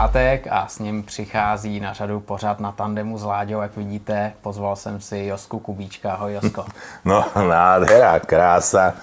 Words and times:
pátek 0.00 0.46
a 0.50 0.66
s 0.68 0.78
ním 0.78 1.02
přichází 1.02 1.80
na 1.80 1.92
řadu 1.92 2.20
pořád 2.20 2.60
na 2.60 2.72
tandemu 2.72 3.18
s 3.18 3.24
Láďou, 3.24 3.60
jak 3.60 3.76
vidíte. 3.76 4.32
Pozval 4.42 4.76
jsem 4.76 5.00
si 5.00 5.18
Josku 5.18 5.58
Kubíčka. 5.58 6.12
Ahoj 6.12 6.34
Josko. 6.34 6.64
No, 7.04 7.24
nádhera, 7.48 8.20
krása. 8.20 8.94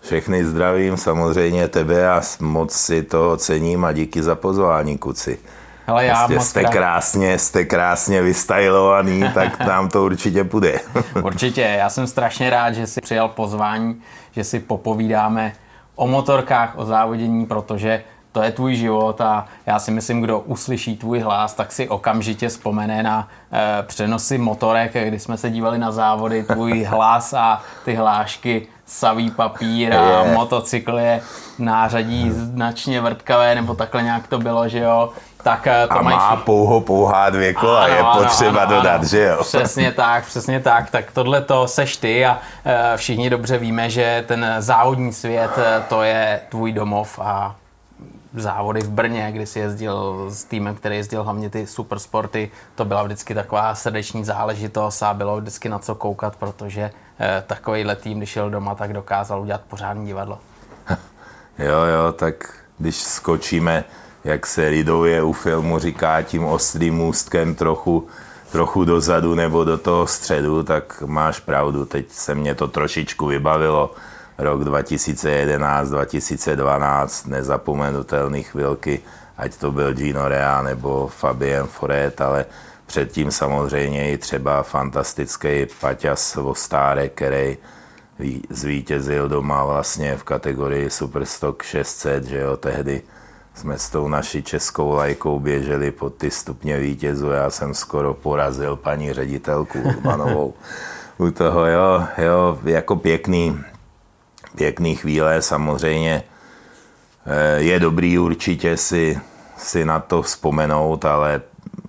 Všechny 0.00 0.44
zdravím, 0.44 0.96
samozřejmě 0.96 1.68
tebe 1.68 2.10
a 2.10 2.22
moc 2.40 2.72
si 2.72 3.02
to 3.02 3.36
cením 3.36 3.84
a 3.84 3.92
díky 3.92 4.22
za 4.22 4.34
pozvání, 4.34 4.98
kuci. 4.98 5.38
Hele, 5.86 6.04
já 6.04 6.14
Prostě 6.16 6.34
moc 6.34 6.46
jste 6.48 6.60
krát- 6.60 6.72
krásně, 6.72 7.38
jste 7.38 7.64
krásně 7.64 8.22
vystajlovaný, 8.22 9.24
tak 9.34 9.60
nám 9.60 9.88
to 9.88 10.04
určitě 10.04 10.44
půjde. 10.44 10.80
Určitě, 11.22 11.60
já 11.60 11.90
jsem 11.90 12.06
strašně 12.06 12.50
rád, 12.50 12.72
že 12.72 12.86
si 12.86 13.00
přijal 13.00 13.28
pozvání, 13.28 14.02
že 14.32 14.44
si 14.44 14.60
popovídáme 14.60 15.52
o 15.96 16.06
motorkách, 16.06 16.72
o 16.76 16.84
závodění, 16.84 17.46
protože 17.46 18.02
to 18.32 18.42
je 18.42 18.52
tvůj 18.52 18.74
život 18.74 19.20
a 19.20 19.46
já 19.66 19.78
si 19.78 19.90
myslím, 19.90 20.20
kdo 20.20 20.40
uslyší 20.40 20.96
tvůj 20.96 21.20
hlas, 21.20 21.54
tak 21.54 21.72
si 21.72 21.88
okamžitě 21.88 22.48
vzpomene 22.48 23.02
na 23.02 23.28
e, 23.52 23.82
přenosy 23.82 24.38
motorek, 24.38 24.92
kdy 25.08 25.18
jsme 25.18 25.36
se 25.36 25.50
dívali 25.50 25.78
na 25.78 25.92
závody, 25.92 26.42
tvůj 26.44 26.84
hlas 26.88 27.34
a 27.34 27.62
ty 27.84 27.94
hlášky 27.94 28.66
savý 28.86 29.30
papír 29.30 29.94
a 29.94 30.24
motocykl 30.24 30.98
je 30.98 31.20
nářadí 31.58 32.30
značně 32.30 33.00
vrtkavé, 33.00 33.54
nebo 33.54 33.74
takhle 33.74 34.02
nějak 34.02 34.26
to 34.26 34.38
bylo, 34.38 34.68
že 34.68 34.78
jo. 34.78 35.10
Tak 35.42 35.66
eh, 35.66 35.86
to 35.86 35.98
A 35.98 36.02
mají 36.02 36.16
má 36.16 36.36
pouho 36.36 36.80
pouhá 36.80 37.30
dvě 37.30 37.54
kola, 37.54 37.84
ano, 37.84 37.94
je 37.94 38.00
ano, 38.00 38.22
potřeba 38.22 38.60
ano, 38.60 38.76
dodat, 38.76 38.94
ano. 38.94 39.04
že 39.04 39.24
jo? 39.24 39.38
Přesně 39.40 39.92
tak, 39.96 40.26
přesně 40.26 40.60
tak. 40.60 40.90
Tak 40.90 41.12
tohle 41.12 41.40
to 41.40 41.68
seš 41.68 41.96
ty 41.96 42.26
a 42.26 42.38
e, 42.64 42.96
všichni 42.96 43.30
dobře 43.30 43.58
víme, 43.58 43.90
že 43.90 44.24
ten 44.26 44.46
závodní 44.58 45.12
svět, 45.12 45.50
to 45.88 46.02
je 46.02 46.40
tvůj 46.48 46.72
domov 46.72 47.18
a 47.22 47.54
závody 48.34 48.80
v 48.80 48.90
Brně, 48.90 49.32
kdy 49.32 49.46
jsi 49.46 49.58
jezdil 49.58 50.26
s 50.30 50.44
týmem, 50.44 50.74
který 50.74 50.96
jezdil 50.96 51.24
hlavně 51.24 51.50
ty 51.50 51.66
supersporty, 51.66 52.50
to 52.74 52.84
byla 52.84 53.02
vždycky 53.02 53.34
taková 53.34 53.74
srdeční 53.74 54.24
záležitost 54.24 55.02
a 55.02 55.14
bylo 55.14 55.40
vždycky 55.40 55.68
na 55.68 55.78
co 55.78 55.94
koukat, 55.94 56.36
protože 56.36 56.90
e, 57.20 57.42
takovýhle 57.46 57.96
tým, 57.96 58.18
když 58.18 58.36
jel 58.36 58.50
doma, 58.50 58.74
tak 58.74 58.92
dokázal 58.92 59.40
udělat 59.40 59.60
pořádný 59.68 60.06
divadlo. 60.06 60.38
Jo, 61.58 61.80
jo, 61.80 62.12
tak 62.12 62.54
když 62.78 62.96
skočíme, 62.96 63.84
jak 64.24 64.46
se 64.46 64.68
lidově 64.68 65.22
u 65.22 65.32
filmu 65.32 65.78
říká, 65.78 66.22
tím 66.22 66.44
ostrým 66.44 66.94
můstkem 66.94 67.54
trochu, 67.54 68.06
trochu 68.52 68.84
dozadu 68.84 69.34
nebo 69.34 69.64
do 69.64 69.78
toho 69.78 70.06
středu, 70.06 70.62
tak 70.62 71.02
máš 71.06 71.40
pravdu. 71.40 71.84
Teď 71.84 72.10
se 72.10 72.34
mě 72.34 72.54
to 72.54 72.68
trošičku 72.68 73.26
vybavilo. 73.26 73.90
Rok 74.42 74.64
2011, 74.64 75.88
2012, 75.90 77.26
nezapomenutelný 77.26 78.42
chvilky, 78.42 79.00
ať 79.38 79.56
to 79.56 79.72
byl 79.72 79.94
Gino 79.94 80.28
Rea 80.28 80.62
nebo 80.62 81.08
Fabien 81.08 81.66
Foret, 81.66 82.20
ale 82.20 82.44
předtím 82.86 83.30
samozřejmě 83.30 84.12
i 84.12 84.18
třeba 84.18 84.62
fantastický 84.62 85.66
Paťas 85.80 86.36
Vostáre, 86.36 87.08
který 87.08 87.58
ví- 88.18 88.42
zvítězil 88.50 89.28
doma 89.28 89.64
vlastně 89.64 90.16
v 90.16 90.24
kategorii 90.24 90.90
Superstock 90.90 91.62
600, 91.62 92.24
že 92.24 92.38
jo, 92.38 92.56
tehdy 92.56 93.02
jsme 93.54 93.78
s 93.78 93.90
tou 93.90 94.08
naší 94.08 94.42
českou 94.42 94.90
lajkou 94.92 95.38
běželi 95.40 95.90
pod 95.90 96.14
ty 96.14 96.30
stupně 96.30 96.78
vítězů, 96.78 97.30
já 97.30 97.50
jsem 97.50 97.74
skoro 97.74 98.14
porazil 98.14 98.76
paní 98.76 99.12
ředitelku 99.12 99.78
Urbanovou 99.80 100.54
u 101.18 101.30
toho, 101.30 101.66
jo, 101.66 102.04
jo, 102.18 102.58
jako 102.64 102.96
pěkný, 102.96 103.60
pěkný 104.56 104.96
chvíle 104.96 105.42
samozřejmě. 105.42 106.22
Eh, 107.26 107.60
Je 107.60 107.80
dobrý 107.80 108.18
určitě 108.18 108.76
si, 108.76 109.20
si 109.56 109.84
na 109.84 110.00
to 110.00 110.22
vzpomenout, 110.22 111.04
ale 111.04 111.40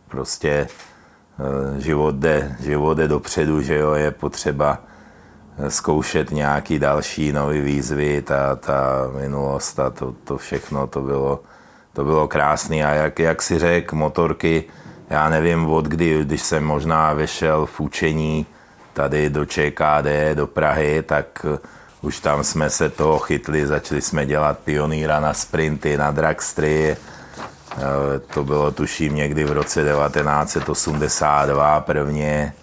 prostě 0.08 0.68
eh, 0.70 1.82
život 1.82 2.16
jde, 2.16 2.56
život 2.60 2.94
jde 2.94 3.08
dopředu, 3.08 3.62
že 3.62 3.76
jo, 3.76 3.94
je 3.94 4.12
potřeba 4.12 4.80
zkoušet 5.68 6.32
nějaký 6.32 6.80
další 6.80 7.32
nové 7.32 7.62
výzvy, 7.62 8.22
ta, 8.22 8.56
ta 8.56 9.08
minulost 9.20 9.80
a 9.80 9.90
to, 9.90 10.16
to 10.24 10.38
všechno, 10.38 10.88
to 10.88 11.02
bylo, 11.02 11.40
to 11.94 12.04
bylo 12.04 12.28
krásné. 12.28 12.76
A 12.76 12.94
jak, 12.94 13.20
jak 13.20 13.42
si 13.42 13.60
řekl, 13.60 13.96
motorky, 13.96 14.64
já 15.10 15.30
nevím 15.30 15.70
od 15.70 15.86
kdy, 15.86 16.24
když 16.24 16.42
jsem 16.42 16.64
možná 16.64 17.14
vešel 17.14 17.66
v 17.66 17.80
učení 17.80 18.46
tady 18.94 19.30
do 19.30 19.46
ČKD, 19.46 20.34
do 20.34 20.48
Prahy, 20.48 21.04
tak 21.04 21.46
eh, 21.54 21.58
už 22.04 22.20
tam 22.20 22.44
jsme 22.44 22.70
se 22.70 22.90
toho 22.90 23.20
chytli, 23.20 23.68
začali 23.68 24.02
jsme 24.02 24.26
dělat 24.26 24.60
pionýra 24.60 25.20
na 25.20 25.34
sprinty, 25.34 25.98
na 25.98 26.12
dragstry, 26.12 26.98
Eh, 27.78 28.20
to 28.34 28.44
bylo 28.44 28.72
tuším 28.72 29.16
někdy 29.16 29.44
v 29.44 29.52
roce 29.52 29.84
1982 29.84 31.80
prvně, 31.80 32.54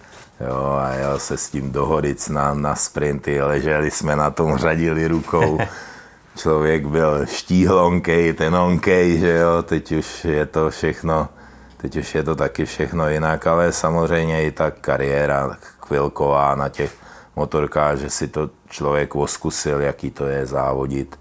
jo, 0.47 0.79
a 0.81 0.89
jel 0.89 1.19
se 1.19 1.37
s 1.37 1.49
tím 1.49 1.71
do 1.71 1.85
Horic 1.85 2.29
na, 2.29 2.53
na 2.53 2.75
sprinty, 2.75 3.41
leželi 3.41 3.91
jsme 3.91 4.15
na 4.15 4.31
tom, 4.31 4.57
řadili 4.57 5.07
rukou. 5.07 5.59
Člověk 6.37 6.85
byl 6.85 7.25
štíhlonkej, 7.25 8.33
tenonkej, 8.33 9.19
že 9.19 9.37
jo, 9.37 9.63
teď 9.63 9.91
už 9.91 10.25
je 10.25 10.45
to 10.45 10.69
všechno, 10.69 11.29
teď 11.77 11.95
už 11.95 12.15
je 12.15 12.23
to 12.23 12.35
taky 12.35 12.65
všechno 12.65 13.09
jinak, 13.09 13.47
ale 13.47 13.71
samozřejmě 13.71 14.43
i 14.43 14.51
ta 14.51 14.71
kariéra 14.71 15.57
chvilková 15.87 16.55
na 16.55 16.69
těch 16.69 17.00
motorkách, 17.35 17.97
že 17.97 18.09
si 18.09 18.27
to 18.27 18.49
člověk 18.69 19.15
oskusil, 19.15 19.81
jaký 19.81 20.11
to 20.11 20.25
je 20.25 20.45
závodit 20.45 21.17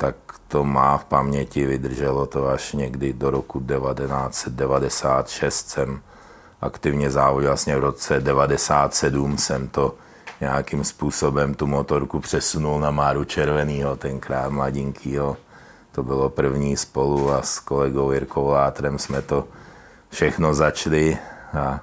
tak 0.00 0.16
to 0.48 0.64
má 0.64 0.96
v 0.96 1.04
paměti, 1.04 1.66
vydrželo 1.66 2.26
to 2.26 2.48
až 2.48 2.72
někdy 2.72 3.12
do 3.12 3.30
roku 3.30 3.60
1996 3.60 5.68
jsem 5.68 6.00
aktivně 6.60 7.10
závodil, 7.10 7.50
vlastně 7.50 7.76
v 7.76 7.80
roce 7.80 8.20
97 8.20 9.38
jsem 9.38 9.68
to 9.68 9.94
nějakým 10.40 10.84
způsobem 10.84 11.54
tu 11.54 11.66
motorku 11.66 12.20
přesunul 12.20 12.80
na 12.80 12.90
Máru 12.90 13.24
Červenýho, 13.24 13.96
tenkrát 13.96 14.50
mladinkýho. 14.50 15.36
To 15.92 16.02
bylo 16.02 16.28
první 16.28 16.76
spolu 16.76 17.32
a 17.32 17.42
s 17.42 17.58
kolegou 17.58 18.12
Jirkou 18.12 18.48
Látrem 18.48 18.98
jsme 18.98 19.22
to 19.22 19.48
všechno 20.10 20.54
začali 20.54 21.18
a, 21.52 21.80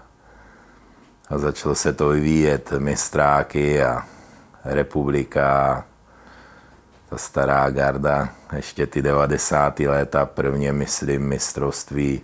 a 1.30 1.38
začalo 1.38 1.76
se 1.76 1.94
to 1.94 2.10
vyvíjet 2.10 2.72
mistráky 2.78 3.84
a 3.84 4.04
republika 4.64 5.84
ta 7.10 7.18
stará 7.18 7.70
garda, 7.70 8.30
ještě 8.56 8.88
ty 8.88 9.02
90. 9.02 9.80
léta, 9.80 10.26
prvně 10.26 10.74
myslím 10.74 11.28
mistrovství 11.28 12.22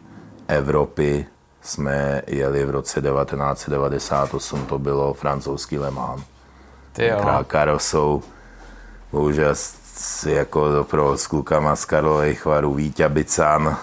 Evropy 0.47 1.25
jsme 1.61 2.21
jeli 2.27 2.65
v 2.65 2.69
roce 2.69 3.01
1998, 3.01 4.65
to 4.65 4.79
bylo 4.79 5.13
francouzský 5.13 5.79
Le 5.79 5.91
Mans. 5.91 6.23
Ty 6.93 7.07
jo. 7.07 7.45
Karosou, 7.47 8.23
bohužel 9.11 9.55
jako 10.25 10.85
pro 10.89 11.17
s 11.17 11.27
klukama 11.27 11.75
z 11.75 11.85
Karlových 11.85 12.41
chvarů 12.41 12.73
Vítě 12.73 13.09
Bican, 13.09 13.77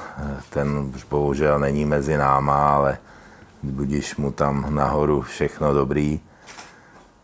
ten 0.50 0.92
už 0.94 1.04
bohužel 1.04 1.58
není 1.58 1.84
mezi 1.84 2.16
náma, 2.16 2.74
ale 2.74 2.98
budíš 3.62 4.16
mu 4.16 4.32
tam 4.32 4.74
nahoru 4.74 5.20
všechno 5.22 5.74
dobrý, 5.74 6.20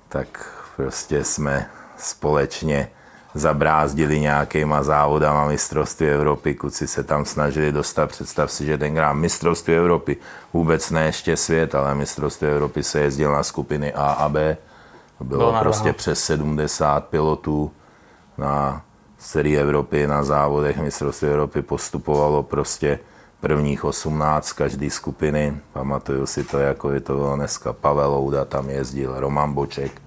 tak 0.08 0.52
prostě 0.76 1.24
jsme 1.24 1.70
společně 1.97 2.88
zabrázdili 3.34 4.20
nějakýma 4.20 4.82
závodama 4.82 5.48
mistrovství 5.48 6.06
Evropy, 6.06 6.54
kluci 6.54 6.86
se 6.86 7.02
tam 7.02 7.25
snažili 7.25 7.72
dostat, 7.72 8.10
představ 8.10 8.52
si, 8.52 8.66
že 8.66 8.78
tenkrát 8.78 9.12
mistrovství 9.12 9.75
Evropy, 9.75 10.16
vůbec 10.52 10.91
ne 10.91 11.04
ještě 11.04 11.36
svět, 11.36 11.75
ale 11.75 11.94
mistrovství 11.94 12.48
Evropy 12.48 12.82
se 12.82 13.00
jezdil 13.00 13.32
na 13.32 13.42
skupiny 13.42 13.92
A 13.92 14.06
a 14.06 14.28
B, 14.28 14.56
bylo 15.20 15.50
Bylo 15.50 15.60
prostě 15.60 15.92
přes 15.92 16.25
70 16.25 17.05
pilotů 17.05 17.72
na 18.38 18.82
sérii 19.19 19.56
Evropy, 19.56 20.06
na 20.06 20.22
závodech 20.22 20.78
mistrovství 20.78 21.28
Evropy 21.28 21.62
postupovalo 21.62 22.43
prostě 22.43 22.99
prvních 23.41 23.85
18 23.85 24.53
každý 24.53 24.91
skupiny. 24.91 25.56
Pamatuju 25.73 26.27
si 26.27 26.44
to, 26.44 26.59
jako 26.59 26.91
je 26.91 27.00
to 27.00 27.15
bylo 27.15 27.37
dneska. 27.37 27.73
Pavel 27.73 28.15
Ouda 28.15 28.44
tam 28.44 28.71
jezdil, 28.71 29.21
Roman 29.21 29.53
Boček 29.55 30.03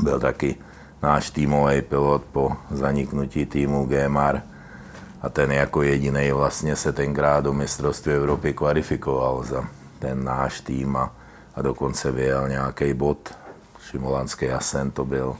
byl 0.00 0.20
taky 0.20 0.56
náš 1.02 1.30
týmový 1.30 1.82
pilot 1.82 2.22
po 2.32 2.52
zaniknutí 2.70 3.46
týmu 3.46 3.86
GMR 3.86 4.40
a 5.22 5.28
ten 5.28 5.52
jako 5.52 5.82
jediný 5.82 6.32
vlastně 6.32 6.76
se 6.76 6.92
tenkrát 6.92 7.44
do 7.44 7.52
mistrovství 7.52 8.12
Evropy 8.12 8.52
kvalifikoval 8.52 9.44
za 9.44 9.64
ten 9.98 10.24
náš 10.24 10.60
tým 10.60 10.96
a, 10.96 11.12
a 11.54 11.62
dokonce 11.62 12.10
vyjel 12.10 12.48
nějaký 12.48 12.94
bod. 12.94 13.34
Šimolanský 13.80 14.50
Asen 14.50 14.90
to 14.90 15.04
byl. 15.04 15.36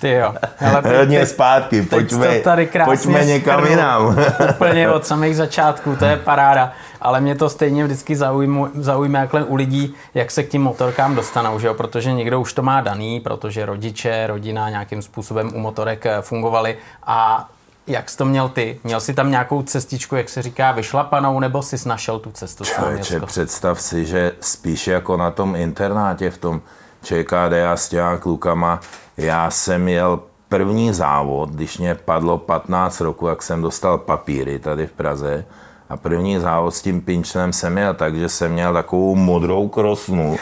Ty 0.00 0.10
jo. 0.10 0.34
Hele, 0.56 1.26
zpátky, 1.26 1.82
pojďme, 1.82 2.38
to 2.38 2.44
tady 2.44 2.68
pojďme 2.84 3.24
někam 3.24 3.66
jinam. 3.66 4.18
Úplně 4.50 4.90
od 4.90 5.06
samých 5.06 5.36
začátků, 5.36 5.96
to 5.96 6.04
je 6.04 6.16
paráda. 6.16 6.72
Ale 7.00 7.20
mě 7.20 7.34
to 7.34 7.48
stejně 7.48 7.84
vždycky 7.84 8.16
zaujmu, 8.16 8.68
zaujme 8.74 9.18
jakhle 9.18 9.44
u 9.44 9.54
lidí, 9.54 9.94
jak 10.14 10.30
se 10.30 10.42
k 10.42 10.48
tím 10.48 10.62
motorkám 10.62 11.14
dostanou, 11.14 11.58
že 11.58 11.66
jo? 11.66 11.74
protože 11.74 12.12
někdo 12.12 12.40
už 12.40 12.52
to 12.52 12.62
má 12.62 12.80
daný, 12.80 13.20
protože 13.20 13.66
rodiče, 13.66 14.26
rodina 14.26 14.70
nějakým 14.70 15.02
způsobem 15.02 15.50
u 15.54 15.58
motorek 15.58 16.06
eh, 16.06 16.16
fungovali 16.20 16.76
a 17.06 17.48
Jak 17.86 18.10
jsi 18.10 18.16
to 18.16 18.24
měl 18.24 18.48
ty? 18.48 18.80
Měl 18.84 19.00
jsi 19.00 19.14
tam 19.14 19.30
nějakou 19.30 19.62
cestičku, 19.62 20.16
jak 20.16 20.28
se 20.28 20.42
říká, 20.42 20.72
vyšlapanou, 20.72 21.40
nebo 21.40 21.62
jsi 21.62 21.88
našel 21.88 22.18
tu 22.18 22.30
cestu? 22.30 22.64
Člověče, 22.64 23.20
představ 23.20 23.80
si, 23.80 24.06
že 24.06 24.32
spíš 24.40 24.86
jako 24.86 25.16
na 25.16 25.30
tom 25.30 25.56
internátě 25.56 26.30
v 26.30 26.38
tom 26.38 26.60
ČKD 27.02 27.52
a 27.72 27.76
s 27.76 27.88
těma 27.88 28.16
klukama, 28.16 28.80
já 29.20 29.50
jsem 29.50 29.88
jel 29.88 30.20
první 30.48 30.92
závod, 30.92 31.50
když 31.50 31.78
mě 31.78 31.94
padlo 31.94 32.38
15 32.38 33.00
roku, 33.00 33.26
jak 33.26 33.42
jsem 33.42 33.62
dostal 33.62 33.98
papíry 33.98 34.58
tady 34.58 34.86
v 34.86 34.92
Praze, 34.92 35.44
a 35.90 35.96
první 35.96 36.38
závod 36.38 36.74
s 36.74 36.82
tím 36.82 37.00
pinčnem 37.00 37.52
jsem 37.52 37.72
měl 37.72 37.94
tak, 37.94 38.16
že 38.16 38.28
jsem 38.28 38.52
měl 38.52 38.72
takovou 38.72 39.14
modrou 39.14 39.68
krosnu. 39.68 40.36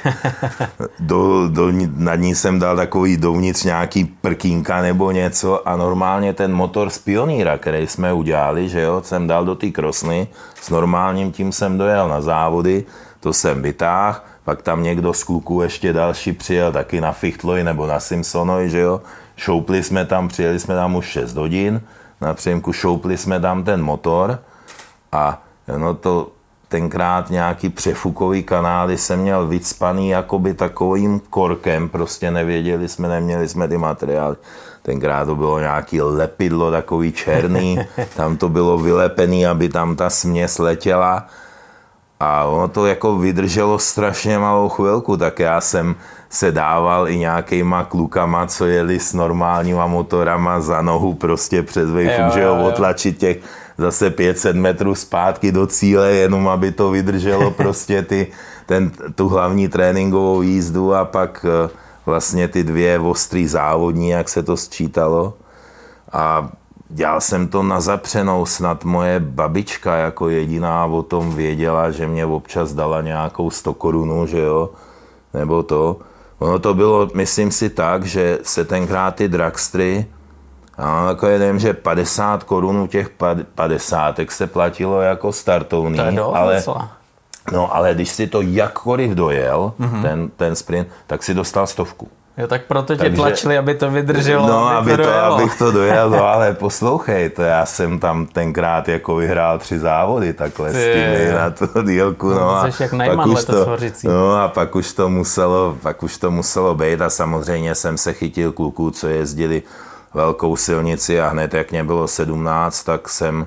Do, 1.00 1.48
do, 1.48 1.72
nad 1.96 2.14
ní 2.14 2.34
jsem 2.34 2.58
dal 2.58 2.76
takový 2.76 3.16
dovnitř 3.16 3.64
nějaký 3.64 4.04
prkínka 4.04 4.82
nebo 4.82 5.10
něco. 5.10 5.68
A 5.68 5.76
normálně 5.76 6.32
ten 6.32 6.52
motor 6.52 6.90
z 6.90 6.98
pioníra, 6.98 7.58
který 7.58 7.86
jsme 7.86 8.12
udělali, 8.12 8.68
že 8.68 8.80
jo, 8.80 9.02
jsem 9.04 9.26
dal 9.26 9.44
do 9.44 9.54
té 9.54 9.70
krosny, 9.70 10.28
s 10.62 10.70
normálním 10.70 11.32
tím 11.32 11.52
jsem 11.52 11.78
dojel 11.78 12.08
na 12.08 12.20
závody, 12.20 12.84
to 13.20 13.32
jsem 13.32 13.62
vytáhl, 13.62 14.20
pak 14.48 14.62
tam 14.62 14.82
někdo 14.82 15.12
z 15.12 15.24
kluků 15.24 15.62
ještě 15.62 15.92
další 15.92 16.32
přijel 16.32 16.72
taky 16.72 17.00
na 17.00 17.12
Fichtloj 17.12 17.64
nebo 17.64 17.86
na 17.86 18.00
Simpsonoj, 18.00 18.68
že 18.68 18.78
jo, 18.80 19.00
šoupli 19.36 19.82
jsme 19.82 20.04
tam, 20.04 20.28
přijeli 20.28 20.60
jsme 20.60 20.74
tam 20.74 20.96
už 20.96 21.06
6 21.06 21.36
hodin, 21.36 21.80
na 22.20 22.34
příjemku 22.34 22.72
šoupli 22.72 23.16
jsme 23.16 23.40
tam 23.40 23.64
ten 23.64 23.82
motor, 23.82 24.38
a 25.12 25.42
no 25.76 25.94
to 25.94 26.32
tenkrát 26.68 27.30
nějaký 27.30 27.68
přefukový 27.68 28.42
kanály 28.42 28.98
jsem 28.98 29.20
měl 29.20 29.46
vycpaný 29.46 30.08
jakoby 30.08 30.54
takovým 30.54 31.20
korkem, 31.20 31.88
prostě 31.88 32.30
nevěděli 32.30 32.88
jsme, 32.88 33.08
neměli 33.08 33.48
jsme 33.48 33.68
ty 33.68 33.78
materiály. 33.78 34.36
Tenkrát 34.82 35.24
to 35.24 35.34
bylo 35.34 35.60
nějaký 35.60 36.00
lepidlo 36.00 36.70
takový 36.70 37.12
černý, 37.12 37.78
tam 38.16 38.36
to 38.36 38.48
bylo 38.48 38.78
vylepený, 38.78 39.46
aby 39.46 39.68
tam 39.68 39.96
ta 39.96 40.10
směs 40.10 40.58
letěla. 40.58 41.26
A 42.20 42.44
ono 42.44 42.68
to 42.68 42.86
jako 42.86 43.18
vydrželo 43.18 43.78
strašně 43.78 44.38
malou 44.38 44.68
chvilku, 44.68 45.16
tak 45.16 45.38
já 45.38 45.60
jsem 45.60 45.94
se 46.30 46.52
dával 46.52 47.08
i 47.08 47.18
nějakýma 47.18 47.84
klukama, 47.84 48.46
co 48.46 48.66
jeli 48.66 49.00
s 49.00 49.12
normálníma 49.14 49.86
motorama 49.86 50.60
za 50.60 50.82
nohu 50.82 51.14
prostě 51.14 51.62
přes 51.62 51.90
vejfu, 51.90 52.22
že 52.34 52.40
jo, 52.40 52.64
otlačit 52.66 53.18
těch 53.18 53.38
zase 53.78 54.10
500 54.10 54.56
metrů 54.56 54.94
zpátky 54.94 55.52
do 55.52 55.66
cíle, 55.66 56.10
jenom 56.10 56.48
aby 56.48 56.72
to 56.72 56.90
vydrželo 56.90 57.50
prostě 57.62 58.02
ty, 58.02 58.26
ten, 58.66 58.90
tu 59.14 59.28
hlavní 59.28 59.68
tréninkovou 59.68 60.42
jízdu 60.42 60.94
a 60.94 61.04
pak 61.04 61.46
eh, 61.48 61.70
vlastně 62.06 62.48
ty 62.48 62.64
dvě 62.64 62.98
ostrý 62.98 63.46
závodní, 63.46 64.08
jak 64.08 64.28
se 64.28 64.42
to 64.42 64.56
sčítalo. 64.56 65.34
A 66.12 66.48
dělal 66.88 67.20
jsem 67.20 67.48
to 67.48 67.62
na 67.62 67.80
zapřenou, 67.80 68.46
snad 68.46 68.84
moje 68.84 69.20
babička 69.20 69.96
jako 69.96 70.28
jediná 70.28 70.84
o 70.84 71.02
tom 71.02 71.34
věděla, 71.34 71.90
že 71.90 72.08
mě 72.08 72.26
občas 72.26 72.72
dala 72.72 73.00
nějakou 73.00 73.50
100 73.50 73.74
korunu, 73.74 74.26
že 74.26 74.40
jo, 74.40 74.70
nebo 75.34 75.62
to. 75.62 75.96
Ono 76.38 76.58
to 76.58 76.74
bylo, 76.74 77.08
myslím 77.14 77.50
si 77.50 77.70
tak, 77.70 78.04
že 78.04 78.38
se 78.42 78.64
tenkrát 78.64 79.14
ty 79.14 79.28
dragstry 79.28 80.06
No, 80.78 81.08
jako 81.08 81.26
vím, 81.38 81.58
že 81.58 81.72
50 81.74 82.44
korun 82.44 82.76
u 82.76 82.86
těch 82.86 83.10
50 83.54 84.20
se 84.28 84.46
platilo 84.46 85.00
jako 85.00 85.32
startovný, 85.32 85.98
to 86.16 86.36
ale, 86.36 86.64
no, 87.52 87.74
ale 87.76 87.94
když 87.94 88.08
si 88.08 88.26
to 88.26 88.42
jakkoliv 88.42 89.10
dojel, 89.10 89.72
mm-hmm. 89.80 90.02
ten, 90.02 90.30
ten 90.36 90.56
sprint, 90.56 90.88
tak 91.06 91.22
si 91.22 91.34
dostal 91.34 91.66
stovku. 91.66 92.08
Jo, 92.38 92.46
tak 92.46 92.62
proto 92.64 92.96
tě 92.96 93.02
Takže, 93.02 93.16
tlačili, 93.16 93.58
aby 93.58 93.74
to 93.74 93.90
vydrželo. 93.90 94.48
No, 94.48 94.68
aby, 94.68 94.92
aby 94.92 95.02
to, 95.02 95.08
to 95.08 95.18
abych 95.18 95.58
to 95.58 95.72
dojel, 95.72 96.10
no 96.10 96.28
ale 96.34 96.54
poslouchej, 96.54 97.30
to 97.30 97.42
já 97.42 97.66
jsem 97.66 97.98
tam 97.98 98.26
tenkrát 98.26 98.88
jako 98.88 99.16
vyhrál 99.16 99.58
tři 99.58 99.78
závody 99.78 100.32
takhle 100.32 100.72
Ty, 100.72 100.78
s 100.78 100.94
tím 100.94 101.34
na 101.34 101.50
tu 101.50 101.82
dílku. 101.82 102.28
No, 102.28 102.34
no 102.34 102.50
a 102.50 102.66
jak 102.80 103.16
pak 103.16 103.26
už 103.26 103.44
to, 103.44 103.76
no 104.04 104.36
a 104.36 104.48
pak 104.48 104.76
už 104.76 104.92
to 104.92 105.08
muselo, 105.08 105.76
pak 105.82 106.02
už 106.02 106.16
to 106.16 106.30
muselo 106.30 106.74
být 106.74 107.00
a 107.00 107.10
samozřejmě 107.10 107.74
jsem 107.74 107.98
se 107.98 108.12
chytil 108.12 108.52
kluků, 108.52 108.90
co 108.90 109.08
jezdili 109.08 109.62
velkou 110.14 110.56
silnici 110.56 111.20
a 111.20 111.28
hned 111.28 111.54
jak 111.54 111.70
mě 111.70 111.84
bylo 111.84 112.08
17, 112.08 112.84
tak 112.84 113.08
jsem 113.08 113.46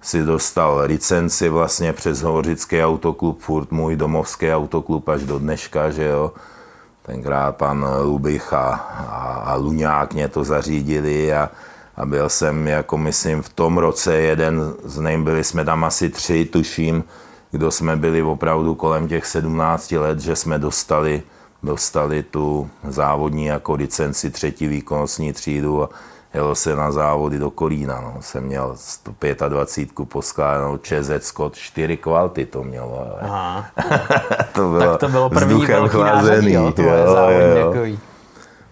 si 0.00 0.22
dostal 0.22 0.82
licenci 0.84 1.48
vlastně 1.48 1.92
přes 1.92 2.22
Hovořický 2.22 2.82
autoklub, 2.82 3.40
furt 3.40 3.70
můj 3.70 3.96
domovský 3.96 4.52
autoklub 4.52 5.08
až 5.08 5.22
do 5.22 5.38
dneška, 5.38 5.90
že 5.90 6.04
jo. 6.04 6.32
Tenkrát 7.02 7.56
pan 7.56 7.86
Lubich 8.02 8.52
a, 8.52 8.58
a, 8.58 9.42
a 9.46 9.54
Luňák 9.54 10.14
mě 10.14 10.28
to 10.28 10.44
zařídili 10.44 11.34
a, 11.34 11.50
a 11.96 12.06
byl 12.06 12.28
jsem, 12.28 12.68
jako 12.68 12.98
myslím, 12.98 13.42
v 13.42 13.48
tom 13.48 13.78
roce 13.78 14.14
jeden 14.14 14.74
z 14.84 14.98
nej, 14.98 15.18
byli 15.18 15.44
jsme 15.44 15.64
tam 15.64 15.84
asi 15.84 16.08
tři, 16.08 16.44
tuším, 16.44 17.04
kdo 17.50 17.70
jsme 17.70 17.96
byli 17.96 18.22
opravdu 18.22 18.74
kolem 18.74 19.08
těch 19.08 19.26
17 19.26 19.92
let, 19.92 20.20
že 20.20 20.36
jsme 20.36 20.58
dostali 20.58 21.22
dostali 21.62 22.22
tu 22.22 22.70
závodní 22.88 23.44
jako 23.46 23.74
licenci 23.74 24.30
třetí 24.30 24.66
výkonnostní 24.66 25.32
třídu 25.32 25.82
a 25.82 25.88
jelo 26.34 26.54
se 26.54 26.76
na 26.76 26.92
závody 26.92 27.38
do 27.38 27.50
Kolína. 27.50 28.00
No. 28.00 28.16
Jsem 28.20 28.44
měl 28.44 28.72
125 28.76 30.08
poskládanou 30.08 30.76
ČZ 30.76 31.10
Scott, 31.18 31.56
4 31.56 31.96
kvality 31.96 32.46
to 32.46 32.64
mělo. 32.64 33.06
Ale. 33.10 33.20
Aha. 33.20 33.66
to 34.52 34.68
bylo 34.68 34.80
tak 34.80 35.00
to 35.00 35.08
bylo 35.08 35.30
první 35.30 35.66
velký 35.66 35.96
nářadí, 35.96 36.52
jo, 36.52 36.72
to 36.72 36.82
jo, 36.82 37.12
závodní 37.12 37.60
jo. 37.60 37.66
Takový. 37.66 37.98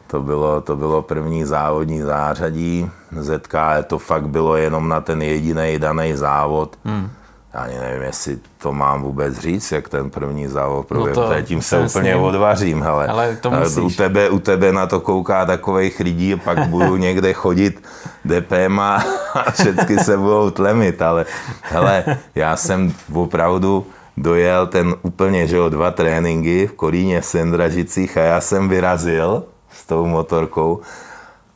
To 0.07 0.21
bylo, 0.21 0.61
to 0.61 0.77
bylo 0.77 1.03
první 1.03 1.45
závodní 1.45 2.03
zářadí. 2.03 2.91
ZK 3.21 3.55
to 3.87 3.99
fakt 3.99 4.29
bylo 4.29 4.57
jenom 4.57 4.89
na 4.89 5.01
ten 5.01 5.23
jediný 5.23 5.79
daný 5.79 6.15
závod. 6.15 6.77
Hmm 6.85 7.11
ani 7.55 7.79
nevím, 7.79 8.03
jestli 8.03 8.39
to 8.59 8.73
mám 8.73 9.03
vůbec 9.03 9.39
říct, 9.39 9.73
jak 9.73 9.89
ten 9.89 10.11
první 10.11 10.49
závod 10.49 10.87
proběhl, 10.87 11.29
no 11.35 11.43
tím 11.43 11.63
se 11.63 11.79
úplně 11.79 12.11
ním. 12.11 12.23
odvařím, 12.23 12.83
hele. 12.83 13.07
Ale 13.07 13.37
to 13.37 13.51
musíš. 13.51 13.79
U 13.79 13.91
tebe, 13.91 14.31
u 14.31 14.39
tebe 14.39 14.73
na 14.73 14.87
to 14.87 15.01
kouká 15.01 15.47
takových 15.47 16.01
lidí, 16.01 16.37
pak 16.37 16.69
budu 16.69 16.97
někde 17.07 17.33
chodit 17.33 17.83
DPM 18.25 18.81
a 18.81 19.05
všechny 19.53 19.99
se 19.99 20.17
budou 20.17 20.51
tlemit, 20.51 21.03
ale 21.03 21.27
hele, 21.63 22.05
já 22.35 22.57
jsem 22.57 22.95
opravdu 23.15 23.87
dojel 24.17 24.67
ten 24.67 24.95
úplně, 25.03 25.47
že 25.47 25.57
jo, 25.57 25.69
dva 25.69 25.91
tréninky 25.91 26.67
v 26.67 26.73
Kolíně 26.73 27.21
v 27.21 27.27
Sendražicích 27.27 28.17
a 28.17 28.21
já 28.21 28.41
jsem 28.41 28.69
vyrazil 28.69 29.45
s 29.73 29.87
tou 29.87 30.07
motorkou 30.07 30.81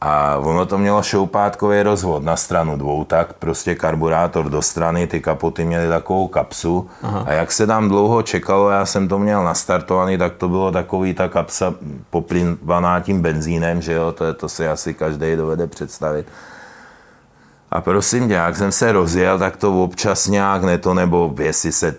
a 0.06 0.38
ono 0.38 0.66
to 0.66 0.78
mělo 0.78 1.02
šoupátkový 1.02 1.82
rozvod 1.82 2.23
na 2.23 2.37
stranu 2.37 2.76
dvou, 2.76 3.04
tak 3.04 3.32
prostě 3.32 3.75
karburátor 3.75 4.50
do 4.50 4.62
strany, 4.62 5.06
ty 5.06 5.20
kapoty 5.20 5.64
měly 5.64 5.88
takovou 5.88 6.28
kapsu 6.28 6.88
Aha. 7.02 7.25
a 7.26 7.32
jak 7.32 7.52
se 7.52 7.66
tam 7.66 7.88
dlouho 7.88 8.23
čekalo, 8.23 8.70
já 8.70 8.87
jsem 8.87 9.08
to 9.08 9.18
měl 9.18 9.44
nastartovaný, 9.44 10.18
tak 10.18 10.34
to 10.34 10.49
bylo 10.49 10.73
takový 10.73 11.14
ta 11.14 11.28
kapsa 11.28 11.75
poplynvaná 12.11 13.00
tím 13.00 13.23
benzínem, 13.23 13.82
že 13.82 13.92
jo, 13.92 14.12
to, 14.12 14.25
je, 14.25 14.32
to 14.32 14.49
si 14.49 14.68
asi 14.68 14.94
každý 14.94 15.37
dovede 15.37 15.66
představit. 15.66 16.26
A 17.70 17.80
prosím 17.80 18.28
tě, 18.28 18.34
jak 18.34 18.56
jsem 18.56 18.73
se 18.73 18.92
rozjel, 18.92 19.38
tak 19.38 19.56
to 19.56 19.84
občas 19.84 20.26
nějak 20.26 20.62
neto, 20.62 20.94
nebo 20.94 21.34
jestli 21.38 21.73
se 21.73 21.94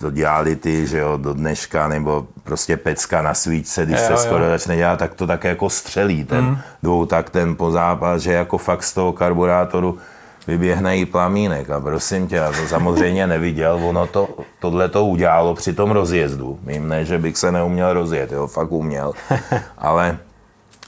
to 0.00 0.10
dělali 0.10 0.56
ty, 0.56 0.86
že 0.86 0.98
jo, 0.98 1.16
do 1.16 1.34
dneška, 1.34 1.88
nebo 1.88 2.26
prostě 2.44 2.76
pecka 2.76 3.22
na 3.22 3.34
svíčce, 3.34 3.86
když 3.86 4.00
jo, 4.00 4.06
se 4.06 4.16
skoro 4.16 4.44
jo. 4.44 4.50
začne 4.50 4.76
dělat, 4.76 4.98
tak 4.98 5.14
to 5.14 5.26
tak 5.26 5.44
jako 5.44 5.70
střelí 5.70 6.24
ten 6.24 6.44
mm. 6.44 6.58
dvou, 6.82 7.06
tak 7.06 7.30
ten 7.30 7.56
pozápas, 7.56 8.22
že 8.22 8.32
jako 8.32 8.58
fakt 8.58 8.82
z 8.82 8.94
toho 8.94 9.12
karburátoru 9.12 9.98
vyběhne 10.46 10.98
i 10.98 11.06
plamínek 11.06 11.70
a 11.70 11.80
prosím 11.80 12.28
tě, 12.28 12.36
já 12.36 12.52
to 12.52 12.68
samozřejmě 12.68 13.26
neviděl, 13.26 13.80
ono 13.82 14.06
to, 14.06 14.28
tohle 14.60 14.88
to 14.88 15.06
udělalo 15.06 15.54
při 15.54 15.72
tom 15.72 15.90
rozjezdu. 15.90 16.58
Mím 16.62 16.88
ne, 16.88 17.04
že 17.04 17.18
bych 17.18 17.38
se 17.38 17.52
neuměl 17.52 17.92
rozjet, 17.92 18.32
jo, 18.32 18.46
fakt 18.46 18.72
uměl, 18.72 19.12
ale 19.78 20.18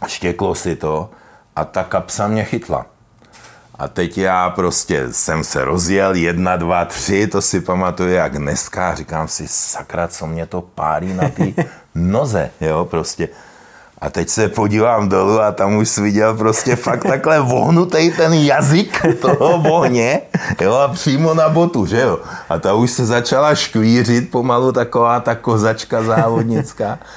štěklo 0.06 0.54
si 0.54 0.76
to 0.76 1.10
a 1.56 1.64
ta 1.64 1.84
kapsa 1.84 2.28
mě 2.28 2.44
chytla. 2.44 2.86
A 3.78 3.88
teď 3.88 4.18
já 4.18 4.50
prostě 4.50 5.06
jsem 5.10 5.44
se 5.44 5.64
rozjel, 5.64 6.14
jedna, 6.14 6.56
dva, 6.56 6.84
tři, 6.84 7.26
to 7.26 7.42
si 7.42 7.60
pamatuju 7.60 8.10
jak 8.10 8.38
dneska, 8.38 8.94
říkám 8.94 9.28
si, 9.28 9.48
sakra, 9.48 10.08
co 10.08 10.26
mě 10.26 10.46
to 10.46 10.60
pálí 10.60 11.14
na 11.14 11.28
té 11.28 11.44
noze, 11.94 12.50
jo, 12.60 12.84
prostě. 12.90 13.28
A 13.98 14.10
teď 14.10 14.28
se 14.28 14.48
podívám 14.48 15.08
dolů 15.08 15.40
a 15.40 15.52
tam 15.52 15.76
už 15.76 15.98
viděl 15.98 16.34
prostě 16.34 16.76
fakt 16.86 17.02
takhle 17.02 17.40
vohnutý 17.40 18.10
ten 18.16 18.34
jazyk 18.34 19.06
toho 19.20 19.58
vohně, 19.58 20.20
jo, 20.60 20.74
a 20.74 20.88
přímo 20.88 21.34
na 21.34 21.48
botu, 21.48 21.86
že 21.86 22.00
jo. 22.00 22.18
A 22.48 22.58
ta 22.58 22.74
už 22.74 22.90
se 22.90 23.06
začala 23.06 23.54
škvířit 23.54 24.30
pomalu 24.30 24.72
taková 24.72 25.20
ta 25.20 25.34
kozačka 25.34 26.02
závodnická. 26.02 26.98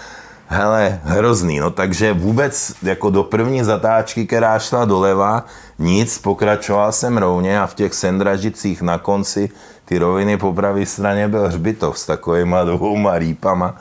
Hele, 0.51 1.01
hrozný, 1.03 1.59
no 1.59 1.71
takže 1.71 2.13
vůbec 2.13 2.73
jako 2.83 3.09
do 3.09 3.23
první 3.23 3.63
zatáčky, 3.63 4.27
která 4.27 4.59
šla 4.59 4.85
doleva, 4.85 5.45
nic, 5.79 6.17
pokračoval 6.17 6.91
jsem 6.91 7.17
rovně 7.17 7.61
a 7.61 7.67
v 7.67 7.73
těch 7.73 7.93
sendražicích 7.93 8.81
na 8.81 8.97
konci 8.97 9.49
ty 9.85 9.97
roviny 9.97 10.37
po 10.37 10.53
pravé 10.53 10.85
straně 10.85 11.27
byl 11.27 11.47
hřbitov 11.47 11.99
s 11.99 12.05
takovýma 12.05 12.63
dvouma 12.63 13.17
rýpama. 13.17 13.75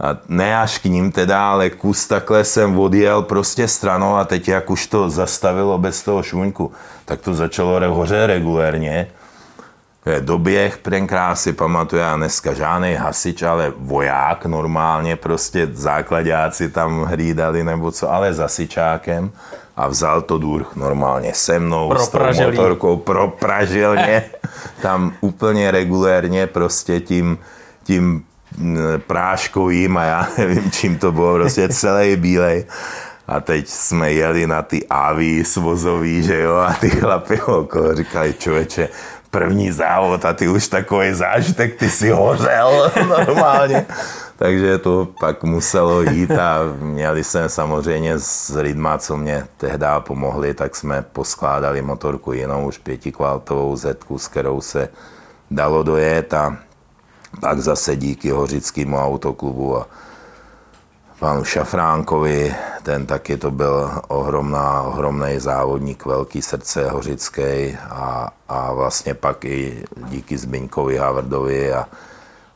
A 0.00 0.16
ne 0.28 0.60
až 0.60 0.78
k 0.78 0.84
ním 0.84 1.12
teda, 1.12 1.50
ale 1.50 1.70
kus 1.70 2.06
takhle 2.06 2.44
jsem 2.44 2.78
odjel 2.78 3.22
prostě 3.22 3.68
stranou 3.68 4.14
a 4.14 4.24
teď 4.24 4.48
jak 4.48 4.70
už 4.70 4.86
to 4.86 5.10
zastavilo 5.10 5.78
bez 5.78 6.02
toho 6.02 6.22
šuňku, 6.22 6.72
tak 7.04 7.20
to 7.20 7.34
začalo 7.34 7.94
hoře 7.94 8.26
regulérně. 8.26 9.06
Doběh, 10.20 10.76
tenkrát 10.76 11.34
si 11.34 11.52
pamatuju, 11.52 12.02
já 12.02 12.16
dneska 12.16 12.52
žádný 12.52 12.94
hasič, 12.94 13.42
ale 13.42 13.72
voják 13.76 14.46
normálně, 14.46 15.16
prostě 15.16 15.68
základáci 15.72 16.68
tam 16.70 17.02
hlídali 17.04 17.64
nebo 17.64 17.90
co, 17.92 18.12
ale 18.12 18.34
za 18.34 18.48
sičákem 18.48 19.30
a 19.76 19.88
vzal 19.88 20.22
to 20.22 20.38
durch 20.38 20.76
normálně 20.76 21.32
se 21.34 21.58
mnou, 21.58 21.88
Propražilý. 21.88 22.52
s 22.52 22.56
tou 22.56 22.62
motorkou, 22.62 22.96
propražilně, 22.96 24.24
tam 24.82 25.12
úplně 25.20 25.70
regulérně 25.70 26.46
prostě 26.46 27.00
tím, 27.00 27.38
tím 27.84 28.24
práškovým 29.06 29.96
a 29.96 30.04
já 30.04 30.28
nevím, 30.38 30.70
čím 30.70 30.98
to 30.98 31.12
bylo, 31.12 31.34
prostě 31.34 31.68
celý 31.68 32.16
bílej. 32.16 32.64
A 33.28 33.40
teď 33.40 33.68
jsme 33.68 34.12
jeli 34.12 34.46
na 34.46 34.62
ty 34.62 34.86
AV 34.90 35.16
svozový, 35.42 36.22
že 36.22 36.40
jo, 36.40 36.56
a 36.56 36.72
ty 36.74 36.90
chlapi 36.90 37.40
okolo 37.40 37.94
říkali, 37.94 38.34
člověče, 38.38 38.88
první 39.34 39.72
závod 39.72 40.24
a 40.24 40.32
ty 40.32 40.48
už 40.48 40.68
takový 40.68 41.12
zážitek, 41.12 41.74
ty 41.78 41.90
si 41.90 42.10
hořel 42.10 42.92
normálně. 43.08 43.86
Takže 44.36 44.78
to 44.78 45.08
pak 45.20 45.42
muselo 45.44 46.02
jít 46.02 46.30
a 46.30 46.58
měli 46.78 47.24
jsme 47.24 47.48
samozřejmě 47.48 48.18
s 48.18 48.54
lidma, 48.54 48.98
co 48.98 49.16
mě 49.16 49.46
tehdy 49.56 49.86
pomohli, 50.00 50.54
tak 50.54 50.76
jsme 50.76 51.02
poskládali 51.02 51.82
motorku 51.82 52.32
jinou, 52.32 52.66
už 52.66 52.78
pětikvaltovou 52.78 53.76
zetku, 53.76 54.18
s 54.18 54.28
kterou 54.28 54.60
se 54.60 54.88
dalo 55.50 55.82
dojet 55.82 56.34
a 56.34 56.56
pak 57.40 57.58
zase 57.58 57.96
díky 57.96 58.30
Hořickému 58.30 58.98
autoklubu 58.98 59.78
a 59.78 59.86
panu 61.24 61.44
Šafránkovi, 61.44 62.54
ten 62.82 63.06
taky 63.06 63.36
to 63.36 63.50
byl 63.50 63.90
ohromná, 64.08 64.82
ohromný 64.82 65.40
závodník, 65.40 66.04
velký 66.04 66.42
srdce 66.42 66.90
hořický 66.90 67.76
a, 67.90 68.30
a 68.48 68.72
vlastně 68.72 69.14
pak 69.14 69.44
i 69.44 69.84
díky 70.08 70.38
Zbyňkovi 70.38 70.96
Havrdovi 70.96 71.72
a, 71.72 71.88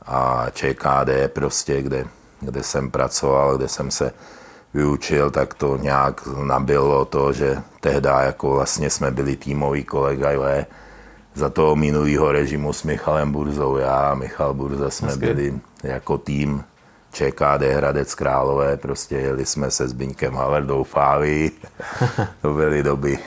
a 0.07 0.47
ČKD 0.53 1.33
prostě, 1.33 1.83
kde, 1.83 2.05
kde 2.41 2.63
jsem 2.63 2.91
pracoval, 2.91 3.57
kde 3.57 3.69
jsem 3.69 3.91
se 3.91 4.13
vyučil, 4.75 5.31
tak 5.31 5.55
to 5.55 5.77
nějak 5.77 6.27
nabilo 6.27 7.05
to, 7.05 7.33
že 7.33 7.63
tehdy 7.81 8.09
jako 8.09 8.51
vlastně 8.51 8.91
jsme 8.91 9.11
byli 9.11 9.37
týmoví 9.37 9.85
kolegové 9.85 10.67
za 11.35 11.49
toho 11.49 11.77
minulého 11.77 12.33
režimu 12.33 12.73
s 12.73 12.83
Michalem 12.83 13.33
Burzou. 13.33 13.77
Já 13.77 13.97
a 13.97 14.15
Michal 14.15 14.55
Burza 14.55 14.91
jsme 14.91 15.09
Hezky. 15.09 15.27
byli 15.27 15.55
jako 15.83 16.19
tým 16.19 16.65
ČKD 17.13 17.63
Hradec 17.75 18.15
Králové, 18.15 18.77
prostě 18.77 19.17
jeli 19.17 19.47
jsme 19.47 19.71
se 19.71 19.89
Zbyňkem 19.89 20.35
Haverdou 20.35 20.85
Fáví. 20.85 21.51
to 22.43 22.53
byly 22.53 22.83
doby. 22.83 23.19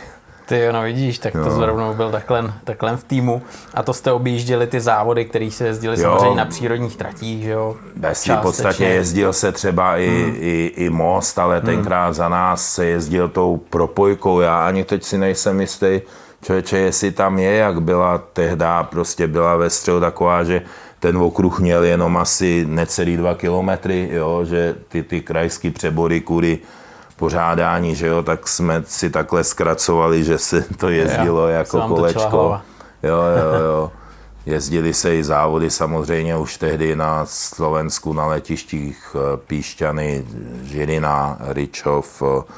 Ty 0.46 0.60
jo, 0.60 0.72
no 0.72 0.82
vidíš, 0.82 1.20
tak 1.20 1.34
to 1.34 1.40
No. 1.40 1.52
zrovna 1.52 1.94
byl 1.94 2.12
takhle, 2.12 2.54
takhle 2.64 2.98
v 2.98 3.04
týmu. 3.04 3.42
A 3.74 3.84
to 3.84 3.94
jste 3.94 4.12
objížděli 4.12 4.68
ty 4.68 4.80
závody, 4.82 5.26
které 5.26 5.52
se 5.52 5.66
jezdili 5.68 6.02
Jo. 6.02 6.10
samozřejmě 6.12 6.36
na 6.36 6.46
přírodních 6.46 6.98
tratích, 6.98 7.44
že 7.44 7.50
jo? 7.52 7.76
Bez 7.96 8.28
v 8.28 8.38
podstatě 8.42 8.84
jezdil 8.86 9.34
se 9.34 9.52
třeba 9.52 9.98
i, 9.98 10.08
Hmm. 10.08 10.36
i, 10.40 10.72
i 10.76 10.90
most, 10.90 11.40
ale 11.40 11.62
tenkrát 11.62 12.14
za 12.14 12.30
nás 12.30 12.74
se 12.74 12.86
jezdil 12.86 13.30
tou 13.30 13.58
propojkou. 13.58 14.40
Já 14.40 14.68
ani 14.68 14.84
teď 14.84 15.04
si 15.04 15.18
nejsem 15.18 15.62
jistý, 15.62 16.02
člověče, 16.44 16.78
jestli 16.78 17.12
tam 17.12 17.40
je, 17.40 17.56
jak 17.56 17.82
byla 17.82 18.18
tehdy, 18.34 18.66
prostě 18.90 19.28
byla 19.28 19.56
ve 19.56 19.70
středu 19.70 20.00
taková, 20.00 20.44
že 20.44 20.62
ten 21.02 21.18
okruh 21.18 21.60
měl 21.60 21.84
jenom 21.84 22.18
asi 22.18 22.66
necelý 22.70 23.18
dva 23.18 23.36
kilometry, 23.36 24.10
jo, 24.12 24.46
že 24.46 24.76
ty, 24.88 25.04
ty 25.04 25.22
krajský 25.22 25.70
přebory 25.70 26.22
kudy 26.22 26.60
pořádání, 27.16 27.96
že 27.96 28.08
jo, 28.08 28.24
tak 28.24 28.48
jsme 28.48 28.84
si 28.88 29.10
takhle 29.10 29.44
zkracovali, 29.44 30.24
že 30.24 30.38
se 30.38 30.62
to 30.78 30.90
jezdilo 30.90 31.48
se 31.48 31.54
jako 31.54 31.82
kolečko. 31.82 32.62
Jo, 33.04 33.16
jo, 33.16 33.62
jo. 33.66 33.92
Jezdili 34.46 34.94
se 34.94 35.16
i 35.16 35.24
závody 35.24 35.70
samozřejmě 35.70 36.38
už 36.38 36.58
tehdy 36.58 36.96
na 36.96 37.26
Slovensku 37.26 38.14
na 38.14 38.26
letištích 38.26 39.16
eh, 39.16 39.38
Píšťany, 39.38 40.26
Žilina, 40.64 41.38
Ryčov, 41.40 42.24
eh, 42.26 42.54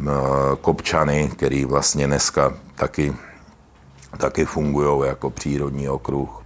eh, 0.00 0.12
Kopčany, 0.60 1.30
který 1.36 1.64
vlastně 1.64 2.06
dneska 2.06 2.52
taky, 2.74 3.16
taky 4.18 4.44
fungují 4.44 5.08
jako 5.08 5.30
přírodní 5.30 5.88
okruh. 5.88 6.41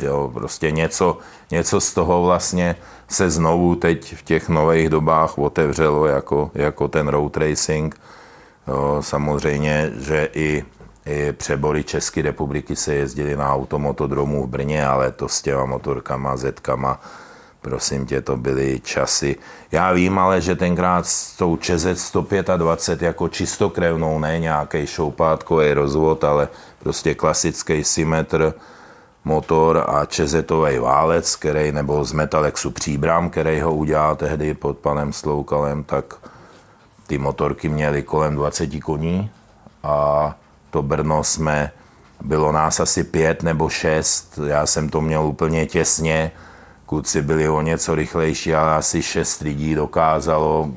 Jo, 0.00 0.30
prostě 0.34 0.70
něco, 0.70 1.18
něco 1.50 1.80
z 1.80 1.94
toho 1.94 2.22
vlastně 2.22 2.76
se 3.08 3.30
znovu 3.30 3.74
teď 3.74 4.16
v 4.16 4.22
těch 4.22 4.48
nových 4.48 4.88
dobách 4.88 5.38
otevřelo 5.38 6.06
jako, 6.06 6.50
jako 6.54 6.88
ten 6.88 7.08
road 7.08 7.36
racing. 7.36 8.00
Jo, 8.68 8.98
samozřejmě, 9.00 9.90
že 9.98 10.28
i, 10.32 10.64
i 11.06 11.32
přebory 11.32 11.84
České 11.84 12.22
republiky 12.22 12.76
se 12.76 12.94
jezdili 12.94 13.36
na 13.36 13.54
automotodromu 13.54 14.46
v 14.46 14.48
Brně, 14.48 14.86
ale 14.86 15.12
to 15.12 15.28
s 15.28 15.42
těma 15.42 15.64
motorkama, 15.64 16.36
zetkama, 16.36 17.00
prosím 17.60 18.06
tě, 18.06 18.20
to 18.20 18.36
byly 18.36 18.80
časy. 18.84 19.36
Já 19.72 19.92
vím 19.92 20.18
ale, 20.18 20.40
že 20.40 20.54
tenkrát 20.54 21.06
s 21.06 21.36
tou 21.36 21.56
ČZ 21.56 21.86
125 21.94 23.06
jako 23.06 23.28
čistokrevnou, 23.28 24.18
ne 24.18 24.38
nějaký 24.38 24.86
šoupátkový 24.86 25.72
rozvod, 25.72 26.24
ale 26.24 26.48
prostě 26.78 27.14
klasický 27.14 27.84
symetr, 27.84 28.54
motor 29.28 29.84
a 29.88 30.04
čezetový 30.04 30.78
válec, 30.78 31.36
který, 31.36 31.72
nebo 31.72 32.04
z 32.04 32.12
Metalexu 32.12 32.70
Příbram, 32.70 33.30
který 33.30 33.60
ho 33.60 33.74
udělal 33.74 34.16
tehdy 34.16 34.54
pod 34.54 34.78
panem 34.78 35.12
Sloukalem, 35.12 35.84
tak 35.84 36.14
ty 37.06 37.18
motorky 37.18 37.68
měly 37.68 38.02
kolem 38.02 38.34
20 38.34 38.80
koní 38.82 39.30
a 39.82 40.34
to 40.70 40.82
Brno 40.82 41.24
jsme, 41.24 41.72
bylo 42.20 42.52
nás 42.52 42.80
asi 42.80 43.04
pět 43.04 43.42
nebo 43.42 43.68
šest, 43.68 44.38
já 44.46 44.66
jsem 44.66 44.88
to 44.88 45.00
měl 45.00 45.26
úplně 45.26 45.66
těsně, 45.66 46.32
kluci 46.86 47.22
byli 47.22 47.48
o 47.48 47.60
něco 47.60 47.94
rychlejší, 47.94 48.54
ale 48.54 48.74
asi 48.74 49.02
šest 49.02 49.40
lidí 49.40 49.74
dokázalo 49.74 50.70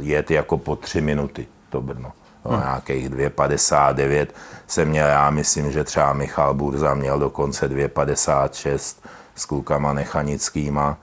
jet 0.00 0.30
jako 0.30 0.58
po 0.58 0.76
tři 0.76 1.00
minuty 1.00 1.46
to 1.70 1.80
Brno. 1.80 2.12
No, 2.44 2.56
nějakých 2.56 3.10
2,59 3.10 4.26
jsem 4.66 4.88
měl, 4.88 5.06
já 5.06 5.30
myslím, 5.30 5.72
že 5.72 5.84
třeba 5.84 6.12
Michal 6.12 6.54
Burza 6.54 6.94
měl 6.94 7.18
dokonce 7.18 7.68
2,56 7.68 8.96
s 9.34 9.44
klukama 9.44 9.92
nechanickýma. 9.92 10.96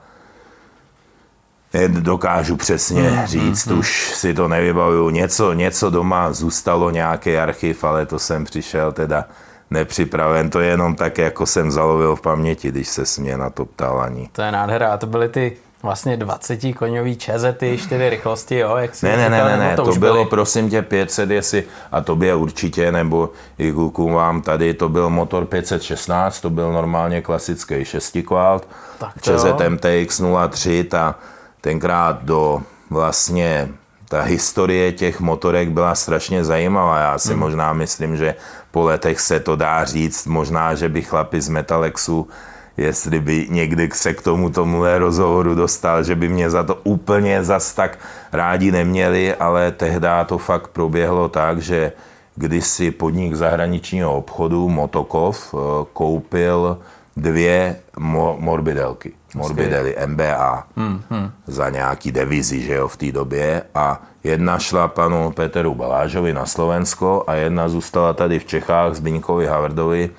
Dokážu 1.88 2.56
přesně 2.56 3.22
říct, 3.24 3.66
už 3.66 4.14
si 4.14 4.34
to 4.34 4.48
nevybavuju. 4.48 5.10
Něco, 5.10 5.52
něco 5.52 5.90
doma 5.90 6.32
zůstalo, 6.32 6.90
nějaký 6.90 7.36
archiv, 7.38 7.84
ale 7.84 8.06
to 8.06 8.18
jsem 8.18 8.44
přišel 8.44 8.92
teda 8.92 9.24
nepřipraven. 9.70 10.50
To 10.50 10.60
je 10.60 10.68
jenom 10.68 10.94
tak, 10.94 11.18
jako 11.18 11.46
jsem 11.46 11.70
zalovil 11.70 12.16
v 12.16 12.20
paměti, 12.20 12.68
když 12.68 12.88
se 12.88 13.20
mě 13.20 13.36
na 13.36 13.50
to 13.50 13.64
ptal 13.64 14.00
ani. 14.00 14.28
To 14.32 14.42
je 14.42 14.52
nádhera. 14.52 14.92
A 14.92 14.96
to 14.96 15.06
byly 15.06 15.28
ty 15.28 15.56
vlastně 15.82 16.16
20 16.16 16.60
koňový 16.76 17.16
čezety, 17.16 17.78
4 17.78 18.10
rychlosti, 18.10 18.58
jo? 18.58 18.76
Jak 18.76 18.94
jsi 18.94 19.06
Ne, 19.06 19.16
ne, 19.16 19.30
ne, 19.30 19.44
ne, 19.44 19.56
ne, 19.56 19.76
to, 19.76 19.84
už 19.84 19.98
bylo 19.98 20.14
byly? 20.14 20.26
prosím 20.26 20.70
tě 20.70 20.82
500, 20.82 21.30
jestli, 21.30 21.64
a 21.92 22.00
tobě 22.00 22.34
určitě, 22.34 22.92
nebo 22.92 23.30
i 23.58 23.72
klukům 23.72 24.12
vám 24.12 24.42
tady, 24.42 24.74
to 24.74 24.88
byl 24.88 25.10
motor 25.10 25.46
516, 25.46 26.40
to 26.40 26.50
byl 26.50 26.72
normálně 26.72 27.22
klasický 27.22 27.84
šestikvalt, 27.84 28.68
Tak 28.98 29.12
to 29.20 29.32
jo. 29.32 29.38
ČZ 29.38 29.68
MTX 29.68 30.22
03, 30.50 30.84
ta 30.84 31.14
tenkrát 31.60 32.24
do 32.24 32.62
vlastně 32.90 33.68
ta 34.08 34.20
historie 34.20 34.92
těch 34.92 35.20
motorek 35.20 35.68
byla 35.68 35.94
strašně 35.94 36.44
zajímavá. 36.44 36.98
Já 36.98 37.18
si 37.18 37.28
hmm. 37.28 37.38
možná 37.40 37.72
myslím, 37.72 38.16
že 38.16 38.34
po 38.70 38.82
letech 38.84 39.20
se 39.20 39.40
to 39.40 39.56
dá 39.56 39.84
říct, 39.84 40.26
možná, 40.26 40.74
že 40.74 40.88
by 40.88 41.02
chlapi 41.02 41.40
z 41.40 41.48
Metalexu 41.48 42.28
jestli 42.76 43.20
by 43.20 43.46
někdy 43.50 43.88
se 43.92 44.14
k 44.14 44.22
tomu 44.22 44.50
tomuhle 44.50 44.98
rozhovoru 44.98 45.54
dostal, 45.54 46.04
že 46.04 46.14
by 46.14 46.28
mě 46.28 46.50
za 46.50 46.62
to 46.62 46.74
úplně 46.84 47.44
zas 47.44 47.74
tak 47.74 47.98
rádi 48.32 48.72
neměli, 48.72 49.34
ale 49.34 49.72
tehdy 49.72 50.08
to 50.26 50.38
fakt 50.38 50.68
proběhlo 50.68 51.28
tak, 51.28 51.58
že 51.58 51.92
kdysi 52.36 52.90
podnik 52.90 53.34
zahraničního 53.34 54.16
obchodu 54.16 54.68
Motokov 54.68 55.54
eh, 55.54 55.58
koupil 55.92 56.78
dvě 57.16 57.76
mo- 57.98 58.36
morbidelky. 58.38 59.12
Morbidely 59.34 59.96
MBA 60.06 60.66
hmm, 60.76 61.02
hmm. 61.10 61.30
za 61.46 61.70
nějaký 61.70 62.12
devizi, 62.12 62.60
že 62.60 62.74
jo, 62.74 62.88
v 62.88 62.96
té 62.96 63.12
době 63.12 63.62
a 63.74 64.02
jedna 64.24 64.58
šla 64.58 64.88
panu 64.88 65.30
Peteru 65.30 65.74
Balážovi 65.74 66.32
na 66.32 66.46
Slovensko 66.46 67.24
a 67.26 67.34
jedna 67.34 67.68
zůstala 67.68 68.12
tady 68.12 68.38
v 68.38 68.44
Čechách 68.44 68.94
Zbyňkovi 68.94 69.46
Havrdovi 69.46 70.10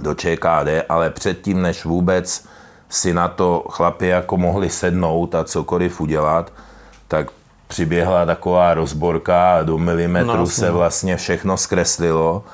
do 0.00 0.14
ČKD, 0.14 0.84
ale 0.88 1.10
předtím, 1.10 1.62
než 1.62 1.84
vůbec 1.84 2.44
si 2.88 3.14
na 3.14 3.28
to 3.28 3.64
chlapi 3.70 4.06
jako 4.06 4.36
mohli 4.36 4.70
sednout 4.70 5.34
a 5.34 5.44
cokoliv 5.44 6.00
udělat, 6.00 6.52
tak 7.08 7.26
přiběhla 7.68 8.26
taková 8.26 8.74
rozborka 8.74 9.56
a 9.56 9.62
do 9.62 9.78
milimetru 9.78 10.36
No, 10.36 10.46
se 10.46 10.70
vlastně 10.70 11.16
všechno 11.16 11.56
zkreslilo. 11.56 12.44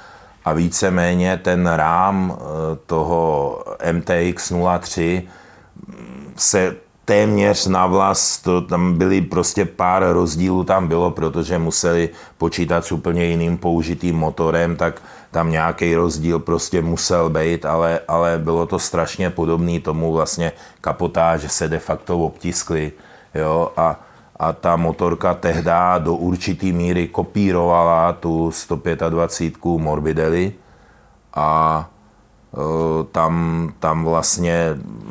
A 0.45 0.53
víceméně 0.53 1.37
ten 1.37 1.67
rám 1.67 2.37
eh, 2.37 2.45
toho 2.87 3.59
MTX 3.93 4.53
03 4.81 5.23
se 6.37 6.77
téměř 7.05 7.67
na 7.67 7.87
vlas, 7.87 8.39
to 8.39 8.61
tam 8.61 8.99
byly 8.99 9.21
prostě 9.21 9.65
pár 9.65 10.13
rozdílů 10.13 10.65
tam 10.65 10.89
bylo, 10.89 11.11
protože 11.11 11.59
museli 11.59 12.09
počítat 12.39 12.85
s 12.85 12.93
úplně 12.93 13.25
jiným 13.25 13.59
použitým 13.59 14.17
motorem, 14.17 14.77
tak 14.77 15.03
tam 15.35 15.51
nějaký 15.51 15.95
rozdíl 15.95 16.39
prostě 16.39 16.83
musel 16.83 17.31
být, 17.31 17.67
ale, 17.67 18.01
ale 18.09 18.39
bylo 18.39 18.67
to 18.67 18.79
strašně 18.79 19.31
podobné 19.31 19.81
tomu 19.81 20.13
vlastně 20.13 20.53
kapotáže 20.81 21.49
se 21.49 21.69
de 21.69 21.79
facto 21.79 22.19
obtiskly, 22.19 22.93
jo, 23.35 23.73
a, 23.77 24.01
a 24.37 24.53
ta 24.53 24.77
motorka 24.77 25.35
tehdy 25.35 25.71
do 25.99 26.15
určitý 26.15 26.73
míry 26.73 27.09
kopírovala 27.09 28.13
tu 28.13 28.51
125 28.51 29.65
Morbidelli 29.65 30.53
a 31.35 31.91
tam, 33.13 33.69
tam 33.79 34.05
vlastně 34.05 34.69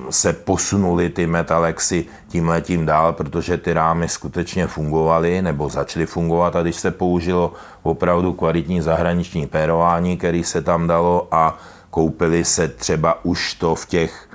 se 0.09 0.33
posunuli 0.33 1.09
ty 1.09 1.27
metalexy 1.27 2.05
tím 2.27 2.47
letím 2.47 2.85
dál, 2.85 3.13
protože 3.13 3.57
ty 3.57 3.73
rámy 3.73 4.09
skutečně 4.09 4.67
fungovaly 4.67 5.41
nebo 5.41 5.69
začaly 5.69 6.05
fungovat 6.05 6.55
a 6.55 6.61
když 6.61 6.75
se 6.75 6.91
použilo 6.91 7.53
opravdu 7.83 8.33
kvalitní 8.33 8.81
zahraniční 8.81 9.47
pérování, 9.47 10.17
který 10.17 10.43
se 10.43 10.61
tam 10.61 10.87
dalo 10.87 11.27
a 11.31 11.57
koupili 11.89 12.45
se 12.45 12.67
třeba 12.67 13.25
už 13.25 13.53
to 13.53 13.75
v 13.75 13.85
těch 13.85 14.29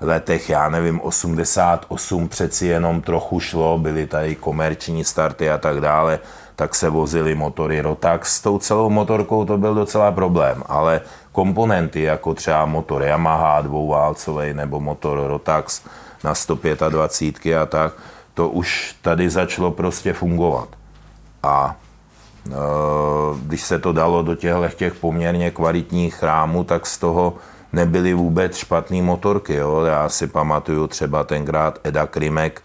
letech, 0.00 0.50
já 0.50 0.68
nevím, 0.68 1.00
88 1.00 2.28
přeci 2.28 2.66
jenom 2.66 3.00
trochu 3.00 3.40
šlo, 3.40 3.78
byly 3.78 4.06
tady 4.06 4.34
komerční 4.34 5.04
starty 5.04 5.50
a 5.50 5.58
tak 5.58 5.80
dále, 5.80 6.18
tak 6.56 6.74
se 6.74 6.88
vozily 6.88 7.34
motory 7.34 7.80
Rotax. 7.80 8.36
S 8.36 8.40
tou 8.40 8.58
celou 8.58 8.90
motorkou 8.90 9.44
to 9.44 9.58
byl 9.58 9.74
docela 9.74 10.12
problém, 10.12 10.62
ale 10.66 11.00
komponenty, 11.32 12.02
jako 12.02 12.34
třeba 12.34 12.66
motor 12.66 13.02
Yamaha 13.02 13.60
dvouválcový 13.60 14.54
nebo 14.54 14.80
motor 14.80 15.26
Rotax 15.26 15.82
na 16.24 16.34
125 16.34 17.56
a 17.56 17.66
tak, 17.66 17.92
to 18.34 18.48
už 18.48 18.96
tady 19.02 19.30
začalo 19.30 19.70
prostě 19.70 20.12
fungovat. 20.12 20.68
A 21.42 21.76
e, 22.46 22.52
když 23.42 23.62
se 23.62 23.78
to 23.78 23.92
dalo 23.92 24.22
do 24.22 24.34
těchto 24.34 24.68
těch 24.68 24.94
poměrně 24.94 25.50
kvalitních 25.50 26.14
chrámů, 26.14 26.64
tak 26.64 26.86
z 26.86 26.98
toho 26.98 27.34
nebyly 27.72 28.14
vůbec 28.14 28.56
špatné 28.56 29.02
motorky. 29.02 29.54
Jo. 29.54 29.80
Já 29.84 30.08
si 30.08 30.26
pamatuju 30.26 30.86
třeba 30.86 31.24
tenkrát 31.24 31.78
Eda 31.84 32.06
Krimek 32.06 32.62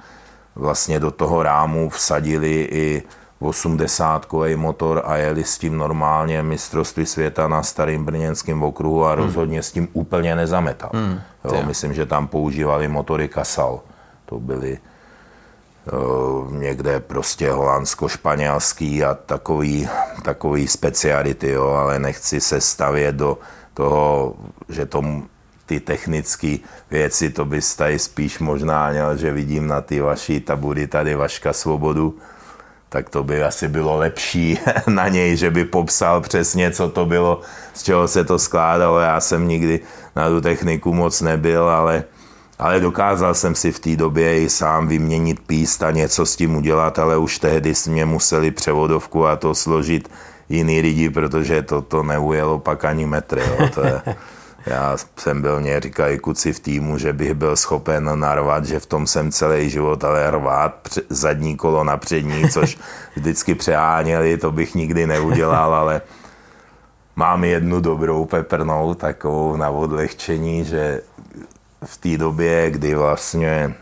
vlastně 0.55 0.99
do 0.99 1.11
toho 1.11 1.43
rámu 1.43 1.89
vsadili 1.89 2.67
i 2.71 3.03
80 3.39 4.27
motor 4.55 5.01
a 5.05 5.17
jeli 5.17 5.43
s 5.43 5.57
tím 5.57 5.77
normálně 5.77 6.43
mistrovství 6.43 7.05
světa 7.05 7.47
na 7.47 7.63
starým 7.63 8.05
brněnském 8.05 8.63
okruhu 8.63 9.05
a 9.05 9.13
hmm. 9.13 9.23
rozhodně 9.23 9.63
s 9.63 9.71
tím 9.71 9.87
úplně 9.93 10.35
nezametal. 10.35 10.89
Hmm. 10.93 11.19
Jo, 11.43 11.63
myslím, 11.65 11.93
že 11.93 12.05
tam 12.05 12.27
používali 12.27 12.87
motory 12.87 13.29
Casal. 13.33 13.79
To 14.25 14.39
byly 14.39 14.79
uh, 15.93 16.53
někde 16.53 16.99
prostě 16.99 17.51
holandsko-španělský 17.51 19.03
a 19.03 19.13
takový, 19.13 19.89
takový 20.23 20.67
speciality, 20.67 21.49
jo, 21.49 21.67
ale 21.67 21.99
nechci 21.99 22.41
se 22.41 22.61
stavět 22.61 23.15
do 23.15 23.37
toho, 23.73 24.35
že 24.69 24.85
tomu 24.85 25.27
ty 25.65 25.79
technické 25.79 26.57
věci, 26.91 27.29
to 27.29 27.45
bys 27.45 27.75
tady 27.75 27.99
spíš 27.99 28.39
možná 28.39 28.89
měl, 28.89 29.17
že 29.17 29.31
vidím 29.31 29.67
na 29.67 29.81
ty 29.81 30.01
vaší 30.01 30.39
tabury 30.39 30.87
tady 30.87 31.15
Vaška 31.15 31.53
Svobodu, 31.53 32.17
tak 32.95 33.09
to 33.09 33.23
by 33.23 33.43
asi 33.43 33.67
bylo 33.67 33.97
lepší 33.97 34.59
na 34.87 35.07
něj, 35.07 35.37
že 35.37 35.51
by 35.51 35.65
popsal 35.65 36.21
přesně, 36.21 36.71
co 36.71 36.89
to 36.89 37.05
bylo, 37.05 37.41
z 37.73 37.83
čeho 37.83 38.07
se 38.07 38.23
to 38.23 38.39
skládalo. 38.39 38.99
Já 38.99 39.19
jsem 39.19 39.47
nikdy 39.47 39.79
na 40.15 40.29
tu 40.29 40.41
techniku 40.41 40.93
moc 40.93 41.21
nebyl, 41.21 41.69
ale, 41.69 42.03
ale 42.59 42.79
dokázal 42.79 43.33
jsem 43.33 43.55
si 43.55 43.71
v 43.71 43.79
té 43.79 43.95
době 43.95 44.41
i 44.41 44.49
sám 44.49 44.87
vyměnit 44.87 45.39
píst 45.39 45.83
a 45.83 45.91
něco 45.91 46.25
s 46.25 46.35
tím 46.35 46.55
udělat, 46.55 46.99
ale 46.99 47.17
už 47.17 47.39
tehdy 47.39 47.73
mě 47.87 48.05
museli 48.05 48.51
převodovku 48.51 49.27
a 49.27 49.35
to 49.35 49.55
složit 49.55 50.09
jiný 50.49 50.81
lidi, 50.81 51.09
protože 51.09 51.61
to, 51.61 51.81
to 51.81 52.03
neujelo 52.03 52.59
pak 52.59 52.85
ani 52.85 53.05
metry. 53.05 53.41
Jo. 53.41 53.69
To 53.75 53.81
je, 53.83 54.01
já 54.65 54.97
jsem 55.17 55.41
byl, 55.41 55.59
mě 55.59 55.79
říkají 55.79 56.19
kuci 56.19 56.53
v 56.53 56.59
týmu, 56.59 56.97
že 56.97 57.13
bych 57.13 57.33
byl 57.33 57.55
schopen 57.55 58.19
narvat, 58.19 58.65
že 58.65 58.79
v 58.79 58.85
tom 58.85 59.07
jsem 59.07 59.31
celý 59.31 59.69
život, 59.69 60.03
ale 60.03 60.31
rvát 60.31 60.87
zadní 61.09 61.57
kolo 61.57 61.83
na 61.83 61.97
přední, 61.97 62.49
což 62.53 62.77
vždycky 63.15 63.55
přeháněli, 63.55 64.37
to 64.37 64.51
bych 64.51 64.75
nikdy 64.75 65.07
neudělal, 65.07 65.75
ale 65.75 66.01
mám 67.15 67.43
jednu 67.43 67.81
dobrou 67.81 68.25
peprnou, 68.25 68.93
takovou 68.93 69.55
na 69.55 69.69
odlehčení, 69.69 70.65
že 70.65 71.01
v 71.85 71.97
té 71.97 72.17
době, 72.17 72.71
kdy 72.71 72.95
vlastně 72.95 73.73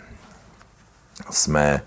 jsme 1.29 1.81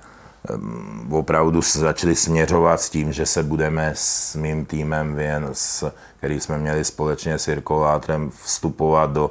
opravdu 1.10 1.60
začali 1.62 2.14
směřovat 2.14 2.80
s 2.80 2.90
tím, 2.90 3.12
že 3.12 3.26
se 3.26 3.42
budeme 3.42 3.92
s 3.94 4.36
mým 4.36 4.66
týmem, 4.66 5.14
věn, 5.14 5.48
s, 5.52 5.92
který 6.18 6.40
jsme 6.40 6.58
měli 6.58 6.84
společně 6.84 7.38
s 7.38 7.48
Jirkovátrem, 7.48 8.30
vstupovat 8.30 9.10
do 9.10 9.30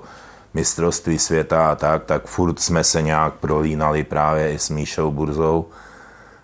mistrovství 0.53 1.19
světa 1.19 1.71
a 1.71 1.75
tak, 1.75 2.03
tak 2.03 2.25
furt 2.25 2.59
jsme 2.59 2.83
se 2.83 3.01
nějak 3.01 3.33
prolínali 3.33 4.03
právě 4.03 4.53
i 4.53 4.59
s 4.59 4.69
Míšou 4.69 5.11
Burzou. 5.11 5.65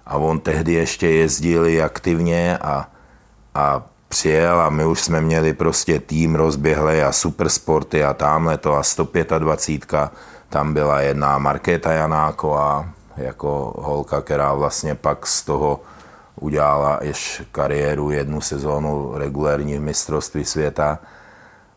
A 0.06 0.18
on 0.18 0.40
tehdy 0.40 0.74
ještě 0.74 1.10
jezdil 1.10 1.86
aktivně 1.86 2.58
a, 2.58 2.90
a 3.56 3.84
přijel 4.10 4.62
a 4.62 4.70
my 4.70 4.86
už 4.86 5.02
jsme 5.02 5.22
měli 5.22 5.54
prostě 5.54 6.00
tým 6.00 6.36
rozběhlej 6.36 7.04
a 7.04 7.12
supersporty 7.12 8.04
a 8.04 8.14
tamhle 8.14 8.58
to 8.58 8.76
a 8.76 8.84
125, 8.84 10.12
tam 10.50 10.74
byla 10.74 11.02
jedna 11.02 11.38
Markéta 11.38 11.92
Janáková, 11.92 12.90
jako 13.18 13.74
holka, 13.78 14.22
která 14.22 14.54
vlastně 14.54 14.96
pak 14.96 15.28
z 15.28 15.44
toho 15.44 15.80
udělala 16.36 17.00
ještě 17.02 17.46
kariéru 17.52 18.12
jednu 18.12 18.42
sezónu 18.42 19.12
regulérní 19.16 19.78
v 19.78 19.82
mistrovství 19.82 20.46
světa. 20.46 21.00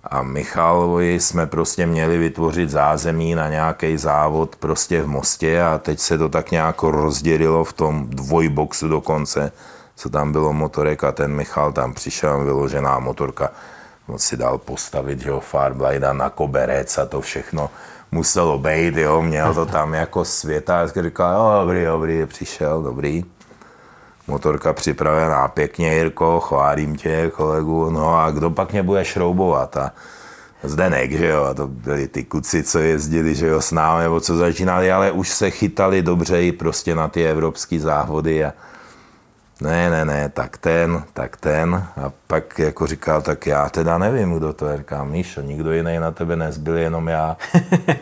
A 0.05 0.23
Michalovi 0.23 1.21
jsme 1.21 1.47
prostě 1.47 1.87
měli 1.87 2.19
vytvořit 2.19 2.71
zázemí 2.71 3.35
na 3.35 3.49
nějaký 3.49 3.97
závod 3.97 4.57
prostě 4.57 5.03
v 5.03 5.07
Mostě 5.07 5.63
a 5.63 5.79
teď 5.79 6.01
se 6.01 6.19
to 6.19 6.29
tak 6.29 6.51
nějak 6.51 6.83
rozdělilo 6.83 7.65
v 7.65 7.73
tom 7.73 8.07
dvojboxu 8.11 8.89
dokonce, 8.89 9.53
co 9.97 10.11
tam 10.11 10.33
bylo 10.33 10.53
motorek 10.53 11.05
a 11.05 11.13
ten 11.13 11.33
Michal 11.33 11.73
tam 11.73 11.95
přišel, 11.95 12.45
vyložená 12.45 12.99
motorka, 12.99 13.51
moc 14.09 14.23
si 14.23 14.37
dal 14.37 14.59
postavit, 14.59 15.21
že 15.21 15.29
jo, 15.29 15.43
na 16.13 16.31
koberec 16.31 16.99
a 16.99 17.07
to 17.07 17.21
všechno 17.21 17.71
muselo 18.15 18.59
být, 18.59 18.97
jo, 18.97 19.23
měl 19.23 19.55
to 19.55 19.67
tam 19.67 19.95
jako 19.95 20.25
světa, 20.25 20.81
a 20.81 21.03
říkal, 21.03 21.35
jo, 21.35 21.61
dobrý, 21.61 21.85
dobrý, 21.85 22.27
přišel, 22.27 22.83
dobrý. 22.83 23.25
Motorka 24.29 24.73
připravená 24.73 25.49
pěkně, 25.49 25.95
Jirko, 25.95 26.41
chválím 26.41 26.97
tě, 26.97 27.31
kolegu, 27.35 27.91
no 27.91 28.19
a 28.19 28.31
kdo 28.31 28.51
pak 28.51 28.73
mě 28.73 28.83
bude 28.83 29.05
šroubovat? 29.05 29.77
A 29.77 29.93
Zdenek, 30.63 31.13
že 31.13 31.27
jo, 31.27 31.45
a 31.45 31.55
to 31.55 31.67
byli 31.67 32.09
ty 32.09 32.25
kuci, 32.25 32.63
co 32.63 32.79
jezdili, 32.79 33.35
že 33.35 33.47
jo, 33.47 33.61
s 33.61 33.73
námi, 33.73 34.03
nebo 34.03 34.21
co 34.21 34.37
začínali, 34.37 34.93
ale 34.93 35.11
už 35.11 35.29
se 35.29 35.51
chytali 35.51 36.03
dobře 36.03 36.43
i 36.43 36.53
prostě 36.53 36.95
na 36.95 37.09
ty 37.09 37.27
evropské 37.27 37.81
závody 37.81 38.45
a, 38.45 38.53
ne, 39.61 39.91
ne, 39.91 40.05
ne, 40.05 40.29
tak 40.29 40.59
ten, 40.59 41.05
tak 41.13 41.37
ten. 41.37 41.75
A 41.75 42.13
pak 42.27 42.59
jako 42.59 42.87
říkal, 42.87 43.23
tak 43.23 43.47
já 43.47 43.69
teda 43.69 43.99
nevím, 43.99 44.37
kdo 44.37 44.53
to 44.53 44.67
je. 44.67 44.77
Říkám, 44.77 45.11
Míšo, 45.11 45.41
nikdo 45.41 45.73
jiný 45.73 45.99
na 45.99 46.11
tebe 46.11 46.37
nezbyl, 46.37 46.77
jenom 46.77 47.09
já. 47.09 47.37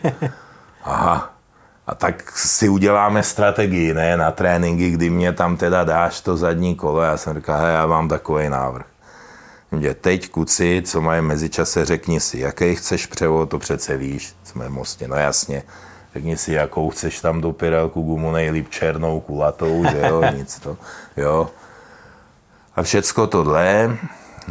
Aha. 0.83 1.33
A 1.87 1.95
tak 1.95 2.37
si 2.37 2.69
uděláme 2.69 3.23
strategii, 3.23 3.93
ne, 3.93 4.17
na 4.17 4.31
tréninky, 4.31 4.89
kdy 4.89 5.09
mě 5.09 5.33
tam 5.33 5.57
teda 5.57 5.83
dáš 5.83 6.21
to 6.21 6.37
zadní 6.37 6.75
kolo. 6.75 7.01
Já 7.01 7.17
jsem 7.17 7.35
říkal, 7.35 7.61
hej, 7.61 7.73
já 7.73 7.85
mám 7.85 8.07
takový 8.07 8.49
návrh. 8.49 8.85
Mě 9.71 9.93
teď 9.93 10.29
kuci, 10.29 10.81
co 10.85 11.01
mají 11.01 11.21
mezičase, 11.21 11.85
řekni 11.85 12.19
si, 12.19 12.39
jaký 12.39 12.75
chceš 12.75 13.05
převod, 13.05 13.49
to 13.49 13.59
přece 13.59 13.97
víš, 13.97 14.35
jsme 14.43 14.69
Mostě, 14.69 15.07
no 15.07 15.15
jasně 15.15 15.63
řekni 16.13 16.37
si, 16.37 16.53
jakou 16.53 16.89
chceš 16.89 17.19
tam 17.19 17.41
do 17.41 17.53
pirelku 17.53 18.01
gumu, 18.01 18.31
nejlíp 18.31 18.69
černou, 18.69 19.19
kulatou, 19.19 19.83
že 19.91 20.01
jo, 20.07 20.23
nic 20.35 20.59
to, 20.59 20.77
jo. 21.17 21.49
A 22.75 22.83
všecko 22.83 23.27
tohle, 23.27 23.97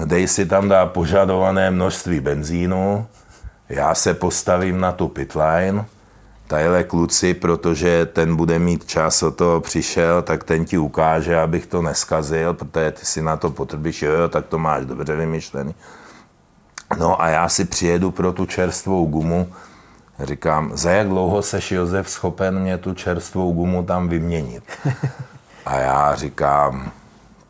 dej 0.05 0.29
si 0.29 0.47
tam 0.47 0.69
dá 0.69 0.87
požadované 0.87 1.71
množství 1.71 2.21
benzínu, 2.21 3.07
já 3.69 3.95
se 3.95 4.15
postavím 4.15 4.81
na 4.81 4.93
tu 4.93 5.09
pitline, 5.09 5.85
tadyhle 6.47 6.85
kluci, 6.85 7.35
protože 7.35 8.07
ten 8.07 8.37
bude 8.37 8.59
mít 8.59 8.85
čas, 8.85 9.23
o 9.23 9.31
toho 9.31 9.61
přišel, 9.61 10.23
tak 10.23 10.45
ten 10.45 10.65
ti 10.65 10.79
ukáže, 10.79 11.41
abych 11.41 11.67
to 11.67 11.83
neskazil, 11.83 12.55
protože 12.55 12.91
ty 12.91 13.07
si 13.07 13.23
na 13.23 13.37
to 13.37 13.51
potřebíš, 13.51 14.03
jo, 14.03 14.13
jo, 14.13 14.29
tak 14.29 14.47
to 14.47 14.59
máš 14.59 14.85
dobře 14.85 15.17
vymyšlený. 15.17 15.75
No 16.99 17.23
a 17.23 17.29
já 17.29 17.49
si 17.49 17.65
přijedu 17.65 18.11
pro 18.11 18.33
tu 18.33 18.47
čerstvou 18.47 19.07
gumu, 19.07 19.53
Říkám, 20.23 20.71
za 20.75 20.91
jak 20.91 21.09
dlouho 21.09 21.43
seš 21.43 21.73
Josef 21.73 22.11
schopen 22.11 22.59
mě 22.59 22.79
tu 22.79 22.95
čerstvou 22.95 23.53
gumu 23.53 23.83
tam 23.83 24.09
vyměnit? 24.09 24.65
A 25.67 25.77
já 25.77 26.15
říkám, 26.15 26.91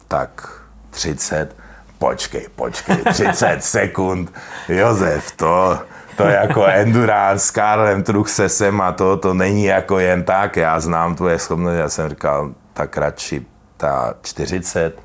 tak 0.08 0.60
30, 0.90 1.56
počkej, 1.98 2.48
počkej, 2.56 2.96
30 2.96 3.58
sekund, 3.64 4.32
Josef, 4.68 5.30
to, 5.30 5.78
to 6.16 6.26
je 6.26 6.34
jako 6.34 6.64
endurance 6.66 7.46
s 7.46 7.50
Karlem 7.50 8.02
Truchsesem 8.02 8.80
a 8.80 8.92
to, 8.92 9.16
to 9.16 9.34
není 9.34 9.64
jako 9.64 9.98
jen 9.98 10.24
tak, 10.24 10.56
já 10.56 10.80
znám 10.80 11.16
tvoje 11.16 11.38
schopnosti, 11.38 11.78
já 11.78 11.88
jsem 11.88 12.08
říkal, 12.08 12.50
tak 12.72 12.96
radši 12.96 13.46
ta 13.76 14.14
40. 14.22 14.98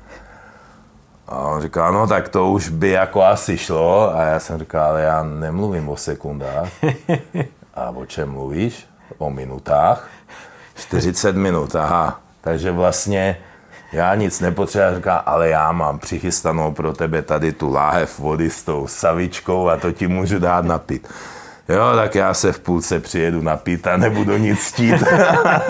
A 1.28 1.38
on 1.38 1.62
říkal, 1.62 1.92
no 1.92 2.06
tak 2.06 2.28
to 2.28 2.50
už 2.50 2.68
by 2.68 2.90
jako 2.90 3.22
asi 3.22 3.58
šlo. 3.58 4.16
A 4.16 4.22
já 4.22 4.40
jsem 4.40 4.58
říkal, 4.58 4.84
ale 4.84 5.02
já 5.02 5.22
nemluvím 5.22 5.88
o 5.88 5.96
sekundách. 5.96 6.68
A 7.78 7.90
o 7.90 8.06
čem 8.06 8.30
mluvíš? 8.30 8.86
O 9.18 9.30
minutách. 9.30 10.08
40 10.74 11.36
minut, 11.36 11.76
aha. 11.76 12.20
Takže 12.40 12.70
vlastně 12.70 13.36
já 13.92 14.14
nic 14.14 14.40
nepotřebuji, 14.40 14.96
říká, 14.96 15.16
ale 15.16 15.48
já 15.48 15.72
mám 15.72 15.98
přichystanou 15.98 16.72
pro 16.72 16.92
tebe 16.92 17.22
tady 17.22 17.52
tu 17.52 17.72
láhev 17.72 18.18
vody 18.18 18.50
s 18.50 18.62
tou 18.62 18.86
savičkou 18.86 19.68
a 19.68 19.76
to 19.76 19.92
ti 19.92 20.06
můžu 20.06 20.38
dát 20.38 20.64
napít. 20.64 21.08
Jo, 21.68 21.92
tak 21.94 22.14
já 22.14 22.34
se 22.34 22.52
v 22.52 22.58
půlce 22.58 23.00
přijedu 23.00 23.42
napít 23.42 23.86
a 23.86 23.96
nebudu 23.96 24.36
nic 24.36 24.60
stít. 24.60 25.02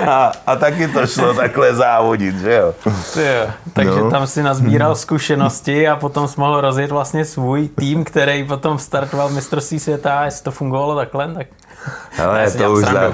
a, 0.06 0.32
a 0.46 0.56
taky 0.56 0.88
to 0.88 1.06
šlo 1.06 1.34
takhle 1.34 1.74
závodit, 1.74 2.38
že 2.38 2.54
jo. 2.54 2.74
jo. 3.16 3.50
Takže 3.72 4.00
no. 4.00 4.10
tam 4.10 4.26
si 4.26 4.42
nazbíral 4.42 4.94
zkušenosti 4.94 5.88
a 5.88 5.96
potom 5.96 6.28
jsi 6.28 6.40
mohl 6.40 6.60
rozjet 6.60 6.90
vlastně 6.90 7.24
svůj 7.24 7.68
tým, 7.68 8.04
který 8.04 8.44
potom 8.44 8.78
startoval 8.78 9.28
mistrovství 9.28 9.80
světa 9.80 10.20
a 10.20 10.24
jestli 10.24 10.44
to 10.44 10.50
fungovalo 10.50 10.96
takhle, 10.96 11.34
tak 11.34 11.46
ale 12.24 12.50
to 12.50 12.72
už, 12.72 12.84
za, 12.92 13.12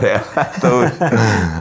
to 0.60 0.78
už 0.78 0.90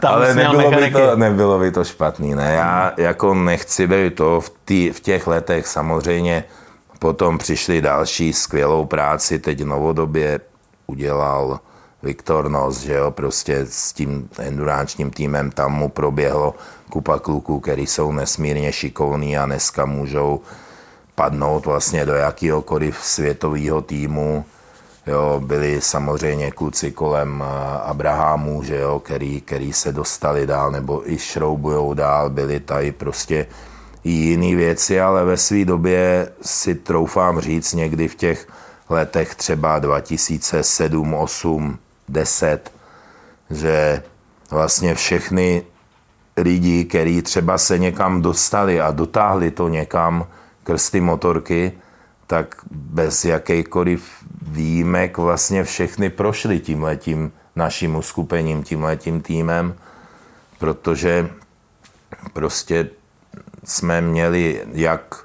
ale 0.03 0.33
nebylo 0.35 0.71
by, 0.71 0.91
to, 0.91 1.15
nebylo 1.15 1.59
by 1.59 1.71
to 1.71 1.83
špatný. 1.83 2.35
Ne? 2.35 2.53
Já 2.53 2.93
jako 2.97 3.33
nechci 3.33 3.87
být 3.87 4.15
to 4.15 4.41
v, 4.41 4.51
tý, 4.65 4.89
v 4.89 4.99
těch 4.99 5.27
letech 5.27 5.67
samozřejmě 5.67 6.43
potom 6.99 7.37
přišli 7.37 7.81
další 7.81 8.33
skvělou 8.33 8.85
práci, 8.85 9.39
teď 9.39 9.63
novodobě 9.63 10.39
udělal 10.87 11.59
Viktor 12.03 12.49
Nos, 12.49 12.79
že 12.79 12.93
jo, 12.93 13.11
prostě 13.11 13.65
s 13.69 13.93
tím 13.93 14.29
enduránčním 14.39 15.11
týmem 15.11 15.51
tam 15.51 15.73
mu 15.73 15.89
proběhlo 15.89 16.55
kupa 16.89 17.19
kluků, 17.19 17.59
který 17.59 17.87
jsou 17.87 18.11
nesmírně 18.11 18.71
šikovní 18.71 19.37
a 19.37 19.45
dneska 19.45 19.85
můžou 19.85 20.41
padnout 21.15 21.65
vlastně 21.65 22.05
do 22.05 22.13
jakýhokoliv 22.13 22.97
světového 23.01 23.81
týmu 23.81 24.45
Jo, 25.07 25.41
byli 25.45 25.81
samozřejmě 25.81 26.51
kluci 26.51 26.91
kolem 26.91 27.43
eh, 27.45 27.79
Abrahamu, 27.81 28.63
že 28.63 28.75
jo, 28.75 28.99
který, 28.99 29.41
který 29.41 29.73
se 29.73 29.91
dostali 29.91 30.47
dál 30.47 30.71
nebo 30.71 31.11
i 31.11 31.17
šroubujou 31.17 31.93
dál, 31.93 32.29
byli 32.29 32.59
tady 32.59 32.91
prostě 32.91 33.45
jiné 34.03 34.55
věci, 34.55 35.01
ale 35.01 35.25
ve 35.25 35.37
své 35.37 35.65
době 35.65 36.29
si 36.41 36.75
troufám 36.75 37.39
říct 37.39 37.73
někdy 37.73 38.07
v 38.07 38.15
těch 38.15 38.47
letech 38.89 39.35
třeba 39.35 39.79
2007, 39.79 41.13
8, 41.13 41.79
10, 42.09 42.71
že 43.49 44.03
vlastně 44.51 44.95
všechny 44.95 45.63
lidi, 46.37 46.85
kteří 46.85 47.21
třeba 47.21 47.57
se 47.57 47.77
někam 47.77 48.21
dostali 48.21 48.81
a 48.81 48.91
dotáhli 48.91 49.51
to 49.51 49.67
někam 49.67 50.27
krsty 50.63 51.01
motorky, 51.01 51.71
tak 52.27 52.55
bez 52.71 53.25
jakýkoliv 53.25 54.22
výjimek 54.47 55.17
vlastně 55.17 55.63
všechny 55.63 56.09
prošly 56.09 56.59
tímhletím 56.59 57.31
naším 57.55 57.95
uskupením, 57.95 58.63
tímhletím 58.63 59.21
týmem, 59.21 59.75
protože 60.59 61.29
prostě 62.33 62.89
jsme 63.63 64.01
měli 64.01 64.61
jak 64.73 65.23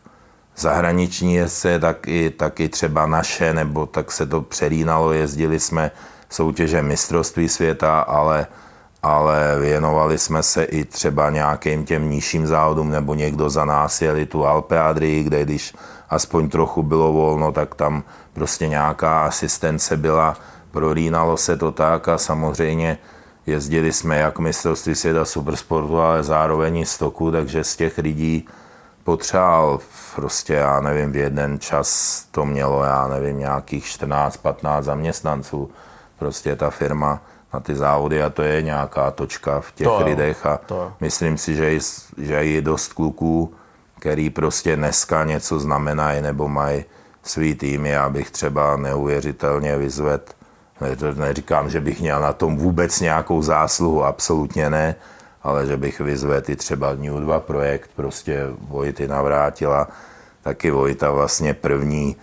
zahraniční 0.57 1.35
jezdce, 1.35 1.79
tak 1.79 2.09
i, 2.09 2.31
tak 2.31 2.61
i 2.61 2.69
třeba 2.69 3.07
naše, 3.07 3.55
nebo 3.55 3.87
tak 3.87 4.13
se 4.13 4.27
to 4.27 4.43
přerínalo, 4.43 5.13
jezdili 5.13 5.61
jsme 5.61 5.91
soutěže 6.31 6.83
mistrovství 6.83 7.49
světa, 7.49 8.01
ale, 8.01 8.47
ale 9.03 9.59
věnovali 9.61 10.19
jsme 10.19 10.43
se 10.43 10.65
i 10.65 10.85
třeba 10.85 11.31
nějakým 11.31 11.85
těm 11.85 12.11
nižším 12.11 12.47
závodům, 12.47 12.91
nebo 12.91 13.15
někdo 13.15 13.51
za 13.51 13.65
nás 13.65 14.03
jeli 14.03 14.27
tu 14.27 14.47
Alpe 14.47 14.81
Adrii, 14.81 15.23
kde 15.23 15.45
když 15.45 15.75
aspoň 16.11 16.49
trochu 16.49 16.83
bylo 16.83 17.13
volno, 17.13 17.53
tak 17.53 17.75
tam 17.75 18.03
prostě 18.39 18.69
nějaká 18.69 19.27
asistence 19.27 19.97
byla, 19.97 20.37
prolínalo 20.71 21.37
se 21.37 21.57
to 21.57 21.73
tak 21.73 22.09
a 22.09 22.19
samozřejmě 22.19 22.99
jezdili 23.47 23.93
jsme 23.93 24.19
jak 24.19 24.39
mistrovství 24.39 24.95
světa 24.95 25.25
supersportu, 25.25 26.01
ale 26.01 26.23
zároveň 26.23 26.77
i 26.77 26.87
stoku, 26.87 27.31
takže 27.31 27.65
z 27.65 27.77
těch 27.77 27.99
lidí 27.99 28.49
potřeboval 29.05 29.81
prostě, 30.15 30.55
já 30.55 30.81
nevím, 30.81 31.13
v 31.13 31.17
jeden 31.17 31.59
čas 31.59 31.89
to 32.31 32.45
mělo, 32.45 32.85
já 32.85 33.09
nevím, 33.09 33.39
nějakých 33.39 33.85
14-15 33.85 34.83
zaměstnanců, 34.83 35.71
prostě 36.19 36.57
ta 36.57 36.71
firma 36.71 37.23
na 37.55 37.61
ty 37.61 37.75
závody 37.75 38.23
a 38.23 38.31
to 38.31 38.43
je 38.43 38.63
nějaká 38.63 39.11
točka 39.11 39.61
v 39.61 39.73
těch 39.73 39.87
to 39.87 40.05
lidech 40.05 40.47
a 40.47 40.61
to 40.67 40.93
myslím 41.01 41.39
si, 41.39 41.55
že, 41.55 41.79
že 42.19 42.35
je 42.35 42.61
dost 42.61 42.93
kluků, 42.93 43.55
který 43.99 44.31
prostě 44.31 44.77
dneska 44.77 45.25
něco 45.25 45.59
znamenají 45.59 46.23
nebo 46.23 46.49
mají 46.49 46.85
svý 47.29 47.55
týmy. 47.55 47.89
Já 47.89 48.09
bych 48.09 48.31
třeba 48.31 48.77
neuvěřitelně 48.77 49.77
vyzvedl, 49.77 50.25
neříkám, 51.15 51.71
že 51.71 51.81
bych 51.81 52.01
měl 52.01 52.21
na 52.21 52.33
tom 52.33 52.57
vůbec 52.57 53.01
nějakou 53.01 53.43
zásluhu, 53.43 54.05
absolutně 54.05 54.71
ne, 54.71 54.95
ale 55.43 55.67
že 55.67 55.77
bych 55.77 56.01
vyzvedl 56.01 56.51
i 56.51 56.57
třeba 56.57 56.95
New 56.95 57.21
2 57.21 57.41
projekt, 57.41 57.91
prostě 57.97 58.47
Vojty 58.69 59.09
navrátila, 59.09 59.89
taky 60.43 60.71
Vojta 60.71 61.11
vlastně 61.11 61.55
první 61.55 62.17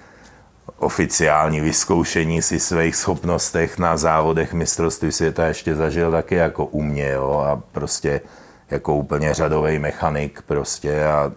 oficiální 0.78 1.62
vyzkoušení 1.62 2.42
si 2.42 2.60
svých 2.60 2.96
schopnostech 2.96 3.78
na 3.78 3.98
závodech 3.98 4.54
mistrovství 4.54 5.12
světa 5.12 5.46
ještě 5.46 5.76
zažil 5.76 6.12
taky 6.12 6.36
jako 6.36 6.66
u 6.66 6.82
mě, 6.82 7.10
jo, 7.10 7.46
a 7.48 7.62
prostě 7.72 8.22
jako 8.70 8.96
úplně 8.96 9.34
řadový 9.34 9.80
mechanik 9.80 10.42
prostě 10.42 11.06
a 11.06 11.32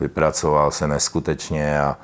vypracoval 0.00 0.70
se 0.70 0.88
neskutečně 0.88 1.80
a, 1.80 1.96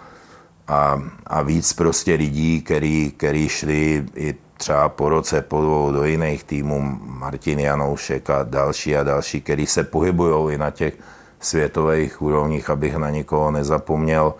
a, 0.70 1.02
a 1.26 1.42
víc 1.42 1.72
prostě 1.72 2.14
lidí, 2.14 2.62
který, 2.62 3.12
který 3.16 3.48
šli 3.48 4.06
i 4.14 4.34
třeba 4.56 4.88
po 4.88 5.08
roce, 5.08 5.42
po 5.42 5.60
dvou 5.60 5.92
do 5.92 6.04
jiných 6.04 6.44
týmů, 6.44 6.98
Martin 7.02 7.58
Janoušek 7.58 8.30
a 8.30 8.42
další 8.42 8.96
a 8.96 9.02
další, 9.02 9.40
který 9.40 9.66
se 9.66 9.84
pohybují 9.84 10.54
i 10.54 10.58
na 10.58 10.70
těch 10.70 10.94
světových 11.40 12.22
úrovních, 12.22 12.70
abych 12.70 12.96
na 12.96 13.10
nikoho 13.10 13.50
nezapomněl. 13.50 14.34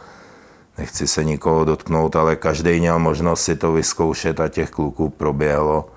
Nechci 0.78 1.06
se 1.06 1.24
nikoho 1.24 1.64
dotknout, 1.64 2.16
ale 2.16 2.36
každý 2.36 2.80
měl 2.80 2.98
možnost 2.98 3.42
si 3.42 3.56
to 3.56 3.72
vyzkoušet 3.72 4.40
a 4.40 4.48
těch 4.48 4.70
kluků 4.70 5.08
proběhlo 5.08 5.88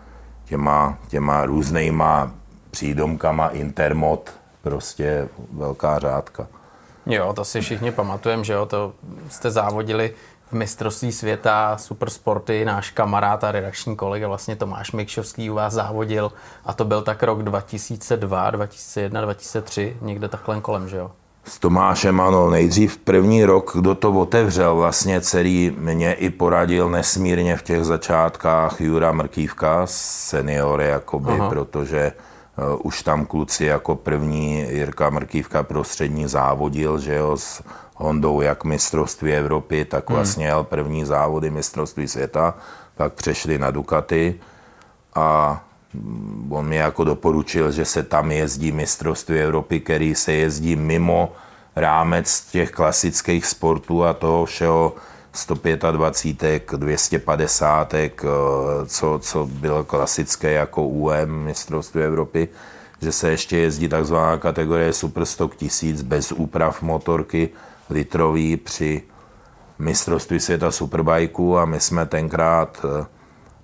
těma, 0.46 0.98
těma 1.08 1.46
různýma 1.46 2.32
přídomkama 2.72 3.48
Intermod, 3.48 4.32
prostě 4.62 5.30
velká 5.52 6.00
řádka. 6.00 6.48
Jo, 7.06 7.34
to 7.34 7.46
si 7.46 7.62
všichni 7.62 7.92
pamatujeme, 7.92 8.44
že 8.44 8.54
jo, 8.54 8.66
to 8.66 8.94
jste 9.30 9.52
závodili 9.52 10.13
v 10.50 10.54
mistrovství 10.54 11.12
světa 11.12 11.78
Supersporty, 11.78 12.66
náš 12.66 12.89
kamarád 12.89 13.44
a 13.44 13.52
redakční 13.52 13.96
kolega 13.96 14.28
vlastně 14.28 14.56
Tomáš 14.56 14.92
Mikšovský 14.92 15.50
u 15.50 15.54
vás 15.54 15.74
závodil 15.74 16.32
a 16.66 16.74
to 16.74 16.86
byl 16.86 17.02
tak 17.02 17.24
rok 17.24 17.44
2002, 17.44 18.52
2001, 18.52 19.22
2003, 19.22 19.98
někde 20.02 20.28
takhle 20.28 20.62
kolem, 20.62 20.89
že 20.89 20.98
jo? 20.98 21.12
S 21.46 21.60
Tomášem 21.60 22.22
ano, 22.22 22.50
nejdřív 22.50 22.98
první 22.98 23.46
rok, 23.46 23.72
kdo 23.76 23.96
to 23.96 24.12
otevřel 24.12 24.76
vlastně 24.76 25.22
celý, 25.22 25.76
mě 25.80 26.13
i 26.13 26.30
poradil 26.30 26.89
nesmírně 26.89 27.58
v 27.58 27.63
těch 27.63 27.84
začátkách 27.84 28.82
Jura 28.82 29.12
Mrkývka, 29.12 29.82
seniory 29.86 30.88
jakoby, 30.88 31.32
Aha. 31.32 31.50
protože 31.50 32.12
už 32.84 33.04
tam 33.04 33.26
kluci 33.26 33.66
jako 33.66 33.96
první 33.96 34.66
Jirka 34.70 35.10
Mrkývka 35.10 35.63
prostřední 35.63 36.28
závodil, 36.28 37.00
že 37.00 37.16
jo, 37.16 37.38
s 37.38 37.63
Hondou 37.96 38.42
jak 38.42 38.63
mistrovství 38.63 39.34
Evropy, 39.34 39.86
tak 39.86 40.10
hmm. 40.10 40.16
vlastně 40.16 40.46
jel 40.46 40.63
první 40.63 41.06
závody 41.06 41.50
mistrovství 41.50 42.08
světa, 42.08 42.56
pak 42.96 43.13
přešli 43.13 43.60
na 43.60 43.72
Ducati 43.72 44.39
a 45.16 45.62
on 46.50 46.66
mi 46.68 46.76
jako 46.76 47.04
doporučil, 47.04 47.72
že 47.72 47.86
se 47.86 48.04
tam 48.04 48.32
jezdí 48.32 48.72
mistrovství 48.72 49.39
Evropy, 49.39 49.80
který 49.80 50.16
se 50.16 50.34
jezdí 50.34 50.76
mimo 50.76 51.32
rámec 51.76 52.42
těch 52.52 52.72
klasických 52.72 53.46
sportů 53.46 54.04
a 54.04 54.13
toho 54.13 54.46
všeho 54.46 54.96
125, 55.34 56.72
250, 56.78 57.93
eh, 57.93 58.10
co, 58.86 59.19
co 59.22 59.46
bylo 59.46 59.84
klasické 59.84 60.52
jako 60.52 60.88
UM 60.88 61.30
mistrovství 61.30 62.02
Evropy, 62.02 62.50
že 63.02 63.12
se 63.12 63.30
ještě 63.30 63.58
jezdí 63.58 63.88
takzvaná 63.88 64.38
kategorie 64.38 64.93
Superstock 64.93 65.56
1000 65.56 66.02
bez 66.02 66.32
úprav 66.32 66.82
motorky 66.82 67.50
litrový 67.89 68.58
při 68.58 69.02
mistrovství 69.80 70.39
světa 70.39 70.72
superbajku 70.72 71.58
a 71.58 71.65
my 71.65 71.80
jsme 71.80 72.06
tenkrát 72.06 72.86
eh, 72.86 73.06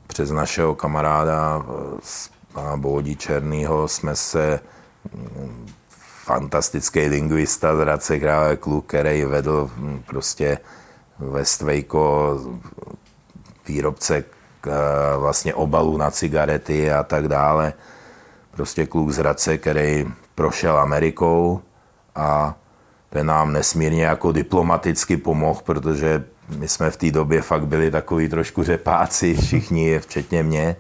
přes 0.08 0.32
našeho 0.32 0.75
kamaráda 0.75 1.65
eh, 1.65 1.99
pana 2.53 2.77
Bódi 2.77 3.15
Černýho 3.15 3.88
jsme 3.88 4.15
se 4.15 4.60
mm, 5.13 5.67
fantastický 6.23 6.99
lingvista 6.99 7.75
z 7.75 7.79
Hradce 7.79 8.19
Krále 8.19 8.58
kluk, 8.58 8.86
který 8.86 9.25
vedl 9.25 9.69
mm, 9.77 10.03
prostě 10.08 10.58
Westvejko, 11.19 12.38
výrobce 13.67 14.17
eh, 14.17 14.71
vlastně 15.17 15.53
obalů 15.53 15.97
na 15.97 16.12
cigarety 16.12 16.91
a 16.91 17.03
tak 17.03 17.27
dále. 17.27 17.73
Prostě 18.51 18.86
kluk 18.86 19.12
z 19.12 19.17
Hradce, 19.17 19.58
který 19.58 20.05
prošel 20.36 20.79
Amerikou 20.79 21.62
a 22.15 22.55
ten 23.10 23.27
nám 23.27 23.53
nesmírně 23.53 24.03
jako 24.03 24.32
diplomaticky 24.32 25.17
pomohl, 25.17 25.62
protože 25.65 26.23
my 26.58 26.67
jsme 26.67 26.91
v 26.91 26.97
té 26.97 27.12
době 27.12 27.41
fakt 27.41 27.67
byli 27.67 27.91
takový 27.91 28.29
trošku 28.29 28.63
řepáci, 28.63 29.34
všichni, 29.41 29.99
včetně 29.99 30.43
mě. 30.43 30.75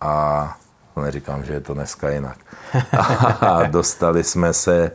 A 0.00 0.56
to 0.94 1.00
neříkám, 1.00 1.44
že 1.44 1.52
je 1.52 1.60
to 1.60 1.74
dneska 1.74 2.10
jinak. 2.10 2.38
A 3.40 3.62
dostali 3.62 4.24
jsme 4.24 4.52
se 4.52 4.92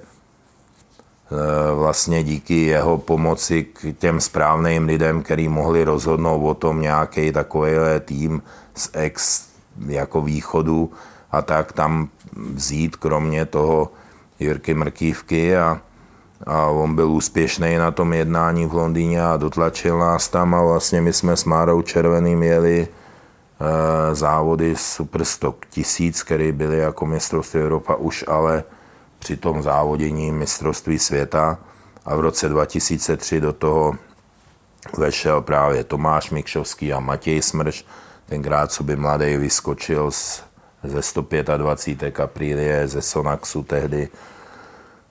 vlastně 1.76 2.24
díky 2.24 2.66
jeho 2.66 2.98
pomoci 2.98 3.64
k 3.64 3.94
těm 4.00 4.22
správným 4.22 4.86
lidem, 4.86 5.24
který 5.24 5.48
mohli 5.48 5.84
rozhodnout 5.84 6.50
o 6.50 6.54
tom 6.54 6.82
nějaký 6.82 7.32
takovýhle 7.32 8.00
tým 8.00 8.42
z 8.76 8.90
ex 8.94 9.48
jako 9.88 10.22
východu 10.22 10.92
a 11.32 11.42
tak 11.42 11.72
tam 11.72 12.10
vzít 12.54 12.96
kromě 12.96 13.46
toho 13.46 13.92
Jirky 14.40 14.74
Mrkývky 14.74 15.58
a, 15.58 15.82
a 16.48 16.66
on 16.66 16.96
byl 16.96 17.12
úspěšný 17.12 17.78
na 17.78 17.92
tom 17.92 18.14
jednání 18.14 18.66
v 18.66 18.74
Londýně 18.74 19.26
a 19.26 19.38
dotlačil 19.38 20.00
nás 20.00 20.28
tam 20.28 20.56
a 20.56 20.62
vlastně 20.62 21.02
my 21.02 21.14
jsme 21.14 21.38
s 21.38 21.46
Márou 21.46 21.82
Červeným 21.82 22.44
jeli 22.44 22.88
e, 22.88 24.16
závody 24.16 24.76
Superstock 24.76 25.66
1000, 25.66 26.24
které 26.24 26.52
byly 26.52 26.78
jako 26.78 27.06
mistrovství 27.06 27.62
Evropa 27.62 27.96
už 27.96 28.26
ale 28.28 28.64
při 29.20 29.38
tom 29.38 29.64
závodění 29.64 30.32
mistrovství 30.32 31.00
světa 31.00 31.60
a 32.06 32.16
v 32.16 32.20
roce 32.20 32.50
2003 32.50 33.42
do 33.42 33.54
toho 33.54 33.96
vešel 34.98 35.42
právě 35.42 35.84
Tomáš 35.84 36.30
Mikšovský 36.30 36.94
a 36.94 37.00
Matěj 37.00 37.42
Smrš, 37.42 37.86
tenkrát, 38.26 38.72
co 38.72 38.84
by 38.84 38.96
mladý 38.96 39.38
vyskočil 39.38 40.12
z, 40.12 40.44
ze 40.84 41.02
125 41.02 42.20
Aprilie, 42.20 42.88
ze 42.88 43.02
Sonaxu 43.02 43.64
tehdy. 43.64 44.10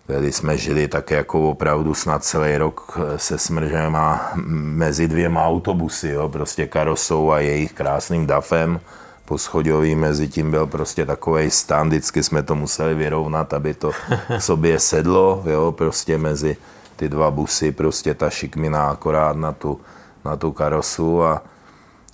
Tehdy 0.06 0.32
jsme 0.32 0.56
žili 0.56 0.88
tak 0.88 1.10
jako 1.10 1.50
opravdu 1.50 1.94
snad 1.94 2.24
celý 2.24 2.56
rok 2.56 2.98
se 3.16 3.38
smržem 3.38 3.96
a 3.96 4.32
mezi 4.54 5.08
dvěma 5.08 5.46
autobusy, 5.46 6.08
jo, 6.08 6.28
prostě 6.28 6.66
karosou 6.66 7.30
a 7.30 7.40
jejich 7.40 7.72
krásným 7.72 8.26
dafem 8.26 8.80
poschodový, 9.26 9.94
mezi 9.94 10.28
tím 10.28 10.50
byl 10.50 10.66
prostě 10.66 11.06
takový 11.06 11.50
stan, 11.50 11.88
vždycky 11.88 12.22
jsme 12.22 12.42
to 12.42 12.54
museli 12.54 12.94
vyrovnat, 12.94 13.54
aby 13.54 13.74
to 13.74 13.90
k 13.90 14.40
sobě 14.40 14.78
sedlo, 14.78 15.42
jo, 15.46 15.72
prostě 15.72 16.18
mezi 16.18 16.56
ty 16.96 17.08
dva 17.08 17.30
busy, 17.30 17.72
prostě 17.72 18.14
ta 18.14 18.30
šikmina 18.30 18.90
akorát 18.90 19.36
na 19.36 19.52
tu, 19.52 19.80
na 20.24 20.36
tu 20.36 20.52
karosu 20.52 21.22
a, 21.22 21.42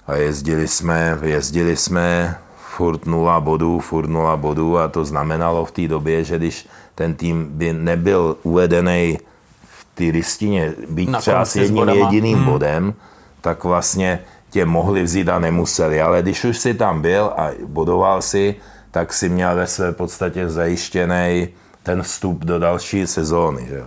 a 0.07 0.15
jezdili 0.15 0.69
jsme, 0.69 1.19
jezdili 1.23 1.77
jsme 1.77 2.39
furt 2.77 3.07
nula 3.07 3.41
bodů, 3.41 3.81
furt 3.81 4.09
nula 4.09 4.37
bodů 4.37 4.79
a 4.79 4.89
to 4.89 5.05
znamenalo 5.05 5.65
v 5.65 5.71
té 5.71 5.89
době, 5.89 6.25
že 6.25 6.39
když 6.39 6.69
ten 6.95 7.15
tým 7.15 7.49
by 7.51 7.73
nebyl 7.73 8.37
uvedený 8.43 9.19
v 9.65 9.87
té 9.95 10.05
listině, 10.05 10.75
být 10.89 11.09
na 11.09 11.21
třeba 11.21 11.45
s 11.45 11.57
jedním 11.57 11.89
jediným 11.89 12.39
hmm. 12.39 12.47
bodem, 12.47 12.95
tak 13.41 13.65
vlastně 13.65 14.21
tě 14.53 14.65
mohli 14.65 15.03
vzít 15.03 15.29
a 15.29 15.39
nemuseli, 15.39 16.01
ale 16.01 16.23
když 16.23 16.45
už 16.45 16.59
si 16.59 16.75
tam 16.75 17.03
byl 17.03 17.33
a 17.37 17.51
bodoval 17.67 18.23
si, 18.23 18.55
tak 18.91 19.13
si 19.13 19.29
měl 19.29 19.57
ve 19.57 19.67
své 19.67 19.93
podstatě 19.93 20.49
zajištěný 20.49 21.49
ten 21.83 22.03
vstup 22.03 22.45
do 22.45 22.59
další 22.59 23.07
sezóny. 23.07 23.67
Že? 23.67 23.83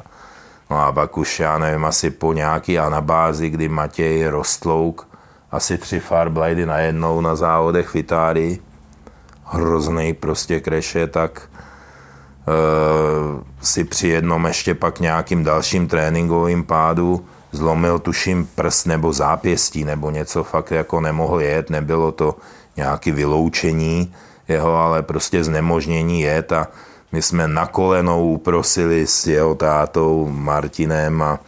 No 0.69 0.81
a 0.81 0.91
pak 0.91 1.17
už, 1.17 1.39
já 1.39 1.57
nevím, 1.57 1.85
asi 1.85 2.09
po 2.09 2.33
nějaký 2.33 2.79
anabázi, 2.79 3.49
kdy 3.49 3.69
Matěj 3.69 4.27
Rostlouk 4.27 5.07
asi 5.51 5.77
tři 5.77 5.99
farblady 5.99 6.65
najednou 6.65 7.21
na 7.21 7.35
závodech 7.35 7.87
v 7.87 7.95
Itálii, 7.95 8.59
hrozný 9.45 10.13
prostě 10.13 10.59
kreše, 10.59 11.07
tak 11.07 11.49
uh, 12.47 13.41
si 13.61 13.83
při 13.83 14.07
jednom 14.07 14.45
ještě 14.45 14.73
pak 14.73 14.99
nějakým 14.99 15.43
dalším 15.43 15.87
tréninkovým 15.87 16.63
pádu 16.63 17.25
zlomil 17.55 17.99
tuším 17.99 18.49
prst 18.55 18.85
nebo 18.85 19.13
zápěstí 19.13 19.85
nebo 19.85 20.11
něco 20.11 20.43
fakt 20.43 20.71
jako 20.71 21.01
nemohl 21.01 21.41
jet, 21.41 21.69
nebylo 21.69 22.11
to 22.11 22.35
nějaké 22.77 23.11
vyloučení 23.11 24.13
jeho, 24.47 24.75
ale 24.75 25.03
prostě 25.03 25.43
znemožnění 25.43 26.21
jet 26.21 26.51
a 26.51 26.67
my 27.11 27.21
jsme 27.21 27.47
na 27.47 27.65
kolenou 27.65 28.29
uprosili 28.29 29.07
s 29.07 29.27
jeho 29.27 29.55
tátou 29.55 30.27
Martinem 30.29 31.21
a, 31.21 31.39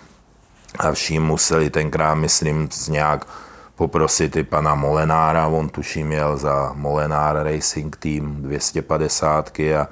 a 0.80 0.92
vším 0.92 1.24
museli 1.24 1.70
tenkrát, 1.70 2.16
myslím, 2.16 2.70
nějak 2.90 3.28
poprosit 3.76 4.36
i 4.36 4.44
pana 4.44 4.76
Molenára, 4.76 5.48
on 5.48 5.70
tuším 5.70 6.08
měl 6.08 6.38
za 6.38 6.72
Molenár 6.76 7.44
Racing 7.44 7.96
Team 7.96 8.36
250 8.42 9.60
a 9.60 9.88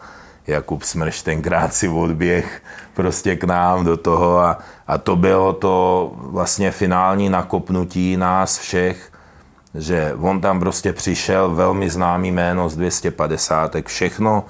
Jakub 0.48 0.84
Smrš 0.84 1.22
tenkrát 1.22 1.74
si 1.74 1.88
odběh 1.88 2.62
prostě 2.94 3.36
k 3.36 3.44
nám 3.44 3.86
do 3.86 3.98
toho 3.98 4.40
a, 4.40 4.60
a 4.88 4.98
to 4.98 5.16
bylo 5.16 5.54
to 5.54 6.12
vlastně 6.16 6.72
finální 6.72 7.30
nakopnutí 7.30 8.18
nás 8.18 8.58
všech, 8.58 9.12
že 9.76 10.14
on 10.20 10.42
tam 10.42 10.60
prostě 10.60 10.94
přišel, 10.94 11.56
velmi 11.56 11.90
známý 11.90 12.32
jméno 12.32 12.70
z 12.70 12.76
250, 12.76 13.76
všechno 13.86 14.44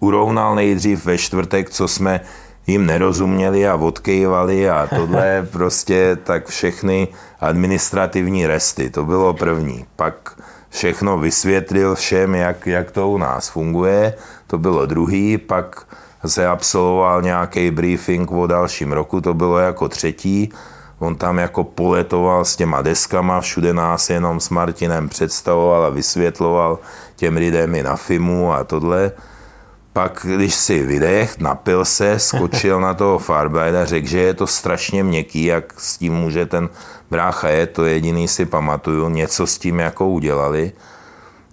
urovnal 0.00 0.54
nejdřív 0.54 1.04
ve 1.04 1.18
čtvrtek, 1.18 1.70
co 1.70 1.88
jsme 1.88 2.20
jim 2.66 2.86
nerozuměli 2.86 3.68
a 3.68 3.74
odkejvali 3.74 4.70
a 4.70 4.86
tohle 4.86 5.46
prostě 5.52 6.18
tak 6.24 6.46
všechny 6.46 7.08
administrativní 7.40 8.46
resty, 8.46 8.90
to 8.90 9.04
bylo 9.04 9.34
první. 9.34 9.86
Pak 9.96 10.42
všechno 10.70 11.18
vysvětlil 11.18 11.94
všem, 11.94 12.34
jak, 12.34 12.66
jak 12.66 12.90
to 12.90 13.08
u 13.08 13.18
nás 13.18 13.48
funguje, 13.48 14.14
to 14.46 14.58
bylo 14.58 14.86
druhý, 14.86 15.38
pak 15.38 15.86
se 16.26 16.46
absolvoval 16.46 17.22
nějaký 17.22 17.70
briefing 17.70 18.32
o 18.32 18.46
dalším 18.46 18.92
roku, 18.92 19.20
to 19.20 19.34
bylo 19.34 19.58
jako 19.58 19.88
třetí. 19.88 20.52
On 20.98 21.16
tam 21.16 21.38
jako 21.38 21.64
poletoval 21.64 22.44
s 22.44 22.56
těma 22.56 22.82
deskama, 22.82 23.40
všude 23.40 23.74
nás 23.74 24.10
jenom 24.10 24.40
s 24.40 24.50
Martinem 24.50 25.08
představoval 25.08 25.84
a 25.84 25.88
vysvětloval 25.88 26.78
těm 27.16 27.36
lidem 27.36 27.74
i 27.74 27.82
na 27.82 27.96
filmu 27.96 28.52
a 28.52 28.64
tohle. 28.64 29.12
Pak, 29.92 30.26
když 30.36 30.54
si 30.54 30.84
vydech, 30.84 31.38
napil 31.38 31.84
se, 31.84 32.18
skočil 32.18 32.80
na 32.80 32.94
toho 32.94 33.20
a 33.30 33.84
řekl, 33.84 34.08
že 34.08 34.18
je 34.18 34.34
to 34.34 34.46
strašně 34.46 35.04
měkký, 35.04 35.44
jak 35.44 35.72
s 35.80 35.98
tím 35.98 36.14
může 36.14 36.46
ten 36.46 36.68
brácha 37.10 37.48
je, 37.48 37.66
to 37.66 37.84
jediný 37.84 38.28
si 38.28 38.44
pamatuju, 38.44 39.08
něco 39.08 39.46
s 39.46 39.58
tím 39.58 39.78
jako 39.78 40.08
udělali. 40.08 40.72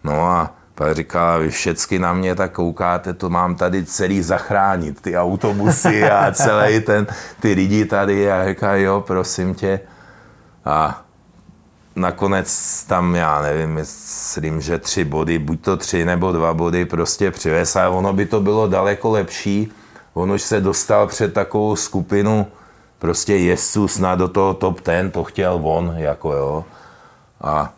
No 0.03 0.27
a 0.27 0.51
pak 0.83 0.95
říkala, 0.95 1.37
vy 1.37 1.49
všecky 1.49 1.99
na 1.99 2.13
mě 2.13 2.35
tak 2.35 2.51
koukáte, 2.51 3.13
to 3.13 3.29
mám 3.29 3.55
tady 3.55 3.85
celý 3.85 4.21
zachránit, 4.21 5.01
ty 5.01 5.17
autobusy 5.17 6.03
a 6.09 6.31
celý 6.31 6.79
ten, 6.79 7.07
ty 7.39 7.53
lidi 7.53 7.85
tady 7.85 8.31
a 8.31 8.47
říká, 8.47 8.75
jo, 8.75 9.03
prosím 9.07 9.55
tě. 9.55 9.79
A 10.65 11.01
nakonec 11.95 12.83
tam, 12.83 13.15
já 13.15 13.41
nevím, 13.41 13.69
myslím, 13.69 14.61
že 14.61 14.79
tři 14.79 15.05
body, 15.05 15.39
buď 15.39 15.61
to 15.61 15.77
tři 15.77 16.05
nebo 16.05 16.31
dva 16.31 16.53
body 16.53 16.85
prostě 16.85 17.31
přivez 17.31 17.75
a 17.75 17.89
ono 17.89 18.13
by 18.13 18.25
to 18.25 18.41
bylo 18.41 18.67
daleko 18.67 19.11
lepší. 19.11 19.71
On 20.13 20.31
už 20.31 20.41
se 20.41 20.61
dostal 20.61 21.07
před 21.07 21.33
takovou 21.33 21.75
skupinu 21.75 22.47
prostě 22.99 23.35
jezdců 23.35 23.87
snad 23.87 24.15
do 24.15 24.27
toho 24.27 24.53
top 24.53 24.81
ten, 24.81 25.11
to 25.11 25.23
chtěl 25.23 25.59
on, 25.63 25.93
jako 25.97 26.33
jo. 26.33 26.65
A 27.41 27.73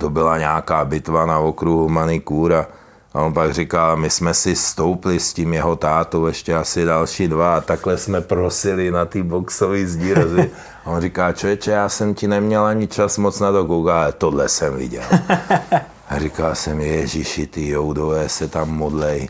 to 0.00 0.10
byla 0.10 0.38
nějaká 0.38 0.84
bitva 0.84 1.26
na 1.26 1.38
okruhu 1.38 1.88
Manikůra. 1.88 2.66
A 3.14 3.22
on 3.22 3.34
pak 3.34 3.54
říkal, 3.54 3.96
my 3.96 4.10
jsme 4.10 4.34
si 4.34 4.56
stoupli 4.56 5.20
s 5.20 5.32
tím 5.32 5.54
jeho 5.54 5.76
tátou 5.76 6.26
ještě 6.26 6.56
asi 6.56 6.84
další 6.84 7.28
dva 7.28 7.56
a 7.56 7.60
takhle 7.60 7.98
jsme 7.98 8.20
prosili 8.20 8.90
na 8.90 9.04
ty 9.04 9.22
boxové 9.22 9.86
zdírazy. 9.86 10.50
A 10.84 10.90
on 10.90 11.00
říká, 11.00 11.32
člověče, 11.32 11.70
já 11.70 11.88
jsem 11.88 12.14
ti 12.14 12.28
neměl 12.28 12.64
ani 12.64 12.86
čas 12.86 13.18
moc 13.18 13.40
na 13.40 13.52
to 13.52 13.64
koukat, 13.64 13.96
ale 13.96 14.12
tohle 14.12 14.48
jsem 14.48 14.76
viděl. 14.76 15.02
A 16.08 16.18
říkal 16.18 16.54
jsem, 16.54 16.80
ježiši, 16.80 17.46
ty 17.46 17.68
joudové 17.68 18.28
se 18.28 18.48
tam 18.48 18.70
modlej. 18.70 19.28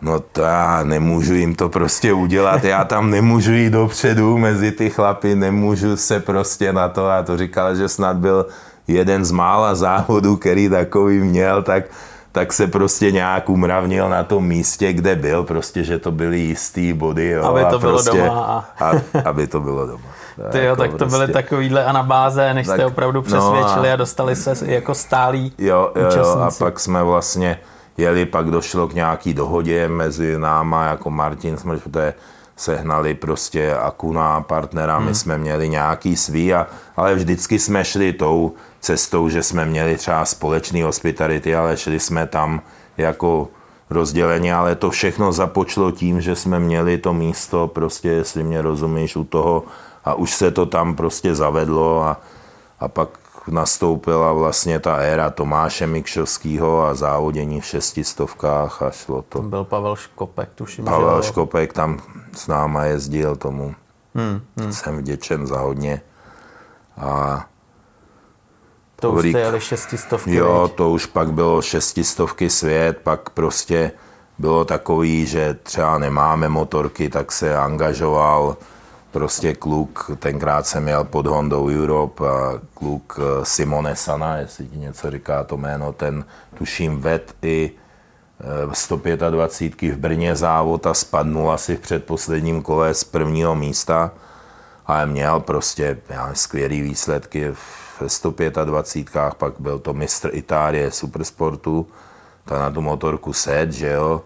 No 0.00 0.20
to 0.20 0.40
já 0.40 0.82
nemůžu 0.82 1.34
jim 1.34 1.54
to 1.54 1.68
prostě 1.68 2.12
udělat, 2.12 2.64
já 2.64 2.84
tam 2.84 3.10
nemůžu 3.10 3.52
jít 3.52 3.70
dopředu 3.70 4.38
mezi 4.38 4.72
ty 4.72 4.90
chlapy, 4.90 5.34
nemůžu 5.34 5.96
se 5.96 6.20
prostě 6.20 6.72
na 6.72 6.88
to, 6.88 7.06
a 7.10 7.22
to 7.22 7.36
říkal, 7.36 7.76
že 7.76 7.88
snad 7.88 8.16
byl 8.16 8.46
jeden 8.88 9.24
z 9.24 9.30
mála 9.30 9.74
závodů, 9.74 10.36
který 10.36 10.68
takový 10.68 11.18
měl, 11.18 11.62
tak, 11.62 11.84
tak 12.32 12.52
se 12.52 12.66
prostě 12.66 13.10
nějak 13.10 13.48
umravnil 13.48 14.08
na 14.08 14.22
tom 14.22 14.46
místě, 14.46 14.92
kde 14.92 15.16
byl, 15.16 15.42
prostě, 15.44 15.84
že 15.84 15.98
to 15.98 16.12
byly 16.12 16.38
jistý 16.38 16.92
body. 16.92 17.28
Jo, 17.28 17.44
aby 17.44 17.60
to 17.60 17.76
a 17.76 17.78
bylo 17.78 17.92
prostě, 17.92 18.18
doma. 18.18 18.66
A... 18.78 18.84
a, 18.84 18.92
aby 19.24 19.46
to 19.46 19.60
bylo 19.60 19.86
doma. 19.86 20.04
Ty 20.50 20.58
jo, 20.58 20.64
jako 20.64 20.76
tak 20.76 20.90
to 20.90 20.96
prostě... 20.96 21.18
byly 21.18 21.32
takovýhle 21.32 21.84
anabáze, 21.84 22.54
než 22.54 22.66
tak, 22.66 22.76
jste 22.76 22.86
opravdu 22.86 23.22
přesvědčili 23.22 23.86
no 23.86 23.90
a... 23.90 23.92
a 23.92 23.96
dostali 23.96 24.36
se 24.36 24.54
jako 24.64 24.94
stálí 24.94 25.52
jo, 25.58 25.92
jo, 25.96 26.08
jo, 26.16 26.38
a 26.40 26.50
pak 26.58 26.80
jsme 26.80 27.02
vlastně 27.02 27.58
jeli, 27.96 28.26
pak 28.26 28.50
došlo 28.50 28.88
k 28.88 28.94
nějaký 28.94 29.34
dohodě 29.34 29.88
mezi 29.88 30.38
náma, 30.38 30.84
jako 30.84 31.10
Martin 31.10 31.56
Smrš, 31.56 31.80
to 31.90 31.98
je 31.98 32.14
sehnali 32.62 33.14
prostě 33.14 33.74
Akuna 33.74 34.40
partnera, 34.40 34.98
my 34.98 35.14
jsme 35.14 35.38
měli 35.38 35.68
nějaký 35.68 36.16
svý, 36.16 36.54
a, 36.54 36.66
ale 36.96 37.14
vždycky 37.14 37.58
jsme 37.58 37.84
šli 37.84 38.12
tou 38.12 38.52
cestou, 38.80 39.28
že 39.28 39.42
jsme 39.42 39.66
měli 39.66 39.96
třeba 39.96 40.24
společný 40.24 40.82
hospitality, 40.82 41.54
ale 41.54 41.76
šli 41.76 42.00
jsme 42.00 42.26
tam 42.26 42.62
jako 42.98 43.48
rozdělení, 43.90 44.52
ale 44.52 44.74
to 44.74 44.90
všechno 44.90 45.32
započlo 45.32 45.90
tím, 45.90 46.20
že 46.20 46.36
jsme 46.36 46.58
měli 46.58 46.98
to 46.98 47.14
místo, 47.14 47.68
prostě, 47.68 48.08
jestli 48.08 48.42
mě 48.42 48.62
rozumíš, 48.62 49.16
u 49.16 49.24
toho. 49.24 49.64
A 50.04 50.14
už 50.14 50.34
se 50.34 50.50
to 50.50 50.66
tam 50.66 50.94
prostě 50.94 51.34
zavedlo 51.34 52.02
a, 52.02 52.20
a 52.80 52.88
pak 52.88 53.08
nastoupila 53.48 54.32
vlastně 54.32 54.80
ta 54.80 54.96
éra 54.96 55.30
Tomáše 55.30 55.86
Mikšovského 55.86 56.86
a 56.86 56.94
závodění 56.94 57.60
v 57.60 57.64
šestistovkách 57.66 58.82
a 58.82 58.90
šlo 58.90 59.22
to. 59.22 59.38
Tam 59.38 59.50
byl 59.50 59.64
Pavel 59.64 59.96
Škopek, 59.96 60.48
tuším. 60.54 60.84
Pavel 60.84 61.22
že? 61.22 61.28
Škopek 61.28 61.72
tam 61.72 61.98
s 62.36 62.46
náma 62.46 62.84
jezdil 62.84 63.36
tomu. 63.36 63.74
Hmm, 64.14 64.40
Hmm. 64.56 64.72
Jsem 64.72 64.98
vděčen 64.98 65.46
za 65.46 65.58
hodně. 65.58 66.00
A 66.96 67.44
to 69.00 69.10
už 69.10 69.28
jste 69.28 69.40
jeli 69.40 69.60
šestistovky, 69.60 70.34
Jo, 70.34 70.62
viď? 70.62 70.74
to 70.76 70.90
už 70.90 71.06
pak 71.06 71.32
bylo 71.32 71.62
šestistovky 71.62 72.50
svět, 72.50 72.98
pak 73.02 73.30
prostě 73.30 73.92
bylo 74.38 74.64
takový, 74.64 75.26
že 75.26 75.54
třeba 75.62 75.98
nemáme 75.98 76.48
motorky, 76.48 77.08
tak 77.08 77.32
se 77.32 77.56
angažoval 77.56 78.56
prostě 79.12 79.54
kluk, 79.54 80.10
tenkrát 80.18 80.66
jsem 80.66 80.88
jel 80.88 81.04
pod 81.04 81.26
Hondou 81.26 81.68
Europe 81.68 82.24
a 82.28 82.60
kluk 82.74 83.18
eh, 83.18 83.44
Simone 83.44 83.96
Sana, 83.96 84.36
jestli 84.36 84.66
ti 84.66 84.78
něco 84.78 85.10
říká 85.10 85.44
to 85.44 85.56
jméno, 85.56 85.92
ten 85.92 86.24
tuším 86.54 87.00
ved 87.00 87.34
i 87.42 87.70
eh, 88.40 88.74
125 88.74 89.94
v 89.94 89.98
Brně 89.98 90.36
závod 90.36 90.86
a 90.86 90.94
spadnul 90.94 91.52
asi 91.52 91.76
v 91.76 91.80
předposledním 91.80 92.62
kole 92.62 92.94
z 92.94 93.04
prvního 93.04 93.54
místa, 93.54 94.10
ale 94.86 95.06
měl 95.06 95.40
prostě 95.40 95.98
já 96.08 96.34
skvělý 96.34 96.82
výsledky 96.82 97.52
v 97.52 98.02
125, 98.06 99.34
pak 99.38 99.54
byl 99.58 99.78
to 99.78 99.92
mistr 99.94 100.30
Itálie 100.32 100.90
supersportu, 100.90 101.86
ta 102.44 102.58
na 102.58 102.70
tu 102.70 102.80
motorku 102.80 103.32
set, 103.32 103.72
že 103.72 103.88
jo, 103.88 104.22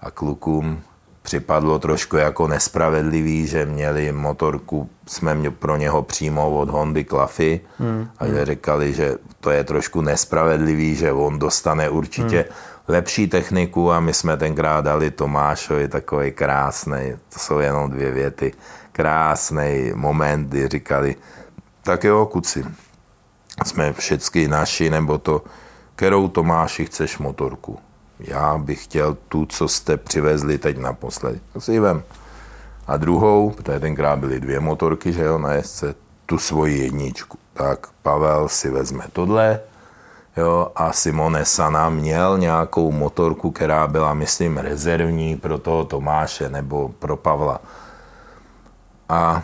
a 0.00 0.10
klukům 0.10 0.82
připadlo 1.26 1.78
trošku 1.78 2.16
jako 2.16 2.48
nespravedlivý, 2.48 3.46
že 3.46 3.66
měli 3.66 4.12
motorku, 4.12 4.90
jsme 5.06 5.34
mě 5.34 5.50
pro 5.50 5.76
něho 5.76 6.02
přímo 6.02 6.50
od 6.50 6.70
Hondy 6.70 7.04
Klafy 7.04 7.60
hmm. 7.78 8.08
a 8.18 8.26
že 8.26 8.44
říkali, 8.44 8.94
že 8.94 9.14
to 9.40 9.50
je 9.50 9.64
trošku 9.64 10.00
nespravedlivý, 10.00 10.94
že 10.94 11.12
on 11.12 11.38
dostane 11.38 11.90
určitě 11.90 12.36
hmm. 12.36 12.54
lepší 12.88 13.28
techniku 13.28 13.92
a 13.92 14.00
my 14.00 14.14
jsme 14.14 14.36
tenkrát 14.36 14.84
dali 14.84 15.10
Tomášovi 15.10 15.88
takový 15.88 16.30
krásný, 16.32 17.18
to 17.34 17.38
jsou 17.38 17.58
jenom 17.58 17.90
dvě 17.90 18.12
věty, 18.12 18.52
krásný 18.92 19.92
moment, 19.94 20.48
kdy 20.48 20.68
říkali, 20.68 21.16
tak 21.82 22.04
jo, 22.04 22.26
kuci, 22.26 22.64
jsme 23.64 23.92
všichni 23.92 24.48
naši, 24.48 24.90
nebo 24.90 25.18
to, 25.18 25.42
kterou 25.94 26.28
Tomáši 26.28 26.86
chceš 26.86 27.18
motorku? 27.18 27.78
Já 28.20 28.58
bych 28.58 28.84
chtěl 28.84 29.16
tu, 29.28 29.46
co 29.46 29.68
jste 29.68 29.96
přivezli 29.96 30.58
teď 30.58 30.78
naposledy. 30.78 31.40
To 31.52 31.60
si 31.60 31.80
vem. 31.80 32.02
A 32.86 32.96
druhou, 32.96 33.50
protože 33.50 33.80
tenkrát 33.80 34.18
byly 34.18 34.40
dvě 34.40 34.60
motorky, 34.60 35.12
že 35.12 35.22
jo, 35.22 35.38
na 35.38 35.52
jezdce, 35.52 35.94
tu 36.26 36.38
svoji 36.38 36.78
jedničku. 36.82 37.38
Tak 37.52 37.86
Pavel 38.02 38.48
si 38.48 38.70
vezme 38.70 39.04
tohle, 39.12 39.60
jo, 40.36 40.72
a 40.76 40.92
Simone 40.92 41.44
Sana 41.44 41.90
měl 41.90 42.38
nějakou 42.38 42.92
motorku, 42.92 43.50
která 43.50 43.86
byla, 43.86 44.14
myslím, 44.14 44.58
rezervní 44.58 45.36
pro 45.36 45.58
toho 45.58 45.84
Tomáše 45.84 46.48
nebo 46.48 46.88
pro 46.88 47.16
Pavla. 47.16 47.60
A 49.08 49.42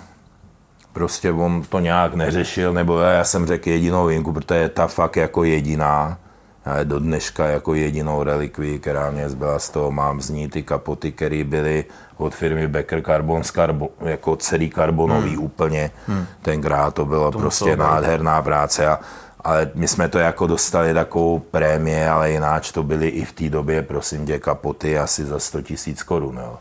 prostě 0.92 1.32
on 1.32 1.62
to 1.62 1.78
nějak 1.78 2.14
neřešil, 2.14 2.72
nebo 2.72 2.98
já 2.98 3.24
jsem 3.24 3.46
řekl 3.46 3.68
jedinou 3.68 4.06
vinku, 4.06 4.32
protože 4.32 4.60
je 4.60 4.68
ta 4.68 4.86
fakt 4.86 5.16
jako 5.16 5.44
jediná, 5.44 6.18
já 6.66 6.84
do 6.84 6.98
dneška 6.98 7.46
jako 7.46 7.74
jedinou 7.74 8.22
relikví, 8.22 8.78
která 8.78 9.10
mě 9.10 9.28
zbyla 9.28 9.58
z 9.58 9.70
toho, 9.70 9.90
mám 9.90 10.20
z 10.20 10.30
ní 10.30 10.48
ty 10.48 10.62
kapoty, 10.62 11.12
které 11.12 11.44
byly 11.44 11.84
od 12.16 12.34
firmy 12.34 12.68
Becker 12.68 13.02
Carbon, 13.02 13.42
karbo, 13.52 13.88
jako 14.00 14.36
celý 14.36 14.70
karbonový 14.70 15.34
hmm. 15.34 15.44
úplně. 15.44 15.90
Hmm. 16.06 16.26
Tenkrát 16.42 16.94
to 16.94 17.04
Tomu 17.04 17.30
prostě 17.30 17.76
nádherná 17.76 18.42
práce. 18.42 18.86
A, 18.86 18.98
ale 19.44 19.70
my 19.74 19.88
jsme 19.88 20.08
to 20.08 20.18
jako 20.18 20.46
dostali 20.46 20.94
takovou 20.94 21.38
prémie, 21.38 22.10
ale 22.10 22.30
jináč 22.30 22.72
to 22.72 22.82
byly 22.82 23.08
i 23.08 23.24
v 23.24 23.32
té 23.32 23.48
době, 23.48 23.82
prosím 23.82 24.26
tě, 24.26 24.38
kapoty 24.38 24.98
asi 24.98 25.24
za 25.24 25.38
100 25.38 25.62
tisíc 25.62 26.02
korun. 26.02 26.40
Jo. 26.42 26.58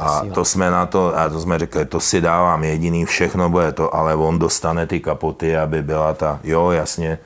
A 0.00 0.22
to 0.34 0.44
jsme 0.44 0.70
na 0.70 0.86
to, 0.86 1.18
a 1.18 1.28
to 1.28 1.40
jsme 1.40 1.58
řekli, 1.58 1.84
to 1.86 2.00
si 2.00 2.20
dávám 2.20 2.64
jediný, 2.64 3.04
všechno 3.04 3.48
bude 3.48 3.72
to, 3.72 3.94
ale 3.94 4.14
on 4.14 4.38
dostane 4.38 4.86
ty 4.86 5.00
kapoty, 5.00 5.56
aby 5.56 5.82
byla 5.82 6.14
ta, 6.14 6.40
jo, 6.44 6.70
jasně, 6.70 7.18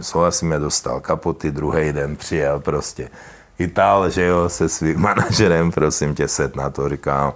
souhlasíme, 0.00 0.58
dostal 0.58 1.00
kapoty, 1.00 1.50
druhý 1.50 1.92
den 1.92 2.16
přijel 2.16 2.60
prostě. 2.60 3.10
Itál, 3.58 4.10
že 4.10 4.24
jo, 4.24 4.48
se 4.48 4.68
svým 4.68 5.00
manažerem, 5.00 5.72
prosím 5.72 6.14
tě, 6.14 6.28
set 6.28 6.56
na 6.56 6.70
to, 6.70 6.88
říkám, 6.88 7.32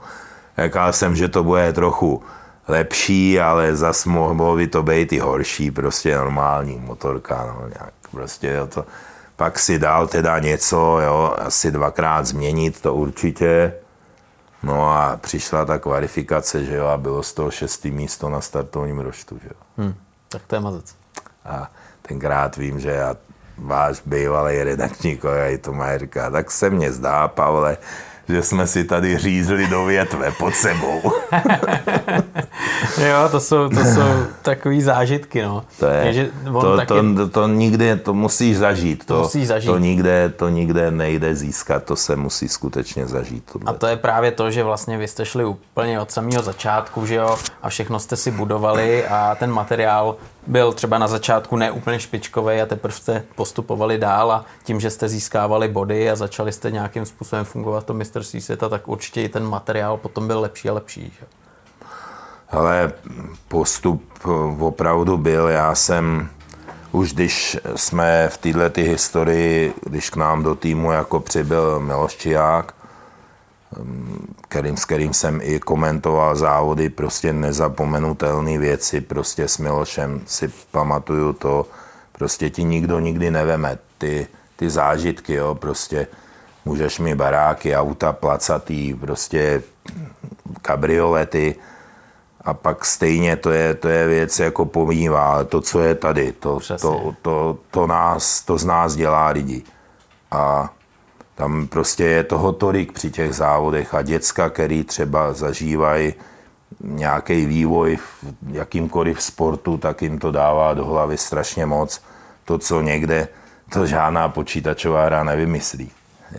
říkal 0.65 0.93
jsem, 0.93 1.17
že 1.17 1.29
to 1.29 1.45
bude 1.45 1.73
trochu 1.73 2.23
lepší, 2.69 3.41
ale 3.41 3.77
zas 3.77 4.05
mohlo 4.05 4.57
by 4.57 4.67
to 4.67 4.83
být 4.83 5.13
i 5.13 5.19
horší, 5.19 5.71
prostě 5.71 6.17
normální 6.17 6.79
motorka, 6.79 7.45
no, 7.47 7.69
nějak, 7.69 7.93
prostě 8.11 8.49
jo, 8.49 8.67
to, 8.67 8.85
pak 9.37 9.59
si 9.59 9.79
dal 9.79 10.07
teda 10.07 10.39
něco, 10.39 10.99
jo, 11.01 11.35
asi 11.39 11.71
dvakrát 11.71 12.27
změnit 12.27 12.81
to 12.81 12.95
určitě, 12.95 13.73
No 14.63 14.93
a 14.93 15.17
přišla 15.17 15.65
ta 15.65 15.79
kvalifikace, 15.79 16.65
že 16.65 16.77
jo, 16.77 16.87
a 16.87 16.97
bylo 16.97 17.23
z 17.23 17.33
toho 17.33 17.51
šestý 17.51 17.91
místo 17.91 18.29
na 18.29 18.41
startovním 18.41 18.99
roštu, 18.99 19.39
že 19.43 19.49
jo. 19.49 19.85
Hm, 19.85 19.95
tak 20.29 20.43
to 20.47 20.55
je 20.55 20.61
mazec. 20.61 20.95
A 21.45 21.71
tenkrát 22.09 22.57
vím, 22.57 22.81
že 22.81 22.91
já, 22.91 23.17
váš 23.59 24.01
bývalý 24.07 24.63
redakční 24.63 25.17
kolega 25.17 25.59
to 25.61 25.73
má 25.73 25.99
říká, 25.99 26.31
tak 26.31 26.51
se 26.51 26.71
mně 26.71 26.93
zdá, 26.93 27.29
Pavle, 27.29 27.77
že 28.29 28.43
jsme 28.43 28.67
si 28.67 28.85
tady 28.85 29.19
řízli 29.19 29.67
do 29.67 29.85
větve 29.85 30.33
pod 30.33 30.55
sebou. 30.55 31.03
Jo, 32.99 33.29
to 33.31 33.41
jsou, 33.41 33.69
to 33.69 33.85
jsou 33.85 34.27
takový 34.43 34.83
zážitky, 34.83 35.43
no. 35.43 35.65
To, 35.79 35.87
je, 35.87 36.13
že 36.13 36.31
on 36.53 36.61
to, 36.61 36.77
taky, 36.77 36.89
to, 36.89 37.15
to, 37.17 37.29
to 37.29 37.49
nikdy, 37.49 37.97
to 37.97 38.15
musíš 38.15 38.59
zažít. 38.59 39.07
To, 39.07 39.19
musíš 39.19 39.47
zažít. 39.47 39.71
To 39.71 39.79
nikde, 39.79 40.33
to 40.37 40.49
nikde 40.49 40.91
nejde 40.91 41.35
získat, 41.35 41.85
to 41.85 41.97
se 41.97 42.17
musí 42.17 42.49
skutečně 42.49 43.07
zažít. 43.07 43.45
A 43.49 43.53
Tohle. 43.53 43.79
to 43.79 43.87
je 43.87 43.97
právě 43.97 44.31
to, 44.31 44.51
že 44.51 44.65
vlastně 44.65 44.99
vy 44.99 45.09
jste 45.09 45.25
šli 45.25 45.45
úplně 45.45 46.01
od 46.01 46.11
samého 46.11 46.43
začátku, 46.43 47.07
že 47.07 47.15
jo, 47.15 47.37
a 47.63 47.69
všechno 47.69 47.99
jste 47.99 48.17
si 48.17 48.31
budovali 48.31 49.07
a 49.07 49.35
ten 49.35 49.53
materiál 49.53 50.17
byl 50.49 50.73
třeba 50.73 50.99
na 50.99 51.09
začátku 51.09 51.57
ne 51.57 51.71
úplně 51.71 52.01
špičkový 52.01 52.61
a 52.61 52.67
teprve 52.67 52.95
jste 52.95 53.25
postupovali 53.35 53.99
dál 53.99 54.33
a 54.33 54.45
tím, 54.65 54.81
že 54.81 54.91
jste 54.91 55.09
získávali 55.09 55.69
body 55.69 56.11
a 56.11 56.17
začali 56.17 56.53
jste 56.53 56.71
nějakým 56.71 57.07
způsobem 57.07 57.45
fungovat 57.45 57.81
v 57.81 57.87
tom 57.87 57.97
mistrovství 57.97 58.41
světa, 58.41 58.69
tak 58.69 58.89
určitě 58.89 59.23
i 59.23 59.29
ten 59.29 59.49
materiál 59.49 59.97
potom 59.97 60.27
byl 60.27 60.41
lepší 60.41 60.69
a 60.69 60.73
lepší. 60.73 61.13
Že? 61.21 61.27
Ale 62.51 62.93
postup 63.49 64.03
opravdu 64.59 65.17
byl, 65.17 65.49
já 65.49 65.75
jsem 65.75 66.29
už 66.93 67.13
když 67.13 67.59
jsme 67.77 68.29
v 68.29 68.37
této 68.39 68.81
historii, 68.81 69.75
když 69.85 70.11
k 70.11 70.17
nám 70.17 70.43
do 70.43 70.55
týmu 70.55 70.93
jako 70.93 71.21
přibyl 71.21 71.81
Miloš 71.81 72.17
Čiják, 72.17 72.75
kterým, 74.49 74.77
s 74.77 74.85
kterým 74.85 75.15
jsem 75.15 75.41
i 75.43 75.61
komentoval 75.61 76.37
závody, 76.37 76.89
prostě 76.89 77.33
nezapomenutelné 77.33 78.59
věci, 78.59 79.01
prostě 79.01 79.49
s 79.49 79.59
Milošem 79.59 80.21
si 80.27 80.53
pamatuju 80.71 81.33
to, 81.33 81.67
prostě 82.13 82.51
ti 82.51 82.65
nikdo 82.65 82.99
nikdy 82.99 83.31
neveme, 83.31 83.79
ty, 83.99 84.27
ty 84.57 84.71
zážitky, 84.71 85.35
jo, 85.35 85.55
prostě 85.55 86.07
můžeš 86.65 86.99
mi 86.99 87.15
baráky, 87.15 87.77
auta 87.77 88.13
placatý, 88.13 88.95
prostě 88.95 89.63
kabriolety, 90.63 91.55
a 92.41 92.55
pak 92.55 92.85
stejně 92.85 93.37
to 93.37 93.51
je, 93.51 93.75
to 93.75 93.89
je 93.89 94.09
věc 94.09 94.39
jako 94.39 94.65
pomývá, 94.65 95.33
ale 95.33 95.45
to, 95.45 95.61
co 95.61 95.81
je 95.81 95.95
tady, 95.95 96.33
to, 96.33 96.59
Přesně. 96.59 96.89
to, 96.89 97.15
to, 97.23 97.59
to, 97.71 97.87
nás, 97.87 98.43
to 98.43 98.59
z 98.59 98.65
nás 98.65 98.97
dělá 98.97 99.29
lidi. 99.29 99.63
A 100.31 100.73
tam 101.39 101.67
prostě 101.67 102.05
je 102.05 102.25
toho 102.25 102.53
tolik 102.53 102.93
při 102.93 103.11
těch 103.11 103.35
závodech 103.35 103.95
a 103.95 104.03
děcka, 104.03 104.51
který 104.51 104.85
třeba 104.85 105.33
zažívají 105.33 106.15
nějaký 106.81 107.47
vývoj 107.47 107.97
v 107.97 108.25
jakýmkoliv 108.51 109.23
sportu, 109.23 109.77
tak 109.77 110.03
jim 110.03 110.19
to 110.19 110.33
dává 110.33 110.75
do 110.75 110.85
hlavy 110.85 111.17
strašně 111.17 111.67
moc. 111.67 112.03
To, 112.45 112.59
co 112.59 112.81
někde, 112.81 113.29
to 113.73 113.87
žádná 113.87 114.29
počítačová 114.29 115.05
hra 115.05 115.25
nevymyslí. 115.25 115.91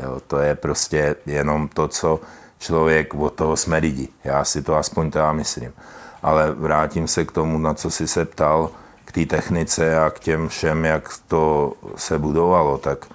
Jo, 0.04 0.20
to 0.28 0.40
je 0.40 0.56
prostě 0.56 1.16
jenom 1.26 1.68
to, 1.68 1.88
co 1.88 2.20
člověk, 2.60 3.16
od 3.16 3.34
toho 3.34 3.58
jsme 3.58 3.78
lidi. 3.78 4.08
Já 4.24 4.44
si 4.44 4.62
to 4.62 4.76
aspoň 4.76 5.12
teda 5.12 5.32
myslím. 5.32 5.74
Ale 6.24 6.52
vrátím 6.52 7.08
se 7.08 7.26
k 7.26 7.32
tomu, 7.32 7.58
na 7.58 7.74
co 7.74 7.92
jsi 7.92 8.08
se 8.08 8.26
ptal, 8.26 8.70
k 9.06 9.12
té 9.12 9.26
technice 9.26 10.00
a 10.00 10.10
k 10.10 10.20
těm 10.20 10.48
všem, 10.48 10.86
jak 10.86 11.10
to 11.28 11.74
se 11.96 12.20
budovalo, 12.20 12.78
tak 12.78 13.06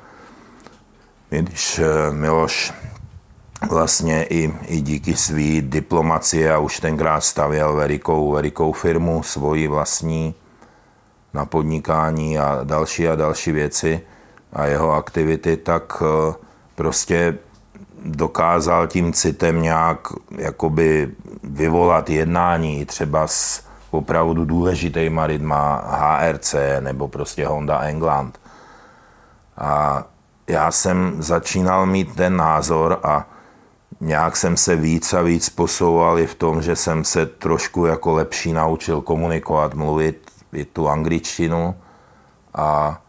když 1.43 1.79
eh, 1.79 2.13
Miloš 2.13 2.73
vlastně 3.71 4.25
i, 4.25 4.55
i 4.67 4.81
díky 4.81 5.17
své 5.17 5.61
diplomaci 5.61 6.51
a 6.51 6.59
už 6.59 6.81
tenkrát 6.81 7.21
stavěl 7.21 7.73
velikou, 7.73 8.33
velikou 8.33 8.73
firmu, 8.73 9.23
svoji 9.23 9.69
vlastní 9.69 10.35
na 11.35 11.45
podnikání 11.45 12.39
a 12.39 12.61
další 12.65 13.09
a 13.09 13.17
další 13.17 13.53
věci 13.53 14.01
a 14.53 14.67
jeho 14.67 14.93
aktivity, 14.93 15.57
tak 15.57 16.03
eh, 16.03 16.35
prostě 16.75 17.39
dokázal 18.05 18.87
tím 18.87 19.13
citem 19.13 19.63
nějak 19.63 20.09
jakoby 20.39 21.11
vyvolat 21.43 22.11
jednání 22.11 22.87
třeba 22.87 23.27
s 23.27 23.65
opravdu 23.91 24.45
důležitýma 24.45 25.25
lidma 25.25 25.85
HRC 25.87 26.55
nebo 26.81 27.09
prostě 27.09 27.47
Honda 27.47 27.79
England. 27.79 28.41
A 29.59 30.05
já 30.49 30.71
jsem 30.71 31.23
začínal 31.23 31.87
mít 31.87 32.15
ten 32.17 32.37
názor 32.37 33.01
a 33.03 33.29
nějak 34.01 34.37
jsem 34.37 34.57
se 34.57 34.77
víc 34.77 35.13
a 35.13 35.23
víc 35.23 35.49
posouval 35.49 36.19
i 36.19 36.27
v 36.27 36.35
tom, 36.35 36.63
že 36.63 36.77
jsem 36.77 37.05
se 37.05 37.27
trošku 37.27 37.87
jako 37.87 38.13
lepší 38.13 38.53
naučil 38.53 39.01
komunikovat, 39.01 39.75
mluvit 39.75 40.31
i 40.53 40.65
tu 40.65 40.89
angličtinu. 40.89 41.75
A 42.55 43.01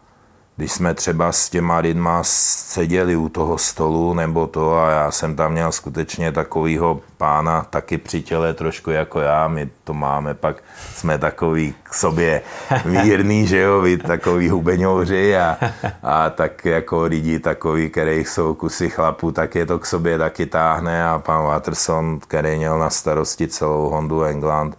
když 0.57 0.71
jsme 0.71 0.93
třeba 0.93 1.31
s 1.31 1.49
těma 1.49 1.77
lidma 1.77 2.19
seděli 2.23 3.15
u 3.15 3.29
toho 3.29 3.57
stolu 3.57 4.13
nebo 4.13 4.47
to 4.47 4.77
a 4.77 4.89
já 4.89 5.11
jsem 5.11 5.35
tam 5.35 5.51
měl 5.51 5.71
skutečně 5.71 6.31
takovýho 6.31 7.01
pána 7.17 7.67
taky 7.69 7.97
při 7.97 8.21
těle 8.21 8.53
trošku 8.53 8.91
jako 8.91 9.19
já, 9.19 9.47
my 9.47 9.69
to 9.83 9.93
máme, 9.93 10.33
pak 10.33 10.63
jsme 10.95 11.17
takový 11.17 11.73
k 11.83 11.93
sobě 11.93 12.41
mírný, 12.85 13.47
že 13.47 13.59
jo, 13.59 13.81
vy 13.81 13.97
takový 13.97 14.49
hubeňouři 14.49 15.37
a, 15.37 15.57
a 16.03 16.29
tak 16.29 16.65
jako 16.65 17.03
lidi 17.03 17.39
takový, 17.39 17.89
kterých 17.89 18.29
jsou 18.29 18.53
kusy 18.53 18.89
chlapů, 18.89 19.31
tak 19.31 19.55
je 19.55 19.65
to 19.65 19.79
k 19.79 19.85
sobě 19.85 20.17
taky 20.17 20.45
táhne 20.45 21.07
a 21.07 21.19
pan 21.19 21.43
Watterson, 21.43 22.19
který 22.19 22.57
měl 22.57 22.79
na 22.79 22.89
starosti 22.89 23.47
celou 23.47 23.89
Hondu 23.89 24.23
England, 24.23 24.77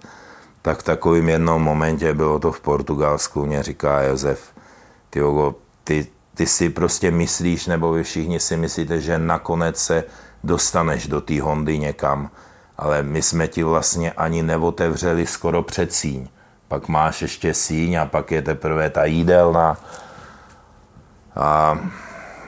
tak 0.63 0.79
v 0.79 0.83
takovým 0.83 1.29
jednom 1.29 1.63
momentě, 1.63 2.15
bylo 2.15 2.39
to 2.39 2.53
v 2.53 2.61
Portugalsku, 2.61 3.47
mě 3.47 3.63
říká 3.63 4.03
Josef, 4.03 4.53
ty 5.11 5.23
ty, 5.87 6.07
ty 6.35 6.47
si 6.47 6.71
prostě 6.71 7.11
myslíš, 7.11 7.67
nebo 7.67 7.93
vy 7.93 8.03
všichni 8.03 8.41
si 8.41 8.57
myslíte, 8.57 9.01
že 9.01 9.19
nakonec 9.19 9.77
se 9.79 10.05
dostaneš 10.45 11.07
do 11.07 11.21
té 11.21 11.41
Hondy 11.41 11.79
někam, 11.79 12.31
ale 12.79 13.03
my 13.03 13.23
jsme 13.23 13.49
ti 13.49 13.63
vlastně 13.63 14.13
ani 14.13 14.43
neotevřeli 14.43 15.27
skoro 15.27 15.63
před 15.63 15.93
síň. 15.93 16.29
Pak 16.69 16.89
máš 16.89 17.23
ještě 17.23 17.55
síň 17.55 17.95
a 17.95 18.07
pak 18.07 18.31
je 18.31 18.43
teprve 18.43 18.91
ta 18.91 19.05
jídelna. 19.05 19.77
A 21.37 21.79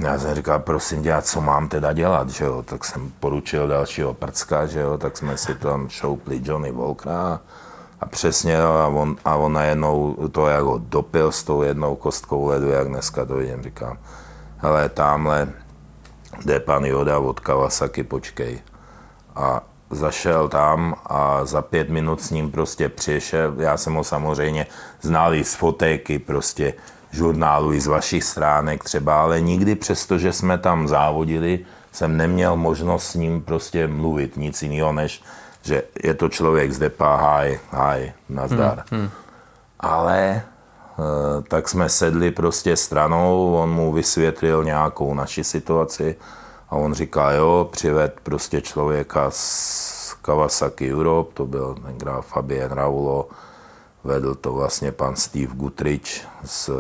já 0.01 0.18
jsem 0.18 0.34
říkal, 0.34 0.59
prosím 0.59 1.03
tě, 1.03 1.14
co 1.22 1.41
mám 1.41 1.68
teda 1.68 1.93
dělat, 1.93 2.30
že 2.30 2.45
jo? 2.45 2.62
Tak 2.62 2.84
jsem 2.84 3.12
poručil 3.20 3.68
dalšího 3.68 4.14
prcka, 4.14 4.66
že 4.66 4.80
jo? 4.80 4.99
Tak 4.99 5.16
jsme 5.16 5.36
si 5.36 5.55
tam 5.55 5.89
šoupli 5.89 6.41
Johnny 6.45 6.72
Walkera 6.72 7.41
a 8.01 8.07
přesně, 8.07 8.62
a 8.62 8.86
on, 8.86 9.16
a 9.24 9.36
on 9.36 9.53
najednou 9.53 10.16
to 10.32 10.46
jako 10.46 10.80
dopil 10.84 11.32
s 11.32 11.42
tou 11.42 11.62
jednou 11.62 11.96
kostkou 11.96 12.46
ledu, 12.46 12.68
jak 12.68 12.88
dneska 12.88 13.24
to 13.24 13.36
vidím, 13.36 13.62
říkám, 13.62 13.99
hele, 14.59 14.88
tamhle 14.88 15.49
jde 16.44 16.61
pan 16.61 16.84
Joda 16.84 17.18
od 17.18 17.40
Kawasaki, 17.40 18.03
počkej. 18.03 18.59
A 19.36 19.62
zašel 19.90 20.49
tam 20.49 20.94
a 21.07 21.44
za 21.44 21.62
pět 21.62 21.90
minut 21.90 22.20
s 22.20 22.30
ním 22.30 22.51
prostě 22.51 22.88
přišel. 22.88 23.55
Já 23.59 23.76
jsem 23.76 23.94
ho 23.94 24.05
samozřejmě 24.05 24.66
znal 25.01 25.34
i 25.34 25.44
z 25.44 25.55
fotéky, 25.55 26.18
prostě 26.18 26.74
žurnálu 27.11 27.72
i 27.72 27.80
z 27.80 27.86
vašich 27.86 28.24
stránek 28.24 28.84
třeba, 28.84 29.22
ale 29.22 29.40
nikdy 29.40 29.74
přesto, 29.74 30.18
že 30.18 30.32
jsme 30.32 30.59
tam 30.59 30.88
závodili, 30.88 31.64
jsem 31.92 32.16
neměl 32.16 32.57
možnost 32.57 33.07
s 33.11 33.14
ním 33.14 33.42
prostě 33.42 33.86
mluvit, 33.86 34.36
nic 34.36 34.62
jiného, 34.62 34.92
než 34.92 35.22
že 35.68 35.82
je 36.04 36.14
to 36.14 36.28
člověk 36.28 36.72
z 36.72 36.78
depa, 36.78 37.16
haj, 37.16 37.58
haj, 37.70 38.12
nazdar. 38.28 38.84
Hmm, 38.90 39.00
hmm. 39.00 39.10
Ale 39.80 40.18
e, 40.18 40.42
tak 41.48 41.68
jsme 41.68 41.88
sedli 41.88 42.30
prostě 42.30 42.76
stranou, 42.76 43.54
on 43.54 43.70
mu 43.70 43.92
vysvětlil 43.92 44.64
nějakou 44.64 45.14
naši 45.14 45.44
situaci 45.44 46.16
a 46.70 46.76
on 46.76 46.94
říká, 46.94 47.32
jo, 47.32 47.68
přived 47.72 48.20
prostě 48.22 48.60
člověka 48.60 49.30
z 49.30 50.16
Kawasaki 50.22 50.92
Europe, 50.94 51.30
to 51.34 51.46
byl 51.46 51.76
tenkrát 51.86 52.22
Fabien 52.22 52.70
Raulo, 52.70 53.28
vedl 54.04 54.34
to 54.34 54.52
vlastně 54.52 54.92
pan 54.92 55.16
Steve 55.16 55.54
Gutrich, 55.54 56.26
z, 56.44 56.70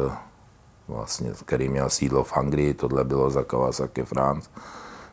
vlastně, 0.88 1.32
který 1.44 1.68
měl 1.68 1.90
sídlo 1.90 2.24
v 2.24 2.36
Anglii, 2.36 2.74
tohle 2.74 3.04
bylo 3.04 3.30
za 3.30 3.42
Kawasaki 3.42 4.04
France 4.04 4.50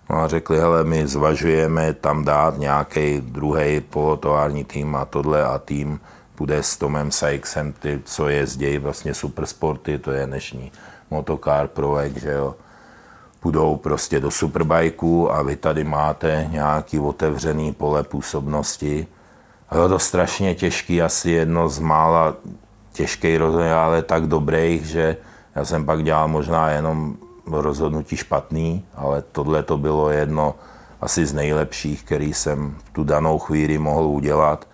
No 0.10 0.18
a 0.18 0.28
řekli, 0.28 0.60
hele, 0.60 0.84
my 0.84 1.08
zvažujeme 1.08 1.93
tam 1.93 2.26
dát 2.26 2.58
nějaký 2.58 3.22
druhý 3.22 3.82
polotovární 3.82 4.64
tým 4.64 4.95
a 4.95 5.06
tohle 5.06 5.43
a 5.43 5.60
tým 5.60 5.99
bude 6.38 6.64
s 6.64 6.78
Tomem 6.78 7.12
Sykesem, 7.12 7.74
ty, 7.74 8.01
co 8.06 8.30
jezdějí 8.30 8.78
vlastně 8.78 9.14
supersporty, 9.14 9.97
to 9.97 10.12
je 10.12 10.26
dnešní 10.26 10.72
motokár 11.12 11.68
Provek, 11.68 12.18
že 12.18 12.32
jo, 12.32 12.56
půjdou 13.39 13.76
prostě 13.76 14.20
do 14.20 14.32
superbajku 14.32 15.32
a 15.34 15.41
vy 15.41 15.56
tady 15.56 15.84
máte 15.84 16.47
nějaký 16.51 16.99
otevřený 16.99 17.74
pole 17.74 18.03
působnosti. 18.03 19.08
Bylo 19.72 19.89
to 19.89 19.99
strašně 19.99 20.56
těžký, 20.56 21.01
asi 21.01 21.32
jedno 21.32 21.70
z 21.70 21.80
mála 21.80 22.36
těžký 22.93 23.38
rozhodnutí, 23.38 23.72
ale 23.72 24.01
tak 24.01 24.28
dobrých, 24.28 24.86
že 24.86 25.18
já 25.56 25.66
jsem 25.66 25.86
pak 25.86 26.03
dělal 26.03 26.28
možná 26.28 26.70
jenom 26.70 27.18
rozhodnutí 27.48 28.18
špatný, 28.18 28.86
ale 28.96 29.22
tohle 29.22 29.64
to 29.64 29.78
bylo 29.78 30.10
jedno 30.10 30.56
asi 31.02 31.26
z 31.26 31.34
nejlepších, 31.34 32.04
který 32.04 32.34
jsem 32.34 32.76
v 32.86 32.89
tu 32.89 33.04
danou 33.04 33.39
chvíli 33.39 33.78
mohl 33.78 34.06
udělat. 34.06 34.68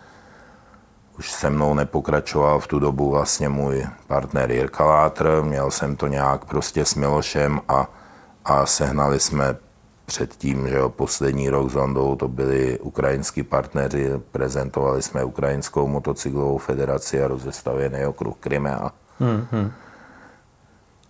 Už 1.19 1.32
se 1.32 1.49
mnou 1.49 1.74
nepokračoval 1.74 2.59
v 2.59 2.67
tu 2.67 2.80
dobu 2.80 3.09
vlastně 3.09 3.49
můj 3.49 3.88
partner 4.07 4.51
Jirka 4.51 4.86
Látr, 4.86 5.41
měl 5.41 5.72
jsem 5.72 5.95
to 5.95 6.07
nějak 6.07 6.45
prostě 6.45 6.86
s 6.86 6.95
Milošem 6.95 7.61
a, 7.67 7.88
a 8.45 8.65
sehnali 8.65 9.19
jsme 9.19 9.55
předtím, 10.05 10.67
že 10.67 10.76
jo, 10.76 10.89
poslední 10.89 11.49
rok 11.49 11.72
s 11.72 11.76
Ondou 11.76 12.15
to 12.15 12.28
byli 12.28 12.80
ukrajinskí 12.80 13.43
partneři, 13.43 14.11
prezentovali 14.32 15.01
jsme 15.01 15.24
Ukrajinskou 15.24 15.88
motocyklovou 15.88 16.57
federaci 16.57 17.24
a 17.24 17.28
rozestavěný 17.28 18.05
okruh 18.05 18.36
Krymea. 18.39 18.91
Hmm, 19.19 19.47
hmm. 19.51 19.72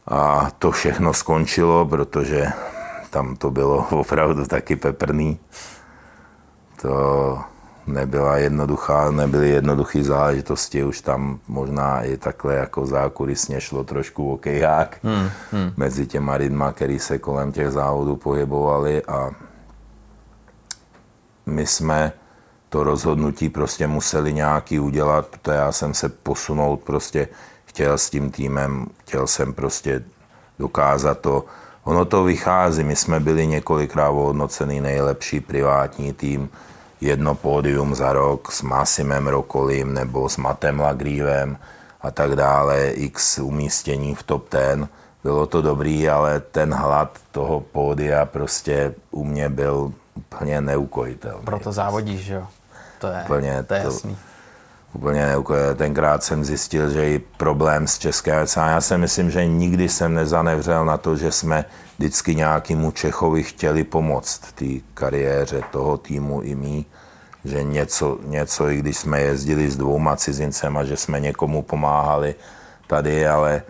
A 0.08 0.52
to 0.60 0.72
všechno 0.72 1.14
skončilo, 1.14 1.86
protože 1.86 2.48
tam 3.10 3.36
to 3.36 3.52
bylo 3.52 3.88
opravdu 3.92 4.46
taky 4.46 4.76
peprný. 4.76 5.40
To 6.82 7.40
nebyla 7.88 8.38
jednoduchá, 8.38 9.12
nebyly 9.12 9.50
jednoduché 9.50 10.04
záležitosti, 10.04 10.84
už 10.84 11.02
tam 11.02 11.40
možná 11.48 12.02
i 12.04 12.18
takhle 12.18 12.56
jako 12.56 12.86
zákulisně 12.86 13.62
šlo 13.62 13.84
trošku 13.84 14.34
okejhák 14.34 14.98
hmm, 15.04 15.30
hmm. 15.52 15.74
mezi 15.78 16.08
těma 16.08 16.34
lidma, 16.34 16.72
který 16.72 17.00
se 17.00 17.18
kolem 17.18 17.52
těch 17.52 17.72
závodů 17.72 18.16
pohybovali 18.16 19.04
a 19.04 19.30
my 21.46 21.68
jsme 21.68 22.14
to 22.70 22.84
rozhodnutí 22.84 23.50
prostě 23.50 23.88
museli 23.88 24.34
nějaký 24.34 24.80
udělat, 24.80 25.28
protože 25.28 25.56
já 25.58 25.72
jsem 25.72 25.94
se 25.94 26.10
posunout 26.10 26.84
prostě 26.84 27.28
chtěl 27.72 27.98
s 27.98 28.10
tím 28.10 28.32
týmem, 28.32 28.86
chtěl 28.98 29.28
jsem 29.28 29.54
prostě 29.54 30.04
dokázat 30.60 31.20
to. 31.20 31.46
Ono 31.84 32.06
to 32.06 32.24
vychází, 32.24 32.84
my 32.84 32.96
jsme 32.96 33.20
byli 33.20 33.48
několikrát 33.48 34.10
ohodnocený 34.10 34.82
nejlepší 34.82 35.40
privátní 35.40 36.14
tým, 36.14 36.50
jedno 37.02 37.36
pódium 37.36 37.96
za 37.96 38.14
rok 38.14 38.52
s 38.52 38.62
Massimem 38.62 39.28
Rokolim 39.28 39.94
nebo 39.94 40.30
s 40.30 40.38
Matem 40.38 40.80
Lagrívem 40.80 41.58
a 42.02 42.12
tak 42.12 42.36
dále, 42.36 42.92
x 42.92 43.40
umístění 43.40 44.16
v 44.16 44.24
top 44.24 44.52
10. 44.52 44.88
Bylo 45.24 45.48
to 45.48 45.62
dobrý, 45.62 46.10
ale 46.10 46.40
ten 46.40 46.74
hlad 46.74 47.18
toho 47.32 47.60
pódia 47.60 48.26
prostě 48.26 48.94
u 49.12 49.24
mě 49.24 49.50
byl 49.50 49.94
úplně 50.16 50.62
neukojitelný. 50.62 51.46
Proto 51.46 51.72
závodíš, 51.72 52.22
že 52.22 52.34
jo? 52.34 52.48
To 53.00 53.08
je, 53.08 53.22
úplně 53.24 53.64
to 53.64 53.74
je 53.74 53.82
jasný. 53.84 54.16
To, 54.16 54.31
úplně 54.94 55.36
tenkrát 55.76 56.24
jsem 56.24 56.44
zjistil, 56.44 56.90
že 56.90 57.10
i 57.10 57.20
problém 57.20 57.88
s 57.88 57.98
České 57.98 58.42
a 58.58 58.70
já 58.70 58.82
si 58.82 58.98
myslím, 58.98 59.32
že 59.32 59.46
nikdy 59.46 59.90
jsem 59.90 60.14
nezanevřel 60.14 60.86
na 60.86 60.98
to, 60.98 61.16
že 61.16 61.32
jsme 61.32 61.66
vždycky 61.98 62.36
nějakému 62.36 62.92
Čechovi 62.92 63.44
chtěli 63.44 63.84
pomoct 63.84 64.40
té 64.56 64.66
kariéře 64.94 65.62
toho 65.72 65.98
týmu 65.98 66.42
i 66.42 66.56
mý, 66.56 66.86
že 67.46 67.64
něco, 67.64 68.18
něco, 68.24 68.70
i 68.70 68.78
když 68.78 68.98
jsme 68.98 69.22
jezdili 69.22 69.72
s 69.72 69.78
dvouma 69.78 70.16
cizincema, 70.16 70.84
že 70.84 70.98
jsme 70.98 71.20
někomu 71.20 71.62
pomáhali 71.62 72.36
tady, 72.88 73.28
ale, 73.28 73.64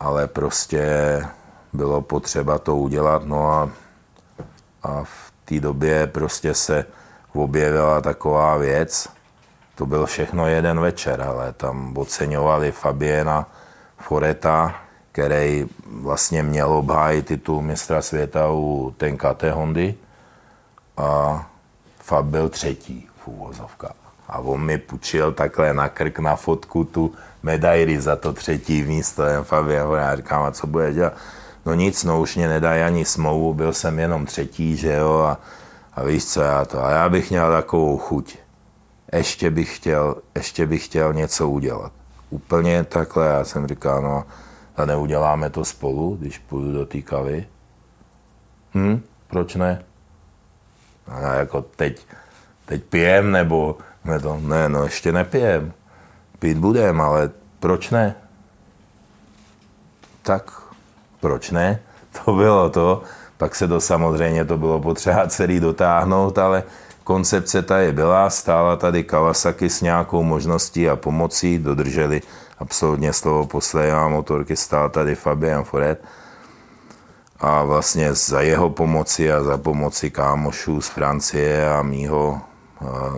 ale 0.00 0.26
prostě 0.26 0.82
bylo 1.72 2.00
potřeba 2.00 2.58
to 2.58 2.76
udělat, 2.76 3.24
no 3.24 3.52
a, 3.52 3.70
a 4.82 5.04
v 5.04 5.32
té 5.44 5.60
době 5.60 6.06
prostě 6.06 6.54
se 6.54 6.84
objevila 7.34 8.00
taková 8.00 8.56
věc, 8.56 9.08
to 9.80 9.86
byl 9.86 10.06
všechno 10.06 10.46
jeden 10.46 10.80
večer, 10.80 11.22
ale 11.22 11.52
tam 11.52 11.96
oceňovali 11.96 12.72
Fabiena 12.72 13.48
Foreta, 13.98 14.74
který 15.12 15.66
vlastně 15.86 16.42
měl 16.42 16.72
obhájit 16.72 17.26
titul 17.26 17.62
mistra 17.62 18.02
světa 18.02 18.52
u 18.52 18.94
Tenkate 18.96 19.52
Hondy 19.52 19.94
a 20.96 21.46
Fab 21.98 22.24
byl 22.24 22.48
třetí 22.48 23.08
v 23.24 23.28
úvozovkách. 23.28 23.96
A 24.28 24.38
on 24.38 24.60
mi 24.60 24.78
půjčil 24.78 25.32
takhle 25.32 25.74
na 25.74 25.88
krk 25.88 26.18
na 26.18 26.36
fotku 26.36 26.84
tu 26.84 27.14
medaili 27.42 28.00
za 28.00 28.16
to 28.16 28.32
třetí 28.32 28.82
místo. 28.82 29.22
Jen 29.22 29.44
Fabian, 29.44 29.92
já 29.92 30.16
říkám, 30.16 30.42
a 30.42 30.50
co 30.50 30.66
bude 30.66 30.92
dělat? 30.92 31.12
No 31.66 31.74
nic, 31.74 32.04
no 32.04 32.20
už 32.20 32.36
mě 32.36 32.48
nedají 32.48 32.82
ani 32.82 33.04
smlouvu, 33.04 33.54
byl 33.54 33.72
jsem 33.72 33.98
jenom 33.98 34.26
třetí, 34.26 34.76
že 34.76 34.92
jo, 34.92 35.18
a, 35.18 35.40
a 35.94 36.02
víš 36.04 36.24
co, 36.26 36.40
já 36.40 36.64
to, 36.64 36.84
a 36.84 36.90
já 36.90 37.08
bych 37.08 37.30
měl 37.30 37.52
takovou 37.52 37.98
chuť. 37.98 38.39
Ještě 39.12 39.50
bych 39.50 39.76
chtěl, 39.76 40.16
ještě 40.34 40.66
bych 40.66 40.84
chtěl 40.84 41.14
něco 41.14 41.48
udělat. 41.48 41.92
Úplně 42.30 42.84
takhle, 42.84 43.26
já 43.26 43.44
jsem 43.44 43.66
říkal, 43.66 44.02
no, 44.02 44.24
a 44.76 44.84
neuděláme 44.84 45.50
to 45.50 45.64
spolu, 45.64 46.16
když 46.20 46.38
půjdu 46.38 46.72
do 46.72 46.86
té 46.86 47.02
kavy? 47.02 47.46
Hm, 48.74 49.02
proč 49.26 49.54
ne? 49.54 49.84
A 51.06 51.20
já 51.20 51.34
jako 51.34 51.62
teď, 51.62 52.06
teď 52.66 52.84
pijem, 52.84 53.32
nebo 53.32 53.78
ne, 54.04 54.20
to, 54.20 54.36
ne, 54.40 54.68
no 54.68 54.84
ještě 54.84 55.12
nepijem. 55.12 55.72
Pít 56.38 56.58
budem, 56.58 57.00
ale 57.00 57.30
proč 57.60 57.90
ne? 57.90 58.14
Tak, 60.22 60.62
proč 61.20 61.50
ne? 61.50 61.80
To 62.24 62.32
bylo 62.32 62.70
to. 62.70 63.02
Pak 63.36 63.54
se 63.54 63.68
to 63.68 63.80
samozřejmě, 63.80 64.44
to 64.44 64.58
bylo 64.58 64.80
potřeba 64.80 65.28
celý 65.28 65.60
dotáhnout, 65.60 66.38
ale 66.38 66.62
koncepce 67.10 67.62
tady 67.62 67.92
byla, 67.92 68.30
stála 68.30 68.76
tady 68.76 69.04
Kawasaki 69.04 69.70
s 69.70 69.80
nějakou 69.80 70.22
možností 70.22 70.88
a 70.88 70.96
pomocí, 70.96 71.58
dodrželi 71.58 72.22
absolutně 72.58 73.12
slovo 73.12 73.46
poslední 73.46 73.94
motorky, 74.08 74.56
stál 74.56 74.90
tady 74.90 75.14
Fabian 75.14 75.64
Foret 75.64 76.04
a 77.40 77.64
vlastně 77.64 78.14
za 78.14 78.40
jeho 78.40 78.70
pomoci 78.70 79.32
a 79.32 79.42
za 79.42 79.58
pomoci 79.58 80.10
kámošů 80.10 80.80
z 80.80 80.88
Francie 80.88 81.72
a 81.74 81.82
mýho 81.82 82.40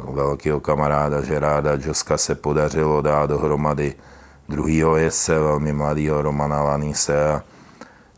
velkého 0.08 0.60
kamaráda 0.60 1.20
Žeráda 1.20 1.76
Joska 1.76 2.16
se 2.16 2.34
podařilo 2.34 3.02
dát 3.02 3.26
dohromady 3.26 3.94
druhýho 4.48 4.96
jezdce, 4.96 5.38
velmi 5.38 5.72
mladého 5.72 6.22
Romana 6.22 6.62
Lanise 6.62 7.32
a 7.32 7.42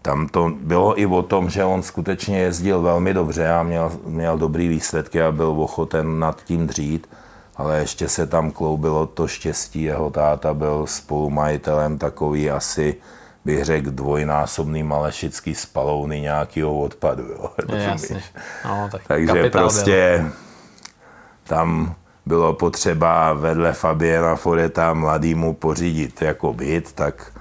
tam 0.04 0.28
to 0.28 0.52
bylo 0.60 1.00
i 1.00 1.06
o 1.06 1.22
tom, 1.22 1.50
že 1.50 1.64
on 1.64 1.82
skutečně 1.82 2.38
jezdil 2.38 2.82
velmi 2.82 3.14
dobře 3.14 3.48
a 3.48 3.62
měl, 3.62 3.92
měl 4.06 4.38
dobrý 4.38 4.68
výsledky 4.68 5.22
a 5.22 5.32
byl 5.32 5.46
ochoten 5.46 6.18
nad 6.18 6.44
tím 6.44 6.66
dřít, 6.66 7.08
ale 7.56 7.78
ještě 7.78 8.08
se 8.08 8.26
tam 8.26 8.50
kloubilo 8.50 9.06
to 9.06 9.28
štěstí, 9.28 9.82
jeho 9.82 10.10
táta 10.10 10.54
byl 10.54 10.86
spolumajitelem 10.86 11.98
takový 11.98 12.50
asi 12.50 12.96
bych 13.44 13.64
řekl, 13.64 13.90
dvojnásobný 13.90 14.82
malešický 14.82 15.54
spalouny 15.54 16.20
nějakého 16.20 16.78
odpadu. 16.78 17.22
Jo, 17.22 17.50
jasně. 17.76 18.22
No, 18.64 18.88
tak 18.92 19.02
Takže 19.06 19.50
prostě 19.50 20.18
byl. 20.20 20.32
tam 21.44 21.94
bylo 22.26 22.52
potřeba 22.52 23.32
vedle 23.32 23.72
Fabiana 23.72 24.36
Foreta 24.36 24.94
mladýmu 24.94 25.54
pořídit 25.54 26.22
jako 26.22 26.52
byt, 26.52 26.92
tak, 26.92 27.32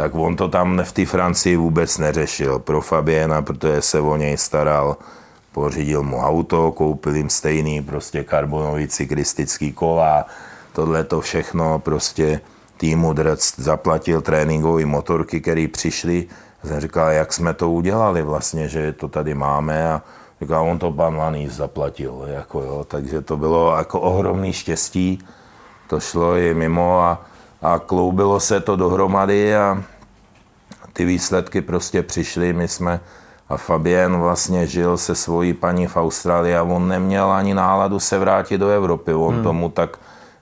tak 0.00 0.14
on 0.14 0.36
to 0.36 0.48
tam 0.48 0.80
v 0.80 0.92
té 0.92 1.04
Francii 1.06 1.56
vůbec 1.56 1.98
neřešil. 1.98 2.58
Pro 2.58 2.80
Fabiana, 2.80 3.42
protože 3.42 3.82
se 3.82 4.00
o 4.00 4.16
něj 4.16 4.36
staral, 4.36 4.96
pořídil 5.52 6.02
mu 6.02 6.16
auto, 6.16 6.72
koupil 6.72 7.16
jim 7.16 7.30
stejný 7.30 7.82
prostě 7.82 8.24
karbonový 8.24 8.88
cyklistický 8.88 9.72
kola, 9.72 10.24
tohle 10.72 11.04
to 11.04 11.20
všechno 11.20 11.78
prostě 11.78 12.40
týmu 12.76 13.12
Drc 13.12 13.60
zaplatil 13.60 14.20
tréninkové 14.20 14.86
motorky, 14.86 15.40
které 15.40 15.68
přišly. 15.68 16.26
Jsem 16.64 16.80
říkal, 16.80 17.10
jak 17.10 17.32
jsme 17.32 17.54
to 17.54 17.70
udělali 17.70 18.22
vlastně, 18.22 18.68
že 18.68 18.92
to 18.92 19.08
tady 19.08 19.34
máme? 19.34 19.92
A 19.92 20.02
říkal, 20.40 20.64
on 20.64 20.78
to 20.78 20.92
pan 20.92 21.16
Lanýs 21.16 21.52
zaplatil, 21.52 22.24
jako 22.26 22.62
jo, 22.62 22.84
takže 22.88 23.20
to 23.20 23.36
bylo 23.36 23.76
jako 23.76 24.00
ohromný 24.00 24.52
štěstí, 24.52 25.18
to 25.88 26.00
šlo 26.00 26.36
i 26.36 26.54
mimo 26.54 27.00
a, 27.00 27.20
a 27.62 27.78
kloubilo 27.78 28.40
se 28.40 28.60
to 28.60 28.76
dohromady 28.76 29.56
a 29.56 29.82
ty 30.92 31.04
výsledky 31.04 31.60
prostě 31.60 32.02
přišly, 32.02 32.52
my 32.52 32.68
jsme 32.68 33.00
a 33.48 33.56
Fabien 33.56 34.16
vlastně 34.16 34.66
žil 34.66 34.96
se 34.96 35.14
svojí 35.14 35.52
paní 35.52 35.86
v 35.86 35.96
Austrálii 35.96 36.56
a 36.56 36.62
on 36.62 36.88
neměl 36.88 37.30
ani 37.30 37.54
náladu 37.54 38.00
se 38.00 38.18
vrátit 38.18 38.58
do 38.58 38.68
Evropy, 38.68 39.14
on 39.14 39.34
hmm. 39.34 39.42
tomu 39.42 39.68
tak 39.68 39.98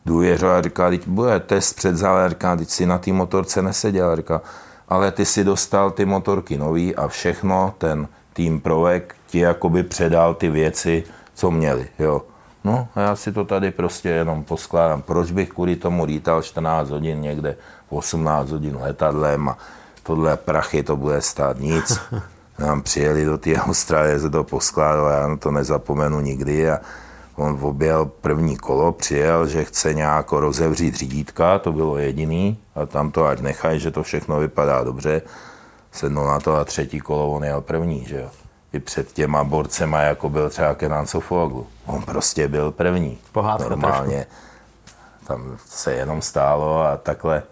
důvěřil 0.07 0.51
a 0.51 0.63
říká, 0.63 0.91
teď 0.91 1.09
bude 1.09 1.41
test 1.41 1.73
před 1.73 1.97
říká, 2.29 2.57
teď 2.57 2.69
si 2.69 2.87
na 2.87 2.99
té 2.99 3.13
motorce 3.13 3.63
neseděl, 3.63 4.17
říká, 4.17 4.41
ale 4.89 5.13
ty 5.13 5.25
si 5.25 5.45
dostal 5.45 5.91
ty 5.91 6.05
motorky 6.05 6.59
nový 6.59 6.97
a 6.97 7.09
všechno 7.09 7.75
ten 7.79 8.09
tým 8.33 8.61
Provek 8.61 9.15
ti 9.27 9.39
jakoby 9.39 9.83
předal 9.83 10.35
ty 10.35 10.51
věci, 10.51 11.05
co 11.35 11.51
měli, 11.51 11.89
jo. 11.99 12.23
No 12.65 12.89
a 12.95 13.01
já 13.01 13.17
si 13.17 13.33
to 13.33 13.45
tady 13.45 13.71
prostě 13.71 14.09
jenom 14.09 14.45
poskládám. 14.45 15.03
Proč 15.03 15.31
bych 15.31 15.49
kvůli 15.49 15.77
tomu 15.77 16.05
lítal 16.05 16.43
14 16.43 16.91
hodin 16.91 17.21
někde, 17.21 17.57
18 17.89 18.51
hodin 18.51 18.77
letadlem 18.81 19.49
a 19.49 19.59
tohle 20.03 20.37
prachy 20.37 20.83
to 20.83 20.97
bude 20.97 21.21
stát 21.21 21.61
nic. 21.61 22.01
Nám 22.59 22.83
přijeli 22.83 23.25
do 23.25 23.39
té 23.39 23.55
Austrálie, 23.55 24.21
se 24.21 24.31
to 24.31 24.45
poskládalo, 24.45 25.09
já 25.09 25.37
to 25.37 25.51
nezapomenu 25.51 26.21
nikdy 26.21 26.71
a 26.71 26.81
On 27.37 27.59
objel 27.63 28.05
první 28.05 28.57
kolo, 28.57 28.93
přijel, 28.93 29.47
že 29.47 29.65
chce 29.65 29.95
nějak 29.95 30.33
rozevřít 30.33 30.95
řídítka, 30.95 31.59
to 31.59 31.73
bylo 31.73 31.99
jediný, 31.99 32.59
a 32.75 32.87
tam 32.87 33.11
to 33.11 33.27
ať 33.27 33.41
nechají, 33.41 33.81
že 33.81 33.91
to 33.91 34.03
všechno 34.03 34.41
vypadá 34.41 34.85
dobře. 34.85 35.23
Sednul 35.93 36.27
na 36.27 36.41
to 36.41 36.57
a 36.57 36.65
třetí 36.65 37.01
kolo 37.01 37.29
on 37.31 37.45
jel 37.45 37.61
první, 37.61 38.05
že 38.05 38.21
jo. 38.21 38.31
I 38.73 38.81
před 38.81 39.13
těma 39.13 39.45
borcema, 39.45 40.01
jako 40.01 40.29
byl 40.29 40.51
třeba 40.51 40.75
Kenan 40.75 41.07
Sofoglu. 41.07 41.67
On 41.87 42.03
prostě 42.03 42.49
byl 42.49 42.71
první. 42.73 43.19
Pohádka 43.33 43.69
Normálně. 43.69 44.17
Trošku. 44.17 45.27
Tam 45.27 45.59
se 45.67 45.93
jenom 45.93 46.23
stálo 46.23 46.83
a 46.83 46.97
takhle. 46.97 47.43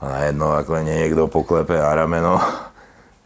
A 0.00 0.08
najednou 0.08 0.52
takhle 0.52 0.84
někdo 0.84 1.26
poklepe 1.26 1.78
na 1.78 1.94
rameno. 1.94 2.40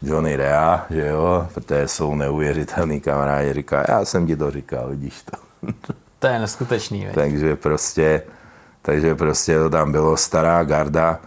Johnny 0.01 0.35
Rea, 0.35 0.85
že 0.89 1.07
jo, 1.07 1.47
protože 1.53 1.87
jsou 1.87 2.15
neuvěřitelný 2.15 3.01
kamarádi, 3.01 3.53
říká, 3.53 3.85
já 3.87 4.05
jsem 4.05 4.27
ti 4.27 4.35
to 4.35 4.51
říkal, 4.51 4.89
vidíš 4.89 5.23
to. 5.23 5.37
To 6.19 6.27
je 6.27 6.39
neskutečný. 6.39 7.05
Veď. 7.05 7.15
takže 7.15 7.55
prostě, 7.55 8.21
takže 8.81 9.15
prostě 9.15 9.57
to 9.57 9.69
tam 9.69 9.91
bylo 9.91 10.17
stará 10.17 10.63
garda, 10.63 11.19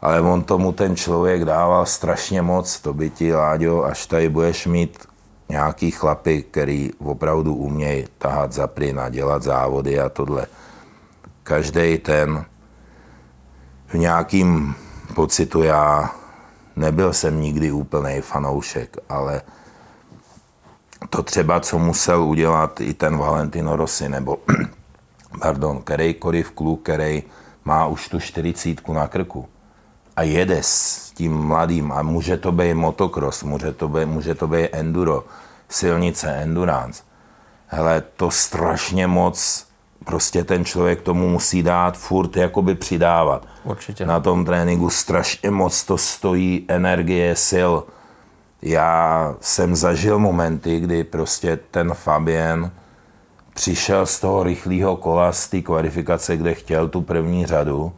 ale 0.00 0.20
on 0.20 0.44
tomu 0.44 0.72
ten 0.72 0.96
člověk 0.96 1.44
dával 1.44 1.86
strašně 1.86 2.42
moc, 2.42 2.80
to 2.80 2.94
by 2.94 3.10
ti, 3.10 3.34
Láďo, 3.34 3.84
až 3.84 4.06
tady 4.06 4.28
budeš 4.28 4.66
mít 4.66 5.06
nějaký 5.48 5.90
chlapy, 5.90 6.42
který 6.42 6.90
opravdu 6.98 7.54
umějí 7.54 8.04
tahat 8.18 8.52
za 8.52 8.66
plyn 8.66 9.00
a 9.00 9.08
dělat 9.08 9.42
závody 9.42 10.00
a 10.00 10.08
tohle. 10.08 10.46
Každý 11.42 11.98
ten 11.98 12.44
v 13.86 13.94
nějakým 13.94 14.74
pocitu 15.14 15.62
já 15.62 16.10
nebyl 16.76 17.12
jsem 17.12 17.40
nikdy 17.40 17.72
úplný 17.72 18.20
fanoušek, 18.20 18.96
ale 19.08 19.42
to 21.10 21.22
třeba, 21.22 21.60
co 21.60 21.78
musel 21.78 22.22
udělat 22.22 22.80
i 22.80 22.94
ten 22.94 23.18
Valentino 23.18 23.76
Rossi, 23.76 24.08
nebo 24.08 24.38
pardon, 25.40 25.82
kterýkoliv 25.82 26.50
kluk, 26.50 26.82
který 26.82 27.22
má 27.64 27.86
už 27.86 28.08
tu 28.08 28.20
čtyřicítku 28.20 28.92
na 28.92 29.08
krku 29.08 29.48
a 30.16 30.22
jede 30.22 30.58
s 30.62 31.10
tím 31.14 31.32
mladým 31.32 31.92
a 31.92 32.02
může 32.02 32.36
to 32.36 32.52
být 32.52 32.74
motocross, 32.74 33.42
může 33.42 33.72
to 33.72 33.88
být, 33.88 34.06
může 34.06 34.34
to 34.34 34.46
být 34.46 34.68
enduro, 34.72 35.24
silnice, 35.68 36.28
endurance. 36.28 37.02
Hele, 37.66 38.02
to 38.16 38.30
strašně 38.30 39.06
moc 39.06 39.66
prostě 40.04 40.44
ten 40.44 40.64
člověk 40.64 41.02
tomu 41.02 41.28
musí 41.28 41.62
dát 41.62 41.98
furt 41.98 42.36
jakoby 42.36 42.74
přidávat. 42.74 43.46
Určitě. 43.64 44.06
Na 44.06 44.20
tom 44.20 44.44
tréninku 44.44 44.90
strašně 44.90 45.50
moc 45.50 45.84
to 45.84 45.98
stojí 45.98 46.64
energie, 46.68 47.36
sil 47.48 47.72
já 48.62 49.34
jsem 49.40 49.76
zažil 49.76 50.18
momenty, 50.18 50.80
kdy 50.80 51.04
prostě 51.04 51.58
ten 51.70 51.94
Fabien 51.94 52.70
přišel 53.54 54.06
z 54.06 54.20
toho 54.20 54.42
rychlého 54.42 54.96
kola, 54.96 55.32
z 55.32 55.48
té 55.48 55.60
kvalifikace, 55.60 56.36
kde 56.36 56.54
chtěl 56.54 56.88
tu 56.88 57.02
první 57.02 57.46
řadu 57.46 57.92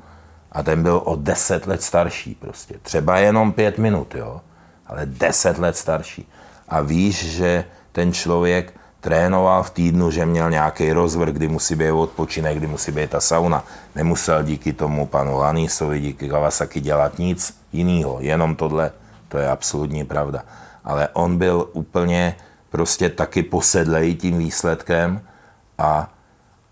a 0.53 0.63
ten 0.63 0.83
byl 0.83 1.03
o 1.05 1.17
deset 1.17 1.67
let 1.67 1.83
starší 1.83 2.35
prostě. 2.35 2.75
Třeba 2.83 3.19
jenom 3.19 3.53
pět 3.53 3.79
minut, 3.79 4.15
jo, 4.15 4.41
ale 4.87 5.07
deset 5.07 5.59
let 5.59 5.77
starší. 5.77 6.29
A 6.69 6.81
víš, 6.81 7.31
že 7.31 7.65
ten 7.93 8.13
člověk 8.13 8.75
trénoval 9.01 9.63
v 9.63 9.71
týdnu, 9.71 10.11
že 10.11 10.27
měl 10.27 10.51
nějaký 10.51 10.93
rozvrh, 10.93 11.33
kdy 11.33 11.49
musí 11.49 11.75
být 11.75 11.91
odpočinek, 11.91 12.57
kdy 12.57 12.67
musí 12.67 12.93
být 12.93 13.11
ta 13.11 13.21
sauna. 13.21 13.65
Nemusel 13.95 14.43
díky 14.43 14.73
tomu 14.73 15.07
panu 15.07 15.37
Lanisovi, 15.37 16.01
díky 16.01 16.29
Kawasaki 16.29 16.81
dělat 16.81 17.19
nic 17.19 17.55
jiného, 17.73 18.17
jenom 18.21 18.57
tohle. 18.57 18.91
To 19.29 19.39
je 19.39 19.49
absolutní 19.49 20.05
pravda. 20.05 20.43
Ale 20.85 21.09
on 21.13 21.39
byl 21.39 21.69
úplně 21.73 22.37
prostě 22.71 23.09
taky 23.09 23.43
posedlej 23.43 24.15
tím 24.15 24.39
výsledkem 24.39 25.21
a 25.79 26.11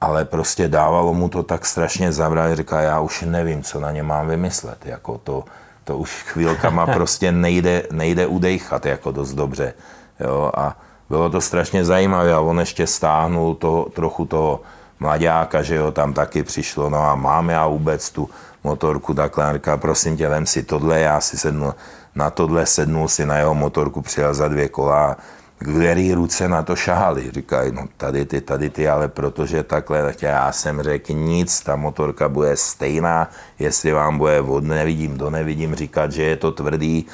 ale 0.07 0.25
prostě 0.25 0.69
dávalo 0.69 1.15
mu 1.15 1.29
to 1.29 1.43
tak 1.43 1.67
strašně 1.67 2.13
zabrat, 2.13 2.57
říká, 2.57 2.81
já 2.81 3.01
už 3.01 3.23
nevím, 3.23 3.63
co 3.63 3.81
na 3.81 3.91
ně 3.91 4.03
mám 4.03 4.29
vymyslet, 4.29 4.87
jako 4.87 5.19
to, 5.19 5.45
to 5.85 5.99
už 5.99 6.23
chvílkama 6.23 6.87
prostě 6.95 7.33
nejde, 7.33 7.83
nejde 7.91 8.27
udejchat 8.27 8.87
jako 8.87 9.11
dost 9.11 9.35
dobře, 9.35 9.75
jo, 10.21 10.51
a, 10.55 10.79
bylo 11.11 11.31
to 11.31 11.41
strašně 11.41 11.85
zajímavé 11.85 12.33
a 12.33 12.41
on 12.41 12.61
ještě 12.61 12.87
stáhnul 12.87 13.55
to, 13.55 13.87
trochu 13.95 14.27
toho 14.27 14.61
mladáka, 15.01 15.63
že 15.63 15.75
jo, 15.75 15.93
tam 15.93 16.13
taky 16.13 16.43
přišlo, 16.43 16.91
no 16.91 17.03
a 17.03 17.15
mám 17.15 17.51
já 17.51 17.67
vůbec 17.67 18.11
tu 18.11 18.31
motorku 18.65 19.15
takhle, 19.15 19.45
a 19.45 19.53
říká, 19.53 19.77
prosím 19.77 20.17
tě, 20.17 20.29
vem 20.29 20.47
si 20.47 20.63
tohle, 20.63 21.01
já 21.01 21.21
si 21.21 21.39
sednu 21.39 21.75
na 22.15 22.31
tohle, 22.31 22.67
sednul 22.67 23.09
si 23.09 23.27
na 23.27 23.37
jeho 23.37 23.55
motorku, 23.55 24.03
přijel 24.03 24.35
za 24.35 24.49
dvě 24.49 24.69
kola, 24.69 25.17
který 25.59 26.15
ruce 26.15 26.49
na 26.49 26.63
to 26.63 26.77
šahali. 26.77 27.31
Říkají, 27.31 27.73
no 27.73 27.89
tady 27.97 28.25
ty, 28.25 28.41
tady 28.41 28.71
ty, 28.71 28.89
ale 28.89 29.09
protože 29.09 29.63
takhle, 29.63 30.03
tak 30.03 30.23
já 30.23 30.53
jsem 30.53 30.83
řekl 30.83 31.13
nic, 31.13 31.61
ta 31.61 31.77
motorka 31.77 32.29
bude 32.29 32.57
stejná, 32.57 33.31
jestli 33.59 33.93
vám 33.93 34.19
bude 34.19 34.41
od 34.41 34.65
nevidím 34.65 35.19
do 35.19 35.31
nevidím 35.31 35.75
říkat, 35.75 36.13
že 36.13 36.23
je 36.23 36.37
to 36.37 36.53
tvrdý, 36.53 37.07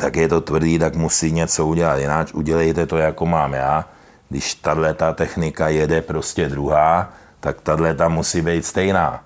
tak 0.00 0.16
je 0.16 0.28
to 0.28 0.40
tvrdý, 0.40 0.78
tak 0.78 0.96
musí 0.96 1.32
něco 1.32 1.66
udělat, 1.66 1.96
jinak 1.96 2.28
udělejte 2.34 2.86
to, 2.86 2.96
jako 2.96 3.26
mám 3.26 3.52
já. 3.52 3.84
Když 4.28 4.54
tahle 4.54 4.94
ta 4.94 5.12
technika 5.12 5.68
jede 5.68 6.02
prostě 6.02 6.48
druhá, 6.48 7.12
tak 7.40 7.60
tahle 7.60 7.94
ta 7.94 8.08
musí 8.08 8.42
být 8.42 8.66
stejná. 8.66 9.24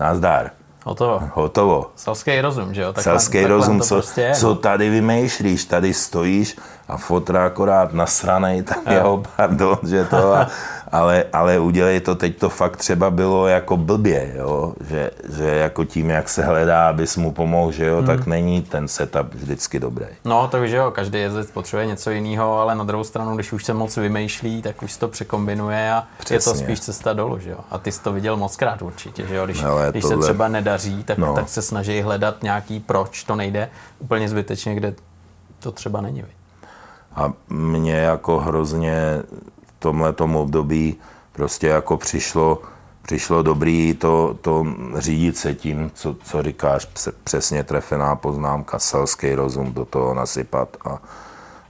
Nazdar. 0.00 0.50
Hotovo. 0.84 1.22
Hotovo. 1.34 1.90
Selský 1.96 2.40
rozum, 2.40 2.74
že 2.74 2.82
jo? 2.82 2.92
Takhle, 2.92 3.02
Selský 3.02 3.46
rozum, 3.46 3.80
co, 3.80 3.94
prostě 3.94 4.32
co 4.34 4.54
tady 4.54 4.90
vymýšlíš, 4.90 5.64
tady 5.64 5.94
stojíš 5.94 6.56
a 6.88 6.96
fotra 6.96 7.46
akorát 7.46 7.92
nasranej, 7.92 8.62
tak 8.72 8.78
jo. 8.86 8.92
jeho, 8.92 9.22
pardon, 9.36 9.78
že 9.86 10.04
to, 10.04 10.34
a, 10.34 10.48
ale, 10.92 11.24
ale 11.32 11.58
udělej 11.58 12.00
to, 12.00 12.14
teď 12.14 12.38
to 12.38 12.48
fakt 12.48 12.76
třeba 12.76 13.10
bylo 13.10 13.48
jako 13.48 13.76
blbě, 13.76 14.32
jo? 14.36 14.74
Že, 14.80 15.10
že 15.36 15.44
jako 15.44 15.84
tím, 15.84 16.10
jak 16.10 16.28
se 16.28 16.44
hledá, 16.44 16.88
abys 16.88 17.16
mu 17.16 17.32
pomohl, 17.32 17.72
že 17.72 17.86
jo, 17.86 17.96
hmm. 17.96 18.06
tak 18.06 18.26
není 18.26 18.62
ten 18.62 18.88
setup 18.88 19.34
vždycky 19.34 19.80
dobrý. 19.80 20.06
No, 20.24 20.48
takže 20.48 20.76
jo, 20.76 20.90
každý 20.90 21.18
jezdec 21.18 21.50
potřebuje 21.50 21.86
něco 21.86 22.10
jiného, 22.10 22.58
ale 22.58 22.74
na 22.74 22.84
druhou 22.84 23.04
stranu, 23.04 23.34
když 23.34 23.52
už 23.52 23.64
se 23.64 23.74
moc 23.74 23.96
vymýšlí, 23.96 24.62
tak 24.62 24.82
už 24.82 24.96
to 24.96 25.08
překombinuje 25.08 25.92
a 25.92 26.04
Přesně. 26.18 26.36
je 26.36 26.40
to 26.40 26.54
spíš 26.54 26.80
cesta 26.80 27.12
dolů, 27.12 27.38
že 27.38 27.50
jo. 27.50 27.58
A 27.70 27.78
ty 27.78 27.92
jsi 27.92 28.02
to 28.02 28.12
viděl 28.12 28.36
moc 28.36 28.56
krát 28.56 28.82
určitě, 28.82 29.26
že 29.26 29.34
jo, 29.34 29.44
když, 29.44 29.64
když 29.90 30.02
tohle... 30.02 30.16
se 30.16 30.22
třeba 30.22 30.48
nedaří, 30.48 31.04
tak, 31.04 31.18
no. 31.18 31.34
tak 31.34 31.48
se 31.48 31.62
snaží 31.62 32.00
hledat 32.00 32.42
nějaký 32.42 32.80
proč 32.80 33.24
to 33.24 33.36
nejde 33.36 33.68
úplně 33.98 34.28
zbytečně, 34.28 34.74
kde 34.74 34.94
to 35.58 35.72
třeba 35.72 36.00
není. 36.00 36.24
A 37.14 37.32
mě 37.48 37.94
jako 37.94 38.38
hrozně 38.38 39.22
v 39.66 39.72
tomhle 39.80 40.14
období 40.34 40.96
prostě 41.32 41.66
jako 41.66 41.96
přišlo, 41.96 42.62
přišlo 43.02 43.42
dobrý 43.42 43.94
to, 43.94 44.36
to 44.40 44.66
řídit 44.96 45.36
se 45.36 45.54
tím, 45.54 45.90
co, 45.94 46.16
co 46.22 46.42
říkáš, 46.42 46.88
přesně 47.24 47.64
trefená 47.64 48.16
poznámka, 48.16 48.78
selský 48.78 49.34
rozum 49.34 49.72
do 49.72 49.84
toho 49.84 50.14
nasypat 50.14 50.76
a, 50.84 50.98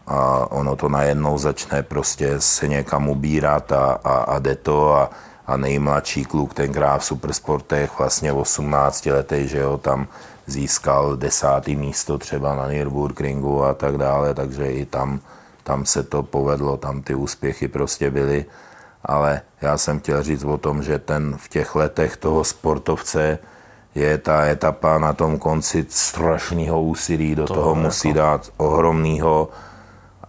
a 0.06 0.46
ono 0.50 0.76
to 0.76 0.88
najednou 0.88 1.38
začne 1.38 1.82
prostě 1.82 2.40
se 2.40 2.68
někam 2.68 3.08
ubírat 3.08 3.72
a, 3.72 4.00
a, 4.04 4.14
a 4.14 4.38
jde 4.38 4.56
to 4.56 4.94
a, 4.94 5.10
a 5.46 5.56
nejmladší 5.56 6.24
kluk 6.24 6.54
tenkrát 6.54 6.98
v 6.98 7.04
supersportech, 7.04 7.98
vlastně 7.98 8.32
18 8.32 9.06
letý, 9.06 9.48
že 9.48 9.58
jo, 9.58 9.78
tam 9.78 10.06
získal 10.48 11.16
desátý 11.16 11.76
místo 11.76 12.18
třeba 12.18 12.54
na 12.54 12.66
Nürburgringu 12.66 13.64
a 13.64 13.74
tak 13.74 13.98
dále, 13.98 14.34
takže 14.34 14.72
i 14.72 14.86
tam 14.86 15.20
tam 15.68 15.86
se 15.86 16.02
to 16.02 16.22
povedlo, 16.22 16.76
tam 16.76 17.02
ty 17.02 17.14
úspěchy 17.14 17.68
prostě 17.68 18.10
byly, 18.10 18.44
ale 19.04 19.40
já 19.60 19.78
jsem 19.78 20.00
chtěl 20.00 20.22
říct 20.22 20.44
o 20.44 20.58
tom, 20.58 20.82
že 20.82 20.98
ten 20.98 21.36
v 21.36 21.48
těch 21.48 21.74
letech 21.74 22.16
toho 22.16 22.44
sportovce 22.44 23.38
je 23.94 24.18
ta 24.18 24.46
etapa 24.46 24.98
na 24.98 25.12
tom 25.12 25.38
konci 25.38 25.86
strašného 25.88 26.82
úsilí, 26.82 27.34
do 27.34 27.46
to 27.46 27.54
toho 27.54 27.74
musí 27.74 28.08
jako... 28.08 28.18
dát 28.18 28.50
ohromného 28.56 29.48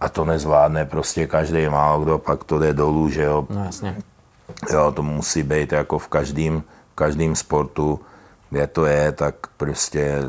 a 0.00 0.08
to 0.08 0.24
nezvládne 0.24 0.84
prostě 0.84 1.26
každý 1.26 1.68
málo 1.68 2.04
kdo, 2.04 2.18
pak 2.18 2.44
to 2.44 2.58
jde 2.58 2.72
dolů, 2.72 3.08
že 3.08 3.22
jo. 3.22 3.46
No 3.50 3.64
jasně. 3.64 3.96
Jo, 4.72 4.92
to 4.92 5.02
musí 5.02 5.42
být 5.42 5.72
jako 5.72 5.98
v 5.98 6.08
každém, 6.08 6.62
v 6.92 6.94
každém 6.94 7.36
sportu, 7.36 8.00
kde 8.50 8.66
to 8.66 8.86
je, 8.86 9.12
tak 9.12 9.34
prostě 9.56 10.22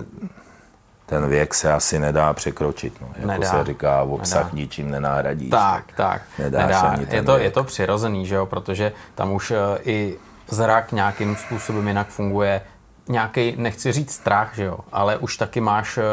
ten 1.11 1.27
věk 1.27 1.53
se 1.53 1.73
asi 1.73 1.99
nedá 1.99 2.33
překročit. 2.33 3.01
No. 3.01 3.07
Jako 3.15 3.27
nedá. 3.27 3.49
se 3.49 3.63
říká, 3.63 4.01
obsah 4.01 4.43
nedá. 4.43 4.55
ničím 4.55 4.91
nenahradí. 4.91 5.49
Tak, 5.49 5.83
tak. 5.95 6.21
Nedáš 6.39 6.67
nedá. 6.67 6.79
Ani 6.79 7.05
je, 7.09 7.23
to, 7.23 7.31
věk. 7.31 7.43
je 7.43 7.51
to 7.51 7.63
přirozený, 7.63 8.25
že 8.25 8.35
jo? 8.35 8.45
protože 8.45 8.91
tam 9.15 9.31
už 9.31 9.51
uh, 9.51 9.57
i 9.83 10.17
zrak 10.47 10.91
nějakým 10.91 11.35
způsobem 11.35 11.87
jinak 11.87 12.07
funguje. 12.07 12.61
Nějaký, 13.07 13.55
nechci 13.57 13.91
říct 13.91 14.13
strach, 14.13 14.55
že 14.55 14.63
jo, 14.63 14.79
ale 14.91 15.17
už 15.17 15.37
taky 15.37 15.61
máš, 15.61 15.97
uh, 15.97 16.03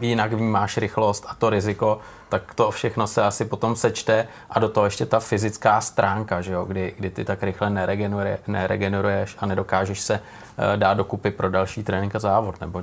jinak 0.00 0.32
vnímáš 0.32 0.76
rychlost 0.76 1.24
a 1.28 1.34
to 1.34 1.50
riziko, 1.50 2.00
tak 2.28 2.54
to 2.54 2.70
všechno 2.70 3.06
se 3.06 3.22
asi 3.22 3.44
potom 3.44 3.76
sečte 3.76 4.28
a 4.50 4.58
do 4.58 4.68
toho 4.68 4.84
ještě 4.84 5.06
ta 5.06 5.20
fyzická 5.20 5.80
stránka, 5.80 6.40
že 6.40 6.52
jo, 6.52 6.64
kdy, 6.64 6.94
kdy 6.98 7.10
ty 7.10 7.24
tak 7.24 7.42
rychle 7.42 7.70
neregeneruje, 7.70 8.38
neregeneruješ 8.46 9.36
a 9.38 9.46
nedokážeš 9.46 10.00
se 10.00 10.20
uh, 10.58 10.76
dát 10.76 10.94
dokupy 10.94 11.30
pro 11.30 11.50
další 11.50 11.82
trénink 11.82 12.14
a 12.14 12.18
závod, 12.18 12.60
nebo 12.60 12.82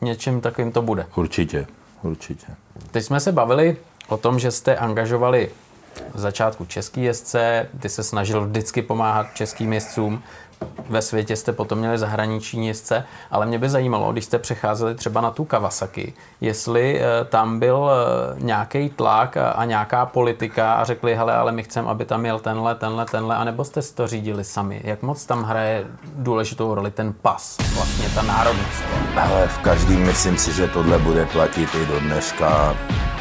něčím 0.00 0.40
takovým 0.40 0.72
to 0.72 0.82
bude. 0.82 1.06
Určitě, 1.16 1.66
určitě. 2.02 2.46
Teď 2.90 3.04
jsme 3.04 3.20
se 3.20 3.32
bavili 3.32 3.76
o 4.08 4.16
tom, 4.16 4.38
že 4.38 4.50
jste 4.50 4.76
angažovali 4.76 5.50
v 6.14 6.18
začátku 6.18 6.64
český 6.64 7.02
jezdce, 7.02 7.68
ty 7.80 7.88
se 7.88 8.02
snažil 8.02 8.46
vždycky 8.46 8.82
pomáhat 8.82 9.26
českým 9.34 9.72
jezdcům, 9.72 10.22
ve 10.90 11.02
světě 11.02 11.36
jste 11.36 11.52
potom 11.52 11.78
měli 11.78 11.98
zahraniční 11.98 12.68
jezdce, 12.68 13.04
ale 13.30 13.46
mě 13.46 13.58
by 13.58 13.68
zajímalo, 13.68 14.12
když 14.12 14.24
jste 14.24 14.38
přecházeli 14.38 14.94
třeba 14.94 15.20
na 15.20 15.30
tu 15.30 15.44
Kawasaki, 15.44 16.12
jestli 16.40 17.00
eh, 17.00 17.24
tam 17.24 17.58
byl 17.58 17.90
eh, 17.90 18.34
nějaký 18.38 18.88
tlak 18.88 19.36
a 19.54 19.64
nějaká 19.64 20.06
politika 20.06 20.74
a 20.74 20.84
řekli, 20.84 21.14
hele, 21.14 21.34
ale 21.34 21.52
my 21.52 21.62
chceme, 21.62 21.88
aby 21.88 22.04
tam 22.04 22.26
jel 22.26 22.38
tenhle, 22.38 22.74
tenhle, 22.74 23.06
tenhle, 23.06 23.36
anebo 23.36 23.64
jste 23.64 23.82
si 23.82 23.94
to 23.94 24.06
řídili 24.06 24.44
sami. 24.44 24.80
Jak 24.84 25.02
moc 25.02 25.26
tam 25.26 25.42
hraje 25.42 25.86
důležitou 26.16 26.74
roli 26.74 26.90
ten 26.90 27.12
pas, 27.22 27.58
vlastně 27.74 28.08
ta 28.14 28.22
národnost? 28.22 28.82
Ale 29.16 29.48
v 29.48 29.58
každém 29.58 30.06
myslím 30.06 30.36
si, 30.36 30.52
že 30.52 30.68
tohle 30.68 30.98
bude 30.98 31.26
platit 31.26 31.74
i 31.74 31.86
do 31.86 32.00
dneška 32.00 32.76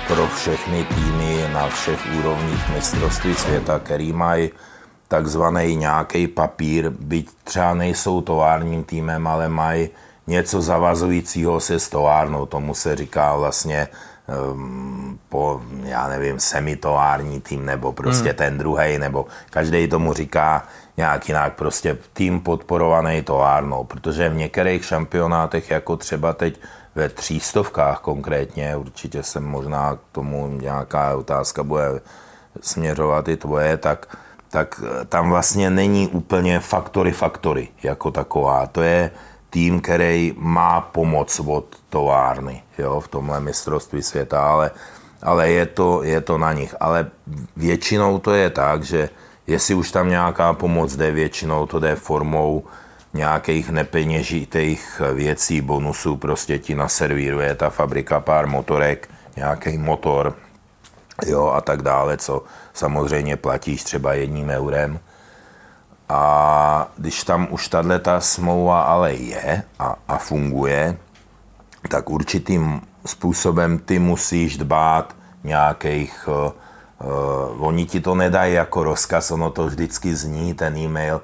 pro 0.08 0.28
všechny 0.28 0.84
týmy 0.84 1.50
na 1.54 1.68
všech 1.68 2.00
úrovních 2.20 2.70
mistrovství 2.74 3.36
světa, 3.36 3.80
který 3.80 4.14
mají 4.14 4.52
takzvaný 5.10 5.76
nějaký 5.76 6.28
papír, 6.28 6.90
byť 6.90 7.30
třeba 7.44 7.74
nejsou 7.74 8.22
továrním 8.22 8.84
týmem, 8.84 9.28
ale 9.28 9.50
mají 9.50 9.90
něco 10.28 10.62
zavazujícího 10.62 11.60
se 11.60 11.80
s 11.80 11.90
továrnou. 11.90 12.46
Tomu 12.46 12.74
se 12.74 12.96
říká 12.96 13.36
vlastně 13.36 13.88
um, 14.54 15.20
po, 15.30 15.62
já 15.84 16.08
nevím, 16.08 16.40
semitovární 16.40 17.42
tým, 17.42 17.66
nebo 17.66 17.92
prostě 17.92 18.30
hmm. 18.30 18.38
ten 18.38 18.58
druhý, 18.58 18.98
nebo 18.98 19.26
každý 19.50 19.88
tomu 19.88 20.14
říká 20.14 20.64
nějak 20.98 21.28
jinak, 21.28 21.54
prostě 21.54 21.98
tým 22.14 22.42
podporovaný 22.42 23.22
továrnou, 23.22 23.84
protože 23.84 24.30
v 24.30 24.36
některých 24.36 24.86
šampionátech, 24.86 25.72
jako 25.72 25.98
třeba 25.98 26.34
teď 26.34 26.60
ve 26.96 27.10
třístovkách 27.10 28.00
konkrétně, 28.00 28.76
určitě 28.76 29.24
se 29.24 29.40
možná 29.40 29.96
k 29.96 30.00
tomu 30.12 30.48
nějaká 30.48 31.16
otázka 31.16 31.64
bude 31.64 32.02
směřovat 32.62 33.28
i 33.28 33.38
tvoje, 33.38 33.78
tak 33.78 34.18
tak 34.50 34.82
eh, 34.84 35.06
tam 35.06 35.30
vlastně 35.30 35.70
není 35.70 36.08
úplně 36.08 36.60
faktory 36.60 37.12
faktory 37.12 37.68
jako 37.84 38.12
taková. 38.12 38.68
To 38.68 38.82
je 38.82 39.12
tým, 39.50 39.82
který 39.82 40.34
má 40.38 40.82
pomoc 40.82 41.40
od 41.46 41.66
továrny 41.90 42.64
jo, 42.78 43.00
v 43.00 43.08
tomhle 43.08 43.40
mistrovství 43.40 44.02
světa, 44.02 44.50
ale, 44.50 44.72
ale 45.22 45.50
je, 45.50 45.66
to, 45.66 46.04
je 46.04 46.22
to 46.22 46.38
na 46.38 46.54
nich. 46.54 46.76
Ale 46.80 47.12
většinou 47.58 48.20
to 48.20 48.34
je 48.34 48.50
tak, 48.50 48.84
že 48.84 49.10
jestli 49.48 49.74
už 49.76 49.92
tam 49.92 50.10
nějaká 50.10 50.54
pomoc 50.54 50.96
jde, 50.96 51.12
většinou 51.12 51.66
to 51.66 51.80
jde 51.80 51.96
formou 51.96 52.64
nějakých 53.14 53.70
nepeněžitých 53.70 55.02
věcí, 55.14 55.62
bonusů, 55.62 56.18
prostě 56.18 56.60
ti 56.60 56.76
naservíruje 56.76 57.56
ta 57.56 57.70
fabrika 57.70 58.20
pár 58.20 58.48
motorek, 58.48 59.10
nějaký 59.36 59.78
motor, 59.78 60.36
jo, 61.26 61.48
a 61.48 61.62
tak 61.62 61.82
dále, 61.82 62.18
co 62.18 62.44
samozřejmě 62.80 63.38
platíš 63.38 63.84
třeba 63.84 64.14
jedním 64.14 64.50
eurem. 64.50 65.00
A 66.10 66.92
když 66.98 67.24
tam 67.24 67.48
už 67.52 67.68
tahle 67.68 68.00
ta 68.00 68.20
smlouva 68.20 68.82
ale 68.82 69.14
je 69.14 69.64
a, 69.80 69.96
a 70.08 70.18
funguje, 70.18 70.98
tak 71.90 72.10
určitým 72.10 72.82
způsobem 73.06 73.80
ty 73.80 74.00
musíš 74.00 74.58
dbát 74.58 75.16
nějakých, 75.44 76.28
uh, 76.28 76.52
uh, 77.08 77.68
oni 77.68 77.86
ti 77.86 78.00
to 78.00 78.16
nedají 78.16 78.54
jako 78.54 78.84
rozkaz, 78.84 79.32
ono 79.32 79.50
to 79.50 79.66
vždycky 79.66 80.16
zní, 80.16 80.54
ten 80.54 80.78
e-mail, 80.78 81.22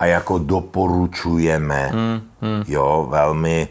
a 0.00 0.06
jako 0.06 0.38
doporučujeme, 0.38 1.90
mm, 1.92 2.20
mm. 2.48 2.64
jo, 2.66 3.06
velmi 3.10 3.68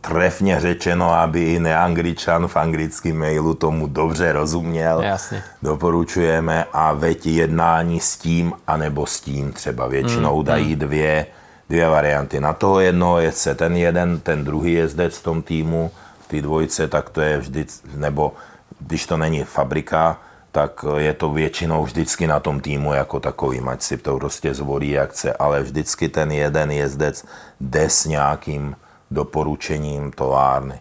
trefně 0.00 0.60
řečeno, 0.60 1.12
aby 1.12 1.52
i 1.52 1.58
neangličan 1.58 2.48
v 2.48 2.56
anglickém 2.56 3.18
mailu 3.18 3.54
tomu 3.54 3.86
dobře 3.86 4.32
rozuměl. 4.32 5.00
Jasně. 5.02 5.42
Doporučujeme 5.62 6.64
a 6.72 6.92
veď 6.92 7.26
jednání 7.26 8.00
s 8.00 8.16
tím, 8.16 8.52
anebo 8.66 9.06
s 9.06 9.20
tím 9.20 9.52
třeba. 9.52 9.86
Většinou 9.86 10.38
mm, 10.38 10.44
dají 10.44 10.72
mm. 10.72 10.78
dvě, 10.78 11.26
dvě 11.68 11.88
varianty. 11.88 12.40
Na 12.40 12.52
toho 12.52 12.80
jednoho 12.80 13.20
jezdce 13.20 13.54
ten 13.54 13.76
jeden, 13.76 14.20
ten 14.20 14.44
druhý 14.44 14.72
jezdec 14.72 15.18
v 15.18 15.22
tom 15.22 15.42
týmu, 15.42 15.90
ty 16.26 16.42
dvojce, 16.42 16.88
tak 16.88 17.10
to 17.10 17.20
je 17.20 17.38
vždy, 17.38 17.66
nebo 17.94 18.32
když 18.80 19.06
to 19.06 19.16
není 19.16 19.44
fabrika, 19.44 20.20
tak 20.52 20.84
je 20.96 21.12
to 21.14 21.30
většinou 21.32 21.84
vždycky 21.84 22.26
na 22.26 22.40
tom 22.40 22.60
týmu 22.60 22.92
jako 22.92 23.20
takový, 23.20 23.60
ať 23.60 23.82
si 23.82 23.96
to 23.96 24.16
prostě 24.16 24.54
zvolí 24.54 24.90
jak 24.90 25.10
chce, 25.10 25.32
ale 25.32 25.62
vždycky 25.62 26.08
ten 26.08 26.32
jeden 26.32 26.70
jezdec 26.70 27.24
jde 27.60 27.88
s 27.88 28.04
nějakým 28.04 28.76
doporučením 29.12 30.12
továrny. 30.12 30.80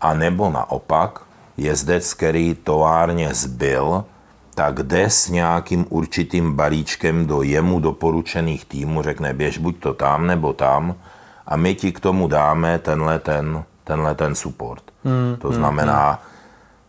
A 0.00 0.14
nebo 0.14 0.50
naopak, 0.50 1.20
jezdec, 1.56 2.14
který 2.14 2.54
továrně 2.54 3.34
zbyl, 3.34 4.04
tak 4.54 4.82
jde 4.82 5.10
s 5.10 5.28
nějakým 5.28 5.86
určitým 5.88 6.52
balíčkem 6.52 7.26
do 7.26 7.42
jemu 7.42 7.80
doporučených 7.80 8.64
týmů, 8.64 9.02
řekne 9.02 9.34
běž 9.34 9.58
buď 9.58 9.78
to 9.78 9.94
tam 9.94 10.26
nebo 10.26 10.52
tam 10.52 10.94
a 11.46 11.56
my 11.56 11.74
ti 11.74 11.92
k 11.92 12.00
tomu 12.00 12.28
dáme 12.28 12.78
tenhle 12.78 13.18
ten, 13.18 13.64
tenhle 13.84 14.14
ten 14.14 14.34
support. 14.34 14.82
Hmm, 15.04 15.36
to 15.38 15.52
znamená, 15.52 16.08
hmm, 16.08 16.18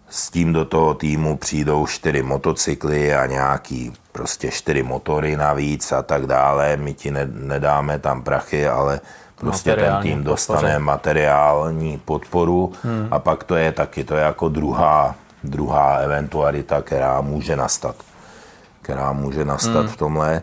s 0.10 0.30
tím 0.30 0.54
do 0.54 0.66
toho 0.66 0.94
týmu 0.94 1.38
přijdou 1.38 1.88
čtyři 1.88 2.24
motocykly 2.24 3.16
a 3.16 3.26
nějaký 3.26 3.94
prostě 4.12 4.52
čtyři 4.52 4.84
motory 4.84 5.36
navíc 5.38 5.92
a 5.92 6.02
tak 6.02 6.26
dále. 6.26 6.78
My 6.78 6.94
ti 6.94 7.12
nedáme 7.32 8.00
tam 8.00 8.22
prachy, 8.22 8.68
ale 8.68 9.00
prostě 9.44 9.76
ten 9.76 9.98
tým 10.02 10.24
dostane 10.24 10.60
podpoře. 10.60 10.80
materiální 10.80 12.02
podporu 12.06 12.74
hmm. 12.84 13.08
a 13.12 13.20
pak 13.20 13.44
to 13.44 13.56
je 13.56 13.72
taky, 13.72 14.04
to 14.04 14.16
je 14.16 14.24
jako 14.24 14.50
druhá, 14.50 15.16
druhá 15.44 15.96
eventualita, 15.96 16.82
která 16.82 17.22
může 17.22 17.56
nastat. 17.56 17.96
Která 18.82 19.12
může 19.14 19.46
nastat 19.46 19.86
hmm. 19.86 19.88
v 19.88 19.98
tomhle. 19.98 20.42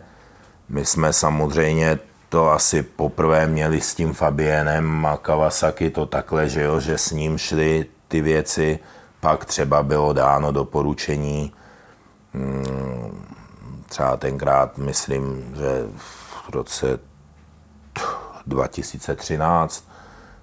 My 0.69 0.85
jsme 0.85 1.13
samozřejmě 1.13 1.99
to 2.29 2.51
asi 2.51 2.83
poprvé 2.83 3.47
měli 3.47 3.81
s 3.81 3.95
tím 3.95 4.13
Fabienem 4.13 5.07
a 5.07 5.17
Kawasaki 5.17 5.91
to 5.91 6.07
takhle, 6.07 6.49
že 6.49 6.63
jo, 6.63 6.81
že 6.81 6.99
s 6.99 7.11
ním 7.11 7.39
šly 7.39 7.87
ty 8.09 8.21
věci, 8.21 8.79
pak 9.21 9.45
třeba 9.45 9.83
bylo 9.83 10.13
dáno 10.13 10.53
doporučení, 10.53 11.53
hmm, 12.35 13.27
třeba 13.89 14.17
tenkrát, 14.17 14.79
myslím, 14.79 15.55
že 15.57 15.85
v 15.97 16.51
roce 16.51 16.99
2013 18.47 19.85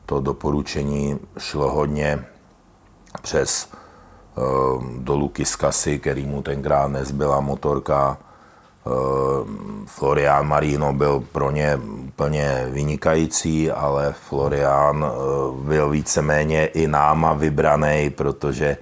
to 0.06 0.22
doporučení 0.22 1.20
šlo 1.38 1.72
hodně 1.72 2.26
přes 3.22 3.70
uh, 4.36 4.84
do 4.98 5.16
Luky 5.16 5.46
z 5.46 5.56
Kasy, 5.56 6.00
který 6.00 6.26
mu 6.26 6.42
tenkrát 6.42 6.88
nezbyla 6.88 7.40
motorka. 7.40 8.18
Uh, 8.86 8.94
Florian 9.86 10.48
Marino 10.48 10.94
byl 10.94 11.20
pro 11.32 11.52
ně 11.52 11.80
úplně 12.08 12.68
vynikající, 12.72 13.72
ale 13.72 14.14
Florian 14.30 15.04
uh, 15.04 15.56
byl 15.56 15.90
víceméně 15.90 16.66
i 16.66 16.88
náma 16.88 17.34
vybraný, 17.34 18.10
protože 18.10 18.78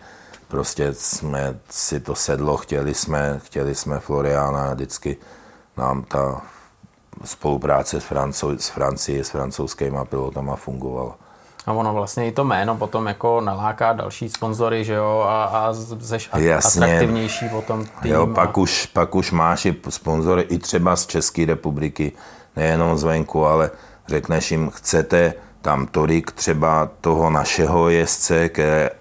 prostě 0.48 0.94
jsme 0.94 1.60
si 1.70 2.00
to 2.00 2.16
sedlo, 2.16 2.58
chtěli 2.58 2.94
jsme, 2.94 3.40
chtěli 3.44 3.76
jsme 3.76 4.00
Floriana, 4.00 4.74
vždycky 4.74 5.18
nám 5.78 6.04
ta 6.04 6.42
spolupráce 7.24 8.02
s, 8.02 8.04
Francou, 8.04 8.58
s 8.58 8.70
Francií, 8.70 9.24
s 9.24 9.30
francouzskými 9.30 9.98
pilotama 10.10 10.56
fungovala. 10.56 11.16
A 11.66 11.74
ono 11.74 11.94
vlastně 11.94 12.28
i 12.28 12.32
to 12.32 12.44
jméno 12.44 12.76
potom 12.76 13.08
jako 13.08 13.42
naláká 13.42 13.94
další 13.94 14.30
sponzory, 14.30 14.84
že 14.84 14.94
jo, 14.94 15.26
a, 15.28 15.44
a 15.44 15.74
zeš 15.74 16.30
Jasně. 16.34 16.86
atraktivnější 16.86 17.50
potom 17.50 17.86
tým. 18.02 18.12
Jo, 18.12 18.28
pak, 18.28 18.50
a... 18.50 18.58
už, 18.58 18.86
pak 18.86 19.16
už 19.16 19.32
máš 19.32 19.66
i 19.66 19.76
sponzory 19.90 20.42
i 20.42 20.58
třeba 20.58 20.96
z 20.96 21.06
České 21.06 21.46
republiky, 21.46 22.12
nejenom 22.56 22.98
zvenku, 22.98 23.46
ale 23.46 23.72
řekneš 24.08 24.52
jim, 24.52 24.70
chcete 24.70 25.34
tam 25.62 25.88
tolik 25.88 26.32
třeba 26.32 26.90
toho 27.02 27.30
našeho 27.30 27.90
jezdce, 27.90 28.50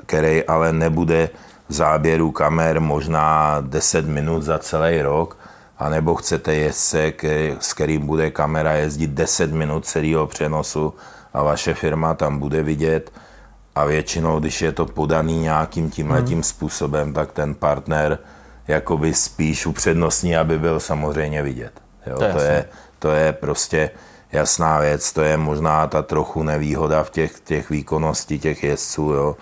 který 0.07 0.45
ale 0.45 0.73
nebude 0.73 1.31
v 1.69 1.73
záběru 1.73 2.31
kamer 2.31 2.81
možná 2.81 3.57
10 3.61 4.07
minut 4.07 4.43
za 4.43 4.59
celý 4.59 5.03
rok, 5.03 5.37
anebo 5.79 6.14
chcete 6.14 6.55
jezdce, 6.55 7.12
s 7.61 7.72
kterým 7.72 8.07
bude 8.07 8.31
kamera 8.31 8.72
jezdit 8.72 9.11
10 9.11 9.53
minut 9.53 9.87
celého 9.87 10.27
přenosu 10.27 10.95
a 11.35 11.43
vaše 11.43 11.75
firma 11.75 12.14
tam 12.14 12.39
bude 12.39 12.62
vidět 12.62 13.12
a 13.75 13.85
většinou, 13.85 14.41
když 14.41 14.62
je 14.62 14.72
to 14.72 14.87
podaný 14.87 15.41
nějakým 15.41 15.91
tímhletím 15.91 16.39
hmm. 16.39 16.43
způsobem, 16.43 17.12
tak 17.12 17.33
ten 17.33 17.55
partner 17.55 18.18
jakoby 18.68 19.14
spíš 19.14 19.66
upřednostní, 19.66 20.37
aby 20.37 20.59
byl 20.59 20.81
samozřejmě 20.81 21.43
vidět. 21.43 21.72
Jo, 22.07 22.18
to, 22.18 22.25
je 22.25 22.33
to, 22.33 22.41
je, 22.41 22.64
to 22.99 23.11
je 23.11 23.33
prostě 23.33 23.91
jasná 24.33 24.79
věc, 24.79 25.12
to 25.12 25.22
je 25.22 25.37
možná 25.37 25.87
ta 25.87 26.03
trochu 26.03 26.43
nevýhoda 26.43 27.03
v 27.05 27.11
těch, 27.11 27.41
těch 27.41 27.70
výkonností 27.70 28.39
těch 28.39 28.64
jezdců, 28.64 29.03
jo 29.03 29.37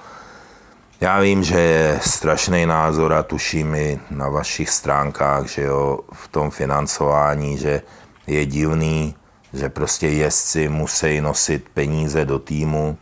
já 1.03 1.21
vím, 1.21 1.45
že 1.45 1.61
je 1.61 2.01
strašný 2.03 2.67
názor 2.67 3.13
a 3.13 3.23
tuším 3.23 3.75
i 3.75 4.01
na 4.11 4.29
vašich 4.29 4.71
stránkách, 4.71 5.47
že 5.47 5.63
jo, 5.63 5.99
v 6.13 6.29
tom 6.29 6.51
financování, 6.51 7.59
že 7.59 7.83
je 8.27 8.47
divný, 8.47 9.15
že 9.53 9.69
prostě 9.69 10.09
jezdci 10.09 10.69
musí 10.69 11.21
nosit 11.21 11.69
peníze 11.75 12.25
do 12.25 12.39
týmu. 12.39 12.97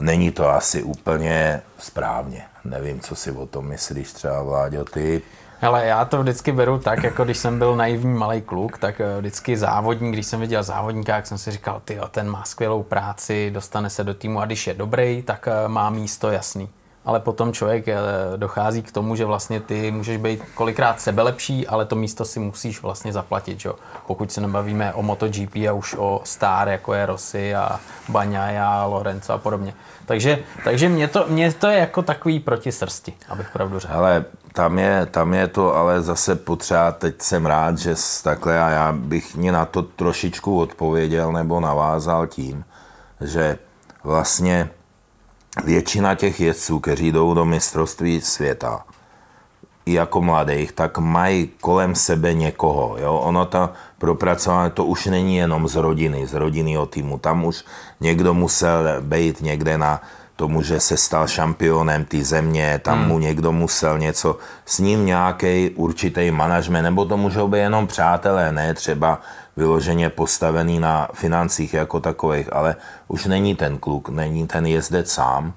Není 0.00 0.30
to 0.30 0.50
asi 0.50 0.82
úplně 0.82 1.62
správně. 1.78 2.42
Nevím, 2.64 3.00
co 3.00 3.14
si 3.14 3.32
o 3.32 3.46
tom 3.46 3.66
myslíš 3.66 4.12
třeba, 4.12 4.42
Vláďo, 4.42 4.84
ty. 4.84 5.22
Ale 5.62 5.86
já 5.86 6.04
to 6.04 6.22
vždycky 6.22 6.52
beru 6.52 6.78
tak, 6.78 7.02
jako 7.02 7.24
když 7.24 7.38
jsem 7.38 7.58
byl 7.58 7.76
naivní 7.76 8.14
malý 8.14 8.42
kluk, 8.42 8.78
tak 8.78 9.00
eh, 9.00 9.18
vždycky 9.18 9.56
závodník, 9.56 10.12
když 10.12 10.26
jsem 10.26 10.40
viděl 10.40 10.62
závodníka, 10.62 11.16
jak 11.16 11.26
jsem 11.26 11.38
si 11.38 11.50
říkal, 11.50 11.82
ty 11.84 11.98
ten 12.10 12.30
má 12.30 12.44
skvělou 12.44 12.82
práci, 12.82 13.50
dostane 13.50 13.90
se 13.90 14.04
do 14.04 14.14
týmu 14.14 14.40
a 14.40 14.46
když 14.46 14.66
je 14.66 14.74
dobrý, 14.74 15.22
tak 15.22 15.48
eh, 15.48 15.68
má 15.68 15.90
místo 15.90 16.30
jasný 16.30 16.68
ale 17.04 17.20
potom 17.20 17.52
člověk 17.52 17.88
eh, 17.88 17.96
dochází 18.36 18.82
k 18.82 18.92
tomu, 18.92 19.16
že 19.16 19.24
vlastně 19.24 19.60
ty 19.60 19.90
můžeš 19.90 20.16
být 20.16 20.42
kolikrát 20.54 21.00
sebelepší, 21.00 21.66
ale 21.66 21.84
to 21.84 21.96
místo 21.96 22.24
si 22.24 22.40
musíš 22.40 22.82
vlastně 22.82 23.12
zaplatit, 23.12 23.60
že? 23.60 23.70
pokud 24.06 24.32
se 24.32 24.40
nebavíme 24.40 24.92
o 24.92 25.02
MotoGP 25.02 25.56
a 25.56 25.72
už 25.72 25.94
o 25.98 26.20
star, 26.24 26.68
jako 26.68 26.94
je 26.94 27.06
Rossi 27.06 27.54
a 27.54 27.80
Baňa 28.08 28.68
a 28.68 28.84
Lorenzo 28.84 29.32
a 29.32 29.38
podobně. 29.38 29.74
Takže, 30.06 30.38
takže 30.64 30.88
mě, 30.88 31.08
to, 31.08 31.24
mě 31.28 31.52
to 31.52 31.66
je 31.66 31.78
jako 31.78 32.02
takový 32.02 32.40
proti 32.40 32.72
srsti, 32.72 33.12
abych 33.28 33.50
pravdu 33.52 33.78
řekl. 33.78 33.94
Ale 33.94 34.24
tam 34.52 34.78
je, 34.78 35.06
tam 35.06 35.34
je 35.34 35.48
to 35.48 35.76
ale 35.76 36.02
zase 36.02 36.36
potřeba, 36.36 36.92
teď 36.92 37.22
jsem 37.22 37.46
rád, 37.46 37.78
že 37.78 37.94
takhle 38.22 38.60
a 38.60 38.68
já 38.68 38.92
bych 38.92 39.36
mě 39.36 39.52
na 39.52 39.64
to 39.64 39.82
trošičku 39.82 40.58
odpověděl 40.58 41.32
nebo 41.32 41.60
navázal 41.60 42.26
tím, 42.26 42.64
že 43.20 43.58
vlastně 44.04 44.70
většina 45.64 46.14
těch 46.14 46.40
jezdců, 46.40 46.80
kteří 46.80 47.12
jdou 47.12 47.34
do 47.34 47.44
mistrovství 47.44 48.20
světa, 48.20 48.84
i 49.86 49.92
jako 49.92 50.20
mladých, 50.20 50.72
tak 50.72 50.98
mají 50.98 51.50
kolem 51.60 51.94
sebe 51.94 52.34
někoho. 52.34 52.96
Jo? 52.98 53.14
Ono 53.14 53.46
to 53.46 53.70
propracování, 53.98 54.70
to 54.70 54.84
už 54.84 55.06
není 55.06 55.36
jenom 55.36 55.68
z 55.68 55.76
rodiny, 55.76 56.26
z 56.26 56.34
rodinného 56.34 56.86
týmu. 56.86 57.18
Tam 57.18 57.44
už 57.44 57.64
někdo 58.00 58.34
musel 58.34 58.84
být 59.00 59.40
někde 59.40 59.78
na 59.78 60.00
tomu, 60.36 60.62
že 60.62 60.80
se 60.80 60.96
stal 60.96 61.28
šampionem 61.28 62.04
té 62.04 62.24
země, 62.24 62.80
tam 62.80 62.98
hmm. 62.98 63.08
mu 63.08 63.18
někdo 63.18 63.52
musel 63.52 63.98
něco, 63.98 64.38
s 64.64 64.78
ním 64.78 65.06
nějaký 65.06 65.70
určitý 65.76 66.30
manažment, 66.30 66.82
nebo 66.82 67.04
to 67.04 67.16
můžou 67.16 67.48
být 67.48 67.68
jenom 67.68 67.86
přátelé, 67.86 68.52
ne 68.52 68.74
třeba 68.74 69.20
vyloženě 69.60 70.10
postavený 70.10 70.80
na 70.80 71.08
financích 71.12 71.74
jako 71.74 72.00
takových, 72.00 72.48
ale 72.52 72.76
už 73.08 73.28
není 73.28 73.54
ten 73.54 73.78
kluk, 73.78 74.08
není 74.08 74.46
ten 74.46 74.66
jezdec 74.66 75.12
sám. 75.12 75.52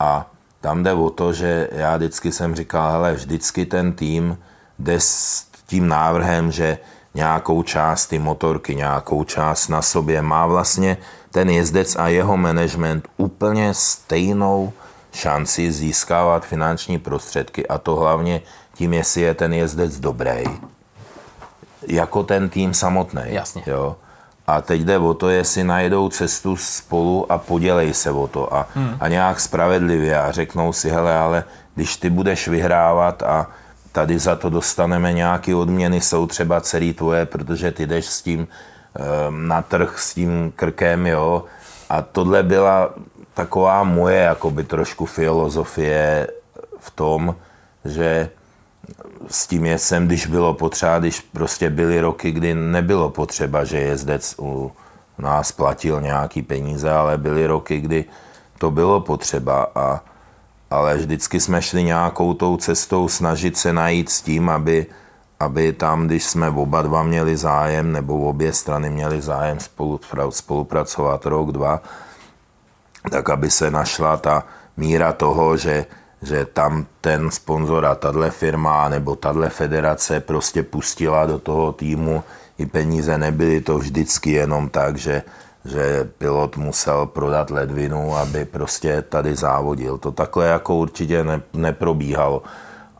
A 0.00 0.26
tam 0.60 0.82
jde 0.82 0.92
o 0.92 1.10
to, 1.10 1.32
že 1.32 1.68
já 1.72 1.96
vždycky 1.96 2.32
jsem 2.32 2.54
říkal, 2.54 2.92
hele, 2.92 3.14
vždycky 3.14 3.66
ten 3.66 3.92
tým 3.92 4.38
jde 4.78 4.96
s 5.00 5.44
tím 5.66 5.88
návrhem, 5.88 6.52
že 6.52 6.78
nějakou 7.14 7.62
část 7.62 8.06
ty 8.06 8.18
motorky, 8.18 8.74
nějakou 8.74 9.24
část 9.24 9.68
na 9.68 9.82
sobě 9.82 10.22
má 10.22 10.46
vlastně 10.46 10.96
ten 11.30 11.50
jezdec 11.50 11.96
a 11.96 12.08
jeho 12.08 12.36
management 12.36 13.08
úplně 13.16 13.74
stejnou 13.74 14.72
šanci 15.12 15.72
získávat 15.72 16.46
finanční 16.46 16.98
prostředky. 16.98 17.68
A 17.68 17.78
to 17.78 17.96
hlavně 17.96 18.40
tím, 18.74 18.92
jestli 18.92 19.20
je 19.20 19.34
ten 19.34 19.52
jezdec 19.52 20.00
dobrý, 20.00 20.44
jako 21.88 22.22
ten 22.22 22.48
tým 22.48 22.74
samotný. 22.74 23.22
Jasně. 23.24 23.62
Jo? 23.66 23.96
A 24.46 24.60
teď 24.60 24.80
jde 24.80 24.98
o 24.98 25.14
to, 25.14 25.28
jestli 25.28 25.64
najdou 25.64 26.08
cestu 26.08 26.56
spolu 26.56 27.32
a 27.32 27.38
podělej 27.38 27.94
se 27.94 28.10
o 28.10 28.26
to 28.26 28.54
a, 28.54 28.66
hmm. 28.74 28.96
a 29.00 29.08
nějak 29.08 29.40
spravedlivě 29.40 30.20
a 30.20 30.32
řeknou 30.32 30.72
si, 30.72 30.90
hele, 30.90 31.18
ale 31.18 31.44
když 31.74 31.96
ty 31.96 32.10
budeš 32.10 32.48
vyhrávat 32.48 33.22
a 33.22 33.46
tady 33.92 34.18
za 34.18 34.36
to 34.36 34.50
dostaneme 34.50 35.12
nějaké 35.12 35.54
odměny, 35.54 36.00
jsou 36.00 36.26
třeba 36.26 36.60
celý 36.60 36.92
tvoje, 36.92 37.26
protože 37.26 37.72
ty 37.72 37.86
jdeš 37.86 38.06
s 38.06 38.22
tím 38.22 38.40
um, 38.40 39.48
na 39.48 39.62
trh 39.62 39.98
s 39.98 40.14
tím 40.14 40.52
krkem, 40.56 41.06
jo. 41.06 41.44
A 41.90 42.02
tohle 42.02 42.42
byla 42.42 42.90
taková 43.34 43.82
moje 43.84 44.18
jakoby 44.18 44.64
trošku 44.64 45.06
filozofie 45.06 46.28
v 46.78 46.90
tom, 46.90 47.36
že 47.84 48.30
s 49.28 49.46
tím 49.46 49.66
jsem, 49.66 50.06
když 50.06 50.26
bylo 50.26 50.54
potřeba, 50.54 50.98
když 50.98 51.20
prostě 51.20 51.70
byly 51.70 52.00
roky, 52.00 52.30
kdy 52.30 52.54
nebylo 52.54 53.10
potřeba, 53.10 53.64
že 53.64 53.78
jezdec 53.78 54.34
u 54.38 54.72
nás 55.18 55.52
platil 55.52 56.00
nějaký 56.00 56.42
peníze, 56.42 56.90
ale 56.90 57.18
byly 57.18 57.46
roky, 57.46 57.80
kdy 57.80 58.04
to 58.58 58.70
bylo 58.70 59.00
potřeba 59.00 59.66
a, 59.74 60.00
ale 60.70 60.96
vždycky 60.96 61.40
jsme 61.40 61.62
šli 61.62 61.84
nějakou 61.84 62.34
tou 62.34 62.56
cestou 62.56 63.08
snažit 63.08 63.56
se 63.56 63.72
najít 63.72 64.10
s 64.10 64.22
tím, 64.22 64.48
aby, 64.48 64.86
aby 65.40 65.72
tam, 65.72 66.06
když 66.06 66.24
jsme 66.24 66.48
oba 66.48 66.82
dva 66.82 67.02
měli 67.02 67.36
zájem, 67.36 67.92
nebo 67.92 68.20
obě 68.20 68.52
strany 68.52 68.90
měli 68.90 69.20
zájem 69.20 69.58
spolupracovat 70.30 71.26
rok, 71.26 71.52
dva, 71.52 71.82
tak 73.10 73.30
aby 73.30 73.50
se 73.50 73.70
našla 73.70 74.16
ta 74.16 74.44
míra 74.76 75.12
toho, 75.12 75.56
že, 75.56 75.86
že 76.22 76.44
tam 76.44 76.86
ten 77.00 77.30
sponzor 77.30 77.86
a 77.86 77.94
tahle 77.94 78.30
firma 78.30 78.88
nebo 78.88 79.16
tahle 79.16 79.50
federace 79.50 80.20
prostě 80.20 80.62
pustila 80.62 81.26
do 81.26 81.38
toho 81.38 81.72
týmu 81.72 82.22
i 82.58 82.66
peníze. 82.66 83.18
Nebyly 83.18 83.60
to 83.60 83.78
vždycky 83.78 84.30
jenom 84.30 84.68
tak, 84.68 84.96
že, 84.96 85.22
že 85.64 86.08
pilot 86.18 86.56
musel 86.56 87.06
prodat 87.06 87.50
ledvinu, 87.50 88.16
aby 88.16 88.44
prostě 88.44 89.02
tady 89.02 89.34
závodil. 89.34 89.98
To 89.98 90.12
takhle 90.12 90.46
jako 90.46 90.74
určitě 90.74 91.24
ne, 91.24 91.40
neprobíhalo. 91.52 92.42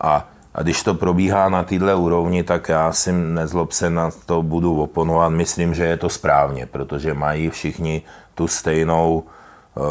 A, 0.00 0.28
a 0.54 0.62
když 0.62 0.82
to 0.82 0.94
probíhá 0.94 1.48
na 1.48 1.62
této 1.62 1.98
úrovni, 1.98 2.42
tak 2.42 2.68
já 2.68 2.92
si 2.92 3.12
nezlob 3.12 3.72
se 3.72 3.90
na 3.90 4.10
to 4.26 4.42
budu 4.42 4.82
oponovat. 4.82 5.32
Myslím, 5.32 5.74
že 5.74 5.84
je 5.84 5.96
to 5.96 6.08
správně, 6.08 6.66
protože 6.66 7.14
mají 7.14 7.50
všichni 7.50 8.02
tu 8.34 8.48
stejnou, 8.48 9.22
uh, 9.74 9.84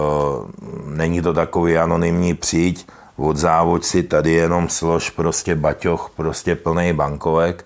není 0.85 1.21
to 1.21 1.33
takový 1.33 1.77
anonymní 1.77 2.33
přijď, 2.33 2.87
od 3.21 3.37
závod 3.37 3.85
si 3.85 4.03
tady 4.03 4.31
jenom 4.31 4.69
slož 4.69 5.09
prostě 5.09 5.55
baťoch, 5.55 6.11
prostě 6.15 6.55
plný 6.55 6.93
bankovek 6.93 7.65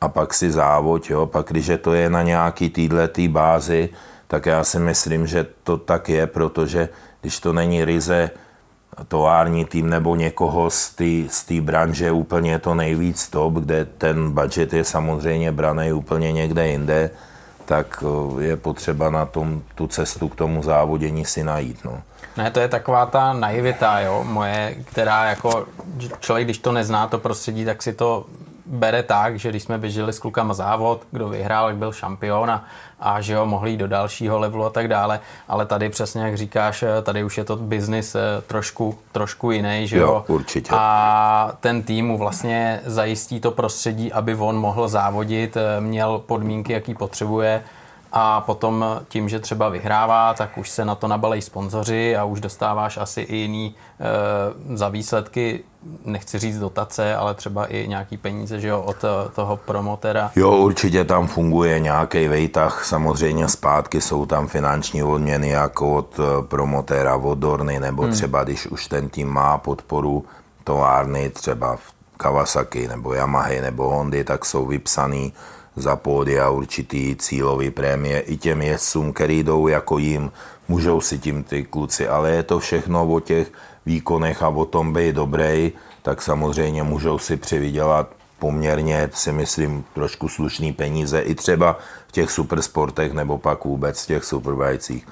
a 0.00 0.08
pak 0.08 0.34
si 0.34 0.50
závod, 0.50 1.10
jo, 1.10 1.26
pak 1.26 1.46
když 1.46 1.70
to 1.80 1.94
je 1.94 2.10
na 2.10 2.22
nějaký 2.22 2.70
týhletý 2.70 3.28
bázi, 3.28 3.88
tak 4.26 4.46
já 4.46 4.64
si 4.64 4.78
myslím, 4.78 5.26
že 5.26 5.46
to 5.64 5.76
tak 5.76 6.08
je, 6.08 6.26
protože 6.26 6.88
když 7.20 7.40
to 7.40 7.52
není 7.52 7.84
ryze 7.84 8.30
tovární 9.08 9.64
tým 9.64 9.90
nebo 9.90 10.16
někoho 10.16 10.70
z 10.70 11.44
té 11.46 11.60
branže 11.60 12.12
úplně 12.12 12.58
to 12.58 12.74
nejvíc 12.74 13.28
top, 13.28 13.54
kde 13.54 13.84
ten 13.84 14.30
budget 14.32 14.72
je 14.72 14.84
samozřejmě 14.84 15.52
braný 15.52 15.92
úplně 15.92 16.32
někde 16.32 16.68
jinde, 16.68 17.10
tak 17.64 18.04
je 18.40 18.56
potřeba 18.56 19.10
na 19.10 19.26
tom 19.26 19.62
tu 19.74 19.86
cestu 19.86 20.28
k 20.28 20.34
tomu 20.34 20.62
závodění 20.62 21.24
si 21.24 21.44
najít. 21.44 21.84
No. 21.84 22.02
Ne, 22.36 22.50
to 22.50 22.60
je 22.60 22.68
taková 22.68 23.06
ta 23.06 23.32
naivita, 23.32 24.00
jo, 24.00 24.24
moje, 24.24 24.76
která 24.84 25.24
jako 25.24 25.66
člověk, 26.20 26.46
když 26.46 26.58
to 26.58 26.72
nezná, 26.72 27.06
to 27.06 27.18
prostředí, 27.18 27.64
tak 27.64 27.82
si 27.82 27.92
to 27.92 28.26
bere 28.66 29.02
tak, 29.02 29.38
že 29.38 29.48
když 29.48 29.62
jsme 29.62 29.78
běželi 29.78 30.12
s 30.12 30.18
klukama 30.18 30.54
závod, 30.54 31.02
kdo 31.10 31.28
vyhrál, 31.28 31.68
jak 31.68 31.76
byl 31.76 31.92
šampion 31.92 32.50
a, 32.50 32.64
a 33.00 33.20
že 33.20 33.36
ho 33.36 33.46
mohli 33.46 33.70
jít 33.70 33.76
do 33.76 33.88
dalšího 33.88 34.38
levelu 34.38 34.64
a 34.64 34.70
tak 34.70 34.88
dále, 34.88 35.20
ale 35.48 35.66
tady 35.66 35.88
přesně 35.88 36.22
jak 36.22 36.36
říkáš, 36.36 36.84
tady 37.02 37.24
už 37.24 37.38
je 37.38 37.44
to 37.44 37.56
biznis 37.56 38.14
eh, 38.14 38.20
trošku, 38.46 38.98
trošku 39.12 39.50
jiný, 39.50 39.88
že 39.88 39.98
jo? 39.98 40.06
jo? 40.06 40.24
určitě. 40.28 40.70
A 40.74 41.52
ten 41.60 41.82
tým 41.82 42.06
mu 42.06 42.18
vlastně 42.18 42.80
zajistí 42.84 43.40
to 43.40 43.50
prostředí, 43.50 44.12
aby 44.12 44.34
on 44.34 44.56
mohl 44.56 44.88
závodit, 44.88 45.56
eh, 45.56 45.80
měl 45.80 46.22
podmínky, 46.26 46.72
jaký 46.72 46.94
potřebuje, 46.94 47.62
a 48.18 48.40
potom 48.40 48.84
tím, 49.08 49.28
že 49.28 49.40
třeba 49.40 49.68
vyhrává, 49.68 50.34
tak 50.34 50.58
už 50.58 50.70
se 50.70 50.84
na 50.84 50.94
to 50.94 51.08
nabalej 51.08 51.42
sponzoři 51.42 52.16
a 52.16 52.24
už 52.24 52.40
dostáváš 52.40 52.96
asi 52.96 53.20
i 53.20 53.36
jiný 53.36 53.74
e, 54.00 54.76
za 54.76 54.88
výsledky, 54.88 55.64
nechci 56.04 56.38
říct 56.38 56.58
dotace, 56.58 57.16
ale 57.16 57.34
třeba 57.34 57.66
i 57.66 57.88
nějaký 57.88 58.16
peníze 58.16 58.60
že 58.60 58.68
jo, 58.68 58.82
od 58.82 59.04
eh, 59.04 59.28
toho 59.34 59.56
promotera. 59.56 60.30
Jo, 60.36 60.56
určitě 60.56 61.04
tam 61.04 61.26
funguje 61.26 61.80
nějaký 61.80 62.28
vejtah, 62.28 62.84
samozřejmě 62.84 63.48
zpátky 63.48 64.00
jsou 64.00 64.26
tam 64.26 64.48
finanční 64.48 65.02
odměny 65.02 65.48
jako 65.48 65.94
od 65.94 66.20
eh, 66.20 66.42
promotera, 66.42 67.16
od 67.16 67.38
Dorny, 67.38 67.80
nebo 67.80 68.02
hmm. 68.02 68.12
třeba 68.12 68.44
když 68.44 68.66
už 68.66 68.86
ten 68.86 69.08
tým 69.08 69.28
má 69.28 69.58
podporu 69.58 70.24
továrny, 70.64 71.30
třeba 71.30 71.76
v 71.76 71.92
Kawasaki 72.16 72.88
nebo 72.88 73.14
Yamaha 73.14 73.60
nebo 73.60 73.88
Hondy, 73.88 74.24
tak 74.24 74.44
jsou 74.44 74.66
vypsaný 74.66 75.32
za 75.76 75.96
pódia 75.96 76.50
určitý 76.50 77.16
cílový 77.16 77.70
prémie 77.70 78.20
i 78.20 78.36
těm 78.36 78.62
jezdcům, 78.62 79.12
který 79.12 79.42
jdou 79.42 79.68
jako 79.68 79.98
jim, 79.98 80.32
můžou 80.68 81.00
si 81.00 81.18
tím 81.18 81.44
ty 81.44 81.64
kluci, 81.64 82.08
ale 82.08 82.30
je 82.30 82.42
to 82.42 82.58
všechno 82.58 83.06
o 83.06 83.20
těch 83.20 83.52
výkonech 83.86 84.42
a 84.42 84.48
o 84.48 84.64
tom 84.64 84.92
být 84.92 85.14
dobrý, 85.14 85.72
tak 86.02 86.22
samozřejmě 86.22 86.82
můžou 86.82 87.18
si 87.18 87.36
přivydělat 87.36 88.10
poměrně, 88.38 89.10
si 89.14 89.32
myslím, 89.32 89.84
trošku 89.94 90.28
slušný 90.28 90.72
peníze 90.72 91.20
i 91.20 91.34
třeba 91.34 91.78
v 92.08 92.12
těch 92.12 92.30
supersportech 92.30 93.12
nebo 93.12 93.38
pak 93.38 93.64
vůbec 93.64 94.04
v 94.04 94.06
těch 94.06 94.24
superbajcích. 94.24 95.06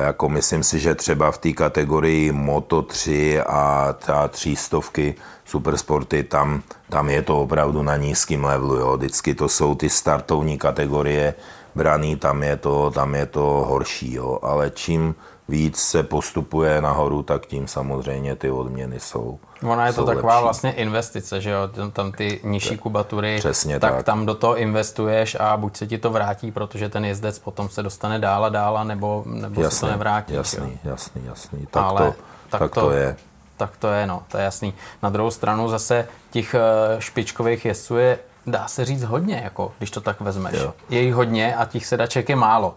Jako 0.00 0.28
myslím 0.28 0.62
si, 0.62 0.80
že 0.80 0.94
třeba 0.94 1.30
v 1.30 1.38
té 1.38 1.52
kategorii 1.52 2.32
Moto 2.32 2.82
3 2.82 3.40
a 3.40 3.94
ta 4.06 4.28
třístovky 4.28 5.14
supersporty, 5.44 6.22
tam, 6.22 6.62
tam 6.88 7.10
je 7.10 7.22
to 7.22 7.40
opravdu 7.40 7.82
na 7.82 7.96
nízkém 7.96 8.44
levelu. 8.44 8.76
Jo. 8.76 8.96
Vždycky 8.96 9.34
to 9.34 9.48
jsou 9.48 9.74
ty 9.74 9.90
startovní 9.90 10.58
kategorie 10.58 11.34
braný, 11.74 12.16
tam 12.16 12.42
je 12.42 12.56
to, 12.56 12.90
tam 12.90 13.14
je 13.14 13.26
to 13.26 13.64
horší. 13.68 14.14
Jo. 14.14 14.38
Ale 14.42 14.70
čím 14.70 15.14
víc 15.48 15.76
se 15.78 16.02
postupuje 16.02 16.80
nahoru, 16.80 17.22
tak 17.22 17.46
tím 17.46 17.68
samozřejmě 17.68 18.36
ty 18.36 18.50
odměny 18.50 19.00
jsou. 19.00 19.38
Ona 19.62 19.86
je 19.86 19.92
to 19.92 20.04
taková 20.04 20.34
lepší. 20.34 20.44
vlastně 20.44 20.72
investice, 20.72 21.40
že 21.40 21.50
jo, 21.50 21.58
tam 21.92 22.12
ty 22.12 22.40
nižší 22.44 22.78
kubatury, 22.78 23.36
Přesně 23.38 23.80
tak, 23.80 23.94
tak 23.94 24.04
tam 24.04 24.26
do 24.26 24.34
toho 24.34 24.56
investuješ 24.56 25.36
a 25.40 25.56
buď 25.56 25.76
se 25.76 25.86
ti 25.86 25.98
to 25.98 26.10
vrátí, 26.10 26.52
protože 26.52 26.88
ten 26.88 27.04
jezdec 27.04 27.38
potom 27.38 27.68
se 27.68 27.82
dostane 27.82 28.18
dál 28.18 28.44
a 28.44 28.48
dál, 28.48 28.84
nebo, 28.84 29.24
nebo 29.26 29.62
jasný, 29.62 29.76
se 29.76 29.86
to 29.86 29.92
nevrátí. 29.92 30.34
Jasný, 30.34 30.78
jo. 30.84 30.90
jasný, 30.90 31.22
jasný, 31.24 31.66
tak, 31.70 31.82
Ale, 31.82 32.00
to, 32.00 32.14
tak, 32.50 32.60
tak 32.60 32.74
to, 32.74 32.80
to 32.80 32.90
je. 32.90 33.16
Tak 33.56 33.76
to 33.76 33.88
je, 33.88 34.06
no, 34.06 34.22
to 34.28 34.38
je 34.38 34.44
jasný. 34.44 34.74
Na 35.02 35.10
druhou 35.10 35.30
stranu 35.30 35.68
zase 35.68 36.08
těch 36.30 36.54
eh, 36.54 36.60
špičkových 37.00 37.64
jezdců 37.64 37.96
je 37.96 38.18
dá 38.46 38.68
se 38.68 38.84
říct 38.84 39.04
hodně, 39.04 39.40
jako, 39.44 39.72
když 39.78 39.90
to 39.90 40.00
tak 40.00 40.20
vezmeš. 40.20 40.54
Jo. 40.54 40.74
Je 40.88 41.00
jich 41.00 41.14
hodně 41.14 41.56
a 41.56 41.64
těch 41.64 41.86
sedaček 41.86 42.28
je 42.28 42.36
málo. 42.36 42.76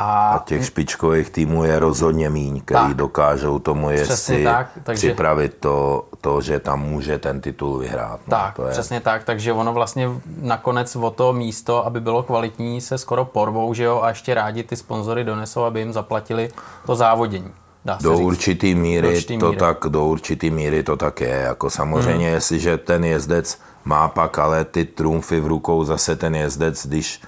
A, 0.00 0.30
a 0.30 0.38
těch 0.38 0.66
špičkových 0.66 1.30
týmů 1.30 1.64
je 1.64 1.78
rozhodně 1.78 2.30
míň, 2.30 2.60
který 2.64 2.86
tak. 2.86 2.94
dokážou 2.96 3.58
tomu 3.58 3.90
jezdci 3.90 4.44
tak, 4.44 4.70
takže... 4.82 5.08
připravit 5.08 5.56
to, 5.60 6.04
to, 6.20 6.40
že 6.40 6.60
tam 6.60 6.80
může 6.80 7.18
ten 7.18 7.40
titul 7.40 7.78
vyhrát. 7.78 8.20
No, 8.26 8.30
tak, 8.30 8.54
to 8.54 8.66
je... 8.66 8.70
přesně 8.72 9.00
tak, 9.00 9.24
takže 9.24 9.52
ono 9.52 9.72
vlastně 9.72 10.08
nakonec 10.40 10.96
o 10.96 11.10
to 11.10 11.32
místo, 11.32 11.86
aby 11.86 12.00
bylo 12.00 12.22
kvalitní, 12.22 12.80
se 12.80 12.98
skoro 12.98 13.24
porvou, 13.24 13.74
že 13.74 13.84
jo, 13.84 14.00
a 14.02 14.08
ještě 14.08 14.34
rádi 14.34 14.62
ty 14.62 14.76
sponzory 14.76 15.24
donesou, 15.24 15.62
aby 15.62 15.80
jim 15.80 15.92
zaplatili 15.92 16.50
to 16.86 16.94
závodění. 16.94 17.50
Dá 17.84 17.98
do 18.02 18.18
určitý 18.18 18.74
míry, 18.74 19.08
do 19.08 19.14
určitý 19.14 19.38
to 19.38 19.46
míry. 19.46 19.58
tak, 19.58 19.78
do 19.88 20.06
určitý 20.06 20.50
míry 20.50 20.82
to 20.82 20.96
tak 20.96 21.20
je. 21.20 21.28
Jako 21.28 21.70
samozřejmě, 21.70 22.26
hmm. 22.26 22.34
jestliže 22.34 22.78
ten 22.78 23.04
jezdec 23.04 23.58
má 23.84 24.08
pak 24.08 24.38
ale 24.38 24.64
ty 24.64 24.84
trumfy 24.84 25.40
v 25.40 25.46
rukou, 25.46 25.84
zase 25.84 26.16
ten 26.16 26.34
jezdec, 26.34 26.86
když 26.86 27.20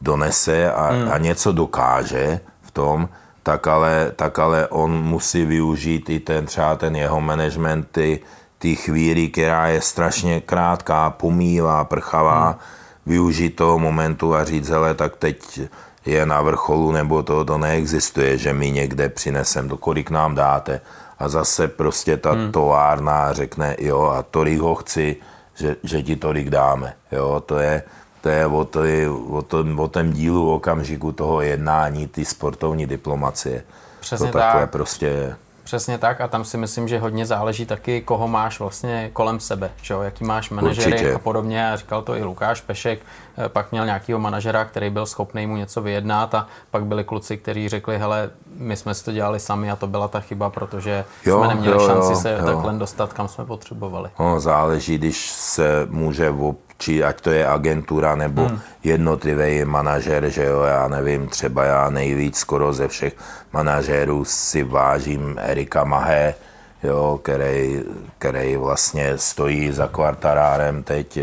donese 0.00 0.72
a, 0.72 0.92
hmm. 0.92 1.12
a 1.12 1.18
něco 1.18 1.52
dokáže 1.52 2.40
v 2.62 2.70
tom, 2.70 3.08
tak 3.42 3.66
ale, 3.66 4.12
tak 4.16 4.38
ale 4.38 4.68
on 4.68 5.02
musí 5.02 5.44
využít 5.44 6.10
i 6.10 6.20
ten 6.20 6.46
třeba 6.46 6.76
ten 6.76 6.96
jeho 6.96 7.20
management, 7.20 7.88
ty, 7.92 8.20
ty 8.58 8.76
chvíli, 8.76 9.28
která 9.28 9.66
je 9.66 9.80
strašně 9.80 10.40
krátká, 10.40 11.10
pomývá, 11.10 11.84
prchavá, 11.84 12.46
hmm. 12.46 12.58
využít 13.06 13.56
toho 13.56 13.78
momentu 13.78 14.34
a 14.34 14.44
říct, 14.44 14.68
hele, 14.68 14.94
tak 14.94 15.16
teď 15.16 15.60
je 16.06 16.26
na 16.26 16.42
vrcholu, 16.42 16.92
nebo 16.92 17.22
to, 17.22 17.44
to 17.44 17.58
neexistuje, 17.58 18.38
že 18.38 18.52
my 18.52 18.70
někde 18.70 19.08
přinesem, 19.08 19.68
to 19.68 19.76
kolik 19.76 20.10
nám 20.10 20.34
dáte. 20.34 20.80
A 21.18 21.28
zase 21.28 21.68
prostě 21.68 22.16
ta 22.16 22.32
hmm. 22.32 22.52
továrna 22.52 23.32
řekne, 23.32 23.76
jo, 23.78 24.02
a 24.02 24.22
tolik 24.22 24.60
ho 24.60 24.74
chci, 24.74 25.16
že, 25.54 25.76
že 25.82 26.02
ti 26.02 26.16
tolik 26.16 26.50
dáme. 26.50 26.94
Jo, 27.12 27.42
to 27.46 27.58
je, 27.58 27.82
to 28.26 28.30
je 28.30 28.46
o, 28.46 28.64
to 28.64 28.84
je 28.84 29.10
o, 29.10 29.42
to, 29.42 29.64
o 29.76 29.88
tom 29.88 30.12
dílu 30.12 30.54
okamžiku 30.54 31.12
toho 31.12 31.40
jednání, 31.40 32.06
ty 32.06 32.24
sportovní 32.24 32.86
diplomacie. 32.86 33.62
Přesně 34.00 34.26
to 34.26 34.38
takové 34.38 34.62
tak. 34.62 34.70
prostě 34.70 35.36
Přesně 35.64 35.98
tak 35.98 36.20
a 36.20 36.28
tam 36.28 36.44
si 36.44 36.56
myslím, 36.56 36.88
že 36.88 36.98
hodně 36.98 37.26
záleží 37.26 37.66
taky, 37.66 38.00
koho 38.00 38.28
máš 38.28 38.60
vlastně 38.60 39.10
kolem 39.12 39.40
sebe, 39.40 39.70
že 39.82 39.94
jo? 39.94 40.02
jaký 40.02 40.24
máš 40.24 40.50
manažery 40.50 40.92
Určitě. 40.92 41.14
a 41.14 41.18
podobně. 41.18 41.70
A 41.72 41.76
říkal 41.76 42.02
to 42.02 42.16
i 42.16 42.22
Lukáš 42.22 42.60
Pešek, 42.60 43.00
eh, 43.38 43.48
pak 43.48 43.72
měl 43.72 43.84
nějakého 43.84 44.18
manažera, 44.18 44.64
který 44.64 44.90
byl 44.90 45.06
schopný 45.06 45.46
mu 45.46 45.56
něco 45.56 45.80
vyjednat 45.80 46.34
a 46.34 46.46
pak 46.70 46.84
byli 46.84 47.04
kluci, 47.04 47.36
kteří 47.36 47.68
řekli, 47.68 47.98
hele, 47.98 48.30
my 48.56 48.76
jsme 48.76 48.94
si 48.94 49.04
to 49.04 49.12
dělali 49.12 49.40
sami 49.40 49.70
a 49.70 49.76
to 49.76 49.86
byla 49.86 50.08
ta 50.08 50.20
chyba, 50.20 50.50
protože 50.50 51.04
jo, 51.26 51.38
jsme 51.38 51.48
neměli 51.48 51.82
jo, 51.82 51.86
šanci 51.86 52.12
jo, 52.12 52.18
se 52.18 52.32
jo. 52.32 52.46
takhle 52.46 52.72
dostat, 52.72 53.12
kam 53.12 53.28
jsme 53.28 53.44
potřebovali. 53.44 54.10
No, 54.18 54.40
záleží, 54.40 54.98
když 54.98 55.30
se 55.30 55.86
může 55.90 56.30
či 56.78 57.04
ať 57.04 57.20
to 57.20 57.30
je 57.30 57.46
agentura 57.46 58.14
nebo 58.14 58.44
hmm. 58.44 58.60
jednotlivý 58.84 59.64
manažer, 59.64 60.28
že 60.28 60.44
jo, 60.44 60.62
já 60.62 60.88
nevím, 60.88 61.28
třeba 61.28 61.64
já 61.64 61.90
nejvíc 61.90 62.36
skoro 62.36 62.72
ze 62.72 62.88
všech 62.88 63.14
manažérů 63.52 64.24
si 64.24 64.62
vážím 64.62 65.36
Erika 65.40 65.84
Mahé, 65.84 66.34
jo, 66.82 67.20
který, 67.22 67.82
který 68.18 68.56
vlastně 68.56 69.18
stojí 69.18 69.72
za 69.72 69.86
kvartarárem 69.86 70.82
teď, 70.82 71.18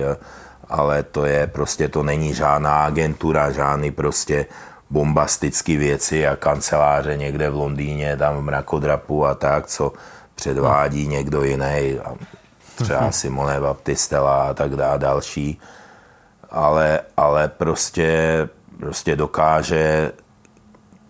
ale 0.69 1.03
to 1.03 1.25
je 1.25 1.47
prostě, 1.47 1.89
to 1.89 2.03
není 2.03 2.33
žádná 2.33 2.85
agentura, 2.85 3.51
žádný 3.51 3.91
prostě 3.91 4.45
bombastický 4.89 5.77
věci 5.77 6.27
a 6.27 6.35
kanceláře 6.35 7.17
někde 7.17 7.49
v 7.49 7.55
Londýně, 7.55 8.17
tam 8.17 8.37
v 8.37 8.41
mrakodrapu 8.41 9.25
a 9.25 9.35
tak, 9.35 9.67
co 9.67 9.93
předvádí 10.35 11.07
někdo 11.07 11.43
jiný, 11.43 11.99
třeba 12.75 13.11
Simone 13.11 13.59
Baptistela 13.59 14.43
a 14.43 14.53
tak 14.53 14.75
dále, 14.75 14.99
další, 14.99 15.59
ale, 16.51 16.99
ale 17.17 17.47
prostě, 17.47 18.49
prostě 18.79 19.15
dokáže 19.15 20.11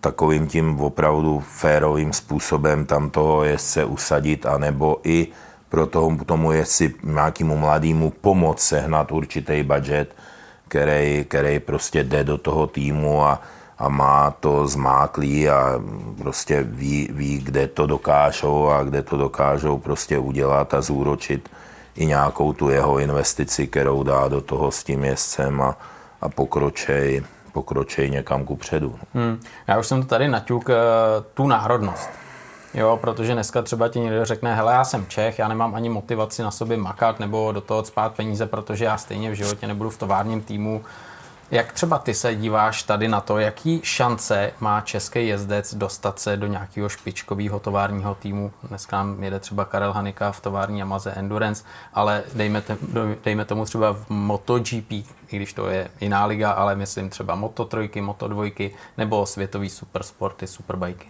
takovým 0.00 0.46
tím 0.46 0.80
opravdu 0.80 1.40
férovým 1.40 2.12
způsobem 2.12 2.86
tam 2.86 3.10
toho 3.10 3.44
jezdce 3.44 3.84
usadit, 3.84 4.46
anebo 4.46 5.00
i 5.04 5.28
pro 5.68 5.86
toho, 5.86 6.16
tomu 6.26 6.52
jezdci 6.52 6.94
nějakému 7.02 7.56
mladému 7.56 8.10
pomoct 8.10 8.60
sehnat 8.60 9.12
určitý 9.12 9.62
budget, 9.62 10.14
který, 10.68 11.24
který 11.28 11.58
prostě 11.58 12.04
jde 12.04 12.24
do 12.24 12.38
toho 12.38 12.66
týmu 12.66 13.24
a, 13.24 13.40
a 13.78 13.88
má 13.88 14.30
to 14.30 14.66
zmáklý 14.66 15.48
a 15.48 15.80
prostě 16.18 16.62
ví, 16.62 17.08
ví, 17.12 17.38
kde 17.38 17.66
to 17.66 17.86
dokážou 17.86 18.68
a 18.68 18.82
kde 18.82 19.02
to 19.02 19.16
dokážou 19.16 19.78
prostě 19.78 20.18
udělat 20.18 20.74
a 20.74 20.80
zúročit 20.80 21.50
i 21.96 22.06
nějakou 22.06 22.52
tu 22.52 22.68
jeho 22.68 22.98
investici, 22.98 23.66
kterou 23.66 24.02
dá 24.02 24.28
do 24.28 24.40
toho 24.40 24.70
s 24.70 24.84
tím 24.84 25.04
jezdcem 25.04 25.60
a, 25.60 25.78
a 26.20 26.28
pokročej, 26.28 27.22
pokročej 27.52 28.10
někam 28.10 28.44
ku 28.44 28.56
předu. 28.56 28.98
Hmm. 29.14 29.40
Já 29.68 29.78
už 29.78 29.86
jsem 29.86 30.02
to 30.02 30.08
tady 30.08 30.28
naťuk, 30.28 30.70
eh, 30.70 30.74
tu 31.34 31.46
národnost. 31.46 32.10
Jo, 32.74 32.98
protože 33.00 33.32
dneska 33.32 33.62
třeba 33.62 33.88
ti 33.88 34.00
někdo 34.00 34.24
řekne, 34.24 34.54
hele, 34.54 34.72
já 34.72 34.84
jsem 34.84 35.06
Čech, 35.06 35.38
já 35.38 35.48
nemám 35.48 35.74
ani 35.74 35.88
motivaci 35.88 36.42
na 36.42 36.50
sobě 36.50 36.76
makat 36.76 37.20
nebo 37.20 37.52
do 37.52 37.60
toho 37.60 37.84
spát 37.84 38.14
peníze, 38.14 38.46
protože 38.46 38.84
já 38.84 38.98
stejně 38.98 39.30
v 39.30 39.34
životě 39.34 39.66
nebudu 39.66 39.90
v 39.90 39.98
továrním 39.98 40.42
týmu. 40.42 40.84
Jak 41.54 41.72
třeba 41.72 41.98
ty 41.98 42.14
se 42.14 42.34
díváš 42.34 42.82
tady 42.82 43.08
na 43.08 43.20
to, 43.20 43.38
jaký 43.38 43.80
šance 43.84 44.52
má 44.60 44.80
český 44.80 45.28
jezdec 45.28 45.74
dostat 45.74 46.18
se 46.18 46.36
do 46.36 46.46
nějakého 46.46 46.88
špičkového 46.88 47.60
továrního 47.60 48.14
týmu? 48.14 48.52
Dneska 48.68 48.96
nám 48.96 49.22
jede 49.22 49.40
třeba 49.40 49.64
Karel 49.64 49.92
Hanika 49.92 50.32
v 50.32 50.40
tovární 50.40 50.78
Yamaze 50.78 51.10
Endurance, 51.10 51.64
ale 51.94 52.22
dejme, 52.34 52.60
te, 52.60 52.76
dejme 53.24 53.44
tomu 53.44 53.64
třeba 53.64 53.92
v 53.92 54.08
MotoGP, 54.08 54.92
i 54.92 55.04
když 55.30 55.52
to 55.52 55.68
je 55.68 55.88
jiná 56.00 56.26
liga, 56.26 56.50
ale 56.50 56.76
myslím 56.76 57.10
třeba 57.10 57.36
Moto3, 57.36 57.88
Moto2 57.88 58.70
nebo 58.98 59.26
světový 59.26 59.70
supersporty, 59.70 60.46
superbajky. 60.46 61.08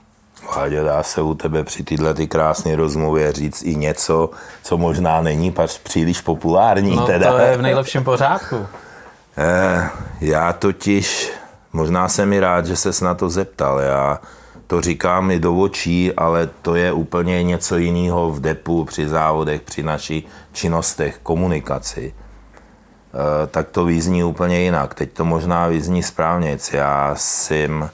Váďo, 0.57 0.85
dá 0.85 1.03
se 1.03 1.23
u 1.23 1.35
tebe 1.35 1.65
při 1.65 1.85
tyhle 1.85 2.15
ty 2.15 2.27
krásné 2.27 2.77
rozmluvě 2.77 3.33
říct 3.33 3.63
i 3.63 3.77
něco, 3.77 4.31
co 4.63 4.79
možná 4.79 5.21
není 5.21 5.53
pač 5.53 5.79
příliš 5.79 6.21
populární. 6.21 6.97
No 6.97 7.07
teda. 7.07 7.33
to 7.33 7.39
je 7.39 7.57
v 7.57 7.63
nejlepším 7.63 8.05
pořádku. 8.05 8.67
Eh, 9.37 9.91
já 10.21 10.53
totiž, 10.53 11.33
možná 11.73 12.09
jsem 12.09 12.29
mi 12.29 12.41
rád, 12.41 12.67
že 12.67 12.77
ses 12.77 13.01
na 13.01 13.15
to 13.15 13.31
zeptal. 13.31 13.79
Já 13.79 14.21
to 14.67 14.81
říkám 14.81 15.31
i 15.31 15.39
do 15.39 15.57
očí, 15.57 16.13
ale 16.13 16.51
to 16.63 16.75
je 16.75 16.93
úplně 16.93 17.43
něco 17.43 17.77
jiného 17.77 18.31
v 18.31 18.41
depu, 18.41 18.85
při 18.85 19.09
závodech, 19.09 19.63
při 19.63 19.83
našich 19.83 20.25
činnostech, 20.53 21.19
komunikaci. 21.23 22.15
Eh, 22.15 23.47
tak 23.47 23.69
to 23.69 23.85
vyzní 23.85 24.25
úplně 24.25 24.61
jinak. 24.61 24.95
Teď 24.95 25.13
to 25.13 25.25
možná 25.25 25.67
vyzní 25.67 26.03
správně. 26.03 26.59
Já 26.73 27.15
jsem 27.17 27.91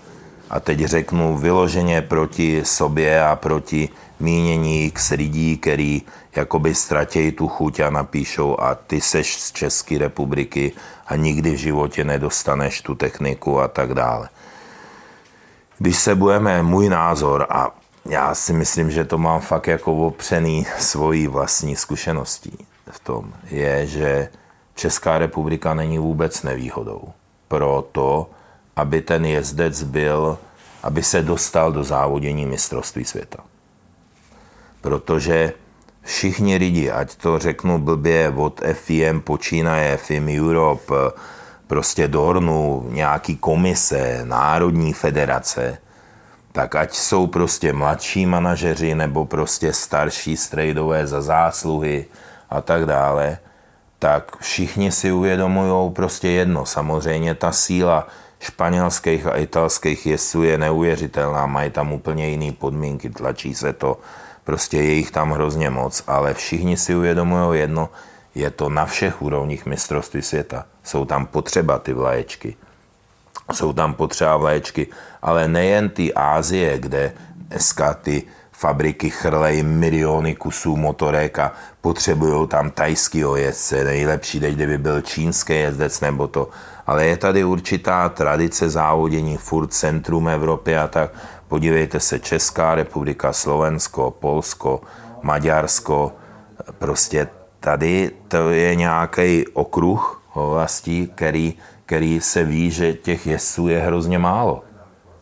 a 0.50 0.60
teď 0.60 0.84
řeknu 0.84 1.36
vyloženě 1.36 2.02
proti 2.02 2.64
sobě 2.64 3.24
a 3.24 3.36
proti 3.36 3.88
mínění 4.20 4.86
x 4.86 5.10
lidí, 5.10 5.58
který 5.58 6.02
jakoby 6.36 6.74
ztratějí 6.74 7.32
tu 7.32 7.48
chuť 7.48 7.80
a 7.80 7.90
napíšou 7.90 8.60
a 8.60 8.74
ty 8.74 9.00
seš 9.00 9.40
z 9.40 9.52
České 9.52 9.98
republiky 9.98 10.72
a 11.06 11.16
nikdy 11.16 11.50
v 11.50 11.58
životě 11.58 12.04
nedostaneš 12.04 12.82
tu 12.82 12.94
techniku 12.94 13.60
a 13.60 13.68
tak 13.68 13.94
dále. 13.94 14.28
Když 15.78 15.96
se 15.98 16.14
budeme, 16.14 16.62
můj 16.62 16.88
názor 16.88 17.46
a 17.50 17.74
já 18.04 18.34
si 18.34 18.52
myslím, 18.52 18.90
že 18.90 19.04
to 19.04 19.18
mám 19.18 19.40
fakt 19.40 19.66
jako 19.66 20.06
opřený 20.06 20.66
svojí 20.78 21.26
vlastní 21.26 21.76
zkušeností 21.76 22.66
v 22.90 23.00
tom, 23.00 23.32
je, 23.50 23.86
že 23.86 24.28
Česká 24.74 25.18
republika 25.18 25.74
není 25.74 25.98
vůbec 25.98 26.42
nevýhodou 26.42 27.12
pro 27.48 27.88
to, 27.92 28.30
aby 28.76 29.02
ten 29.02 29.24
jezdec 29.24 29.82
byl, 29.82 30.38
aby 30.82 31.02
se 31.02 31.22
dostal 31.22 31.72
do 31.72 31.84
závodění 31.84 32.46
mistrovství 32.46 33.04
světa. 33.04 33.38
Protože 34.80 35.52
všichni 36.02 36.56
lidi, 36.56 36.90
ať 36.90 37.16
to 37.16 37.38
řeknu 37.38 37.78
blbě, 37.78 38.32
od 38.36 38.60
FIM 38.72 39.20
počínaje, 39.20 39.96
FIM 39.96 40.28
Europe, 40.28 40.94
prostě 41.66 42.08
Dornu, 42.08 42.86
nějaký 42.90 43.36
komise, 43.36 44.20
národní 44.24 44.92
federace, 44.92 45.78
tak 46.52 46.74
ať 46.74 46.94
jsou 46.94 47.26
prostě 47.26 47.72
mladší 47.72 48.26
manažeři 48.26 48.94
nebo 48.94 49.26
prostě 49.26 49.72
starší 49.72 50.36
strejdové 50.36 51.06
za 51.06 51.22
zásluhy 51.22 52.06
a 52.50 52.60
tak 52.60 52.86
dále, 52.86 53.38
tak 53.98 54.36
všichni 54.36 54.92
si 54.92 55.12
uvědomují 55.12 55.90
prostě 55.90 56.28
jedno. 56.28 56.66
Samozřejmě 56.66 57.34
ta 57.34 57.52
síla 57.52 58.06
španělských 58.40 59.26
a 59.26 59.36
italských 59.36 60.06
jezdců 60.06 60.42
je 60.42 60.58
neuvěřitelná, 60.58 61.46
mají 61.46 61.70
tam 61.70 61.92
úplně 61.92 62.28
jiné 62.28 62.52
podmínky, 62.52 63.10
tlačí 63.10 63.54
se 63.54 63.72
to, 63.72 63.98
prostě 64.50 64.76
je 64.76 64.92
jich 64.92 65.10
tam 65.10 65.30
hrozně 65.30 65.70
moc, 65.70 66.02
ale 66.06 66.34
všichni 66.34 66.76
si 66.76 66.94
uvědomují 66.94 67.60
jedno, 67.60 67.88
je 68.34 68.50
to 68.50 68.68
na 68.68 68.86
všech 68.86 69.22
úrovních 69.22 69.66
mistrovství 69.66 70.22
světa. 70.22 70.66
Jsou 70.82 71.04
tam 71.04 71.26
potřeba 71.26 71.78
ty 71.78 71.92
vlaječky. 71.92 72.56
Jsou 73.52 73.72
tam 73.72 73.94
potřeba 73.94 74.36
vlaječky, 74.36 74.86
ale 75.22 75.48
nejen 75.48 75.88
ty 75.88 76.14
Ázie, 76.14 76.78
kde 76.78 77.12
dneska 77.34 77.94
ty 77.94 78.22
fabriky 78.52 79.10
chrlejí 79.10 79.62
miliony 79.62 80.34
kusů 80.34 80.76
motorek 80.76 81.38
a 81.38 81.52
potřebují 81.80 82.48
tam 82.48 82.70
tajský 82.70 83.22
jezdce. 83.34 83.84
Nejlepší 83.84 84.40
teď, 84.40 84.54
kdyby 84.54 84.78
byl 84.78 85.00
čínský 85.00 85.52
jezdec 85.52 86.00
nebo 86.00 86.26
to. 86.26 86.48
Ale 86.86 87.06
je 87.06 87.16
tady 87.16 87.44
určitá 87.44 88.08
tradice 88.08 88.70
závodění, 88.70 89.36
furt 89.36 89.70
centrum 89.72 90.28
Evropy 90.28 90.76
a 90.76 90.88
tak. 90.88 91.10
Podívejte 91.50 92.00
se, 92.00 92.18
Česká 92.18 92.74
republika, 92.74 93.32
Slovensko, 93.32 94.10
Polsko, 94.10 94.80
Maďarsko, 95.22 96.12
prostě 96.78 97.28
tady 97.60 98.10
to 98.28 98.50
je 98.50 98.74
nějaký 98.74 99.46
okruh 99.52 100.22
oblastí, 100.34 101.10
který, 101.14 101.54
který 101.86 102.20
se 102.20 102.44
ví, 102.44 102.70
že 102.70 102.92
těch 102.92 103.26
jezdců 103.26 103.68
je 103.68 103.80
hrozně 103.80 104.18
málo 104.18 104.64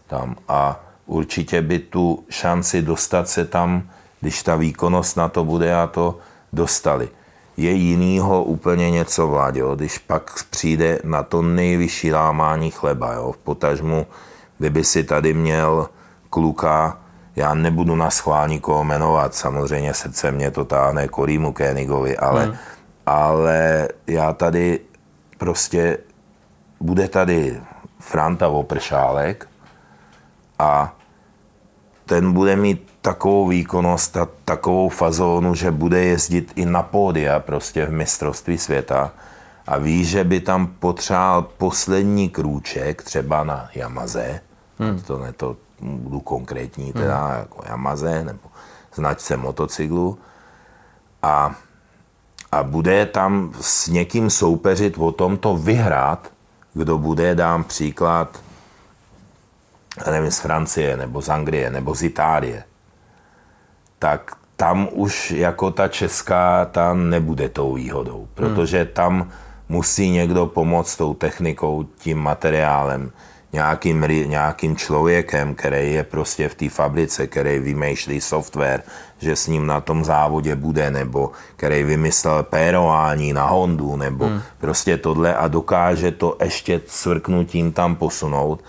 tam. 0.07 0.37
A 0.49 0.81
určitě 1.07 1.63
by 1.63 1.79
tu 1.79 2.25
šanci 2.29 2.83
dostat 2.83 3.29
se 3.29 3.45
tam, 3.45 3.83
když 4.21 4.43
ta 4.43 4.57
výkonnost 4.57 5.17
na 5.17 5.29
to 5.29 5.45
bude 5.45 5.75
a 5.75 5.87
to 5.87 6.19
dostali. 6.53 7.09
Je 7.57 7.71
jinýho 7.71 8.45
úplně 8.45 8.91
něco, 8.91 9.27
vládě, 9.27 9.63
když 9.77 9.99
pak 9.99 10.45
přijde 10.51 10.99
na 11.05 11.23
to 11.23 11.43
nejvyšší 11.43 12.13
lámání 12.13 12.71
chleba, 12.71 13.13
jo, 13.13 13.33
v 13.33 13.37
potažmu, 13.37 14.07
kdyby 14.59 14.85
si 14.85 15.05
tady 15.05 15.35
měl 15.35 15.89
kluka, 16.31 16.99
já 17.37 17.55
nebudu 17.55 17.97
na 17.97 18.11
schvál 18.11 18.49
nikoho 18.49 18.85
jmenovat, 18.85 19.35
samozřejmě 19.35 19.95
srdce 19.95 20.33
mě 20.33 20.51
to 20.51 20.65
táhne 20.65 21.09
Korýmu 21.09 21.53
Kénigovi, 21.53 22.17
ale, 22.17 22.45
hmm. 22.45 22.55
ale 23.07 23.89
já 24.07 24.33
tady 24.33 24.81
prostě, 25.39 25.99
bude 26.81 27.09
tady 27.09 27.61
Franta 27.99 28.49
Vopršálek 28.49 29.49
a 30.59 30.95
ten 32.07 32.33
bude 32.33 32.57
mít 32.57 32.93
takovou 33.03 33.47
výkonnost 33.47 34.17
a 34.17 34.29
takovou 34.45 34.89
fazónu, 34.89 35.55
že 35.55 35.71
bude 35.71 36.05
jezdit 36.05 36.53
i 36.57 36.67
na 36.67 36.83
pódia 36.83 37.41
prostě 37.41 37.87
v 37.87 37.93
mistrovství 37.93 38.59
světa 38.59 39.13
a 39.67 39.79
ví, 39.79 40.05
že 40.05 40.25
by 40.25 40.41
tam 40.41 40.67
potřeboval 40.67 41.43
poslední 41.43 42.29
krůček, 42.29 43.03
třeba 43.03 43.45
na 43.45 43.69
Yamaze, 43.75 44.41
hmm. 44.79 45.01
to 45.01 45.19
ne 45.19 45.33
to 45.33 45.57
budu 45.81 46.21
konkrétní, 46.21 46.93
teda 46.93 47.27
hmm. 47.27 47.39
jako 47.39 47.63
Yamaze 47.69 48.25
nebo 48.25 48.49
značce 48.95 49.37
motocyklu. 49.37 50.19
A, 51.23 51.55
a 52.53 52.63
bude 52.63 53.07
tam 53.07 53.53
s 53.61 53.89
někým 53.89 54.31
soupeřit 54.31 54.99
o 54.99 55.13
tom 55.13 55.37
to 55.37 55.57
vyhrát, 55.57 56.33
kdo 56.75 56.99
bude, 56.99 57.35
dám 57.35 57.65
příklad, 57.65 58.41
nevím, 60.11 60.31
z 60.31 60.39
Francie, 60.39 60.97
nebo 60.97 61.23
z 61.23 61.29
Anglie, 61.29 61.71
nebo 61.71 61.95
z 61.95 62.03
Itálie, 62.03 62.65
tak 63.99 64.37
tam 64.57 64.89
už 64.93 65.31
jako 65.31 65.71
ta 65.71 65.89
česká, 65.89 66.65
ta 66.65 66.95
nebude 66.95 67.49
tou 67.49 67.75
výhodou, 67.75 68.29
protože 68.35 68.85
tam 68.85 69.31
musí 69.69 70.11
někdo 70.11 70.47
pomoct 70.47 70.97
tou 70.97 71.15
technikou, 71.15 71.85
tím 71.99 72.19
materiálem, 72.19 73.11
nějakým, 73.53 74.01
nějakým 74.25 74.77
člověkem, 74.77 75.55
který 75.55 75.93
je 75.93 76.03
prostě 76.05 76.49
v 76.49 76.55
té 76.55 76.69
fabrice, 76.69 77.27
který 77.27 77.59
vymýšlí 77.59 78.21
software, 78.21 78.83
že 79.19 79.37
s 79.37 79.47
ním 79.47 79.67
na 79.67 79.81
tom 79.81 80.05
závodě 80.05 80.57
bude, 80.57 80.91
nebo 80.91 81.31
který 81.57 81.83
vymyslel 81.83 82.43
pérování 82.43 83.33
na 83.33 83.47
Hondu, 83.47 83.97
nebo 83.97 84.27
hmm. 84.27 84.43
prostě 84.59 84.97
tohle 84.97 85.35
a 85.35 85.49
dokáže 85.49 86.11
to 86.11 86.37
ještě 86.45 86.81
cvrknutím 86.87 87.73
tam 87.73 87.97
posunout 87.97 88.65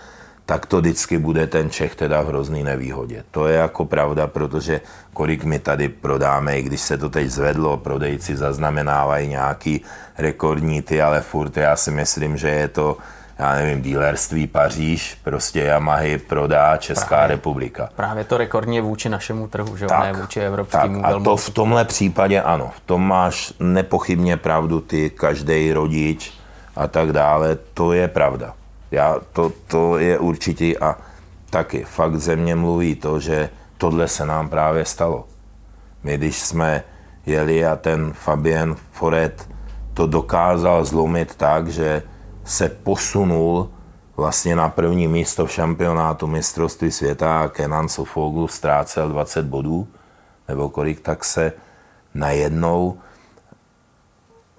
tak 0.50 0.66
to 0.66 0.80
vždycky 0.80 1.18
bude 1.18 1.46
ten 1.46 1.70
Čech 1.70 1.94
teda 1.94 2.22
v 2.22 2.26
hrozný 2.26 2.64
nevýhodě. 2.64 3.24
To 3.30 3.46
je 3.46 3.56
jako 3.56 3.84
pravda, 3.84 4.26
protože 4.26 4.80
kolik 5.12 5.44
my 5.44 5.58
tady 5.58 5.88
prodáme, 5.88 6.58
i 6.58 6.62
když 6.62 6.80
se 6.80 6.98
to 6.98 7.10
teď 7.10 7.30
zvedlo, 7.30 7.76
prodejci 7.76 8.36
zaznamenávají 8.36 9.28
nějaký 9.28 9.80
rekordní 10.18 10.82
ty, 10.82 11.02
ale 11.02 11.20
furt 11.20 11.56
já 11.56 11.76
si 11.76 11.90
myslím, 11.90 12.36
že 12.36 12.48
je 12.48 12.68
to 12.68 12.96
já 13.40 13.54
nevím, 13.54 13.82
dílerství 13.82 14.46
Paříž, 14.46 15.18
prostě 15.24 15.60
Yamahy 15.60 16.18
prodá 16.18 16.76
Česká 16.76 17.06
Právě. 17.06 17.28
republika. 17.28 17.88
Právě 17.96 18.24
to 18.24 18.36
rekordně 18.36 18.82
vůči 18.82 19.08
našemu 19.08 19.48
trhu, 19.48 19.76
že 19.76 19.86
Tak, 19.86 20.02
ne 20.02 20.20
vůči 20.20 20.40
evropskému 20.40 21.02
tak, 21.02 21.14
a 21.14 21.20
to 21.20 21.36
v 21.36 21.50
tomhle 21.50 21.84
případě 21.84 22.42
ano, 22.42 22.70
v 22.76 22.80
tom 22.80 23.08
máš 23.08 23.52
nepochybně 23.60 24.36
pravdu 24.36 24.80
ty, 24.80 25.10
každý 25.10 25.72
rodič 25.72 26.32
a 26.76 26.86
tak 26.86 27.12
dále, 27.12 27.58
to 27.74 27.92
je 27.92 28.08
pravda. 28.08 28.54
Já, 28.90 29.16
to, 29.32 29.52
to 29.66 29.98
je 29.98 30.18
určitě 30.18 30.78
a 30.80 30.96
taky 31.50 31.84
fakt 31.84 32.16
země 32.16 32.54
mluví 32.54 32.94
to, 32.94 33.20
že 33.20 33.48
tohle 33.78 34.08
se 34.08 34.26
nám 34.26 34.48
právě 34.48 34.84
stalo. 34.84 35.24
My 36.02 36.16
když 36.16 36.38
jsme 36.38 36.84
jeli 37.26 37.66
a 37.66 37.76
ten 37.76 38.12
Fabien 38.12 38.76
Foret 38.92 39.48
to 39.94 40.06
dokázal 40.06 40.84
zlomit 40.84 41.34
tak, 41.34 41.68
že 41.68 42.02
se 42.50 42.68
posunul 42.68 43.70
vlastně 44.16 44.56
na 44.56 44.68
první 44.68 45.08
místo 45.08 45.46
v 45.46 45.52
šampionátu 45.52 46.26
mistrovství 46.26 46.90
světa 46.90 47.40
a 47.40 47.48
Kenan 47.48 47.88
Sofoglu 47.88 48.48
ztrácel 48.48 49.08
20 49.08 49.46
bodů, 49.46 49.88
nebo 50.48 50.68
kolik, 50.68 51.00
tak 51.00 51.24
se 51.24 51.52
najednou 52.14 52.98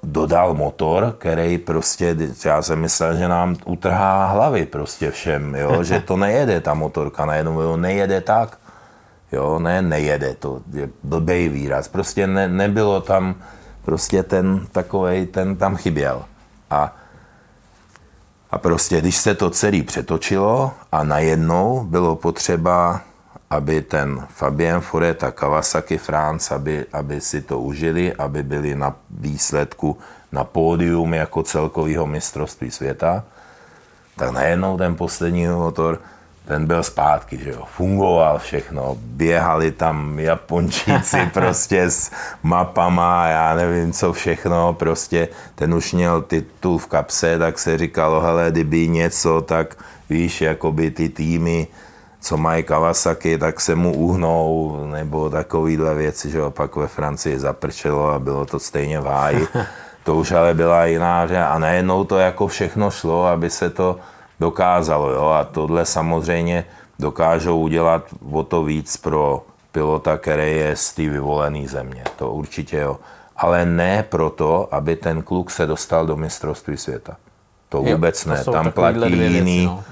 dodal 0.04 0.54
motor, 0.54 1.16
který 1.18 1.58
prostě, 1.58 2.18
já 2.46 2.62
jsem 2.62 2.80
myslel, 2.80 3.18
že 3.18 3.28
nám 3.28 3.56
utrhá 3.66 4.26
hlavy 4.26 4.66
prostě 4.66 5.12
všem, 5.12 5.56
jo? 5.56 5.84
že 5.84 6.00
to 6.00 6.18
nejede 6.18 6.62
ta 6.62 6.74
motorka, 6.74 7.26
najednou 7.26 7.62
jo, 7.62 7.78
nejede 7.78 8.22
tak, 8.22 8.58
jo, 9.32 9.60
ne, 9.60 9.82
nejede, 9.82 10.34
to 10.34 10.62
je 10.74 10.90
blbej 11.04 11.50
výraz, 11.50 11.88
prostě 11.88 12.28
ne, 12.28 12.48
nebylo 12.48 13.02
tam, 13.02 13.36
prostě 13.82 14.24
ten 14.24 14.68
takovej, 14.72 15.26
ten 15.26 15.56
tam 15.56 15.76
chyběl. 15.76 16.24
A 16.70 17.01
a 18.52 18.58
prostě, 18.58 19.02
když 19.02 19.18
se 19.18 19.36
to 19.36 19.50
celé 19.50 19.84
přetočilo 19.84 20.72
a 20.92 21.04
najednou 21.04 21.84
bylo 21.84 22.16
potřeba, 22.16 23.02
aby 23.50 23.82
ten 23.82 24.28
Fabien 24.30 24.82
Foret 24.82 25.24
a 25.24 25.32
Kawasaki 25.32 25.98
France, 25.98 26.56
aby, 26.56 26.86
aby 26.94 27.22
si 27.22 27.42
to 27.42 27.60
užili, 27.60 28.14
aby 28.14 28.44
byli 28.44 28.76
na 28.76 28.96
výsledku 29.10 29.98
na 30.32 30.44
pódium 30.44 31.14
jako 31.14 31.44
celkového 31.44 32.08
mistrovství 32.08 32.72
světa, 32.72 33.24
tak 34.16 34.32
najednou 34.32 34.78
ten 34.78 34.96
poslední 34.96 35.48
motor 35.48 36.00
ten 36.46 36.66
byl 36.66 36.84
zpátky, 36.84 37.38
že 37.38 37.50
jo, 37.52 37.64
fungoval 37.76 38.40
všechno, 38.40 38.98
běhali 39.00 39.72
tam 39.72 40.20
Japončíci 40.20 41.18
prostě 41.34 41.82
s 41.82 42.12
mapama, 42.44 43.28
já 43.28 43.56
nevím 43.56 43.94
co 43.94 44.14
všechno, 44.14 44.74
prostě 44.74 45.28
ten 45.56 45.74
už 45.74 45.94
měl 45.94 46.22
titul 46.22 46.78
v 46.78 46.88
kapse, 46.88 47.40
tak 47.40 47.60
se 47.60 47.78
říkalo, 47.78 48.22
hele, 48.22 48.52
kdyby 48.52 48.88
něco, 48.88 49.42
tak 49.42 49.76
víš, 50.10 50.42
jakoby 50.42 50.92
ty 50.92 51.10
týmy, 51.10 51.68
co 52.22 52.38
mají 52.38 52.64
Kawasaki, 52.64 53.38
tak 53.38 53.62
se 53.62 53.76
mu 53.76 53.94
uhnou, 53.96 54.78
nebo 54.92 55.30
takovýhle 55.30 55.96
věci, 55.96 56.30
že 56.32 56.38
jo, 56.38 56.52
pak 56.52 56.76
ve 56.76 56.88
Francii 56.88 57.40
zaprčelo 57.40 58.10
a 58.10 58.20
bylo 58.20 58.46
to 58.46 58.60
stejně 58.60 59.00
v 59.00 59.06
háji. 59.06 59.48
To 60.04 60.16
už 60.16 60.32
ale 60.32 60.54
byla 60.54 60.86
jiná 60.86 61.28
že 61.28 61.38
a 61.38 61.60
najednou 61.60 62.04
to 62.04 62.18
jako 62.18 62.48
všechno 62.48 62.92
šlo, 62.92 63.26
aby 63.26 63.50
se 63.50 63.70
to 63.70 64.00
dokázalo. 64.42 65.12
Jo? 65.12 65.26
A 65.30 65.44
tohle 65.44 65.86
samozřejmě 65.86 66.66
dokážou 67.00 67.60
udělat 67.60 68.04
o 68.32 68.44
to 68.44 68.64
víc 68.64 68.98
pro 68.98 69.46
pilota, 69.72 70.18
který 70.18 70.58
je 70.58 70.76
z 70.76 70.94
té 70.94 71.02
vyvolené 71.10 71.68
země. 71.68 72.04
To 72.18 72.32
určitě 72.32 72.78
jo. 72.78 72.98
Ale 73.38 73.66
ne 73.66 74.04
proto, 74.10 74.68
aby 74.72 74.96
ten 74.96 75.22
kluk 75.22 75.52
se 75.52 75.66
dostal 75.66 76.06
do 76.06 76.18
mistrovství 76.18 76.78
světa. 76.78 77.18
To 77.70 77.78
Jo, 77.78 77.96
vůbec 77.96 78.24
to 78.24 78.30
ne. 78.30 78.44
jsou 78.44 78.52
Tam 78.52 78.72
platí 78.72 79.00
věci, 79.00 79.38
jiný, 79.38 79.66
no. 79.66 79.84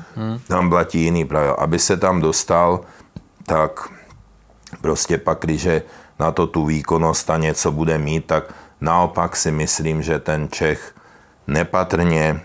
tam 0.47 0.69
platí 0.69 0.99
jiný 0.99 1.25
právě. 1.25 1.55
Aby 1.57 1.79
se 1.79 1.97
tam 1.97 2.21
dostal, 2.21 2.81
tak 3.45 3.89
prostě 4.81 5.17
pak, 5.17 5.37
když 5.41 5.67
na 6.19 6.31
to 6.31 6.47
tu 6.47 6.65
výkonnost 6.65 7.29
a 7.29 7.37
něco 7.37 7.71
bude 7.71 7.97
mít, 7.97 8.25
tak 8.25 8.53
naopak 8.81 9.35
si 9.35 9.51
myslím, 9.51 10.01
že 10.01 10.19
ten 10.19 10.47
Čech 10.51 10.93
nepatrně 11.47 12.41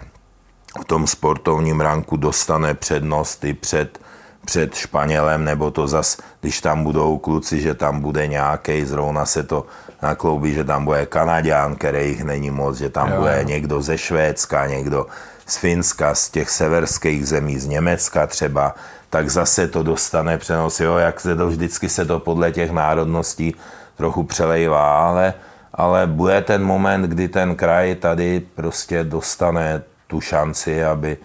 v 0.80 0.84
tom 0.84 1.06
sportovním 1.06 1.80
ranku 1.80 2.16
dostane 2.16 2.74
přednost 2.74 3.44
i 3.44 3.54
před, 3.54 3.98
před 4.44 4.74
Španělem, 4.74 5.44
nebo 5.44 5.70
to 5.70 5.86
zas, 5.86 6.18
když 6.40 6.60
tam 6.60 6.84
budou 6.84 7.18
kluci, 7.18 7.60
že 7.60 7.74
tam 7.74 8.00
bude 8.00 8.26
nějaký, 8.26 8.84
zrovna 8.84 9.26
se 9.26 9.42
to 9.42 9.66
nakloubí, 10.02 10.54
že 10.54 10.64
tam 10.64 10.84
bude 10.84 11.06
Kanaďan, 11.06 11.76
který 11.76 12.08
jich 12.08 12.24
není 12.24 12.50
moc, 12.50 12.76
že 12.76 12.90
tam 12.90 13.10
Jo, 13.10 13.16
bude 13.18 13.44
někdo 13.44 13.82
ze 13.82 13.98
Švédska, 13.98 14.66
někdo 14.66 15.06
z 15.46 15.56
Finska, 15.56 16.14
z 16.14 16.28
těch 16.28 16.50
severských 16.50 17.28
zemí, 17.28 17.58
z 17.58 17.66
Německa 17.66 18.26
třeba, 18.26 18.74
tak 19.10 19.30
zase 19.30 19.68
to 19.68 19.82
dostane 19.82 20.38
přenos, 20.38 20.80
jo, 20.80 20.96
jak 20.96 21.20
se 21.20 21.36
to 21.36 21.46
vždycky 21.46 21.88
se 21.88 22.04
to 22.04 22.18
podle 22.18 22.52
těch 22.52 22.70
národností 22.70 23.54
trochu 23.96 24.22
přelejvá, 24.22 25.08
ale, 25.08 25.34
ale 25.74 26.06
bude 26.06 26.42
ten 26.42 26.64
moment, 26.64 27.02
kdy 27.02 27.28
ten 27.28 27.54
kraj 27.54 27.94
tady 27.94 28.42
prostě 28.54 29.04
dostane 29.04 29.82
tu 30.06 30.20
šanci, 30.20 30.84
aby 30.84 31.16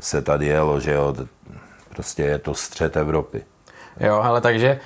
se 0.00 0.22
tady 0.22 0.46
jelo, 0.46 0.80
že 0.80 0.92
jo, 0.94 1.14
prostě 1.88 2.22
je 2.22 2.38
to 2.38 2.54
střed 2.54 2.96
Evropy. 2.96 3.42
Jo, 4.00 4.20
ale 4.24 4.40
takže 4.40 4.80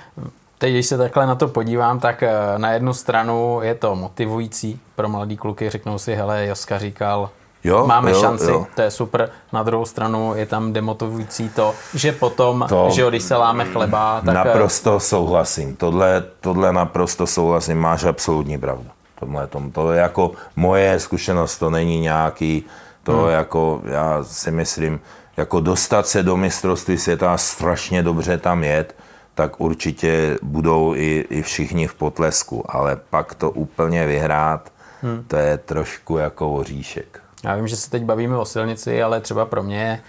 teď, 0.58 0.72
když 0.72 0.86
se 0.86 0.98
takhle 0.98 1.26
na 1.26 1.34
to 1.34 1.48
podívám, 1.48 2.00
tak 2.00 2.22
eh, 2.22 2.30
na 2.56 2.72
jednu 2.72 2.94
stranu 2.94 3.58
je 3.62 3.74
to 3.74 3.94
motivující 3.96 4.80
pro 4.96 5.08
mladý 5.08 5.36
kluky, 5.36 5.70
řeknou 5.70 5.98
si, 5.98 6.14
hele, 6.14 6.46
Joska 6.46 6.78
říkal, 6.78 7.30
Jo, 7.64 7.86
máme 7.86 8.10
jo, 8.10 8.20
šanci, 8.20 8.50
jo. 8.50 8.66
to 8.74 8.82
je 8.82 8.90
super. 8.90 9.30
Na 9.52 9.62
druhou 9.62 9.84
stranu 9.84 10.32
je 10.34 10.46
tam 10.46 10.72
demotivující 10.72 11.48
to, 11.48 11.74
že 11.94 12.12
potom, 12.12 12.66
To- 12.68 12.88
že 12.90 13.02
jo, 13.02 13.08
když 13.10 13.22
se 13.22 13.36
láme 13.36 13.64
chleba, 13.64 14.20
tak 14.24 14.28
eh, 14.30 14.34
naprosto 14.34 15.00
souhlasím. 15.00 15.76
Tohle, 15.76 16.24
tohle 16.40 16.72
naprosto 16.72 17.26
souhlasím, 17.26 17.78
máš 17.78 18.04
absolutní 18.04 18.58
pravdu. 18.58 18.86
Tomhle 19.20 19.46
tom. 19.46 19.70
To 19.72 19.92
je 19.92 20.00
jako 20.00 20.32
moje 20.56 21.00
zkušenost, 21.00 21.58
to 21.58 21.70
není 21.70 22.00
nějaký, 22.00 22.64
to 23.02 23.12
hmm. 23.12 23.30
jako, 23.30 23.82
já 23.84 24.24
si 24.24 24.50
myslím, 24.50 25.00
jako 25.36 25.60
dostat 25.60 26.06
se 26.06 26.22
do 26.22 26.36
mistrovství 26.36 26.98
světa 26.98 27.36
strašně 27.36 28.02
dobře 28.02 28.38
tam 28.38 28.64
jet, 28.64 28.96
tak 29.34 29.60
určitě 29.60 30.38
budou 30.42 30.94
i, 30.94 31.26
i 31.30 31.42
všichni 31.42 31.86
v 31.86 31.94
potlesku, 31.94 32.64
ale 32.68 32.96
pak 33.10 33.34
to 33.34 33.50
úplně 33.50 34.06
vyhrát, 34.06 34.72
hmm. 35.02 35.24
to 35.28 35.36
je 35.36 35.58
trošku 35.58 36.18
jako 36.18 36.52
oříšek. 36.52 37.20
Já 37.44 37.56
vím, 37.56 37.68
že 37.68 37.76
se 37.76 37.90
teď 37.90 38.02
bavíme 38.02 38.36
o 38.36 38.44
silnici, 38.44 39.02
ale 39.02 39.20
třeba 39.20 39.44
pro 39.44 39.62
mě 39.62 40.02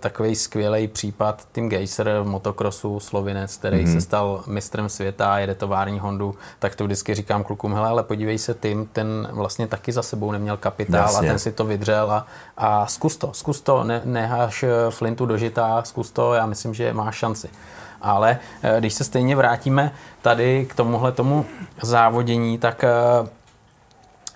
takový 0.00 0.34
skvělý 0.34 0.88
případ 0.88 1.48
Tim 1.52 1.68
Geiser 1.68 2.10
v 2.22 2.26
motokrosu, 2.26 3.00
slovinec, 3.00 3.56
který 3.56 3.76
Mhm. 3.76 3.86
mm-hmm. 3.86 3.94
se 3.94 4.00
stal 4.00 4.42
mistrem 4.46 4.88
světa, 4.88 5.38
jede 5.38 5.54
tovární 5.54 5.98
Hondu, 5.98 6.34
tak 6.58 6.74
to 6.74 6.84
vždycky 6.84 7.14
říkám 7.14 7.44
klukům, 7.44 7.74
hele, 7.74 7.88
ale 7.88 8.02
podívej 8.02 8.38
se, 8.38 8.54
Tim, 8.54 8.86
ten 8.92 9.28
vlastně 9.32 9.66
taky 9.66 9.92
za 9.92 10.02
sebou 10.02 10.32
neměl 10.32 10.56
kapitál 10.56 11.00
Jasně. 11.02 11.28
a 11.28 11.30
ten 11.30 11.38
si 11.38 11.52
to 11.52 11.64
vydřel 11.64 12.10
a, 12.12 12.26
a 12.56 12.86
zkus 12.86 13.16
to, 13.16 13.30
zkus 13.32 13.60
to, 13.60 13.84
ne, 13.84 14.02
neháš 14.04 14.62
eh, 14.62 14.68
flintu 14.90 15.26
do 15.26 15.36
žita, 15.38 15.82
zkus 15.84 16.10
to, 16.10 16.34
já 16.34 16.46
myslím, 16.46 16.74
že 16.74 16.92
máš 16.92 17.16
šanci. 17.16 17.48
Ale 18.02 18.38
eh, 18.62 18.76
když 18.80 18.94
se 18.94 19.04
stejně 19.04 19.36
vrátíme 19.36 19.92
tady 20.22 20.66
k 20.70 20.74
tomuhle 20.74 21.12
tomu 21.12 21.46
závodění, 21.82 22.58
tak 22.58 22.84
eh, 22.84 22.90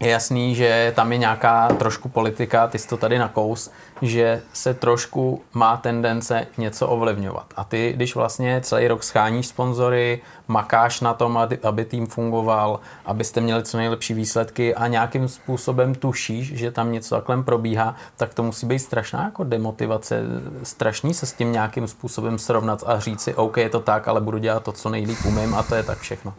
je 0.05 0.11
jasný, 0.11 0.55
že 0.55 0.93
tam 0.97 1.13
je 1.13 1.19
nějaká 1.19 1.69
trošku 1.69 2.09
politika, 2.09 2.67
ty 2.67 2.79
jsi 2.79 2.89
to 2.89 2.97
tady 2.97 3.19
nakous, 3.19 3.71
že 4.03 4.43
se 4.53 4.75
trošku 4.75 5.43
má 5.53 5.77
tendence 5.77 6.47
něco 6.59 6.89
ovlivňovat. 6.89 7.47
A 7.57 7.65
ty, 7.65 7.93
když 7.97 8.15
vlastně 8.15 8.61
celý 8.61 8.89
rok 8.89 9.03
scháníš 9.03 9.47
sponzory, 9.47 10.21
makáš 10.49 11.01
na 11.01 11.15
tom, 11.15 11.39
aby, 11.39 11.59
aby 11.63 11.85
tým 11.85 12.07
fungoval, 12.07 12.81
abyste 13.05 13.41
měli 13.41 13.63
co 13.63 13.77
nejlepší 13.77 14.15
výsledky 14.15 14.75
a 14.75 14.87
nějakým 14.87 15.29
způsobem 15.29 15.95
tušíš, 15.95 16.55
že 16.55 16.71
tam 16.71 16.93
něco 16.93 17.15
takhle 17.15 17.43
probíhá, 17.43 17.95
tak 18.17 18.35
to 18.35 18.43
musí 18.43 18.67
být 18.67 18.79
strašná 18.79 19.25
jako 19.25 19.45
demotivace, 19.45 20.23
strašný 20.63 21.15
se 21.15 21.27
s 21.27 21.33
tím 21.33 21.53
nějakým 21.53 21.89
způsobem 21.89 22.39
srovnat 22.39 22.85
a 22.87 23.01
říct 23.01 23.21
si, 23.21 23.35
OK, 23.35 23.57
je 23.57 23.69
to 23.69 23.81
tak, 23.81 24.09
ale 24.09 24.21
budu 24.21 24.39
dělat 24.39 24.63
to, 24.63 24.73
co 24.73 24.89
nejlíp 24.89 25.19
umím 25.25 25.55
a 25.55 25.63
to 25.63 25.75
je 25.75 25.83
tak 25.83 25.99
všechno. 25.99 26.35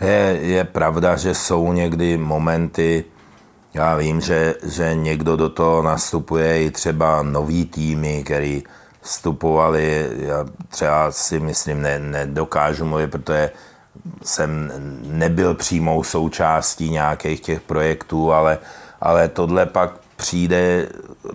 Je, 0.00 0.38
je 0.40 0.64
pravda, 0.64 1.16
že 1.16 1.34
jsou 1.34 1.72
někdy 1.72 2.18
momenty, 2.18 3.04
já 3.74 3.96
vím, 3.96 4.20
že, 4.20 4.54
že 4.62 4.94
někdo 4.94 5.36
do 5.36 5.48
toho 5.48 5.82
nastupuje 5.82 6.64
i 6.64 6.70
třeba 6.70 7.22
nový 7.22 7.64
týmy, 7.64 8.22
který 8.24 8.62
vstupovali, 9.02 10.10
já 10.18 10.44
třeba 10.68 11.12
si 11.12 11.40
myslím, 11.40 11.82
ne, 11.82 11.98
nedokážu 11.98 12.84
mluvit, 12.84 13.10
protože 13.10 13.50
jsem 14.22 14.72
nebyl 15.02 15.54
přímou 15.54 16.02
součástí 16.02 16.90
nějakých 16.90 17.40
těch 17.40 17.60
projektů, 17.60 18.32
ale, 18.32 18.58
ale 19.00 19.28
tohle 19.28 19.66
pak 19.66 19.92
přijde 20.16 20.88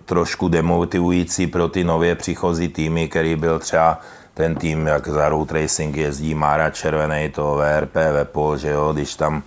trošku 0.05 0.47
demotivující 0.49 1.47
pro 1.47 1.67
ty 1.67 1.83
nově 1.83 2.15
přichozí 2.15 2.67
týmy, 2.67 3.07
který 3.07 3.35
byl 3.35 3.59
třeba 3.59 3.99
ten 4.33 4.55
tým, 4.55 4.87
jak 4.87 5.07
za 5.07 5.29
road 5.29 5.51
racing 5.51 5.95
jezdí 5.95 6.35
Mára 6.35 6.69
Červený, 6.69 7.29
to 7.29 7.55
VRP, 7.55 7.95
Vepol, 7.95 8.57
že 8.57 8.69
jo, 8.69 8.93
když 8.93 9.15
tam 9.15 9.43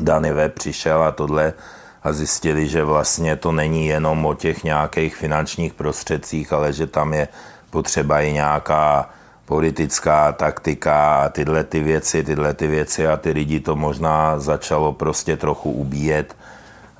Dany 0.00 0.32
Web 0.32 0.54
přišel 0.54 1.02
a 1.02 1.12
tohle 1.12 1.52
a 2.02 2.12
zjistili, 2.12 2.68
že 2.68 2.84
vlastně 2.84 3.36
to 3.36 3.52
není 3.52 3.86
jenom 3.86 4.26
o 4.26 4.34
těch 4.34 4.64
nějakých 4.64 5.16
finančních 5.16 5.74
prostředcích, 5.74 6.52
ale 6.52 6.72
že 6.72 6.86
tam 6.86 7.14
je 7.14 7.28
potřeba 7.70 8.20
i 8.20 8.32
nějaká 8.32 9.10
politická 9.44 10.32
taktika 10.32 11.24
a 11.24 11.28
tyhle 11.28 11.64
ty 11.64 11.80
věci, 11.80 12.24
tyhle 12.24 12.54
ty 12.54 12.66
věci 12.66 13.06
a 13.06 13.16
ty 13.16 13.30
lidi 13.30 13.60
to 13.60 13.76
možná 13.76 14.38
začalo 14.40 14.92
prostě 14.92 15.36
trochu 15.36 15.72
ubíjet, 15.72 16.36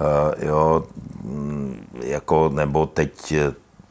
uh, 0.01 0.47
jo, 0.49 0.85
mm, 1.23 1.87
jako, 2.05 2.49
nebo 2.49 2.87
teď 2.87 3.35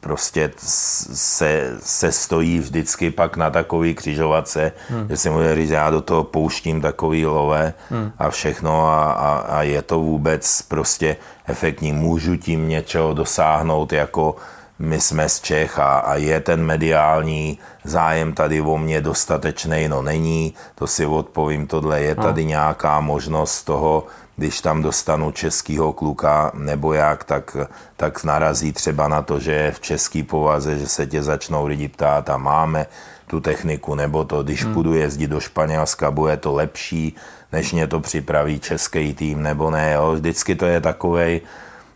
prostě 0.00 0.50
se, 0.56 1.76
se 1.80 2.12
stojí 2.12 2.58
vždycky 2.58 3.10
pak 3.10 3.36
na 3.36 3.50
takový 3.50 3.94
křižovatce, 3.94 4.72
hmm. 4.88 5.08
že 5.08 5.16
si 5.16 5.30
může 5.30 5.54
říct, 5.54 5.70
já 5.70 5.90
do 5.90 6.00
toho 6.00 6.24
pouštím 6.24 6.80
takový 6.80 7.26
lové 7.26 7.74
hmm. 7.90 8.12
a 8.18 8.30
všechno 8.30 8.88
a, 8.88 9.12
a, 9.12 9.36
a 9.38 9.62
je 9.62 9.82
to 9.82 10.00
vůbec 10.00 10.62
prostě 10.62 11.16
efektní. 11.46 11.92
Můžu 11.92 12.36
tím 12.36 12.68
něčeho 12.68 13.14
dosáhnout 13.14 13.92
jako 13.92 14.36
my 14.78 15.00
jsme 15.00 15.28
z 15.28 15.40
Čech 15.40 15.78
a, 15.78 15.98
a 15.98 16.14
je 16.14 16.40
ten 16.40 16.62
mediální 16.62 17.58
zájem 17.84 18.32
tady 18.32 18.60
o 18.60 18.78
mě 18.78 19.00
dostatečný, 19.00 19.88
no 19.88 20.02
není, 20.02 20.54
to 20.74 20.86
si 20.86 21.06
odpovím, 21.06 21.66
tohle 21.66 22.00
je 22.00 22.14
tady 22.14 22.42
no. 22.42 22.48
nějaká 22.48 23.00
možnost 23.00 23.62
toho 23.62 24.06
když 24.38 24.60
tam 24.60 24.82
dostanu 24.82 25.30
českýho 25.30 25.92
kluka 25.92 26.50
nebo 26.54 26.92
jak, 26.92 27.24
tak, 27.24 27.56
tak 27.96 28.24
narazí 28.24 28.72
třeba 28.72 29.08
na 29.08 29.22
to, 29.22 29.40
že 29.40 29.52
je 29.52 29.72
v 29.72 29.80
český 29.80 30.22
povaze, 30.22 30.78
že 30.78 30.88
se 30.88 31.06
tě 31.06 31.22
začnou 31.22 31.66
lidi 31.66 31.88
ptát 31.88 32.30
a 32.30 32.36
máme 32.36 32.86
tu 33.26 33.40
techniku, 33.40 33.94
nebo 33.94 34.24
to, 34.24 34.42
když 34.42 34.64
hmm. 34.64 34.74
půjdu 34.74 34.94
jezdit 34.94 35.26
do 35.26 35.40
Španělska, 35.40 36.10
bude 36.10 36.36
to 36.36 36.54
lepší, 36.54 37.16
než 37.52 37.72
mě 37.72 37.86
to 37.86 38.00
připraví 38.00 38.60
český 38.60 39.14
tým, 39.14 39.42
nebo 39.42 39.70
ne, 39.70 39.92
jo. 39.92 40.12
Vždycky 40.12 40.54
to 40.54 40.66
je 40.66 40.80
takovej, 40.80 41.40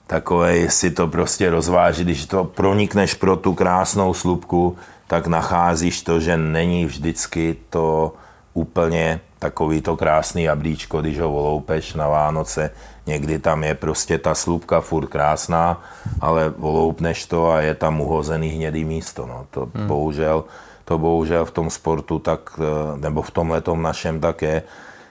takovej 0.06 0.70
si 0.70 0.90
to 0.90 1.08
prostě 1.08 1.50
rozvážit, 1.50 2.06
když 2.06 2.26
to 2.26 2.44
pronikneš 2.44 3.14
pro 3.14 3.36
tu 3.36 3.54
krásnou 3.54 4.14
slupku, 4.14 4.76
tak 5.06 5.26
nacházíš 5.26 6.02
to, 6.02 6.20
že 6.20 6.36
není 6.36 6.86
vždycky 6.86 7.56
to 7.70 8.14
úplně 8.54 9.20
takový 9.38 9.80
to 9.80 9.96
krásný 9.96 10.42
jablíčko, 10.42 11.00
když 11.00 11.18
ho 11.18 11.30
voloupeš 11.30 11.94
na 11.94 12.08
Vánoce, 12.08 12.70
někdy 13.06 13.38
tam 13.38 13.64
je 13.64 13.74
prostě 13.74 14.18
ta 14.18 14.34
slupka 14.34 14.80
furt 14.80 15.06
krásná, 15.06 15.82
ale 16.20 16.48
voloupneš 16.48 17.26
to 17.26 17.50
a 17.50 17.60
je 17.60 17.74
tam 17.74 18.00
uhozený 18.00 18.48
hnědý 18.48 18.84
místo. 18.84 19.26
No. 19.26 19.46
To 19.50 19.68
hmm. 19.74 19.86
bohužel, 19.86 20.44
to 20.84 20.98
bohužel 20.98 21.44
v 21.44 21.50
tom 21.50 21.70
sportu 21.70 22.18
tak, 22.18 22.40
eh, 22.58 22.98
nebo 22.98 23.22
v 23.22 23.30
tom 23.30 23.50
letom 23.50 23.82
našem 23.82 24.20
tak 24.20 24.42
je. 24.42 24.62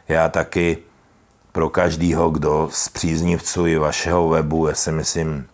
Já 0.07 0.29
taky 0.29 0.77
pro 1.51 1.69
každýho, 1.69 2.29
kdo 2.29 2.69
z 2.71 2.89
příznivců 2.89 3.67
i 3.67 3.77
vašeho 3.77 4.29
webu, 4.29 4.67
já 4.67 4.75
si 4.75 4.91
myslím, 4.91 5.45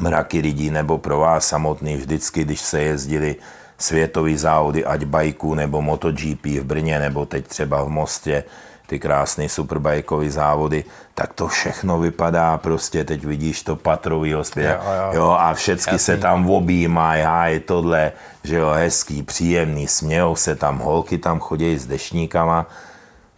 mraky 0.00 0.40
lidí, 0.40 0.70
nebo 0.70 0.98
pro 0.98 1.18
vás 1.18 1.46
samotný, 1.46 1.96
vždycky, 1.96 2.44
když 2.44 2.60
se 2.60 2.82
jezdili 2.82 3.36
světový 3.84 4.36
závody, 4.36 4.84
ať 4.84 5.04
bajku 5.04 5.54
nebo 5.54 5.82
MotoGP 5.82 6.44
v 6.44 6.64
Brně, 6.64 6.98
nebo 6.98 7.26
teď 7.26 7.46
třeba 7.46 7.84
v 7.84 7.88
Mostě, 7.88 8.44
ty 8.86 8.98
krásné 8.98 9.48
superbajkové 9.48 10.30
závody, 10.30 10.84
tak 11.14 11.32
to 11.32 11.48
všechno 11.48 11.98
vypadá 11.98 12.58
prostě, 12.58 13.04
teď 13.04 13.24
vidíš 13.24 13.62
to 13.62 13.76
patrový 13.76 14.32
hospět, 14.32 14.80
jo, 14.84 14.92
jo. 14.96 15.10
jo, 15.12 15.30
a 15.30 15.54
všecky 15.54 15.94
Jasný. 15.94 16.04
se 16.04 16.16
tam 16.16 16.50
objímají, 16.50 17.22
háj, 17.22 17.60
tohle, 17.60 18.12
že 18.44 18.56
jo, 18.56 18.70
hezký, 18.70 19.22
příjemný, 19.22 19.88
smějou 19.88 20.36
se 20.36 20.56
tam, 20.56 20.78
holky 20.78 21.18
tam 21.18 21.40
chodí 21.40 21.78
s 21.78 21.86
dešníkama, 21.86 22.66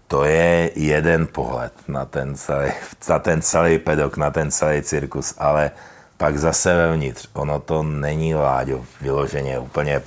to 0.08 0.24
je 0.24 0.70
jeden 0.74 1.26
pohled 1.26 1.72
na 1.88 2.04
ten 2.04 2.34
celý, 2.34 2.70
na 3.08 3.18
ten 3.18 3.42
celý 3.42 3.78
pedok, 3.78 4.16
na 4.16 4.30
ten 4.30 4.50
celý 4.50 4.82
cirkus, 4.82 5.34
ale 5.38 5.70
pak 6.16 6.38
zase 6.38 6.74
vevnitř. 6.74 7.28
Ono 7.32 7.60
to 7.60 7.82
není, 7.82 8.34
Láďo, 8.34 8.84
vyloženě 9.00 9.58
úplně 9.58 10.02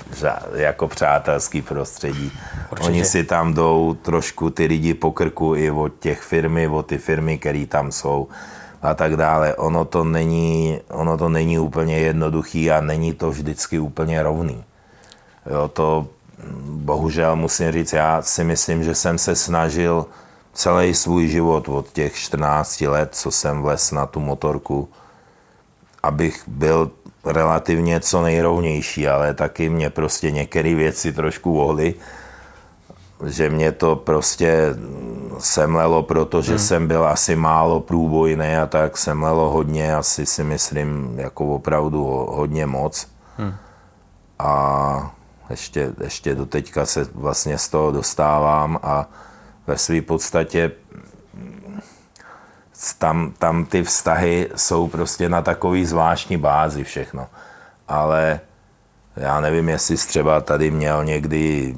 jako 0.53 0.87
přátelský 0.87 1.61
prostředí. 1.61 2.31
Určitě. 2.71 2.89
Oni 2.89 3.05
si 3.05 3.23
tam 3.23 3.53
jdou 3.53 3.97
trošku 4.01 4.49
ty 4.49 4.65
lidi 4.65 4.93
po 4.93 5.11
krku 5.11 5.55
i 5.55 5.71
od 5.71 5.91
těch 5.99 6.21
firmy, 6.21 6.67
od 6.67 6.85
ty 6.85 6.97
firmy, 6.97 7.37
které 7.37 7.65
tam 7.65 7.91
jsou 7.91 8.27
a 8.81 8.93
tak 8.93 9.15
dále. 9.15 9.55
Ono 9.55 9.85
to, 9.85 10.03
není, 10.03 10.79
ono 10.89 11.17
to 11.17 11.29
není 11.29 11.59
úplně 11.59 11.99
jednoduchý 11.99 12.71
a 12.71 12.81
není 12.81 13.13
to 13.13 13.31
vždycky 13.31 13.79
úplně 13.79 14.23
rovný. 14.23 14.63
Jo, 15.51 15.67
to 15.67 16.07
bohužel 16.63 17.35
musím 17.35 17.71
říct, 17.71 17.93
já 17.93 18.21
si 18.21 18.43
myslím, 18.43 18.83
že 18.83 18.95
jsem 18.95 19.17
se 19.17 19.35
snažil 19.35 20.05
celý 20.53 20.93
svůj 20.93 21.27
život 21.27 21.69
od 21.69 21.91
těch 21.91 22.15
14 22.15 22.81
let, 22.81 23.09
co 23.15 23.31
jsem 23.31 23.61
vles 23.61 23.91
na 23.91 24.05
tu 24.05 24.19
motorku, 24.19 24.89
abych 26.03 26.43
byl 26.47 26.91
relativně 27.25 27.99
co 27.99 28.21
nejrovnější, 28.21 29.07
ale 29.07 29.33
taky 29.33 29.69
mě 29.69 29.89
prostě 29.89 30.31
některé 30.31 30.75
věci 30.75 31.13
trošku 31.13 31.53
vohly, 31.53 31.95
že 33.25 33.49
mě 33.49 33.71
to 33.71 33.95
prostě 33.95 34.75
semlelo, 35.39 36.03
protože 36.03 36.51
hmm. 36.51 36.59
jsem 36.59 36.87
byl 36.87 37.07
asi 37.07 37.35
málo 37.35 37.79
průbojný 37.79 38.55
a 38.55 38.65
tak 38.65 38.97
semlelo 38.97 39.49
hodně, 39.49 39.95
asi 39.95 40.25
si 40.25 40.43
myslím, 40.43 41.13
jako 41.19 41.55
opravdu 41.55 42.03
hodně 42.29 42.65
moc. 42.65 43.07
Hmm. 43.37 43.53
A 44.39 45.15
ještě, 45.49 45.93
ještě 46.03 46.35
do 46.35 46.45
teďka 46.45 46.85
se 46.85 47.07
vlastně 47.13 47.57
z 47.57 47.69
toho 47.69 47.91
dostávám 47.91 48.79
a 48.83 49.09
ve 49.67 49.77
své 49.77 50.01
podstatě 50.01 50.71
tam, 52.97 53.33
tam 53.37 53.65
ty 53.65 53.83
vztahy 53.83 54.49
jsou 54.55 54.87
prostě 54.87 55.29
na 55.29 55.41
takový 55.41 55.85
zvláštní 55.85 56.37
bázi 56.37 56.83
všechno. 56.83 57.27
Ale 57.87 58.39
já 59.15 59.41
nevím, 59.41 59.69
jestli 59.69 59.97
jsi 59.97 60.07
třeba 60.07 60.41
tady 60.41 60.71
měl 60.71 61.03
někdy, 61.05 61.75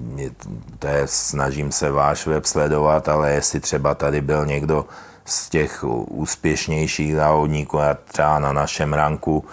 to 0.80 0.88
je, 0.88 1.02
snažím 1.06 1.72
se 1.72 1.92
váš 1.92 2.28
web 2.28 2.46
sledovat, 2.46 3.10
ale 3.10 3.32
jestli 3.32 3.60
třeba 3.60 3.96
tady 3.96 4.22
byl 4.22 4.46
někdo 4.46 4.86
z 5.26 5.50
těch 5.50 5.84
úspěšnějších 6.08 7.16
závodníků, 7.16 7.80
a 7.80 7.94
třeba 7.94 8.40
na 8.40 8.54
našem 8.54 8.94
ranku, 8.94 9.46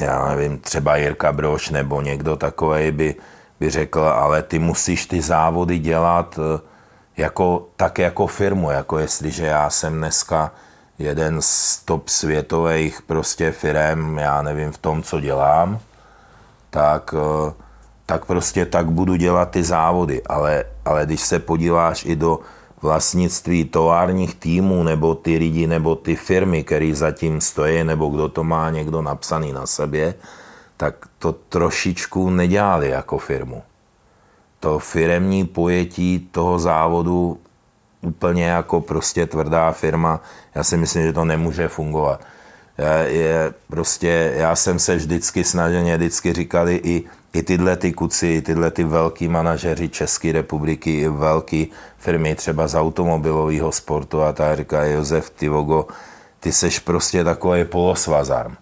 já 0.00 0.28
nevím, 0.28 0.58
třeba 0.58 0.96
Jirka 0.96 1.32
Broš 1.32 1.70
nebo 1.70 2.02
někdo 2.02 2.36
takový 2.36 2.90
by, 2.90 3.14
by 3.60 3.70
řekl, 3.70 4.00
ale 4.00 4.42
ty 4.42 4.58
musíš 4.58 5.06
ty 5.06 5.22
závody 5.22 5.78
dělat 5.78 6.38
jako, 7.16 7.68
tak 7.76 7.98
jako 7.98 8.26
firmu, 8.26 8.70
jako 8.70 8.98
jestliže 8.98 9.46
já 9.46 9.70
jsem 9.70 9.94
dneska 9.94 10.52
jeden 10.98 11.42
z 11.42 11.78
top 11.84 12.08
světových 12.08 13.02
prostě 13.02 13.52
firm, 13.52 14.18
já 14.18 14.42
nevím 14.42 14.72
v 14.72 14.78
tom, 14.78 15.02
co 15.02 15.20
dělám, 15.20 15.78
tak, 16.70 17.14
eh, 17.18 17.52
tak 18.06 18.24
prostě 18.24 18.66
tak 18.66 18.90
budu 18.90 19.16
dělat 19.16 19.50
ty 19.50 19.64
závody. 19.64 20.22
Ale, 20.22 20.64
ale 20.84 21.06
když 21.06 21.20
se 21.20 21.38
podíváš 21.38 22.04
i 22.04 22.16
do 22.16 22.40
vlastnictví 22.82 23.64
továrních 23.64 24.34
týmů, 24.34 24.82
nebo 24.82 25.14
ty 25.14 25.38
lidi, 25.38 25.66
nebo 25.66 25.96
ty 25.96 26.16
firmy, 26.16 26.64
které 26.64 26.94
zatím 26.94 27.40
stojí, 27.40 27.84
nebo 27.84 28.08
kdo 28.08 28.28
to 28.28 28.44
má 28.44 28.70
někdo 28.70 29.02
napsaný 29.02 29.52
na 29.52 29.66
sobě, 29.66 30.14
tak 30.76 30.94
to 31.18 31.32
trošičku 31.32 32.30
nedělali 32.30 32.88
jako 32.88 33.18
firmu 33.18 33.62
to 34.60 34.78
firemní 34.78 35.46
pojetí 35.46 36.28
toho 36.30 36.58
závodu 36.58 37.38
úplně 38.02 38.44
jako 38.44 38.80
prostě 38.80 39.26
tvrdá 39.26 39.72
firma, 39.72 40.20
já 40.54 40.64
si 40.64 40.76
myslím, 40.76 41.02
že 41.02 41.12
to 41.12 41.24
nemůže 41.24 41.68
fungovat. 41.68 42.20
Je, 43.06 43.54
prostě, 43.68 44.32
já 44.36 44.56
jsem 44.56 44.78
se 44.78 44.96
vždycky 44.96 45.44
snažil, 45.44 45.82
mě 45.82 45.96
vždycky 45.96 46.32
říkali 46.32 46.80
i, 46.84 47.04
i 47.32 47.42
tyhle 47.42 47.76
ty 47.76 47.92
kuci, 47.92 48.42
tyhle 48.42 48.70
ty 48.70 48.84
velký 48.84 49.28
manažeři 49.28 49.88
České 49.88 50.32
republiky, 50.32 51.00
i 51.00 51.08
velké 51.08 51.64
firmy 51.98 52.34
třeba 52.34 52.68
z 52.68 52.74
automobilového 52.74 53.72
sportu 53.72 54.22
a 54.22 54.32
tak 54.32 54.56
říká 54.56 54.84
Josef 54.84 55.30
Tivogo, 55.30 55.86
ty 56.40 56.52
seš 56.52 56.78
prostě 56.78 57.24
takový 57.24 57.64
polosvazarm. 57.64 58.56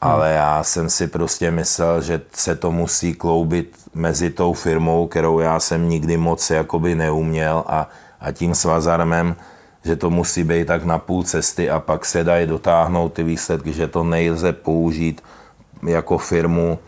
Ale 0.00 0.32
já 0.32 0.64
jsem 0.64 0.90
si 0.90 1.06
prostě 1.06 1.50
myslel, 1.50 2.00
že 2.00 2.20
se 2.32 2.56
to 2.56 2.72
musí 2.72 3.14
kloubit 3.14 3.76
mezi 3.94 4.30
tou 4.30 4.52
firmou, 4.52 5.06
kterou 5.06 5.38
já 5.38 5.60
jsem 5.60 5.88
nikdy 5.88 6.16
moc 6.16 6.50
jakoby 6.50 6.94
neuměl 6.94 7.64
a, 7.66 7.88
a 8.20 8.32
tím 8.32 8.54
svazarmem, 8.54 9.36
že 9.84 9.96
to 9.96 10.10
musí 10.10 10.44
být 10.44 10.66
tak 10.66 10.84
na 10.84 10.98
půl 10.98 11.22
cesty 11.22 11.70
a 11.70 11.80
pak 11.80 12.04
se 12.04 12.24
dají 12.24 12.46
dotáhnout 12.46 13.12
ty 13.12 13.22
výsledky, 13.22 13.72
že 13.72 13.88
to 13.88 14.04
nejlze 14.04 14.52
použít 14.52 15.22
jako 15.86 16.18
firmu 16.18 16.78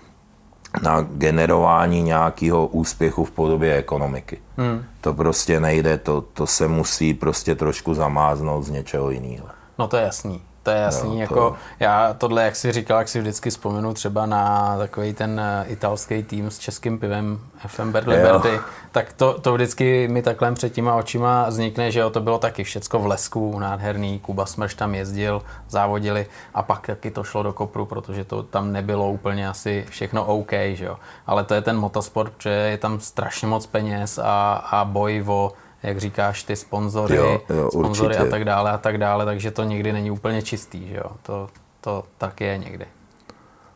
na 0.83 1.01
generování 1.01 2.03
nějakého 2.03 2.67
úspěchu 2.67 3.25
v 3.25 3.31
podobě 3.31 3.77
ekonomiky. 3.77 4.39
Hmm. 4.57 4.85
To 5.01 5.15
prostě 5.15 5.61
nejde, 5.61 5.99
to, 5.99 6.21
to 6.21 6.47
se 6.47 6.69
musí 6.69 7.15
prostě 7.15 7.55
trošku 7.55 7.95
zamáznout 7.95 8.65
z 8.65 8.71
něčeho 8.71 9.11
jiného. 9.11 9.47
No 9.79 9.89
to 9.89 9.97
je 9.97 10.03
jasný. 10.03 10.43
To 10.63 10.71
je 10.71 10.77
jasný. 10.77 11.11
No, 11.11 11.15
to... 11.15 11.21
Jako, 11.35 11.57
já 11.81 12.15
tohle, 12.15 12.45
jak 12.45 12.57
si 12.57 12.73
říkal, 12.73 12.99
jak 12.99 13.09
si 13.09 13.21
vždycky 13.21 13.51
vzpomenu 13.51 13.95
třeba 13.95 14.27
na 14.27 14.75
takový 14.79 15.13
ten 15.13 15.41
eh, 15.41 15.65
italský 15.69 16.23
tým 16.23 16.51
s 16.51 16.59
českým 16.59 16.99
pivem 16.99 17.41
FM 17.67 17.95
Liberty, 18.07 18.61
tak 18.93 19.13
to, 19.13 19.41
to 19.41 19.55
vždycky 19.55 20.09
mi 20.09 20.23
takhle 20.23 20.53
před 20.53 20.73
těma 20.73 20.95
očima 20.95 21.49
vznikne, 21.49 21.91
že 21.91 22.01
jo, 22.01 22.11
to 22.11 22.21
bylo 22.21 22.39
taky 22.39 22.65
všecko 22.65 22.99
v 22.99 23.07
lesku, 23.07 23.59
nádherný, 23.59 24.19
Kuba 24.19 24.47
Smrš 24.47 24.75
tam 24.75 24.95
jezdil, 24.95 25.43
závodili 25.69 26.27
a 26.55 26.63
pak 26.63 26.87
taky 26.87 27.11
to 27.11 27.25
šlo 27.25 27.43
do 27.43 27.53
kopru, 27.53 27.87
protože 27.87 28.25
to 28.25 28.43
tam 28.43 28.73
nebylo 28.73 29.11
úplně 29.11 29.49
asi 29.49 29.87
všechno 29.91 30.25
OK, 30.25 30.53
že 30.73 30.85
jo. 30.85 30.97
Ale 31.27 31.45
to 31.45 31.55
je 31.55 31.63
ten 31.63 31.77
motosport, 31.77 32.33
protože 32.33 32.51
je 32.51 32.79
tam 32.79 33.01
strašně 33.01 33.49
moc 33.49 33.67
peněz 33.67 34.19
a, 34.19 34.53
a 34.53 34.85
boj 34.85 35.25
o 35.27 35.53
jak 35.83 35.99
říkáš, 35.99 36.43
ty 36.43 36.57
sponzory, 36.57 37.17
jo, 37.17 37.41
jo, 37.49 37.71
sponzory 37.71 38.17
a 38.17 38.25
tak 38.25 38.45
dále 38.45 38.71
a 38.71 38.79
tak 38.79 38.99
dále, 38.99 39.25
takže 39.25 39.51
to 39.51 39.65
nikdy 39.65 39.93
není 39.93 40.11
úplně 40.11 40.43
čistý, 40.43 40.89
že 40.89 40.97
jo? 40.97 41.11
To, 41.23 41.49
to 41.81 42.05
tak 42.19 42.41
je 42.41 42.59
někdy. 42.59 42.87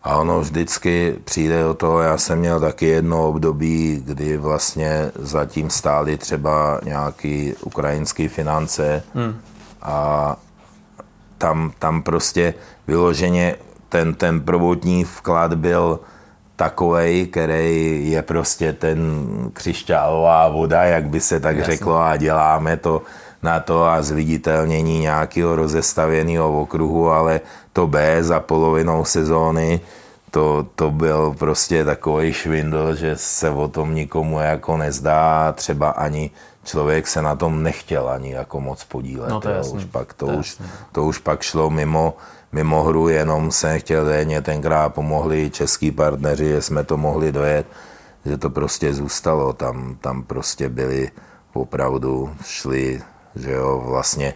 A 0.03 0.17
ono 0.17 0.41
vždycky 0.41 1.17
přijde 1.25 1.63
do 1.63 1.75
toho, 1.75 2.01
já 2.01 2.19
jsem 2.19 2.39
měl 2.39 2.61
taky 2.61 2.87
jedno 2.87 3.29
období, 3.29 4.03
kdy 4.05 4.37
vlastně 4.37 5.11
zatím 5.15 5.71
stály 5.71 6.17
třeba 6.17 6.81
nějaký 6.85 7.55
ukrajinský 7.61 8.29
finance 8.29 9.03
hmm. 9.15 9.41
a 9.83 10.37
tam, 11.39 11.73
tam 11.79 12.03
prostě 12.03 12.55
vyloženě 12.87 13.57
ten, 13.89 14.15
ten 14.15 14.41
prvotní 14.41 15.05
vklad 15.05 15.55
byl 15.55 16.01
takovej, 16.57 17.27
který 17.27 18.11
je 18.11 18.23
prostě 18.23 18.73
ten 18.73 19.27
křišťálová 19.53 20.49
voda, 20.49 20.85
jak 20.85 21.05
by 21.09 21.21
se 21.21 21.41
tak 21.41 21.57
Jasně. 21.57 21.73
řeklo, 21.75 21.99
a 21.99 22.17
děláme 22.17 22.77
to 22.77 23.03
na 23.43 23.61
to 23.61 23.85
a 23.85 24.03
zviditelnění 24.03 24.99
nějakého 25.01 25.57
rozestavěného 25.57 26.61
okruhu, 26.61 27.11
ale 27.11 27.41
to 27.73 27.87
B 27.87 28.25
za 28.25 28.41
polovinou 28.41 29.05
sezóny, 29.05 29.81
to, 30.31 30.67
to 30.75 30.91
byl 30.91 31.35
prostě 31.39 31.85
takový 31.85 32.33
švindl, 32.33 32.95
že 32.95 33.17
se 33.17 33.51
o 33.51 33.69
tom 33.69 33.95
nikomu 33.95 34.41
jako 34.41 34.77
nezdá, 34.77 35.53
třeba 35.53 35.91
ani 35.91 36.31
člověk 36.65 37.07
se 37.07 37.23
na 37.23 37.37
tom 37.37 37.63
nechtěl 37.63 38.09
ani 38.09 38.33
jako 38.33 38.61
moc 38.61 38.85
podílet. 38.85 39.31
No 39.31 39.41
to, 39.41 39.49
je 39.49 39.57
jasný. 39.57 39.79
Už 39.79 39.85
pak, 39.85 40.15
to, 40.15 40.27
to, 40.27 40.33
už, 40.33 40.59
to 40.93 41.05
už 41.05 41.19
pak 41.19 41.43
šlo 41.43 41.71
mimo, 41.71 42.17
mimo 42.55 42.83
hru, 42.83 43.09
jenom 43.09 43.51
jsem 43.51 43.79
chtěl 43.79 44.05
denně 44.05 44.43
tenkrát 44.43 44.95
pomohli 44.95 45.51
český 45.51 45.91
partneři, 45.91 46.49
že 46.49 46.63
jsme 46.63 46.85
to 46.85 46.97
mohli 46.97 47.33
dojet, 47.33 47.67
že 48.25 48.39
to 48.39 48.51
prostě 48.51 48.95
zůstalo. 48.95 49.53
Tam, 49.53 49.97
tam 50.01 50.23
prostě 50.23 50.69
byli 50.69 51.11
opravdu, 51.53 52.31
šli, 52.45 53.03
že 53.35 53.53
jo, 53.53 53.83
vlastně, 53.87 54.35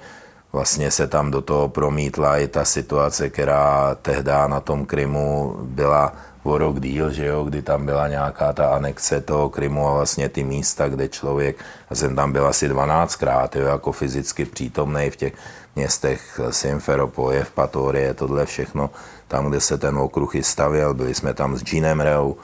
vlastně 0.53 0.91
se 0.91 1.07
tam 1.07 1.31
do 1.31 1.41
toho 1.43 1.69
promítla 1.69 2.39
i 2.39 2.49
ta 2.49 2.65
situace, 2.65 3.31
která 3.31 3.95
tehdy 4.03 4.33
na 4.47 4.61
tom 4.61 4.87
Krymu 4.87 5.57
byla 5.63 6.13
o 6.43 6.59
rok 6.59 6.81
díl, 6.81 7.11
že 7.11 7.27
jo, 7.27 7.45
kdy 7.45 7.63
tam 7.63 7.87
byla 7.87 8.09
nějaká 8.09 8.53
ta 8.53 8.69
anexe 8.69 9.21
toho 9.21 9.49
Krymu 9.49 9.89
a 9.89 9.95
vlastně 9.95 10.29
ty 10.29 10.45
místa, 10.45 10.89
kde 10.89 11.09
člověk, 11.09 11.57
já 11.91 11.97
jsem 11.97 12.17
tam 12.17 12.33
byl 12.33 12.47
asi 12.47 12.69
12krát, 12.69 13.49
jo, 13.55 13.67
jako 13.67 13.93
fyzicky 13.93 14.45
přítomný 14.45 15.11
v 15.11 15.17
těch 15.17 15.33
městech 15.79 16.41
Simferopol, 16.51 17.33
Patorie, 17.55 18.15
tohle 18.15 18.47
všechno, 18.47 18.91
tam, 19.29 19.49
kde 19.49 19.61
se 19.61 19.79
ten 19.79 19.99
okruh 19.99 20.35
i 20.35 20.43
stavěl, 20.43 20.95
byli 20.95 21.15
jsme 21.15 21.35
tam 21.35 21.57
s 21.57 21.73
Jeanem 21.73 22.01
Reu, 22.01 22.35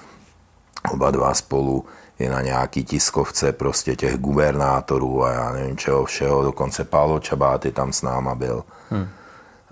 oba 0.93 1.11
dva 1.11 1.35
spolu, 1.35 1.85
i 2.19 2.29
na 2.29 2.41
nějaký 2.41 2.85
tiskovce 2.85 3.53
prostě 3.53 3.97
těch 3.97 4.17
gubernátorů 4.17 5.25
a 5.25 5.33
já 5.33 5.53
nevím 5.53 5.77
čeho 5.77 6.05
všeho, 6.05 6.43
dokonce 6.43 6.85
Pálo 6.85 7.21
Čabáty 7.21 7.73
tam 7.73 7.93
s 7.93 8.03
náma 8.03 8.35
byl. 8.35 8.65
Hmm. 8.91 9.09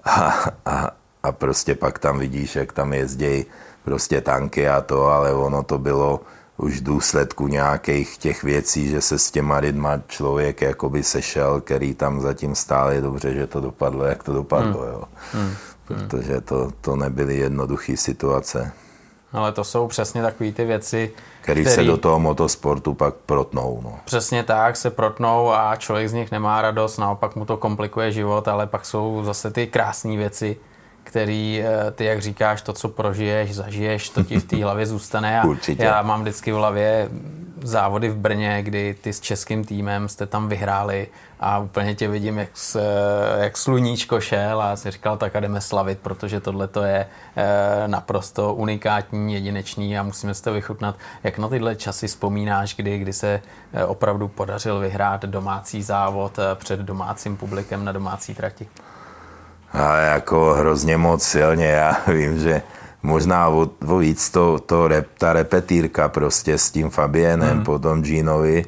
A, 0.04 0.34
a, 0.66 0.90
a 1.22 1.32
prostě 1.32 1.74
pak 1.74 1.98
tam 1.98 2.18
vidíš, 2.18 2.56
jak 2.56 2.72
tam 2.72 2.92
jezdí 2.92 3.46
prostě 3.84 4.20
tanky 4.20 4.68
a 4.68 4.80
to, 4.80 5.06
ale 5.06 5.34
ono 5.34 5.62
to 5.62 5.78
bylo 5.78 6.20
už 6.62 6.80
v 6.80 6.82
důsledku 6.82 7.48
nějakých 7.48 8.18
těch 8.18 8.42
věcí, 8.42 8.88
že 8.88 9.00
se 9.00 9.18
s 9.18 9.30
těma 9.30 9.56
lidma 9.56 10.00
člověk 10.08 10.60
jakoby 10.62 11.02
sešel, 11.02 11.60
který 11.60 11.94
tam 11.94 12.20
zatím 12.20 12.54
stále 12.54 13.00
dobře, 13.00 13.34
že 13.34 13.46
to 13.46 13.60
dopadlo, 13.60 14.04
jak 14.04 14.22
to 14.22 14.32
dopadlo, 14.32 14.80
hmm. 14.80 14.92
jo. 14.92 15.04
Hmm. 15.32 15.54
Protože 15.84 16.40
to, 16.40 16.70
to 16.80 16.96
nebyly 16.96 17.36
jednoduché 17.36 17.96
situace. 17.96 18.72
Ale 19.32 19.52
to 19.52 19.64
jsou 19.64 19.88
přesně 19.88 20.22
takové 20.22 20.52
ty 20.52 20.64
věci, 20.64 21.12
který, 21.40 21.62
který 21.62 21.74
se 21.74 21.84
do 21.84 21.96
toho 21.96 22.20
motosportu 22.20 22.94
pak 22.94 23.14
protnou. 23.14 23.80
No. 23.84 23.98
Přesně 24.04 24.42
tak, 24.42 24.76
se 24.76 24.90
protnou 24.90 25.52
a 25.52 25.76
člověk 25.76 26.08
z 26.08 26.12
nich 26.12 26.30
nemá 26.30 26.62
radost, 26.62 26.98
naopak 26.98 27.36
mu 27.36 27.44
to 27.44 27.56
komplikuje 27.56 28.12
život, 28.12 28.48
ale 28.48 28.66
pak 28.66 28.86
jsou 28.86 29.24
zase 29.24 29.50
ty 29.50 29.66
krásné 29.66 30.16
věci, 30.16 30.56
který 31.04 31.62
eh, 31.62 31.90
ty, 31.90 32.04
jak 32.04 32.22
říkáš, 32.22 32.62
to, 32.62 32.72
co 32.72 32.88
prožiješ, 32.88 33.54
zažiješ, 33.54 34.08
to 34.08 34.24
ti 34.24 34.40
v 34.40 34.44
té 34.44 34.64
hlavě 34.64 34.86
zůstane. 34.86 35.40
A 35.40 35.44
Určitě. 35.44 35.82
Já 35.84 36.02
mám 36.02 36.20
vždycky 36.20 36.52
v 36.52 36.54
hlavě 36.54 37.08
závody 37.62 38.08
v 38.08 38.16
Brně, 38.16 38.62
kdy 38.62 38.94
ty 39.00 39.12
s 39.12 39.20
českým 39.20 39.64
týmem 39.64 40.08
jste 40.08 40.26
tam 40.26 40.48
vyhráli 40.48 41.08
a 41.40 41.58
úplně 41.58 41.94
tě 41.94 42.08
vidím, 42.08 42.38
jak, 42.38 42.48
se, 42.54 42.82
jak 43.38 43.56
sluníčko 43.56 44.20
šel 44.20 44.62
a 44.62 44.76
si 44.76 44.90
říkal, 44.90 45.16
tak 45.16 45.36
a 45.36 45.40
jdeme 45.40 45.60
slavit, 45.60 45.98
protože 45.98 46.40
tohle 46.40 46.68
to 46.68 46.82
je 46.82 47.06
eh, 47.36 47.88
naprosto 47.88 48.54
unikátní, 48.54 49.34
jedinečný 49.34 49.98
a 49.98 50.02
musíme 50.02 50.34
si 50.34 50.42
to 50.42 50.52
vychutnat. 50.52 50.96
Jak 51.24 51.38
na 51.38 51.48
tyhle 51.48 51.76
časy 51.76 52.06
vzpomínáš, 52.06 52.76
kdy, 52.76 52.98
kdy 52.98 53.12
se 53.12 53.42
eh, 53.72 53.84
opravdu 53.84 54.28
podařil 54.28 54.78
vyhrát 54.78 55.22
domácí 55.24 55.82
závod 55.82 56.38
před 56.54 56.80
domácím 56.80 57.36
publikem 57.36 57.84
na 57.84 57.92
domácí 57.92 58.34
trati? 58.34 58.68
A 59.72 59.96
jako 59.96 60.54
hrozně 60.58 60.96
moc 60.96 61.22
silně, 61.22 61.66
já 61.66 61.96
vím, 62.12 62.38
že 62.38 62.62
možná 63.02 63.48
o, 63.48 63.70
o 63.86 63.98
víc 63.98 64.30
to, 64.30 64.58
to 64.58 64.88
rep, 64.88 65.06
ta 65.18 65.32
repetírka 65.32 66.08
prostě 66.08 66.58
s 66.58 66.70
tím 66.70 66.90
Fabienem, 66.90 67.56
mm. 67.56 67.64
potom 67.64 68.02
Ginovi, 68.02 68.64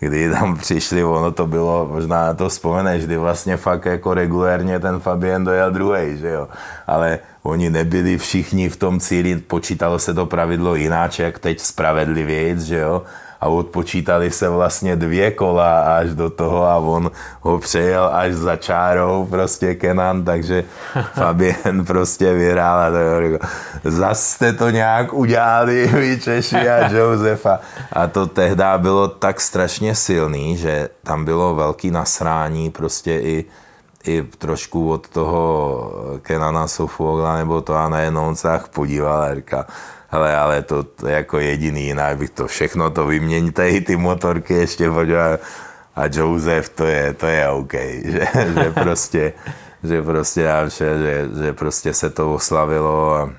kdy 0.00 0.30
tam 0.30 0.56
přišli, 0.56 1.04
ono 1.04 1.30
to 1.30 1.46
bylo, 1.46 1.88
možná 1.92 2.26
na 2.26 2.34
to 2.34 2.48
vzpomeneš, 2.48 3.04
kdy 3.04 3.16
vlastně 3.16 3.56
fakt 3.56 3.86
jako 3.86 4.14
regulérně 4.14 4.80
ten 4.80 5.00
Fabien 5.00 5.44
dojel 5.44 5.70
druhý, 5.70 6.18
že 6.18 6.28
jo. 6.28 6.48
Ale 6.86 7.18
oni 7.42 7.70
nebyli 7.70 8.18
všichni 8.18 8.68
v 8.68 8.76
tom 8.76 9.00
cíli, 9.00 9.36
počítalo 9.36 9.98
se 9.98 10.14
to 10.14 10.26
pravidlo 10.26 10.74
jináč, 10.74 11.18
jak 11.18 11.38
teď 11.38 11.60
spravedlivějc, 11.60 12.60
že 12.62 12.78
jo 12.78 13.02
a 13.40 13.48
odpočítali 13.48 14.30
se 14.30 14.48
vlastně 14.48 14.96
dvě 14.96 15.30
kola 15.30 15.80
až 15.80 16.10
do 16.14 16.30
toho 16.30 16.66
a 16.66 16.76
on 16.76 17.10
ho 17.40 17.58
přejel 17.58 18.10
až 18.12 18.32
za 18.34 18.56
čárou 18.56 19.26
prostě 19.30 19.74
Kenan, 19.74 20.24
takže 20.24 20.64
Fabien 21.14 21.84
prostě 21.84 22.34
vyhrál 22.34 22.78
a 22.78 22.90
to 22.90 23.90
zas 23.90 24.30
jste 24.30 24.52
to 24.52 24.70
nějak 24.70 25.12
udělali 25.12 25.86
vy 25.92 26.20
Češi 26.20 26.56
a 26.56 26.92
Josefa. 26.92 27.60
A 27.92 28.06
to 28.06 28.26
tehdy 28.26 28.64
bylo 28.76 29.08
tak 29.08 29.40
strašně 29.40 29.94
silný, 29.94 30.56
že 30.56 30.88
tam 31.02 31.24
bylo 31.24 31.54
velký 31.54 31.90
nasrání 31.90 32.70
prostě 32.70 33.20
i 33.20 33.44
i 34.04 34.22
trošku 34.22 34.90
od 34.90 35.08
toho 35.08 35.92
Kenana 36.22 36.68
Sofogla 36.68 37.36
nebo 37.36 37.60
to 37.60 37.74
a 37.74 37.88
najednou 37.88 38.34
se 38.34 38.60
podíval 38.74 39.22
a 39.22 39.34
říká, 39.34 39.66
hele, 40.08 40.36
ale 40.36 40.62
to, 40.62 40.82
to 40.82 41.08
jako 41.08 41.38
jediný, 41.38 41.86
jinak 41.86 42.18
bych 42.18 42.30
to 42.30 42.46
všechno 42.46 42.90
to 42.90 43.06
vyměníte, 43.06 43.70
i 43.70 43.80
ty 43.80 43.96
motorky 43.96 44.54
ještě 44.54 44.90
podívat. 44.90 45.40
A 45.96 46.02
Joseph, 46.12 46.68
to 46.68 46.84
je, 46.84 47.14
to 47.14 47.26
je 47.26 47.48
OK, 47.48 47.72
že, 48.04 48.28
že 48.54 48.72
prostě, 48.74 49.32
že 49.82 50.02
prostě 50.02 50.40
já 50.40 50.68
vše, 50.68 50.98
že, 50.98 51.28
že 51.42 51.52
prostě 51.52 51.94
se 51.94 52.10
to 52.10 52.34
oslavilo 52.34 53.14
a 53.14 53.30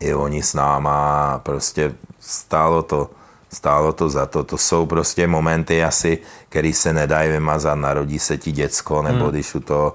i 0.00 0.14
oni 0.14 0.42
s 0.42 0.54
náma 0.54 1.40
prostě 1.42 1.94
stálo 2.20 2.82
to, 2.82 3.10
stálo 3.52 3.92
to 3.92 4.08
za 4.08 4.26
to. 4.26 4.44
To 4.44 4.58
jsou 4.58 4.86
prostě 4.86 5.26
momenty 5.26 5.84
asi, 5.84 6.18
které 6.48 6.72
se 6.72 6.92
nedají 6.92 7.30
vymazat. 7.30 7.78
Narodí 7.78 8.18
se 8.18 8.38
ti 8.38 8.52
děcko, 8.52 9.02
nebo 9.02 9.24
hmm. 9.24 9.30
když 9.30 9.54
u 9.54 9.60
toho 9.60 9.94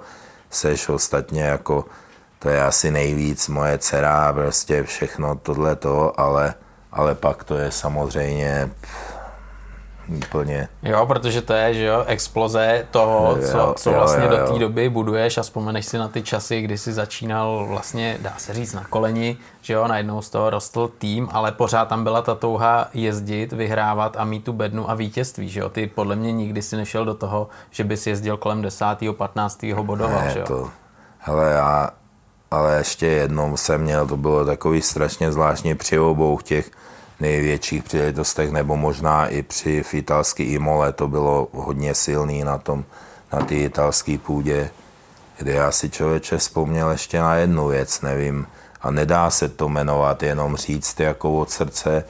seš 0.50 0.90
ostatně 0.90 1.42
jako 1.42 1.86
to 2.42 2.50
je 2.50 2.64
asi 2.64 2.92
nejvíc 2.92 3.48
moje 3.48 3.78
dcera, 3.78 4.34
prostě 4.34 4.84
všechno 4.84 5.36
tohleto, 5.36 6.20
ale, 6.20 6.54
ale 6.92 7.16
pak 7.16 7.44
to 7.44 7.56
je 7.58 7.72
samozřejmě 7.72 8.70
úplně. 10.08 10.68
Jo, 10.84 11.06
protože 11.06 11.42
to 11.42 11.54
je, 11.54 11.74
že 11.74 11.86
jo, 11.86 12.04
exploze 12.08 12.86
toho, 12.92 13.36
jo, 13.36 13.48
co, 13.52 13.74
co 13.78 13.92
jo, 13.92 13.98
vlastně 13.98 14.26
jo, 14.26 14.32
jo. 14.32 14.38
do 14.38 14.54
té 14.54 14.60
doby 14.60 14.90
buduješ 14.90 15.38
a 15.38 15.42
vzpomeneš 15.42 15.86
si 15.86 15.98
na 15.98 16.08
ty 16.08 16.22
časy, 16.22 16.62
kdy 16.62 16.78
jsi 16.78 16.94
začínal 16.94 17.66
vlastně, 17.70 18.18
dá 18.22 18.34
se 18.38 18.54
říct, 18.54 18.74
na 18.74 18.84
koleni, 18.84 19.38
že 19.62 19.74
jo, 19.74 19.88
najednou 19.88 20.22
z 20.22 20.30
toho 20.30 20.50
rostl 20.50 20.92
tým, 20.98 21.30
ale 21.32 21.52
pořád 21.52 21.88
tam 21.88 22.04
byla 22.04 22.22
ta 22.22 22.36
touha 22.36 22.90
jezdit, 22.94 23.54
vyhrávat 23.54 24.18
a 24.18 24.26
mít 24.26 24.44
tu 24.44 24.54
bednu 24.54 24.90
a 24.90 24.94
vítězství, 24.94 25.50
že 25.50 25.60
jo. 25.60 25.70
Ty 25.70 25.88
podle 25.88 26.16
mě 26.16 26.32
nikdy 26.32 26.62
si 26.62 26.76
nešel 26.76 27.06
do 27.06 27.14
toho, 27.14 27.48
že 27.72 27.84
bys 27.84 28.08
jezdil 28.08 28.38
kolem 28.38 28.62
10. 28.62 28.86
15. 29.18 29.66
bodoval, 29.82 30.22
ne, 30.22 30.32
že 30.34 30.40
jo. 30.40 30.46
To, 30.46 30.70
hele, 31.20 31.52
já 31.52 31.90
ale 32.52 32.78
ještě 32.78 33.08
jednou 33.08 33.58
jsem 33.58 33.82
měl, 33.82 34.08
to 34.08 34.18
bylo 34.18 34.46
takový 34.46 34.82
strašně 34.82 35.32
zvláštně 35.32 35.76
při 35.76 36.00
obou 36.00 36.40
těch 36.44 36.72
největších 37.20 37.84
příležitostech, 37.84 38.52
nebo 38.52 38.78
možná 38.78 39.28
i 39.28 39.42
při 39.42 39.84
v 39.84 39.94
italský 39.94 40.44
Imole, 40.44 40.94
to 40.94 41.08
bylo 41.08 41.48
hodně 41.52 41.96
silný 41.96 42.44
na 42.44 42.58
tom, 42.58 42.84
na 43.34 43.46
té 43.46 43.56
italské 43.56 44.18
půdě. 44.18 44.70
kdy 45.38 45.52
já 45.52 45.72
si 45.72 45.90
člověče 45.90 46.38
vzpomněl 46.38 46.90
ještě 46.90 47.20
na 47.20 47.36
jednu 47.36 47.68
věc, 47.68 48.02
nevím, 48.02 48.48
a 48.82 48.92
nedá 48.92 49.30
se 49.30 49.50
to 49.50 49.70
jmenovat, 49.70 50.24
jenom 50.24 50.56
říct 50.56 51.00
jako 51.00 51.40
od 51.40 51.52
srdce, 51.52 52.04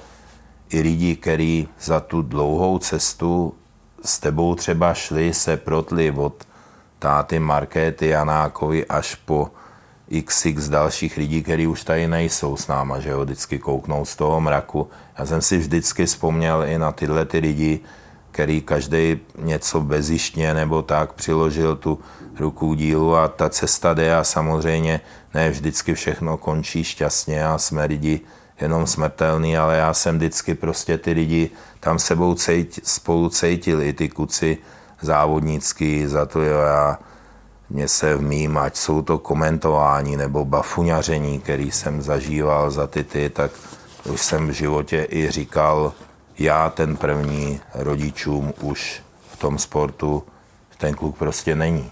i 0.69 0.81
lidi, 0.81 1.15
kteří 1.15 1.67
za 1.81 1.99
tu 1.99 2.21
dlouhou 2.21 2.79
cestu 2.79 3.53
s 4.05 4.19
tebou 4.19 4.55
třeba 4.55 4.93
šli, 4.93 5.33
se 5.33 5.57
protli 5.57 6.11
od 6.11 6.43
táty 6.99 7.39
Markéty 7.39 8.07
Janákovi 8.07 8.85
až 8.85 9.15
po 9.15 9.51
xx 10.25 10.69
dalších 10.69 11.17
lidí, 11.17 11.43
kteří 11.43 11.67
už 11.67 11.83
tady 11.83 12.07
nejsou 12.07 12.57
s 12.57 12.67
náma, 12.67 12.99
že 12.99 13.09
jo, 13.09 13.21
vždycky 13.21 13.59
kouknou 13.59 14.05
z 14.05 14.15
toho 14.15 14.41
mraku. 14.41 14.89
Já 15.19 15.25
jsem 15.25 15.41
si 15.41 15.57
vždycky 15.57 16.05
vzpomněl 16.05 16.63
i 16.67 16.77
na 16.77 16.91
tyhle 16.91 17.25
ty 17.25 17.39
lidi, 17.39 17.79
který 18.31 18.61
každý 18.61 19.19
něco 19.37 19.81
bezištně 19.81 20.53
nebo 20.53 20.81
tak 20.81 21.13
přiložil 21.13 21.75
tu 21.75 21.99
ruku 22.39 22.73
dílu 22.73 23.15
a 23.15 23.27
ta 23.27 23.49
cesta 23.49 23.93
jde 23.93 24.15
a 24.15 24.23
samozřejmě 24.23 25.01
ne 25.33 25.49
vždycky 25.49 25.93
všechno 25.93 26.37
končí 26.37 26.83
šťastně 26.83 27.45
a 27.45 27.57
jsme 27.57 27.85
lidi 27.85 28.21
jenom 28.61 28.87
smrtelný, 28.87 29.57
ale 29.57 29.77
já 29.77 29.93
jsem 29.93 30.15
vždycky 30.15 30.55
prostě 30.55 30.97
ty 30.97 31.11
lidi 31.11 31.49
tam 31.79 31.99
sebou 31.99 32.35
cejt, 32.35 32.79
spolu 32.83 33.29
cítili, 33.29 33.89
i 33.89 33.93
ty 33.93 34.09
kuci 34.09 34.57
závodnický, 35.01 36.07
za 36.07 36.25
to 36.25 36.41
jo, 36.41 36.59
já 36.59 36.99
mě 37.71 37.87
se 37.87 38.15
v 38.15 38.21
mým, 38.21 38.57
ať 38.57 38.75
jsou 38.75 39.01
to 39.01 39.17
komentování 39.17 40.17
nebo 40.17 40.45
bafuňaření, 40.45 41.39
který 41.39 41.71
jsem 41.71 42.01
zažíval 42.01 42.71
za 42.71 42.87
ty 42.87 43.03
ty, 43.03 43.29
tak 43.29 43.51
už 44.13 44.21
jsem 44.21 44.47
v 44.47 44.51
životě 44.51 45.07
i 45.09 45.31
říkal, 45.31 45.93
já 46.39 46.69
ten 46.69 46.97
první 46.97 47.59
rodičům 47.73 48.53
už 48.61 49.01
v 49.31 49.37
tom 49.37 49.57
sportu, 49.57 50.23
ten 50.77 50.95
kluk 50.95 51.17
prostě 51.17 51.55
není. 51.55 51.91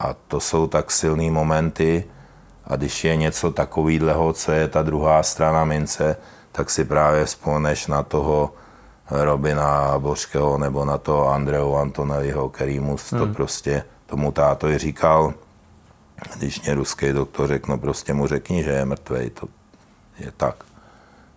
A 0.00 0.14
to 0.28 0.40
jsou 0.40 0.66
tak 0.66 0.90
silné 0.90 1.30
momenty 1.30 2.04
a 2.64 2.76
když 2.76 3.04
je 3.04 3.16
něco 3.16 3.50
takového, 3.50 4.32
co 4.32 4.52
je 4.52 4.68
ta 4.68 4.82
druhá 4.82 5.22
strana 5.22 5.64
mince, 5.64 6.16
tak 6.52 6.70
si 6.70 6.84
právě 6.84 7.24
vzpomeneš 7.24 7.86
na 7.86 8.02
toho 8.02 8.54
Robina 9.10 9.98
Bořkého 9.98 10.58
nebo 10.58 10.84
na 10.84 10.98
toho 10.98 11.28
Andreu 11.28 11.74
Antonelliho, 11.74 12.48
který 12.48 12.80
mu 12.80 12.96
to 13.10 13.16
hmm. 13.24 13.34
prostě 13.34 13.84
tomu 14.06 14.32
tátovi 14.32 14.78
říkal, 14.78 15.34
když 16.36 16.62
mě 16.62 16.74
ruský 16.74 17.12
doktor 17.12 17.48
řekl, 17.48 17.70
no 17.70 17.78
prostě 17.78 18.14
mu 18.14 18.26
řekni, 18.26 18.64
že 18.64 18.70
je 18.70 18.84
mrtvý, 18.84 19.30
to 19.30 19.48
je 20.18 20.32
tak. 20.36 20.64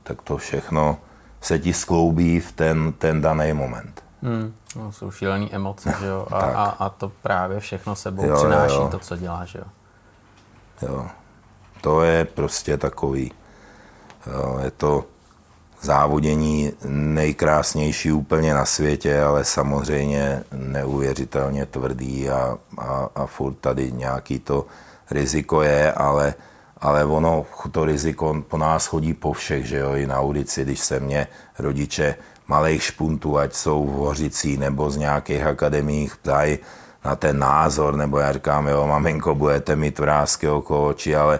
Tak 0.03 0.21
to 0.21 0.37
všechno 0.37 0.97
se 1.41 1.59
ti 1.59 1.73
skloubí 1.73 2.39
v 2.39 2.51
ten, 2.51 2.93
ten 2.93 3.21
daný 3.21 3.53
moment. 3.53 4.03
Hmm. 4.21 4.53
No, 4.75 4.91
jsou 4.91 5.11
šílené 5.11 5.47
emoce, 5.51 5.93
že 5.99 6.05
jo? 6.05 6.27
A, 6.31 6.39
a, 6.39 6.63
a 6.65 6.89
to 6.89 7.11
právě 7.21 7.59
všechno 7.59 7.95
sebou 7.95 8.25
jo, 8.25 8.35
přináší 8.35 8.75
jo. 8.75 8.87
to, 8.91 8.99
co 8.99 9.15
dělá, 9.15 9.45
že 9.45 9.59
jo? 9.59 9.65
Jo. 10.81 11.07
To 11.81 12.03
je 12.03 12.25
prostě 12.25 12.77
takový. 12.77 13.31
Jo, 14.27 14.59
je 14.63 14.71
to 14.71 15.05
závodění 15.81 16.73
nejkrásnější 16.89 18.11
úplně 18.11 18.53
na 18.53 18.65
světě, 18.65 19.21
ale 19.21 19.45
samozřejmě 19.45 20.43
neuvěřitelně 20.51 21.65
tvrdý 21.65 22.29
a, 22.29 22.57
a, 22.77 23.09
a 23.15 23.25
furt 23.25 23.53
tady 23.53 23.91
nějaký 23.91 24.39
to 24.39 24.65
riziko 25.11 25.61
je, 25.61 25.91
ale, 25.91 26.33
ale 26.81 27.05
ono, 27.05 27.45
to 27.71 27.85
riziko 27.85 28.35
po 28.47 28.57
nás 28.57 28.85
chodí 28.85 29.13
po 29.13 29.33
všech, 29.33 29.65
že 29.65 29.77
jo, 29.77 29.93
i 29.93 30.07
na 30.07 30.21
ulici, 30.21 30.63
když 30.63 30.79
se 30.79 30.99
mě 30.99 31.27
rodiče 31.59 32.15
malých 32.47 32.83
špuntů, 32.83 33.37
ať 33.37 33.53
jsou 33.53 33.85
v 33.85 33.91
Hořicí 33.91 34.57
nebo 34.57 34.91
z 34.91 34.97
nějakých 34.97 35.43
akademiích, 35.43 36.17
ptají 36.17 36.59
na 37.05 37.15
ten 37.15 37.39
názor, 37.39 37.95
nebo 37.95 38.19
já 38.19 38.31
říkám, 38.33 38.67
jo, 38.67 38.87
maminko, 38.87 39.35
budete 39.35 39.75
mít 39.75 39.99
vrázky 39.99 40.47
okolo 40.49 40.87
očí, 40.87 41.15
ale 41.15 41.39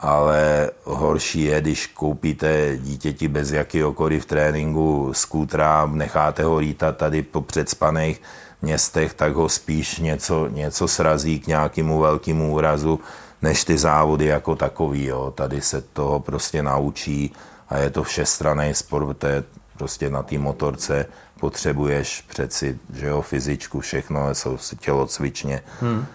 ale 0.00 0.70
horší 0.84 1.42
je, 1.42 1.60
když 1.60 1.86
koupíte 1.86 2.76
dítěti 2.76 3.28
bez 3.28 3.50
jakýhokoliv 3.50 4.26
tréninku 4.26 5.10
skútra, 5.12 5.86
necháte 5.86 6.44
ho 6.44 6.58
lítat 6.58 6.96
tady 6.96 7.22
po 7.22 7.40
předspaných 7.40 8.22
městech, 8.62 9.14
tak 9.14 9.32
ho 9.32 9.48
spíš 9.48 9.98
něco, 9.98 10.48
něco 10.48 10.88
srazí 10.88 11.40
k 11.40 11.46
nějakému 11.46 11.98
velkému 11.98 12.52
úrazu, 12.52 13.00
než 13.42 13.64
ty 13.64 13.78
závody 13.78 14.24
jako 14.24 14.56
takový. 14.56 15.04
Jo. 15.04 15.32
Tady 15.36 15.60
se 15.60 15.80
toho 15.80 16.20
prostě 16.20 16.62
naučí 16.62 17.32
a 17.68 17.78
je 17.78 17.90
to 17.90 18.02
všestraný 18.02 18.74
sport, 18.74 19.14
to 19.18 19.26
je 19.26 19.44
prostě 19.76 20.10
na 20.10 20.22
té 20.22 20.38
motorce 20.38 21.06
potřebuješ 21.40 22.24
přeci, 22.28 22.78
že 22.94 23.06
jo, 23.06 23.22
fyzičku, 23.22 23.80
všechno, 23.80 24.34
jsou 24.34 24.58
tělocvičně. 24.80 25.62
Hmm. 25.80 26.06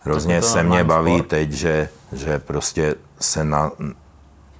Hrozně 0.00 0.42
se 0.42 0.62
mě 0.62 0.84
baví 0.84 1.18
sport. 1.18 1.28
teď, 1.28 1.52
že, 1.52 1.88
že 2.12 2.38
prostě 2.38 2.94
se 3.22 3.44
na, 3.44 3.70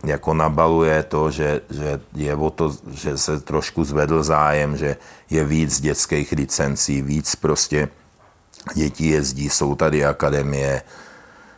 jako 0.05 0.35
nabaluje 0.35 1.03
to, 1.03 1.31
že, 1.31 1.61
že 1.71 2.01
je 2.15 2.37
o 2.37 2.51
to, 2.51 2.75
že 2.91 3.19
se 3.19 3.41
trošku 3.41 3.85
zvedl 3.85 4.23
zájem, 4.23 4.77
že 4.77 4.97
je 5.31 5.45
víc 5.45 5.81
dětských 5.81 6.33
licencí, 6.33 7.03
víc 7.03 7.37
prostě 7.37 7.89
dětí 8.75 9.09
jezdí, 9.09 9.51
jsou 9.51 9.75
tady 9.75 10.05
akademie 10.05 10.83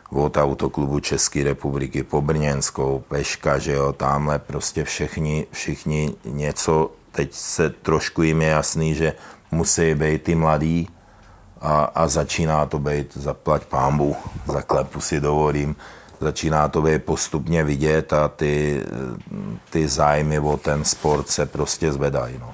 od 0.09 0.37
Autoklubu 0.37 0.99
České 0.99 1.43
republiky 1.43 2.03
po 2.03 2.21
Brněnskou, 2.21 3.03
Peška, 3.07 3.57
že 3.57 3.71
jo, 3.71 3.93
tamhle 3.93 4.39
prostě 4.39 4.83
všichni, 4.83 5.47
všichni 5.51 6.15
něco, 6.25 6.91
teď 7.11 7.33
se 7.33 7.69
trošku 7.69 8.21
jim 8.21 8.41
je 8.41 8.47
jasný, 8.47 8.93
že 8.95 9.13
musí 9.51 9.95
být 9.95 10.23
ty 10.23 10.35
mladí 10.35 10.89
a, 11.61 11.83
a 11.83 12.07
začíná 12.07 12.65
to 12.65 12.79
být 12.79 13.17
zaplať 13.17 13.65
pámbu, 13.65 14.15
za 14.47 14.61
klepu 14.61 15.01
si 15.01 15.19
dovolím, 15.19 15.75
začíná 16.19 16.67
to 16.67 16.81
být 16.81 17.03
postupně 17.03 17.63
vidět 17.63 18.13
a 18.13 18.27
ty, 18.27 18.83
ty 19.69 19.87
zájmy 19.87 20.39
o 20.39 20.57
ten 20.57 20.83
sport 20.83 21.29
se 21.29 21.45
prostě 21.45 21.91
zvedají. 21.91 22.37
No. 22.39 22.53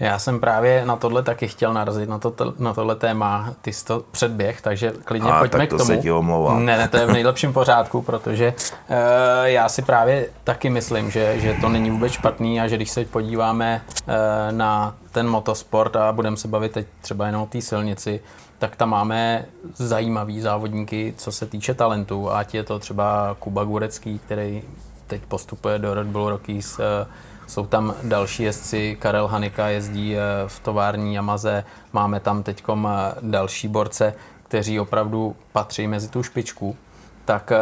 Já 0.00 0.18
jsem 0.18 0.40
právě 0.40 0.86
na 0.86 0.96
tohle 0.96 1.22
taky 1.22 1.48
chtěl 1.48 1.72
narazit, 1.72 2.08
na, 2.08 2.18
to, 2.18 2.34
na 2.58 2.74
tohle 2.74 2.96
téma, 2.96 3.54
ty 3.62 3.72
jsi 3.72 3.84
to 3.84 4.04
předběh, 4.10 4.60
takže 4.60 4.92
klidně 5.04 5.30
a, 5.30 5.38
pojďme 5.38 5.58
tak 5.58 5.68
to 5.68 5.76
k 5.76 5.78
tomu. 5.78 5.88
se 5.88 5.96
ti 5.96 6.12
omlouvám. 6.12 6.64
Ne, 6.64 6.78
ne, 6.78 6.88
to 6.88 6.96
je 6.96 7.06
v 7.06 7.12
nejlepším 7.12 7.52
pořádku, 7.52 8.02
protože 8.02 8.54
uh, 8.88 8.96
já 9.44 9.68
si 9.68 9.82
právě 9.82 10.28
taky 10.44 10.70
myslím, 10.70 11.10
že, 11.10 11.40
že 11.40 11.56
to 11.60 11.68
není 11.68 11.90
vůbec 11.90 12.12
špatný 12.12 12.60
a 12.60 12.68
že 12.68 12.76
když 12.76 12.90
se 12.90 13.04
podíváme 13.04 13.82
uh, 13.88 14.14
na 14.50 14.94
ten 15.12 15.28
motosport 15.28 15.96
a 15.96 16.12
budeme 16.12 16.36
se 16.36 16.48
bavit 16.48 16.72
teď 16.72 16.86
třeba 17.00 17.26
jenom 17.26 17.42
o 17.42 17.46
té 17.46 17.60
silnici, 17.60 18.20
tak 18.58 18.76
tam 18.76 18.90
máme 18.90 19.44
zajímavý 19.74 20.40
závodníky, 20.40 21.14
co 21.16 21.32
se 21.32 21.46
týče 21.46 21.74
talentu, 21.74 22.30
ať 22.30 22.54
je 22.54 22.62
to 22.64 22.78
třeba 22.78 23.36
Kuba 23.38 23.64
Gurecký, 23.64 24.18
který 24.18 24.62
teď 25.06 25.22
postupuje 25.22 25.78
do 25.78 25.94
Red 25.94 26.06
Bull 26.06 26.30
Rockies, 26.30 26.78
eh, 26.78 27.06
jsou 27.46 27.66
tam 27.66 27.94
další 28.02 28.42
jezdci, 28.42 28.96
Karel 29.00 29.26
Hanika 29.26 29.68
jezdí 29.68 30.16
eh, 30.16 30.20
v 30.46 30.60
tovární 30.60 31.14
Yamaze, 31.14 31.64
máme 31.92 32.20
tam 32.20 32.42
teď 32.42 32.64
eh, 32.68 33.14
další 33.20 33.68
borce, 33.68 34.14
kteří 34.42 34.80
opravdu 34.80 35.36
patří 35.52 35.86
mezi 35.86 36.08
tu 36.08 36.22
špičku, 36.22 36.76
tak 37.24 37.52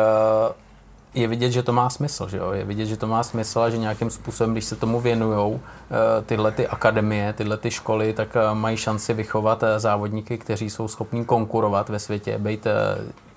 je 1.15 1.29
vidět, 1.29 1.51
že 1.51 1.63
to 1.63 1.73
má 1.73 1.91
smysl, 1.91 2.29
že 2.29 2.37
jo? 2.37 2.53
Je 2.53 2.65
vidět, 2.65 2.87
že 2.87 2.97
to 2.97 3.07
má 3.07 3.23
smysl 3.23 3.61
a 3.61 3.71
že 3.71 3.79
nějakým 3.79 4.11
způsobem, 4.11 4.53
když 4.53 4.65
se 4.65 4.77
tomu 4.77 5.01
věnují 5.01 5.61
eh, 5.61 6.23
tyhle 6.23 6.53
ty 6.53 6.69
akademie, 6.69 7.33
tyhle 7.33 7.57
ty 7.57 7.71
školy, 7.71 8.13
tak 8.13 8.37
eh, 8.37 8.55
mají 8.55 8.77
šanci 8.77 9.15
vychovat 9.15 9.63
eh, 9.63 9.81
závodníky, 9.81 10.39
kteří 10.39 10.71
jsou 10.71 10.89
schopní 10.89 11.25
konkurovat 11.25 11.89
ve 11.89 11.99
světě, 11.99 12.39
být 12.39 12.67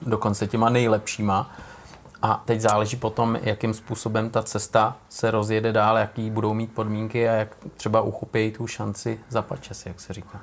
dokonce 0.02 0.48
těma 0.48 0.70
nejlepšíma. 0.70 1.52
A 2.22 2.42
teď 2.46 2.62
záleží 2.62 2.98
potom, 2.98 3.40
jakým 3.42 3.74
způsobem 3.74 4.30
ta 4.30 4.44
cesta 4.44 4.96
se 5.10 5.32
rozjede 5.32 5.74
dál, 5.74 5.98
jaký 5.98 6.30
budou 6.30 6.54
mít 6.54 6.72
podmínky 6.74 7.30
a 7.30 7.34
jak 7.34 7.56
třeba 7.78 8.02
uchopí 8.02 8.52
tu 8.52 8.68
šanci 8.68 9.20
za 9.30 9.42
pačes, 9.42 9.86
jak 9.86 10.00
se 10.00 10.14
říká. 10.14 10.42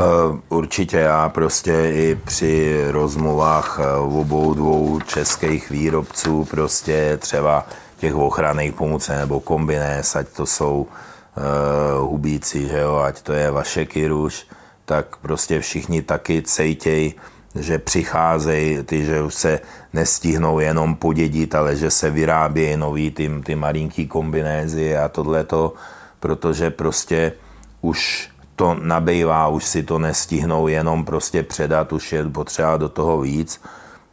Eh, 0.00 0.38
určitě 0.48 0.96
já 0.96 1.28
prostě 1.28 1.72
i 1.94 2.18
při 2.24 2.84
rozmluvách 2.90 3.80
eh, 3.82 3.96
obou 3.96 4.54
dvou 4.54 5.00
českých 5.00 5.70
výrobců 5.70 6.44
prostě 6.44 7.18
třeba 7.20 7.66
těch 8.02 8.14
ochranných 8.14 8.72
pomůcek 8.72 9.16
nebo 9.16 9.40
kombinés, 9.40 10.16
ať 10.16 10.28
to 10.28 10.46
jsou 10.46 10.82
uh, 10.82 12.10
hubíci, 12.10 12.68
že 12.68 12.78
jo, 12.78 12.96
ať 12.96 13.22
to 13.22 13.32
je 13.32 13.50
vaše 13.50 13.86
Kiruš, 13.86 14.46
tak 14.84 15.16
prostě 15.16 15.60
všichni 15.60 16.02
taky 16.02 16.42
cejtěj, 16.42 17.14
že 17.54 17.78
přicházejí, 17.78 18.82
ty, 18.82 19.04
že 19.04 19.22
už 19.22 19.34
se 19.34 19.60
nestihnou 19.92 20.58
jenom 20.58 20.96
podědit, 20.96 21.54
ale 21.54 21.76
že 21.76 21.90
se 21.90 22.10
vyrábějí 22.10 22.76
nový 22.76 23.10
ty, 23.10 23.30
ty 23.44 23.54
malinký 23.54 24.06
kombinézy 24.06 24.96
a 24.96 25.08
tohleto, 25.08 25.74
protože 26.20 26.70
prostě 26.70 27.32
už 27.80 28.31
to 28.62 28.74
nabývá, 28.74 29.48
už 29.48 29.64
si 29.64 29.82
to 29.82 29.98
nestihnou 29.98 30.68
jenom 30.68 31.04
prostě 31.04 31.42
předat, 31.42 31.92
už 31.92 32.12
je 32.12 32.24
potřeba 32.24 32.76
do 32.76 32.88
toho 32.88 33.20
víc. 33.20 33.60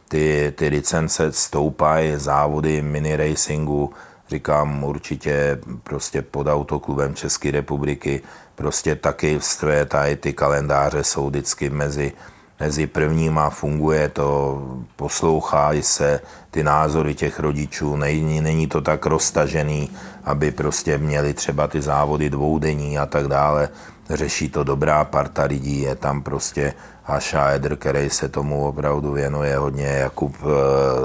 Ty, 0.08 0.52
ty 0.56 0.68
licence 0.68 1.32
stoupají, 1.32 2.12
závody 2.16 2.82
mini 2.82 3.16
racingu, 3.16 3.92
říkám 4.28 4.84
určitě 4.84 5.58
prostě 5.82 6.22
pod 6.22 6.46
autoklubem 6.46 7.14
České 7.14 7.50
republiky, 7.50 8.22
prostě 8.54 8.94
taky 8.94 9.38
stroje 9.40 9.84
tady 9.84 10.16
ty 10.16 10.32
kalendáře 10.32 11.04
jsou 11.04 11.26
vždycky 11.30 11.70
mezi 11.70 12.12
mezi 12.60 12.86
prvníma 12.86 13.50
funguje 13.50 14.08
to, 14.08 14.58
poslouchají 14.96 15.82
se 15.82 16.20
ty 16.50 16.62
názory 16.62 17.14
těch 17.14 17.40
rodičů, 17.40 17.96
není, 17.96 18.40
není 18.40 18.66
to 18.66 18.80
tak 18.80 19.06
roztažený, 19.06 19.90
aby 20.24 20.50
prostě 20.50 20.98
měli 20.98 21.34
třeba 21.34 21.68
ty 21.68 21.82
závody 21.82 22.30
dvoudenní 22.30 22.98
a 22.98 23.06
tak 23.06 23.28
dále. 23.28 23.68
Řeší 24.10 24.48
to 24.48 24.64
dobrá 24.64 25.04
parta 25.04 25.42
lidí, 25.44 25.82
je 25.82 25.94
tam 25.94 26.22
prostě 26.22 26.74
Haša 27.02 27.50
Edr, 27.50 27.76
který 27.76 28.10
se 28.10 28.28
tomu 28.28 28.66
opravdu 28.68 29.12
věnuje 29.12 29.56
hodně, 29.56 29.86
Jakub 29.86 30.36
eh, 30.42 30.48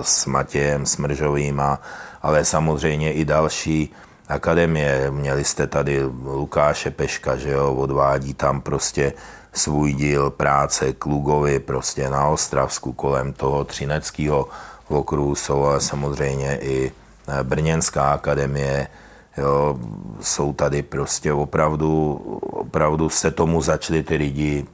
s 0.01 0.25
Matějem 0.25 0.85
Smržovým, 0.85 1.59
a, 1.59 1.81
ale 2.21 2.45
samozřejmě 2.45 3.13
i 3.13 3.25
další 3.25 3.93
akademie. 4.27 5.11
Měli 5.11 5.43
jste 5.43 5.67
tady 5.67 6.03
Lukáše 6.23 6.91
Peška, 6.91 7.35
že 7.35 7.51
jo, 7.51 7.73
odvádí 7.73 8.33
tam 8.33 8.61
prostě 8.61 9.13
svůj 9.53 9.93
díl 9.93 10.29
práce 10.29 10.93
Klugovi 10.93 11.59
prostě 11.59 12.09
na 12.09 12.27
Ostravsku 12.27 12.93
kolem 12.93 13.33
toho 13.33 13.63
Třineckého 13.63 14.47
okruhu 14.87 15.35
jsou 15.35 15.63
ale 15.63 15.81
samozřejmě 15.81 16.57
i 16.61 16.91
eh, 17.27 17.43
Brněnská 17.43 18.11
akademie, 18.11 18.87
jo, 19.37 19.79
jsou 20.21 20.53
tady 20.53 20.83
prostě 20.83 21.33
opravdu, 21.33 22.13
opravdu 22.41 23.09
se 23.09 23.31
tomu 23.31 23.61
začali 23.61 24.03
ty 24.03 24.15
lidi 24.15 24.65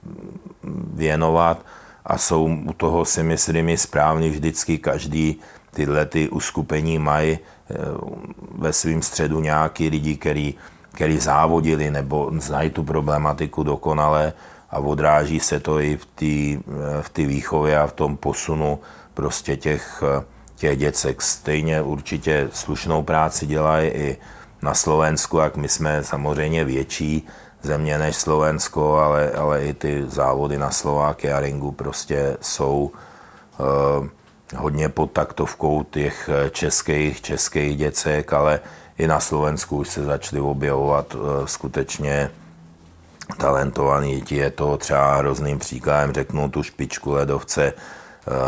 věnovat 0.94 1.66
a 2.06 2.18
jsou 2.18 2.50
u 2.66 2.74
toho 2.74 3.06
si 3.06 3.24
myslím 3.24 3.70
i 3.70 3.78
správný 3.78 4.30
vždycky 4.30 4.78
každý 4.78 5.40
tyhle 5.74 6.06
ty 6.06 6.30
uskupení 6.30 7.00
mají 7.00 7.40
eh, 7.40 7.76
ve 8.58 8.74
svém 8.74 9.02
středu 9.02 9.40
nějaký 9.40 9.90
lidi, 9.90 10.18
který, 10.18 10.56
který 10.92 11.18
závodili 11.18 11.92
nebo 11.92 12.32
znají 12.38 12.70
tu 12.70 12.84
problematiku 12.84 13.64
dokonale 13.64 14.34
a 14.70 14.80
odráží 14.80 15.40
se 15.40 15.60
to 15.60 15.80
i 15.80 15.98
v 15.98 16.06
té 16.06 16.64
v 17.02 17.10
tý 17.10 17.26
výchově 17.26 17.80
a 17.80 17.88
v 17.88 17.94
tom 17.94 18.18
posunu 18.18 18.80
prostě 19.14 19.58
těch, 19.58 20.04
těch 20.56 20.78
děcek. 20.78 21.22
Stejně 21.22 21.82
určitě 21.82 22.50
slušnou 22.54 23.04
práci 23.04 23.46
dělají 23.46 23.90
i 23.90 24.18
na 24.62 24.74
Slovensku, 24.74 25.38
jak 25.38 25.56
my 25.56 25.70
jsme 25.70 26.04
samozřejmě 26.04 26.66
větší 26.66 27.28
země 27.62 27.98
než 27.98 28.16
Slovensko, 28.16 28.96
ale, 28.98 29.32
ale 29.32 29.66
i 29.66 29.74
ty 29.74 30.04
závody 30.08 30.58
na 30.58 30.72
Slováky 30.72 31.32
a 31.32 31.40
ringu 31.40 31.72
prostě 31.72 32.38
jsou 32.42 32.92
uh, 33.58 34.08
hodně 34.58 34.90
pod 34.90 35.12
taktovkou 35.12 35.84
těch 35.84 36.30
českých, 36.52 37.22
českých 37.22 37.78
děcek, 37.78 38.34
ale 38.34 38.60
i 38.98 39.08
na 39.08 39.20
Slovensku 39.20 39.78
už 39.78 39.90
se 39.90 40.04
začaly 40.04 40.42
objevovat 40.42 41.16
uh, 41.16 41.22
skutečně 41.46 42.32
talentovaný 43.38 44.16
děti. 44.16 44.36
Je 44.36 44.52
to 44.52 44.78
třeba 44.78 45.16
hrozným 45.16 45.60
příkladem, 45.60 46.14
řeknu 46.14 46.50
tu 46.50 46.64
špičku 46.64 47.12
ledovce, 47.12 47.64
eh, 47.66 48.01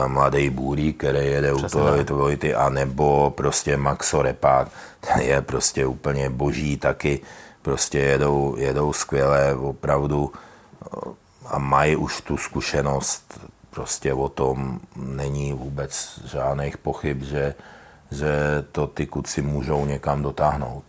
mladý 0.07 0.49
Bůrí, 0.49 0.93
který 0.93 1.27
jede 1.27 1.53
u 1.53 1.61
toho 1.61 2.03
Vojty, 2.09 2.55
a 2.55 2.69
nebo 2.69 3.33
prostě 3.37 3.77
Maxo 3.77 4.21
Repák, 4.21 4.67
ten 4.99 5.21
je 5.21 5.41
prostě 5.41 5.85
úplně 5.85 6.29
boží 6.29 6.77
taky, 6.77 7.19
prostě 7.61 7.99
jedou, 7.99 8.55
jedou 8.57 8.93
skvěle, 8.93 9.55
opravdu 9.55 10.31
eh, 10.31 11.09
a 11.45 11.59
mají 11.59 11.95
už 11.95 12.21
tu 12.21 12.37
zkušenost, 12.37 13.39
prostě 13.69 14.13
o 14.13 14.29
tom 14.29 14.79
není 14.95 15.53
vůbec 15.53 16.19
žádných 16.25 16.77
pochyb, 16.77 17.23
že, 17.23 17.55
že 18.11 18.29
to 18.71 18.87
ty 18.87 19.05
kuci 19.05 19.41
můžou 19.41 19.85
někam 19.85 20.23
dotáhnout. 20.23 20.83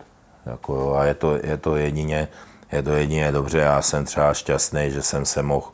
Jako, 0.45 0.97
a 0.97 1.05
je 1.05 1.13
to, 1.13 1.37
je 1.43 1.57
to 1.57 1.75
jedině, 1.75 2.27
je 2.71 2.83
to 2.83 2.91
jedině 2.91 3.31
dobře. 3.31 3.59
Já 3.59 3.81
jsem 3.81 4.05
třeba 4.05 4.33
šťastný, 4.33 4.91
že 4.91 5.01
jsem 5.01 5.25
se 5.25 5.43
mohl 5.43 5.67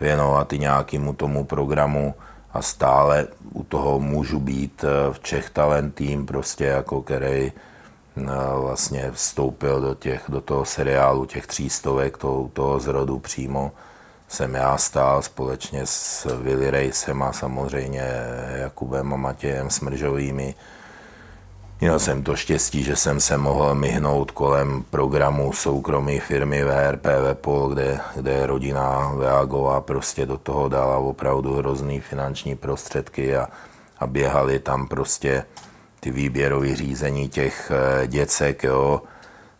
věnovat 0.00 0.52
i 0.52 0.58
nějakému 0.58 1.12
tomu 1.12 1.44
programu 1.44 2.14
a 2.54 2.62
stále 2.62 3.26
u 3.52 3.64
toho 3.64 4.00
můžu 4.00 4.40
být 4.40 4.84
eh, 4.84 5.12
v 5.12 5.20
Čech 5.20 5.50
Talent 5.50 5.94
Team, 5.94 6.26
prostě 6.26 6.64
jako 6.64 7.02
který 7.02 7.52
eh, 7.52 8.22
vlastně 8.60 9.10
vstoupil 9.10 9.80
do, 9.80 9.94
těch, 9.94 10.24
do 10.28 10.40
toho 10.40 10.64
seriálu 10.64 11.26
těch 11.26 11.46
třístovek, 11.46 12.16
toho, 12.16 12.50
toho 12.52 12.80
zrodu 12.80 13.18
přímo 13.18 13.72
jsem 14.28 14.54
já 14.54 14.78
stál 14.78 15.22
společně 15.22 15.86
s 15.86 16.26
Willy 16.42 16.70
Rejsem 16.70 17.22
a 17.22 17.32
samozřejmě 17.32 18.04
Jakubem 18.54 19.14
a 19.14 19.16
Matějem 19.16 19.70
Smržovými 19.70 20.54
Měl 21.80 21.98
jsem 21.98 22.22
to 22.22 22.36
štěstí, 22.36 22.82
že 22.82 22.96
jsem 22.96 23.20
se 23.20 23.38
mohl 23.38 23.74
myhnout 23.74 24.30
kolem 24.30 24.84
programu 24.90 25.52
soukromé 25.52 26.20
firmy 26.20 26.64
VRP 26.64 27.04
Vepol, 27.04 27.68
kde, 27.68 28.00
kde 28.16 28.46
rodina 28.46 29.12
Veagová 29.16 29.80
prostě 29.80 30.26
do 30.26 30.38
toho 30.38 30.68
dala 30.68 30.98
opravdu 30.98 31.54
hrozný 31.54 32.00
finanční 32.00 32.56
prostředky 32.56 33.36
a, 33.36 33.48
a 33.98 34.06
běhali 34.06 34.58
tam 34.58 34.88
prostě 34.88 35.44
ty 36.00 36.10
výběrové 36.10 36.76
řízení 36.76 37.28
těch 37.28 37.72
eh, 37.74 38.06
děcek, 38.06 38.64
jo, 38.64 39.02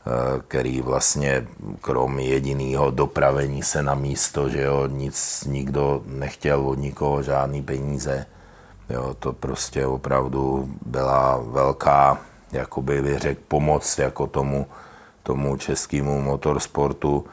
eh, 0.07 0.11
který 0.49 0.81
vlastně 0.81 1.47
krom 1.81 2.19
jediného 2.19 2.91
dopravení 2.91 3.63
se 3.63 3.83
na 3.83 3.95
místo, 3.95 4.49
že 4.49 4.63
jo, 4.63 4.87
nic, 4.87 5.45
nikdo 5.47 6.03
nechtěl 6.07 6.69
od 6.69 6.79
nikoho 6.79 7.23
žádný 7.23 7.63
peníze 7.63 8.27
Jo, 8.91 9.15
to 9.19 9.33
prostě 9.33 9.87
opravdu 9.87 10.69
byla 10.87 11.41
velká, 11.43 12.19
jakoby 12.53 13.03
bych 13.03 13.19
řekl, 13.19 13.41
pomoc 13.49 13.99
jako 13.99 14.27
tomu, 14.27 14.67
tomu 15.23 15.57
českému 15.57 16.21
motorsportu. 16.21 17.27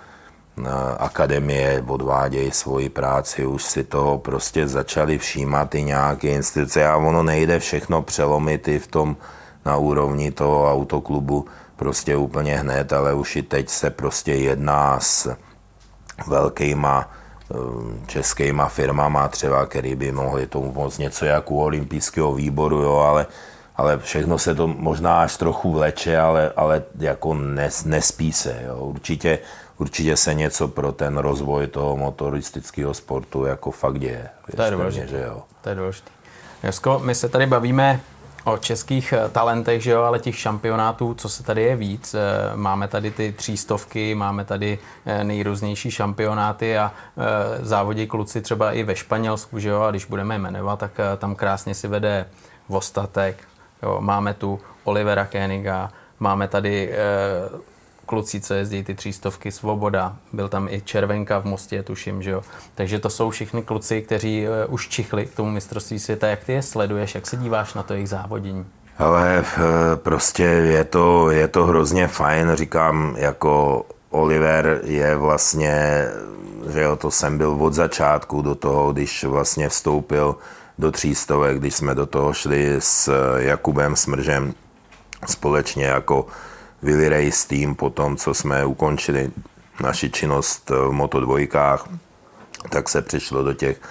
Akademie 0.97 1.83
odvádějí 1.87 2.51
svoji 2.51 2.89
práci, 2.89 3.45
už 3.45 3.63
si 3.63 3.83
toho 3.83 4.17
prostě 4.17 4.67
začali 4.67 5.17
všímat 5.17 5.75
i 5.75 5.83
nějaké 5.83 6.27
instituce 6.27 6.87
a 6.87 6.97
ono 6.97 7.23
nejde 7.23 7.59
všechno 7.59 8.01
přelomit 8.01 8.67
i 8.67 8.79
v 8.79 8.87
tom 8.87 9.17
na 9.65 9.77
úrovni 9.77 10.31
toho 10.31 10.71
autoklubu 10.71 11.45
prostě 11.75 12.15
úplně 12.15 12.57
hned, 12.57 12.93
ale 12.93 13.13
už 13.13 13.35
i 13.35 13.43
teď 13.43 13.69
se 13.69 13.89
prostě 13.89 14.33
jedná 14.33 14.99
s 14.99 15.35
velkýma 16.27 17.09
českýma 18.07 18.65
firmama 18.65 19.27
třeba, 19.27 19.65
který 19.65 19.95
by 19.95 20.11
mohli 20.11 20.47
tomu 20.47 20.73
pomoct 20.73 20.97
něco 20.97 21.25
jako 21.25 21.53
u 21.53 21.63
olympijského 21.63 22.33
výboru, 22.33 22.81
jo, 22.81 22.95
ale, 22.95 23.25
ale 23.75 23.97
všechno 23.97 24.37
se 24.37 24.55
to 24.55 24.67
možná 24.67 25.21
až 25.21 25.37
trochu 25.37 25.71
vleče, 25.71 26.19
ale, 26.19 26.51
ale 26.55 26.83
jako 26.99 27.33
nes, 27.33 27.85
nespí 27.85 28.33
se. 28.33 28.61
Jo. 28.67 28.75
Určitě, 28.75 29.39
určitě 29.77 30.17
se 30.17 30.33
něco 30.33 30.67
pro 30.67 30.91
ten 30.91 31.17
rozvoj 31.17 31.67
toho 31.67 31.97
motoristického 31.97 32.93
sportu 32.93 33.45
jako 33.45 33.71
fakt 33.71 33.99
děje. 33.99 34.29
To 34.55 34.61
je 34.61 34.71
důležité. 34.71 35.07
Že 35.07 35.23
jo. 35.27 35.41
To 35.61 35.69
je 35.69 35.75
důležité. 35.75 36.11
Josko, 36.63 36.99
my 37.03 37.15
se 37.15 37.29
tady 37.29 37.45
bavíme 37.45 37.99
o 38.43 38.57
českých 38.57 39.13
eh, 39.13 39.29
talentech, 39.29 39.83
že 39.83 39.91
jo, 39.91 40.01
ale 40.01 40.19
těch 40.19 40.37
šampionátů, 40.37 41.13
co 41.13 41.29
se 41.29 41.43
tady 41.43 41.61
je 41.61 41.75
víc. 41.75 42.13
Eh, 42.13 42.19
máme 42.55 42.87
tady 42.87 43.11
ty 43.11 43.31
třístovky, 43.31 44.15
máme 44.15 44.45
tady 44.45 44.79
eh, 45.05 45.23
nejrůznější 45.23 45.91
šampionáty 45.91 46.77
a 46.77 46.91
závodí 47.61 48.07
kluci 48.07 48.41
třeba 48.41 48.71
i 48.71 48.83
ve 48.83 48.95
Španělsku, 48.95 49.59
že 49.59 49.69
jo, 49.69 49.81
a 49.81 49.91
když 49.91 50.05
budeme 50.05 50.37
jmenovat, 50.37 50.79
tak 50.79 50.91
tam 51.17 51.35
krásně 51.35 51.75
si 51.75 51.87
vede 51.87 52.25
Vostatek, 52.69 53.37
jo, 53.83 53.97
máme 54.01 54.33
tu 54.33 54.59
Olivera 54.83 55.25
Koeniga, 55.25 55.91
máme 56.19 56.47
tady 56.47 56.93
kluci, 58.11 58.41
co 58.41 58.53
jezdí 58.53 58.83
ty 58.83 58.95
třístovky, 58.95 59.51
Svoboda, 59.51 60.15
byl 60.33 60.49
tam 60.49 60.67
i 60.67 60.81
Červenka 60.81 61.39
v 61.39 61.45
Mostě, 61.45 61.83
tuším, 61.83 62.21
že 62.21 62.31
jo. 62.31 62.41
Takže 62.75 62.99
to 62.99 63.09
jsou 63.09 63.29
všichni 63.29 63.63
kluci, 63.63 64.01
kteří 64.01 64.47
uh, 64.47 64.73
už 64.73 64.87
čichli 64.87 65.25
k 65.25 65.35
tomu 65.35 65.51
mistrovství 65.51 65.99
světa. 65.99 66.27
Jak 66.27 66.43
ty 66.43 66.53
je 66.53 66.61
sleduješ, 66.61 67.15
jak 67.15 67.27
se 67.27 67.37
díváš 67.37 67.73
na 67.73 67.83
to 67.83 67.93
jejich 67.93 68.09
závodění? 68.09 68.65
Ale 68.97 69.39
eh, 69.39 69.95
prostě 69.95 70.43
je 70.43 70.83
to, 70.83 71.31
je 71.31 71.47
to 71.47 71.65
hrozně 71.65 72.07
fajn, 72.07 72.51
říkám, 72.53 73.15
jako 73.17 73.85
Oliver 74.09 74.81
je 74.83 75.15
vlastně, 75.15 76.05
že 76.73 76.81
jo, 76.81 76.95
to 76.95 77.11
jsem 77.11 77.37
byl 77.37 77.57
od 77.59 77.73
začátku 77.73 78.41
do 78.41 78.55
toho, 78.55 78.93
když 78.93 79.23
vlastně 79.23 79.69
vstoupil 79.69 80.35
do 80.79 80.91
třístovek, 80.91 81.59
když 81.59 81.75
jsme 81.75 81.95
do 81.95 82.05
toho 82.05 82.33
šli 82.33 82.75
s 82.79 83.11
Jakubem 83.37 83.95
Smržem 83.95 84.53
společně 85.25 85.85
jako 85.85 86.27
Willy 86.81 87.09
Race 87.09 87.47
Team 87.47 87.75
po 87.75 87.89
tom, 87.89 88.17
co 88.17 88.33
jsme 88.33 88.65
ukončili 88.65 89.31
naši 89.83 90.09
činnost 90.09 90.69
v 90.69 90.91
Moto2, 90.91 91.77
tak 92.69 92.89
se 92.89 93.01
přišlo 93.01 93.43
do 93.43 93.53
těch, 93.53 93.81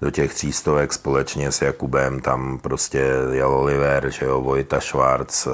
do 0.00 0.10
těch 0.10 0.34
třístovek 0.34 0.92
společně 0.92 1.52
s 1.52 1.62
Jakubem, 1.62 2.20
tam 2.20 2.58
prostě 2.58 3.06
jel 3.32 3.54
Oliver, 3.54 4.10
že 4.10 4.26
jo, 4.26 4.40
Vojta 4.40 4.80
Schwarz, 4.80 5.48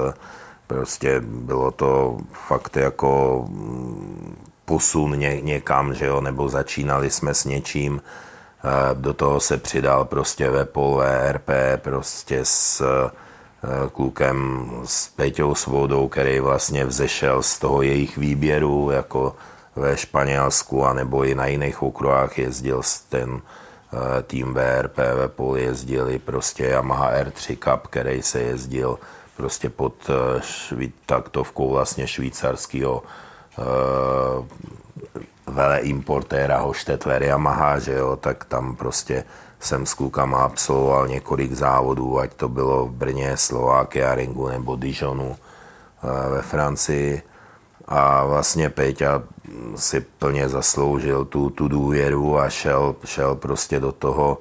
prostě 0.67 1.21
bylo 1.25 1.71
to 1.71 2.17
fakt 2.47 2.77
jako 2.77 3.45
posun 4.65 5.19
ně, 5.19 5.41
někam, 5.41 5.93
že 5.93 6.05
jo, 6.05 6.21
nebo 6.21 6.49
začínali 6.49 7.09
jsme 7.09 7.33
s 7.33 7.45
něčím, 7.45 8.01
do 8.93 9.13
toho 9.13 9.39
se 9.39 9.57
přidal 9.57 10.05
prostě 10.05 10.49
Vepol, 10.49 10.95
VRP, 10.95 11.49
prostě 11.81 12.39
s 12.43 12.81
Eh, 12.81 13.11
klukem 13.93 14.69
s 14.85 15.07
Peťou 15.07 15.55
Svodou, 15.55 16.07
který 16.07 16.39
vlastně 16.39 16.85
vzešel 16.85 17.43
z 17.43 17.59
toho 17.59 17.81
jejich 17.81 18.17
výběru, 18.17 18.91
jako 18.91 19.35
ve 19.75 19.97
Španělsku, 19.97 20.85
anebo 20.85 21.23
i 21.23 21.35
na 21.35 21.45
jiných 21.45 21.83
okruhách. 21.83 22.37
Jezdil 22.37 22.81
ten 23.09 23.41
tým 24.27 24.53
VRPV 24.53 25.31
Pol 25.35 25.57
jezdili 25.57 26.19
prostě 26.19 26.63
Yamaha 26.63 27.11
R3 27.11 27.57
Cup, 27.57 27.87
který 27.87 28.21
se 28.21 28.41
jezdil 28.41 28.99
prostě 29.37 29.69
pod 29.69 29.93
šví, 30.41 30.93
taktovkou 31.05 31.69
vlastně 31.69 32.07
švýcarského 32.07 33.03
vele 35.47 35.79
importéra 35.79 36.57
Hoštetler 36.57 37.23
Yamaha, 37.23 37.79
že 37.79 37.93
jo, 37.93 38.15
tak 38.15 38.45
tam 38.45 38.75
prostě 38.75 39.23
jsem 39.59 39.85
s 39.85 39.93
klukama 39.93 40.37
absolvoval 40.37 41.07
několik 41.07 41.53
závodů, 41.53 42.19
ať 42.19 42.33
to 42.33 42.49
bylo 42.49 42.85
v 42.85 42.91
Brně, 42.91 43.37
Slovákia, 43.37 44.15
Ringu 44.15 44.47
nebo 44.47 44.75
Dijonu 44.75 45.35
eh, 45.35 46.29
ve 46.29 46.41
Francii. 46.41 47.21
A 47.87 48.25
vlastně 48.25 48.69
Peťa 48.69 49.23
si 49.75 50.01
plně 50.01 50.49
zasloužil 50.49 51.25
tu, 51.25 51.49
tu 51.49 51.67
důvěru 51.67 52.39
a 52.39 52.49
šel, 52.49 52.95
šel 53.05 53.35
prostě 53.35 53.79
do 53.79 53.91
toho, 53.91 54.37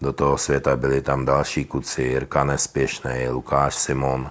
do 0.00 0.12
toho 0.12 0.38
světa. 0.38 0.76
Byli 0.76 1.00
tam 1.02 1.24
další 1.24 1.64
kuci, 1.64 2.02
Jirka 2.02 2.44
Nespěšný, 2.44 3.28
Lukáš 3.28 3.74
Simon, 3.74 4.30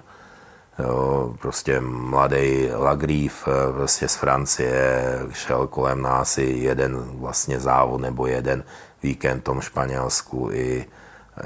jo, 0.78 1.34
prostě 1.40 1.80
mladý 1.80 2.68
Lagrief 2.74 3.48
eh, 3.48 3.72
prostě 3.72 4.08
z 4.08 4.14
Francie, 4.14 5.02
šel 5.32 5.66
kolem 5.66 6.02
nás 6.02 6.38
i 6.38 6.44
jeden 6.44 6.96
vlastně 7.14 7.60
závod 7.60 8.00
nebo 8.00 8.26
jeden 8.26 8.64
víkend 9.02 9.40
v 9.40 9.44
tom 9.44 9.60
Španělsku 9.60 10.50
i, 10.52 10.86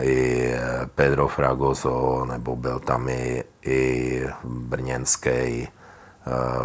i 0.00 0.50
Pedro 0.94 1.28
Fragoso, 1.28 2.24
nebo 2.24 2.56
byl 2.56 2.80
tam 2.80 3.08
i, 3.08 3.44
i 3.62 4.22
brněnský, 4.44 5.30
eh, 5.30 5.68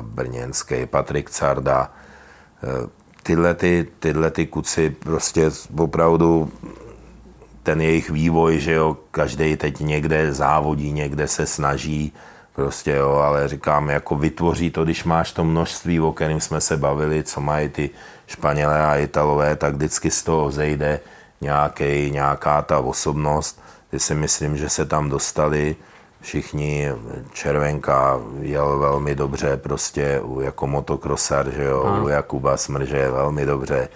brněnský 0.02 0.86
Patrik 0.86 1.30
Carda. 1.30 1.92
Eh, 2.64 2.90
tyhle, 3.24 3.54
ty, 3.54 3.88
tyhle 4.00 4.32
ty 4.32 4.46
kuci 4.48 4.90
prostě 4.90 5.52
opravdu 5.78 6.52
ten 7.64 7.82
jejich 7.82 8.10
vývoj, 8.10 8.60
že 8.60 8.74
jo, 8.74 8.98
každý 9.12 9.56
teď 9.56 9.80
někde 9.80 10.34
závodí, 10.34 10.92
někde 10.92 11.28
se 11.28 11.46
snaží, 11.46 12.14
prostě 12.56 12.92
jo, 12.92 13.12
ale 13.12 13.48
říkám, 13.48 13.90
jako 13.90 14.16
vytvoří 14.16 14.72
to, 14.72 14.84
když 14.84 15.04
máš 15.04 15.32
to 15.32 15.44
množství, 15.44 16.00
o 16.00 16.12
kterém 16.12 16.42
jsme 16.42 16.62
se 16.62 16.78
bavili, 16.78 17.24
co 17.24 17.42
mají 17.42 17.70
ty 17.70 17.90
Španělé 18.30 18.86
a 18.86 18.96
Italové, 18.96 19.56
tak 19.56 19.74
vždycky 19.74 20.12
z 20.12 20.24
toho 20.24 20.52
zejde 20.52 21.00
nějaký, 21.42 22.12
nějaká 22.12 22.62
ta 22.62 22.80
osobnost. 22.80 23.62
Ty 23.92 24.00
si 24.00 24.16
myslím, 24.16 24.58
že 24.58 24.70
se 24.70 24.86
tam 24.86 25.10
dostali 25.10 25.76
všichni, 26.22 26.92
Červenka 27.34 28.20
jel 28.40 28.80
velmi 28.80 29.16
dobře 29.16 29.58
prostě 29.58 30.22
jako 30.42 30.68
motokrosar, 30.68 31.52
že 31.52 31.64
jo, 31.64 31.84
hmm. 31.84 32.04
u 32.04 32.08
Jakuba 32.08 32.58
Smrže 32.58 33.12
velmi 33.12 33.46
dobře. 33.46 33.90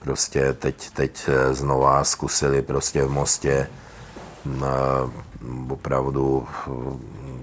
Prostě 0.00 0.52
teď, 0.52 0.90
teď 0.90 1.28
znova 1.50 2.04
zkusili 2.04 2.62
prostě 2.62 3.04
v 3.04 3.10
Mostě 3.10 3.68
opravdu 5.70 6.46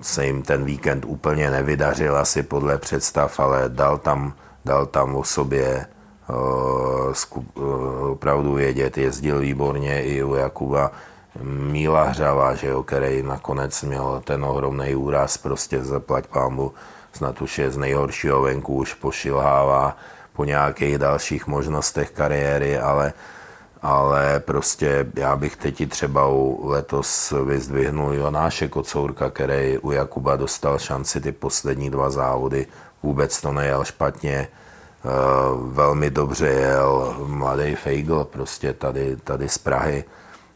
se 0.01 0.25
jim 0.25 0.41
ten 0.43 0.65
víkend 0.65 1.05
úplně 1.07 1.51
nevydařil 1.51 2.17
asi 2.17 2.43
podle 2.43 2.77
představ, 2.77 3.39
ale 3.39 3.63
dal 3.67 3.97
tam, 3.97 4.33
dal 4.65 4.85
tam 4.85 5.15
o 5.15 5.23
sobě 5.23 5.85
opravdu 8.11 8.53
vědět, 8.53 8.97
jezdil 8.97 9.39
výborně 9.39 10.03
i 10.03 10.23
u 10.23 10.35
Jakuba 10.35 10.91
Míla 11.43 12.03
Hřava, 12.03 12.55
že 12.55 12.67
jo, 12.67 12.83
který 12.83 13.23
nakonec 13.23 13.83
měl 13.83 14.21
ten 14.25 14.45
ohromný 14.45 14.95
úraz, 14.95 15.37
prostě 15.37 15.83
zaplať 15.83 16.27
pámu, 16.27 16.71
snad 17.13 17.41
už 17.41 17.59
je 17.59 17.71
z 17.71 17.77
nejhoršího 17.77 18.41
venku, 18.41 18.75
už 18.75 18.93
pošilhává 18.93 19.97
po 20.33 20.45
nějakých 20.45 20.97
dalších 20.97 21.47
možnostech 21.47 22.11
kariéry, 22.11 22.79
ale 22.79 23.13
ale 23.81 24.39
prostě 24.39 25.07
já 25.15 25.35
bych 25.35 25.55
teď 25.55 25.89
třeba 25.89 26.27
u 26.27 26.67
letos 26.67 27.33
vyzdvihnul 27.45 28.13
Jonáše 28.13 28.67
Kocourka, 28.67 29.29
který 29.29 29.77
u 29.77 29.91
Jakuba 29.91 30.35
dostal 30.35 30.79
šanci 30.79 31.21
ty 31.21 31.31
poslední 31.31 31.89
dva 31.89 32.09
závody, 32.09 32.67
vůbec 33.03 33.41
to 33.41 33.53
nejel 33.53 33.83
špatně, 33.85 34.47
eh, 34.51 34.58
velmi 35.65 36.09
dobře 36.09 36.47
jel 36.47 37.15
mladý 37.27 37.75
Feigl, 37.75 38.23
prostě 38.23 38.73
tady, 38.73 39.17
tady 39.23 39.49
z 39.49 39.57
Prahy, 39.57 40.03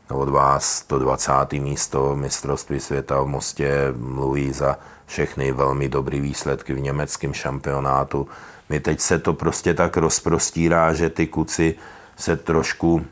od 0.10 0.30
vás 0.30 0.82
to 0.82 1.00
20. 1.00 1.32
místo 1.54 2.16
mistrovství 2.16 2.80
světa 2.80 3.22
v 3.22 3.28
Mostě 3.28 3.94
mluví 3.98 4.54
za 4.54 4.78
všechny 5.06 5.52
velmi 5.52 5.90
dobrý 5.90 6.20
výsledky 6.20 6.74
v 6.74 6.80
německém 6.80 7.34
šampionátu. 7.34 8.28
My 8.70 8.80
teď 8.80 9.00
se 9.00 9.20
to 9.20 9.34
prostě 9.34 9.74
tak 9.74 9.98
rozprostírá, 9.98 10.94
že 10.94 11.10
ty 11.10 11.28
kuci 11.28 11.76
se 12.18 12.38
trošku 12.38 13.06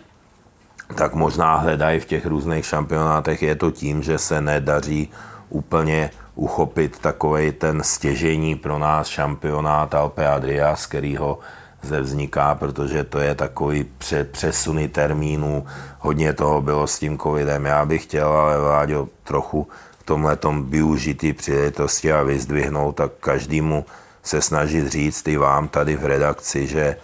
tak 0.95 1.13
možná 1.13 1.55
hledají 1.55 1.99
v 1.99 2.05
těch 2.05 2.25
různých 2.25 2.65
šampionátech. 2.65 3.41
Je 3.41 3.55
to 3.55 3.71
tím, 3.71 4.03
že 4.03 4.17
se 4.17 4.41
nedaří 4.41 5.09
úplně 5.49 6.11
uchopit 6.35 6.99
takový 6.99 7.51
ten 7.51 7.83
stěžení 7.83 8.55
pro 8.55 8.79
nás 8.79 9.07
šampionát 9.07 9.95
Alpe 9.95 10.27
Adria, 10.27 10.75
z 10.75 10.85
kterého 10.85 11.39
ze 11.81 12.01
vzniká, 12.01 12.55
protože 12.55 13.03
to 13.03 13.19
je 13.19 13.35
takový 13.35 13.85
přesuny 14.31 14.87
termínů. 14.87 15.65
Hodně 15.99 16.33
toho 16.33 16.61
bylo 16.61 16.87
s 16.87 16.99
tím 16.99 17.17
covidem. 17.17 17.65
Já 17.65 17.85
bych 17.85 18.03
chtěl, 18.03 18.27
ale 18.27 18.59
Vláďo, 18.59 19.07
trochu 19.23 19.67
v 19.99 20.03
tomhle 20.03 20.37
využít 20.63 21.17
ty 21.17 21.33
příležitosti 21.33 22.13
a 22.13 22.23
vyzdvihnout 22.23 22.95
tak 22.95 23.11
každému 23.19 23.85
se 24.23 24.41
snažit 24.41 24.87
říct 24.87 25.27
i 25.27 25.37
vám 25.37 25.67
tady 25.67 25.95
v 25.95 26.05
redakci, 26.05 26.67
že 26.67 26.97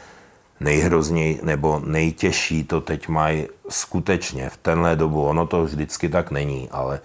nejhrozněj 0.59 1.39
nebo 1.43 1.81
nejtěžší 1.85 2.63
to 2.63 2.81
teď 2.81 3.07
mají 3.07 3.47
skutečně 3.69 4.49
v 4.49 4.57
tenhle 4.57 4.95
dobu. 4.95 5.25
Ono 5.25 5.47
to 5.47 5.63
vždycky 5.63 6.09
tak 6.09 6.31
není, 6.31 6.69
ale 6.71 6.99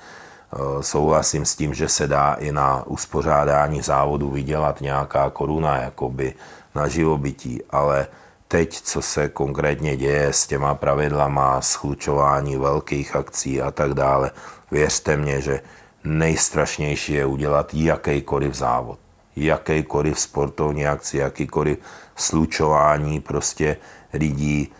souhlasím 0.81 1.45
s 1.45 1.57
tím, 1.57 1.75
že 1.75 1.89
se 1.89 2.07
dá 2.07 2.35
i 2.35 2.53
na 2.53 2.87
uspořádání 2.87 3.83
závodu 3.83 4.31
vydělat 4.31 4.81
nějaká 4.81 5.31
koruna 5.31 5.77
jakoby 5.77 6.35
na 6.75 6.89
živobytí, 6.89 7.61
ale 7.71 8.07
teď, 8.49 8.81
co 8.81 9.03
se 9.03 9.29
konkrétně 9.29 9.97
děje 9.97 10.33
s 10.33 10.47
těma 10.47 10.75
pravidlama, 10.75 11.61
schlučování 11.61 12.57
velkých 12.57 13.17
akcí 13.17 13.63
a 13.63 13.71
tak 13.71 13.95
dále, 13.95 14.31
věřte 14.71 15.17
mě, 15.17 15.41
že 15.41 15.61
nejstrašnější 16.05 17.13
je 17.13 17.27
udělat 17.27 17.75
jakýkoliv 17.75 18.55
závod. 18.55 18.99
Jakýkoliv 19.37 20.21
sportovní 20.21 20.87
akci, 20.87 21.19
jakýkoliv 21.19 21.79
slučování 22.17 23.21
prostě 23.21 23.77
lidí 24.13 24.73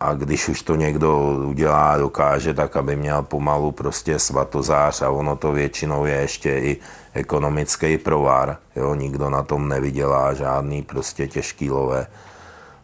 a 0.00 0.14
když 0.14 0.48
už 0.48 0.62
to 0.62 0.74
někdo 0.74 1.18
udělá, 1.46 1.96
dokáže, 1.96 2.54
tak 2.54 2.76
aby 2.76 2.96
měl 2.96 3.22
pomalu 3.22 3.72
prostě 3.72 4.18
svatozář 4.18 5.02
a 5.02 5.10
ono 5.10 5.36
to 5.36 5.52
většinou 5.52 6.04
je 6.06 6.14
ještě 6.14 6.58
i 6.58 6.76
ekonomický 7.14 7.98
provar, 7.98 8.56
jo, 8.76 8.94
nikdo 8.94 9.30
na 9.30 9.42
tom 9.42 9.68
nevydělá 9.68 10.34
žádný 10.34 10.82
prostě 10.82 11.28
těžký 11.28 11.70
lové 11.70 12.06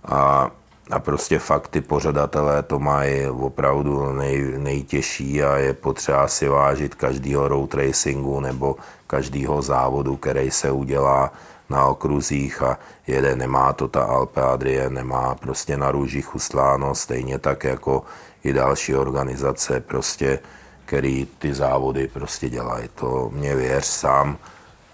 a, 0.04 0.50
a 0.90 0.98
prostě 0.98 1.38
fakt 1.38 1.68
ty 1.68 1.80
pořadatelé 1.80 2.62
to 2.62 2.78
mají 2.78 3.26
opravdu 3.26 4.12
nej, 4.12 4.54
nejtěžší 4.58 5.42
a 5.42 5.56
je 5.56 5.72
potřeba 5.72 6.28
si 6.28 6.48
vážit 6.48 6.94
každýho 6.94 7.48
road 7.48 7.74
racingu 7.74 8.40
nebo 8.40 8.76
každého 9.06 9.62
závodu, 9.62 10.16
který 10.16 10.50
se 10.50 10.70
udělá 10.70 11.32
na 11.70 11.86
okruzích 11.86 12.62
a 12.62 12.78
jede, 13.06 13.36
nemá 13.36 13.72
to 13.72 13.88
ta 13.88 14.02
Alpe 14.02 14.42
Adrie, 14.42 14.90
nemá 14.90 15.34
prostě 15.34 15.76
na 15.76 15.90
růžích 15.90 16.34
ustláno, 16.34 16.94
stejně 16.94 17.38
tak 17.38 17.64
jako 17.64 18.02
i 18.44 18.52
další 18.52 18.94
organizace 18.94 19.80
prostě, 19.80 20.38
který 20.84 21.26
ty 21.38 21.54
závody 21.54 22.08
prostě 22.08 22.48
dělají. 22.48 22.88
To 22.94 23.30
mě 23.32 23.54
věř 23.56 23.84
sám, 23.84 24.38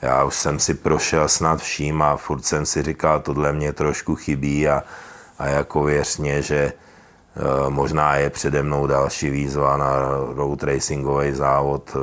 já 0.02 0.24
už 0.24 0.34
jsem 0.34 0.58
si 0.58 0.74
prošel 0.74 1.28
snad 1.28 1.60
vším 1.60 2.02
a 2.02 2.16
furt 2.16 2.44
jsem 2.44 2.66
si 2.66 2.82
říkal, 2.82 3.20
tohle 3.20 3.52
mě 3.52 3.72
trošku 3.72 4.14
chybí 4.16 4.68
a, 4.68 4.82
a 5.38 5.46
jako 5.46 5.82
věř 5.82 6.18
mě, 6.18 6.42
že 6.42 6.72
možná 7.68 8.16
je 8.16 8.30
přede 8.30 8.62
mnou 8.62 8.86
další 8.86 9.30
výzva 9.30 9.76
na 9.76 9.90
road 10.34 10.62
racingový 10.62 11.32
závod 11.32 11.90
eh, 11.96 11.98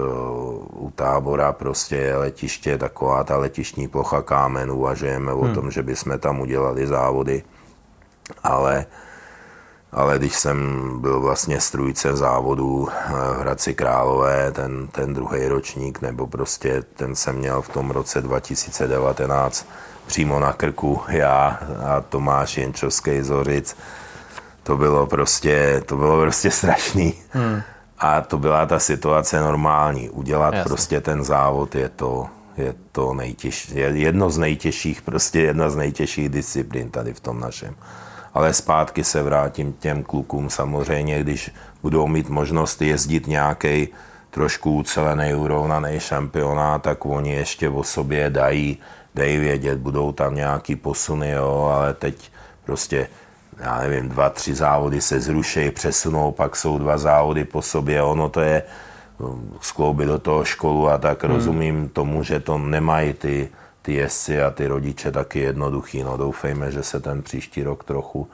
u 0.74 0.92
tábora, 0.96 1.52
prostě 1.52 1.96
je 1.96 2.18
letiště, 2.18 2.78
taková 2.78 3.24
ta 3.24 3.38
letištní 3.38 3.88
plocha 3.88 4.22
kámen, 4.22 4.72
uvažujeme 4.72 5.32
hmm. 5.32 5.42
o 5.42 5.54
tom, 5.54 5.72
že 5.72 5.84
bychom 5.84 6.20
tam 6.20 6.40
udělali 6.40 6.88
závody, 6.88 7.44
ale 8.44 8.86
ale 9.92 10.20
když 10.20 10.36
jsem 10.36 10.90
byl 11.02 11.20
vlastně 11.20 11.62
strůjce 11.62 12.16
závodu 12.16 12.88
eh, 12.90 13.12
v 13.34 13.40
Hradci 13.40 13.74
Králové, 13.74 14.52
ten, 14.52 14.88
ten 14.88 15.14
druhý 15.14 15.48
ročník, 15.48 16.02
nebo 16.02 16.28
prostě 16.28 16.84
ten 16.96 17.16
jsem 17.16 17.36
měl 17.36 17.62
v 17.62 17.70
tom 17.70 17.92
roce 17.92 18.22
2019 18.22 19.68
přímo 20.08 20.40
na 20.40 20.54
krku 20.54 21.02
já 21.08 21.60
a 21.86 22.02
Tomáš 22.02 22.58
Jenčovský 22.58 23.22
Zořic, 23.22 23.78
to 24.68 24.78
bylo 24.78 25.08
prostě, 25.08 25.82
to 25.86 25.98
bylo 25.98 26.22
prostě 26.22 26.52
strašný. 26.52 27.14
Hmm. 27.30 27.62
A 28.00 28.22
to 28.22 28.38
byla 28.38 28.66
ta 28.66 28.80
situace 28.80 29.42
normální. 29.42 30.10
Udělat 30.10 30.54
Jasně. 30.54 30.70
prostě 30.70 31.02
ten 31.02 31.24
závod 31.24 31.76
je 31.76 31.90
to, 31.90 32.28
je 32.58 32.76
to 32.92 33.14
nejtěžší, 33.14 33.80
je 33.80 33.88
jedno 33.88 34.30
z 34.30 34.38
nejtěžších, 34.38 35.02
prostě 35.02 35.40
jedna 35.40 35.70
z 35.70 35.76
nejtěžších 35.76 36.30
disciplín 36.30 36.90
tady 36.90 37.14
v 37.14 37.20
tom 37.20 37.40
našem 37.40 37.76
ale 38.34 38.54
zpátky 38.54 39.04
se 39.04 39.24
vrátím 39.24 39.74
těm 39.74 40.04
klukům 40.04 40.50
samozřejmě, 40.50 41.20
když 41.20 41.52
budou 41.82 42.08
mít 42.08 42.30
možnost 42.30 42.82
jezdit 42.82 43.28
nějaký 43.28 43.88
trošku 44.30 44.76
ucelený, 44.76 45.34
urovnaný 45.34 46.00
šampionát, 46.00 46.82
tak 46.82 47.06
oni 47.06 47.34
ještě 47.34 47.70
o 47.70 47.84
sobě 47.84 48.30
dají, 48.30 48.78
dají 49.16 49.38
vědět, 49.38 49.80
budou 49.80 50.12
tam 50.12 50.36
nějaký 50.36 50.76
posuny, 50.76 51.32
jo, 51.32 51.74
ale 51.76 51.94
teď 51.94 52.32
prostě 52.66 53.08
já 53.60 53.80
nevím, 53.80 54.10
dva, 54.10 54.30
tři 54.30 54.56
závody 54.56 55.02
se 55.02 55.20
zruší, 55.20 55.72
přesunou, 55.72 56.32
pak 56.32 56.56
jsou 56.56 56.78
dva 56.78 56.98
závody 56.98 57.46
po 57.46 57.62
sobě, 57.62 58.04
ono 58.04 58.30
to 58.30 58.42
je 58.42 58.64
skloubit 59.62 60.08
do 60.08 60.20
toho 60.20 60.46
školu 60.46 60.90
a 60.90 60.98
tak 60.98 61.24
hmm. 61.24 61.34
rozumím 61.34 61.90
tomu, 61.90 62.24
že 62.24 62.40
to 62.40 62.58
nemají 62.58 63.14
ty, 63.14 63.50
ty 63.82 63.94
jezdci 63.94 64.42
a 64.42 64.52
ty 64.52 64.68
rodiče 64.68 65.12
taky 65.12 65.40
jednoduchý. 65.40 66.04
No 66.04 66.18
doufejme, 66.18 66.72
že 66.72 66.84
se 66.84 67.00
ten 67.00 67.22
příští 67.22 67.64
rok 67.64 67.84
trochu, 67.84 68.28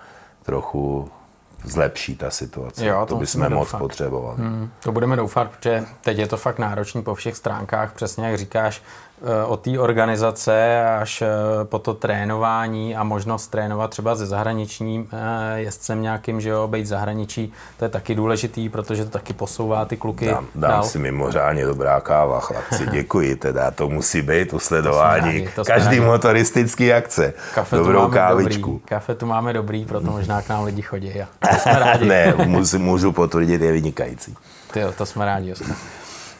trochu 0.43 1.09
zlepší 1.63 2.15
ta 2.15 2.29
situace. 2.29 2.85
Jo, 2.85 2.99
to, 2.99 3.05
to 3.05 3.15
bychom 3.15 3.41
moc 3.41 3.51
doufat. 3.51 3.77
potřebovali. 3.77 4.37
Hmm, 4.37 4.69
to 4.83 4.91
budeme 4.91 5.15
doufat, 5.15 5.51
protože 5.51 5.85
teď 6.01 6.17
je 6.17 6.27
to 6.27 6.37
fakt 6.37 6.59
náročný 6.59 7.03
po 7.03 7.15
všech 7.15 7.37
stránkách, 7.37 7.93
přesně 7.93 8.27
jak 8.27 8.37
říkáš, 8.37 8.81
od 9.47 9.61
té 9.61 9.79
organizace 9.79 10.83
až 11.01 11.21
eh, 11.21 11.27
po 11.63 11.79
to 11.79 11.93
trénování 11.93 12.95
a 12.95 13.03
možnost 13.03 13.47
trénovat 13.47 13.89
třeba 13.89 14.15
ze 14.15 14.25
zahraničním 14.25 15.07
eh, 15.13 15.59
jezdcem 15.59 16.01
nějakým, 16.01 16.41
že 16.41 16.49
jo, 16.49 16.67
být 16.67 16.85
zahraničí, 16.87 17.53
to 17.79 17.85
je 17.85 17.89
taky 17.89 18.15
důležitý, 18.15 18.69
protože 18.69 19.03
to 19.05 19.09
taky 19.11 19.33
posouvá 19.33 19.85
ty 19.85 19.97
kluky 19.97 20.25
Dám, 20.27 20.45
dám 20.55 20.71
dál. 20.71 20.83
si 20.83 20.99
mimořádně 20.99 21.65
dobrá 21.65 22.01
káva, 22.01 22.39
chlapci, 22.39 22.87
děkuji, 22.91 23.35
teda 23.35 23.71
to 23.71 23.89
musí 23.89 24.21
být 24.21 24.53
usledování 24.53 25.47
to 25.55 25.65
každý 25.65 25.97
rádi. 25.97 25.99
motoristický 26.01 26.93
akce. 26.93 27.33
Kafe 27.55 27.75
Dobrou 27.75 28.09
kávičku. 28.09 28.71
Dobrý. 28.71 28.85
Kafe 28.85 29.15
tu 29.15 29.25
máme 29.25 29.53
dobrý, 29.53 29.85
proto 29.85 30.11
možná 30.11 30.41
k 30.41 30.49
nám 30.49 30.63
lidi 30.63 30.81
chodí. 30.81 31.21
A 31.21 31.27
to 31.47 31.55
jsme 31.59 31.79
rádi. 31.79 32.05
ne, 32.05 32.33
můžu, 32.45 32.79
můžu 32.79 33.11
potvrdit, 33.11 33.61
je 33.61 33.71
vynikající. 33.71 34.35
Ty, 34.71 34.81
to 34.97 35.05
jsme 35.05 35.25
rádi, 35.25 35.51
Oskar. 35.51 35.75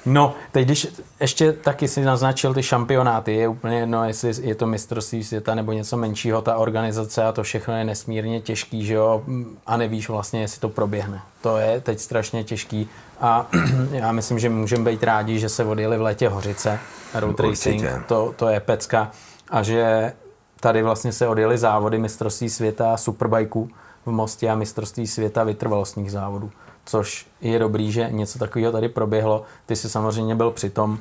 No, 0.05 0.33
teď 0.51 0.65
když 0.65 0.87
ještě 1.19 1.53
taky 1.53 1.87
si 1.87 2.01
naznačil 2.01 2.53
ty 2.53 2.63
šampionáty, 2.63 3.35
je 3.35 3.47
úplně 3.47 3.79
jedno, 3.79 4.05
jestli 4.05 4.31
je 4.41 4.55
to 4.55 4.67
mistrovství 4.67 5.23
světa 5.23 5.55
nebo 5.55 5.71
něco 5.71 5.97
menšího, 5.97 6.41
ta 6.41 6.57
organizace 6.57 7.23
a 7.23 7.31
to 7.31 7.43
všechno 7.43 7.77
je 7.77 7.83
nesmírně 7.83 8.41
těžký, 8.41 8.85
že 8.85 8.93
jo, 8.93 9.23
a 9.65 9.77
nevíš 9.77 10.09
vlastně, 10.09 10.41
jestli 10.41 10.59
to 10.59 10.69
proběhne. 10.69 11.21
To 11.41 11.57
je 11.57 11.81
teď 11.81 11.99
strašně 11.99 12.43
těžký 12.43 12.89
a 13.21 13.47
já 13.91 14.11
myslím, 14.11 14.39
že 14.39 14.49
můžeme 14.49 14.91
být 14.91 15.03
rádi, 15.03 15.39
že 15.39 15.49
se 15.49 15.65
odjeli 15.65 15.97
v 15.97 16.01
létě 16.01 16.29
Hořice, 16.29 16.79
road 17.13 17.39
racing, 17.39 17.83
to, 18.07 18.33
to 18.35 18.47
je 18.47 18.59
pecka 18.59 19.11
a 19.49 19.63
že 19.63 20.13
tady 20.59 20.83
vlastně 20.83 21.11
se 21.11 21.27
odjeli 21.27 21.57
závody 21.57 21.97
mistrovství 21.97 22.49
světa 22.49 22.97
superbajků 22.97 23.69
v 24.05 24.11
Mostě 24.11 24.49
a 24.49 24.55
mistrovství 24.55 25.07
světa 25.07 25.43
vytrvalostních 25.43 26.11
závodů 26.11 26.51
což 26.85 27.27
je 27.41 27.59
dobrý, 27.59 27.91
že 27.91 28.07
něco 28.11 28.39
takového 28.39 28.71
tady 28.71 28.89
proběhlo. 28.89 29.43
Ty 29.65 29.75
jsi 29.75 29.89
samozřejmě 29.89 30.35
byl 30.35 30.51
při 30.51 30.69
tom, 30.69 30.99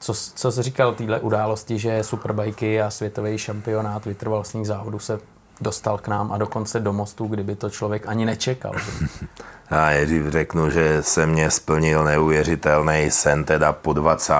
co, 0.00 0.14
co 0.34 0.52
jsi 0.52 0.62
říkal 0.62 0.94
téhle 0.94 1.20
události, 1.20 1.78
že 1.78 2.04
superbajky 2.04 2.82
a 2.82 2.90
světový 2.90 3.38
šampionát 3.38 4.06
vytrvalostních 4.06 4.66
závodů 4.66 4.98
se 4.98 5.20
dostal 5.60 5.98
k 5.98 6.08
nám 6.08 6.32
a 6.32 6.38
dokonce 6.38 6.80
do 6.80 6.92
mostu, 6.92 7.26
kdyby 7.26 7.54
to 7.54 7.70
člověk 7.70 8.06
ani 8.06 8.26
nečekal. 8.26 8.72
Já 9.70 9.86
nejdřív 9.86 10.26
řeknu, 10.28 10.70
že 10.70 11.02
se 11.02 11.26
mě 11.26 11.50
splnil 11.50 12.04
neuvěřitelný 12.04 13.10
sen, 13.10 13.44
teda 13.44 13.72
po 13.72 13.92
20. 13.92 14.34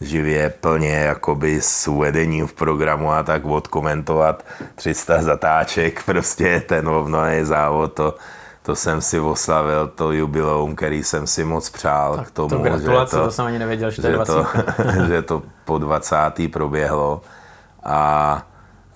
živě 0.00 0.50
plně 0.50 0.94
jakoby 0.94 1.60
s 1.60 1.88
uvedením 1.88 2.46
v 2.46 2.52
programu 2.52 3.12
a 3.12 3.22
tak 3.22 3.44
odkomentovat 3.44 4.44
300 4.74 5.22
zatáček, 5.22 6.02
prostě 6.06 6.62
ten 6.66 6.88
ovnoný 6.88 7.44
závod, 7.44 7.92
to, 7.92 8.14
to 8.62 8.76
jsem 8.76 9.00
si 9.00 9.20
oslavil, 9.20 9.88
to 9.88 10.12
jubileum, 10.12 10.76
který 10.76 11.02
jsem 11.02 11.26
si 11.26 11.44
moc 11.44 11.70
přál 11.70 12.16
tak 12.16 12.28
k 12.28 12.30
tomu, 12.30 12.48
to 12.48 12.58
gratulace, 12.58 13.16
že 13.16 13.20
to, 13.20 13.26
to 13.26 13.32
jsem 13.32 13.46
ani 13.46 13.58
nevěděl, 13.58 13.90
že, 13.90 14.02
že 14.02 14.18
to, 14.26 14.46
že 15.06 15.22
to 15.22 15.42
po 15.64 15.78
20. 15.78 16.16
proběhlo 16.52 17.20
a 17.84 18.42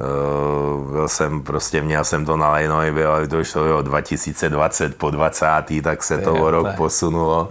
uh, 0.00 0.90
byl 0.92 1.08
jsem 1.08 1.42
prostě, 1.42 1.82
měl 1.82 2.04
jsem 2.04 2.24
to 2.24 2.36
na 2.36 2.52
Lejnovi, 2.52 2.92
bylo 2.92 3.26
to 3.26 3.44
šlo 3.44 3.64
jo, 3.64 3.82
2020 3.82 4.96
po 4.96 5.10
20. 5.10 5.46
tak 5.82 6.02
se 6.02 6.18
to 6.18 6.34
o 6.34 6.50
rok 6.50 6.66
posunulo, 6.76 7.48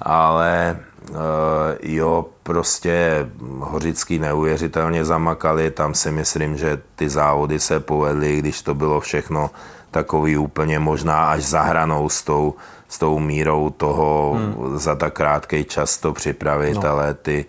ale 0.00 0.78
uh, 1.10 1.16
jo, 1.82 2.26
prostě 2.42 3.26
Hořický 3.58 4.18
neuvěřitelně 4.18 5.04
zamakali, 5.04 5.70
tam 5.70 5.94
si 5.94 6.10
myslím, 6.10 6.56
že 6.56 6.78
ty 6.96 7.08
závody 7.08 7.60
se 7.60 7.80
povedly, 7.80 8.38
když 8.38 8.62
to 8.62 8.74
bylo 8.74 9.00
všechno 9.00 9.50
takový 9.96 10.36
úplně 10.36 10.78
možná 10.78 11.32
až 11.32 11.42
zahranou 11.44 12.08
s 12.08 12.22
tou, 12.22 12.54
s 12.88 12.98
tou 12.98 13.18
mírou 13.18 13.70
toho 13.70 14.36
hmm. 14.36 14.78
za 14.78 14.94
tak 14.94 15.14
krátký 15.14 15.64
čas 15.64 15.96
to 15.96 16.12
připravit, 16.12 16.74
no. 16.74 16.90
ale 16.90 17.14
ty, 17.14 17.44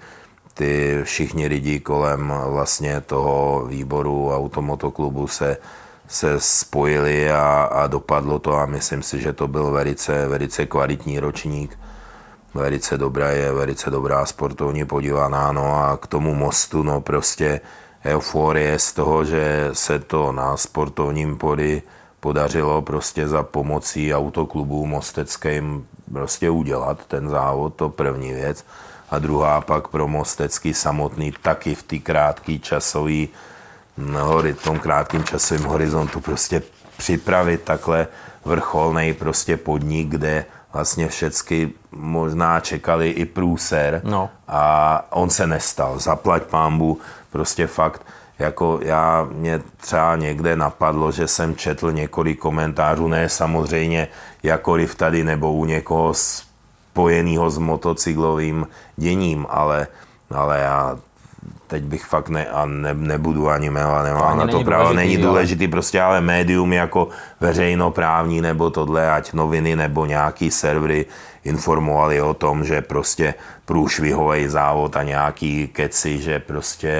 ty 0.54 1.00
všichni 1.04 1.48
lidi 1.48 1.80
kolem 1.80 2.34
vlastně 2.48 3.02
toho 3.02 3.68
výboru 3.68 4.32
automotoklubu 4.32 5.28
se, 5.28 5.58
se 6.08 6.40
spojili 6.40 7.32
a, 7.32 7.68
a 7.68 7.88
dopadlo 7.88 8.40
to 8.40 8.56
a 8.56 8.66
myslím 8.66 9.04
si, 9.04 9.20
že 9.20 9.34
to 9.34 9.48
byl 9.48 9.72
velice, 9.72 10.28
velice 10.28 10.66
kvalitní 10.66 11.20
ročník. 11.20 11.76
Velice 12.54 12.98
dobrá 12.98 13.30
je, 13.30 13.52
velice 13.52 13.92
dobrá 13.92 14.26
sportovní 14.26 14.86
podívaná, 14.88 15.52
no 15.52 15.76
a 15.84 15.98
k 15.98 16.08
tomu 16.08 16.32
mostu, 16.34 16.84
no 16.84 17.02
prostě 17.02 17.60
euforie 18.06 18.80
z 18.80 18.94
toho, 18.94 19.26
že 19.26 19.70
se 19.74 20.00
to 20.00 20.32
na 20.32 20.58
sportovním 20.58 21.36
poli 21.36 21.82
podařilo 22.28 22.82
prostě 22.82 23.28
za 23.28 23.44
pomocí 23.44 24.14
autoklubů 24.14 24.86
mosteckým 24.86 25.88
prostě 26.12 26.50
udělat 26.50 27.06
ten 27.08 27.30
závod, 27.30 27.76
to 27.76 27.90
první 27.90 28.34
věc. 28.34 28.66
A 29.10 29.20
druhá 29.20 29.62
pak 29.62 29.88
pro 29.88 30.08
Mostecký 30.08 30.74
samotný 30.74 31.32
taky 31.42 31.76
v 31.76 31.84
té 31.84 31.98
krátké 32.00 32.60
časové 32.60 33.32
v 34.54 34.64
tom 34.64 34.80
krátkém 34.80 35.24
časovém 35.24 35.64
horizontu 35.64 36.20
prostě 36.20 36.62
připravit 36.98 37.64
takhle 37.64 38.08
vrcholný 38.46 39.14
prostě 39.14 39.58
podnik, 39.58 40.08
kde 40.10 40.46
vlastně 40.74 41.08
všecky 41.08 41.72
možná 41.92 42.60
čekali 42.60 43.10
i 43.10 43.26
průser 43.26 44.02
no. 44.04 44.30
a 44.48 44.62
on 45.16 45.30
se 45.30 45.48
nestal. 45.48 46.00
Zaplať 46.00 46.44
pámbu, 46.44 47.00
prostě 47.32 47.68
fakt 47.68 48.02
jako 48.40 48.80
já, 48.82 49.28
mě 49.32 49.62
třeba 49.78 50.16
někde 50.16 50.56
napadlo, 50.56 51.12
že 51.12 51.28
jsem 51.28 51.56
četl 51.56 51.92
několik 51.92 52.40
komentářů, 52.40 53.08
ne 53.08 53.30
samozřejmě 53.30 54.08
jakoliv 54.44 54.96
tady 54.96 55.24
nebo 55.24 55.54
u 55.54 55.66
někoho 55.66 56.14
spojeného 56.14 57.50
s 57.50 57.58
motocyklovým 57.58 58.68
děním, 58.98 59.46
ale, 59.50 59.88
ale 60.32 60.60
já 60.60 60.98
teď 61.68 61.84
bych 61.84 62.06
fakt 62.06 62.30
ne, 62.30 62.46
a 62.46 62.66
ne, 62.66 62.94
nebudu 62.94 63.50
ani 63.50 63.70
jmenovat, 63.70 64.04
nemám 64.04 64.38
na 64.38 64.48
to 64.48 64.64
právo, 64.64 64.94
není 64.94 65.18
důležitý, 65.18 65.68
prostě 65.68 66.02
ale 66.02 66.22
médium 66.22 66.74
jako 66.74 67.08
veřejnoprávní 67.40 68.42
nebo 68.42 68.70
tohle, 68.70 69.12
ať 69.12 69.34
noviny 69.34 69.76
nebo 69.76 70.06
nějaký 70.06 70.52
servery 70.52 71.06
informovali 71.44 72.22
o 72.22 72.34
tom, 72.34 72.64
že 72.66 72.82
prostě 72.82 73.34
průšvihový 73.66 74.48
závod 74.48 74.96
a 74.96 75.04
nějaký 75.04 75.68
keci, 75.68 76.18
že 76.18 76.40
prostě 76.40 76.92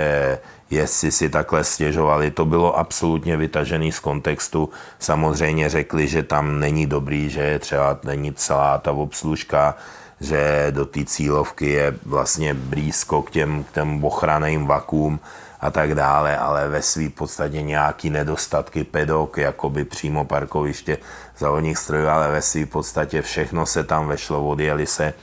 jestli 0.70 1.12
si 1.12 1.30
takhle 1.30 1.64
stěžovali. 1.64 2.32
To 2.32 2.46
bylo 2.46 2.78
absolutně 2.78 3.38
vytažený 3.38 3.92
z 3.92 4.00
kontextu. 4.00 4.70
Samozřejmě 5.00 5.70
řekli, 5.70 6.08
že 6.08 6.24
tam 6.24 6.60
není 6.60 6.86
dobrý, 6.86 7.30
že 7.30 7.60
třeba 7.60 8.00
není 8.04 8.34
celá 8.34 8.78
ta 8.78 8.92
obslužka, 8.92 9.76
že 10.22 10.68
do 10.72 10.86
té 10.86 11.06
cílovky 11.06 11.70
je 11.70 11.96
vlastně 12.06 12.54
blízko 12.54 13.22
k 13.22 13.32
těm, 13.32 13.64
k 13.64 13.72
těm 13.72 14.06
ochranným 14.06 14.66
vakům 14.66 15.20
a 15.60 15.72
tak 15.72 15.96
dále, 15.96 16.38
ale 16.38 16.68
ve 16.68 16.82
svý 16.82 17.10
podstatě 17.10 17.62
nějaký 17.62 18.10
nedostatky 18.10 18.84
pedok, 18.84 19.38
jakoby 19.38 19.86
přímo 19.86 20.26
parkoviště 20.26 20.98
závodních 21.38 21.78
strojů, 21.78 22.08
ale 22.08 22.32
ve 22.32 22.42
svý 22.42 22.66
podstatě 22.66 23.22
všechno 23.22 23.66
se 23.66 23.84
tam 23.84 24.08
vešlo, 24.08 24.48
odjeli 24.48 24.86
se 24.86 25.14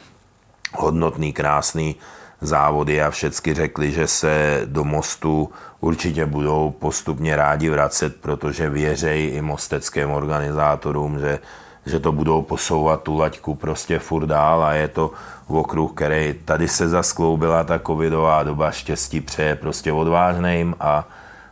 hodnotný, 0.74 1.32
krásný 1.32 1.96
závody 2.40 3.02
a 3.02 3.10
všechny 3.10 3.54
řekli, 3.54 3.92
že 3.92 4.06
se 4.06 4.62
do 4.64 4.84
mostu 4.84 5.50
určitě 5.80 6.26
budou 6.26 6.70
postupně 6.70 7.36
rádi 7.36 7.70
vracet, 7.70 8.16
protože 8.20 8.70
věřejí 8.70 9.28
i 9.28 9.42
mosteckým 9.42 10.10
organizátorům, 10.10 11.18
že, 11.18 11.38
že 11.86 12.00
to 12.00 12.12
budou 12.12 12.42
posouvat 12.42 13.02
tu 13.02 13.18
laťku 13.18 13.54
prostě 13.54 13.98
furt 13.98 14.26
dál 14.26 14.64
a 14.64 14.72
je 14.72 14.88
to 14.88 15.10
v 15.48 15.56
okruh, 15.56 15.92
který 15.92 16.34
tady 16.44 16.68
se 16.68 16.88
zaskloubila 16.88 17.64
ta 17.64 17.78
covidová 17.78 18.42
doba, 18.42 18.70
štěstí 18.70 19.20
přeje 19.20 19.54
prostě 19.54 19.92
odvážným 19.92 20.74
a 20.80 21.08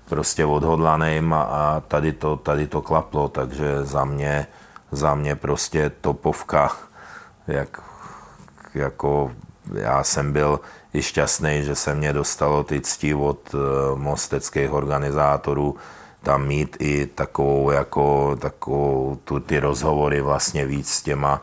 prostě 0.08 0.44
odhodlaným 0.44 1.32
a, 1.32 1.42
a 1.42 1.82
tady, 1.88 2.12
to, 2.12 2.36
tady 2.36 2.66
to 2.66 2.82
klaplo, 2.82 3.28
takže 3.28 3.84
za 3.84 4.04
mě, 4.04 4.46
za 4.92 5.14
mě 5.14 5.36
prostě 5.36 5.90
topovka, 6.00 6.72
jak, 7.46 7.82
jako 8.74 9.30
já 9.74 10.04
jsem 10.04 10.32
byl 10.32 10.60
i 10.94 11.02
šťastný, 11.02 11.62
že 11.62 11.74
se 11.74 11.94
mě 11.94 12.12
dostalo 12.12 12.64
ty 12.64 12.80
ctí 12.80 13.14
od 13.14 13.54
eh, 13.54 13.58
mosteckých 13.94 14.72
organizátorů, 14.72 15.76
tam 16.22 16.46
mít 16.46 16.76
i 16.78 17.06
takovou, 17.06 17.70
jako, 17.70 18.36
takovou 18.40 19.18
tu, 19.24 19.40
ty 19.40 19.60
rozhovory 19.60 20.20
vlastně 20.20 20.66
víc 20.66 20.90
s 20.90 21.02
těma 21.02 21.42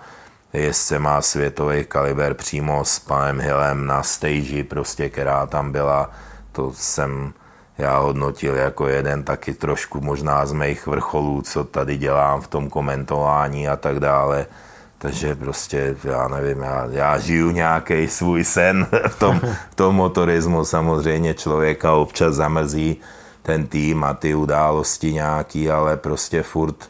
jezdcema 0.54 1.22
světový 1.22 1.86
kaliber 1.86 2.34
přímo 2.34 2.86
s 2.86 3.00
panem 3.00 3.40
Hillem 3.40 3.86
na 3.86 4.04
stage, 4.04 4.64
prostě, 4.64 5.10
která 5.10 5.46
tam 5.46 5.72
byla, 5.72 6.12
to 6.52 6.74
jsem 6.74 7.34
já 7.78 7.98
hodnotil 7.98 8.56
jako 8.56 8.88
jeden 8.88 9.24
taky 9.24 9.54
trošku 9.54 10.02
možná 10.02 10.46
z 10.46 10.54
mých 10.54 10.88
vrcholů, 10.88 11.42
co 11.42 11.64
tady 11.64 11.98
dělám 11.98 12.42
v 12.42 12.48
tom 12.48 12.70
komentování 12.70 13.68
a 13.68 13.76
tak 13.76 14.00
dále. 14.00 14.46
Takže 15.02 15.36
prostě, 15.36 15.96
já 16.04 16.28
nevím, 16.28 16.62
já, 16.62 16.88
já 16.92 17.18
žiju 17.18 17.52
nějaký 17.52 18.08
svůj 18.08 18.44
sen 18.44 18.88
v 19.08 19.20
tom, 19.20 19.42
v 19.72 19.76
tom 19.76 19.96
motorismu. 19.96 20.66
Samozřejmě 20.66 21.34
člověka 21.34 21.94
občas 21.94 22.36
zamrzí 22.36 22.98
ten 23.42 23.68
tým 23.68 24.04
a 24.04 24.14
ty 24.14 24.36
události 24.36 25.14
nějaký, 25.14 25.72
ale 25.72 25.98
prostě 25.98 26.44
furt, 26.44 26.90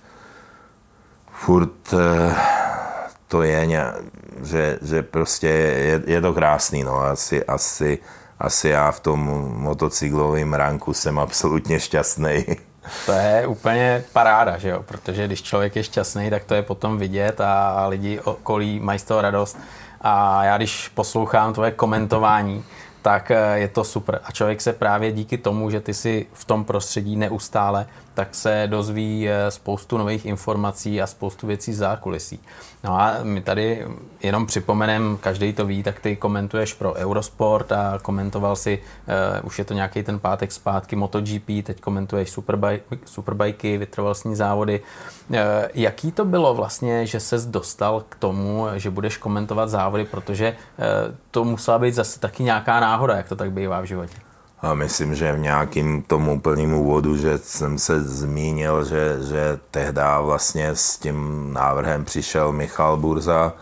furt 1.31 1.93
eh, 1.93 2.35
to 3.27 3.43
je, 3.43 3.67
že, 4.43 4.79
že 4.81 5.03
prostě 5.03 5.47
je, 5.47 6.01
je 6.05 6.21
to 6.21 6.33
krásný, 6.33 6.83
no, 6.83 6.99
asi, 7.01 7.45
asi, 7.45 7.99
asi 8.39 8.69
já 8.69 8.91
v 8.91 8.99
tom 8.99 9.19
motocyklovém 9.55 10.53
ranku 10.53 10.93
jsem 10.93 11.19
absolutně 11.19 11.79
šťastný. 11.79 12.45
To 13.05 13.11
je 13.11 13.47
úplně 13.47 14.03
paráda, 14.13 14.57
že 14.57 14.69
jo? 14.69 14.83
protože 14.83 15.27
když 15.27 15.41
člověk 15.41 15.75
je 15.75 15.83
šťastný, 15.83 16.29
tak 16.29 16.43
to 16.43 16.53
je 16.53 16.61
potom 16.61 16.97
vidět 16.97 17.41
a 17.41 17.85
lidi 17.87 18.19
okolí 18.19 18.79
mají 18.79 18.99
z 18.99 19.03
toho 19.03 19.21
radost. 19.21 19.57
A 20.01 20.43
já 20.43 20.57
když 20.57 20.87
poslouchám 20.87 21.53
tvoje 21.53 21.71
komentování, 21.71 22.63
tak 23.01 23.31
eh, 23.31 23.59
je 23.59 23.67
to 23.67 23.83
super. 23.83 24.19
A 24.23 24.31
člověk 24.31 24.61
se 24.61 24.73
právě 24.73 25.11
díky 25.11 25.37
tomu, 25.37 25.69
že 25.69 25.79
ty 25.79 25.93
si 25.93 26.27
v 26.33 26.45
tom 26.45 26.65
prostředí 26.65 27.15
neustále, 27.15 27.85
tak 28.19 28.35
se 28.35 28.63
dozví 28.67 29.29
eh, 29.29 29.51
spoustu 29.51 29.97
nových 29.97 30.25
informací 30.25 31.01
a 31.01 31.07
spoustu 31.07 31.47
věcí 31.47 31.73
zákulisí. 31.73 32.39
No 32.83 33.01
a 33.01 33.15
my 33.23 33.41
tady 33.41 33.87
jenom 34.23 34.45
připomenem, 34.45 35.17
každý 35.21 35.53
to 35.53 35.65
ví, 35.65 35.83
tak 35.83 35.99
ty 35.99 36.15
komentuješ 36.15 36.73
pro 36.73 36.93
Eurosport 36.93 37.71
a 37.71 37.99
komentoval 38.01 38.55
si, 38.55 38.79
uh, 39.39 39.47
už 39.47 39.59
je 39.59 39.65
to 39.65 39.73
nějaký 39.73 40.03
ten 40.03 40.19
pátek 40.19 40.51
zpátky 40.51 40.95
MotoGP, 40.95 41.47
teď 41.63 41.79
komentuješ 41.79 42.29
superbaj, 42.29 42.79
superbajky, 43.05 43.77
vytrvalostní 43.77 44.35
závody. 44.35 44.81
Uh, 45.29 45.37
jaký 45.73 46.11
to 46.11 46.25
bylo 46.25 46.53
vlastně, 46.53 47.05
že 47.05 47.19
ses 47.19 47.45
dostal 47.45 48.03
k 48.09 48.15
tomu, 48.15 48.67
že 48.75 48.89
budeš 48.89 49.17
komentovat 49.17 49.69
závody, 49.69 50.05
protože 50.05 50.51
uh, 50.51 50.85
to 51.31 51.43
musela 51.43 51.79
být 51.79 51.93
zase 51.93 52.19
taky 52.19 52.43
nějaká 52.43 52.79
náhoda, 52.79 53.15
jak 53.17 53.29
to 53.29 53.35
tak 53.35 53.51
bývá 53.51 53.81
v 53.81 53.85
životě? 53.85 54.28
A 54.61 54.73
myslím, 54.73 55.15
že 55.15 55.33
v 55.33 55.39
nějakým 55.39 56.01
tomu 56.01 56.33
úplným 56.33 56.73
úvodu, 56.73 57.17
že 57.17 57.37
jsem 57.37 57.79
se 57.79 58.03
zmínil, 58.03 58.85
že, 58.85 59.17
že 59.29 59.59
tehdy 59.71 60.01
vlastně 60.21 60.69
s 60.75 60.97
tím 60.97 61.49
návrhem 61.53 62.05
přišel 62.05 62.51
Michal 62.51 62.97
Burza. 62.97 63.53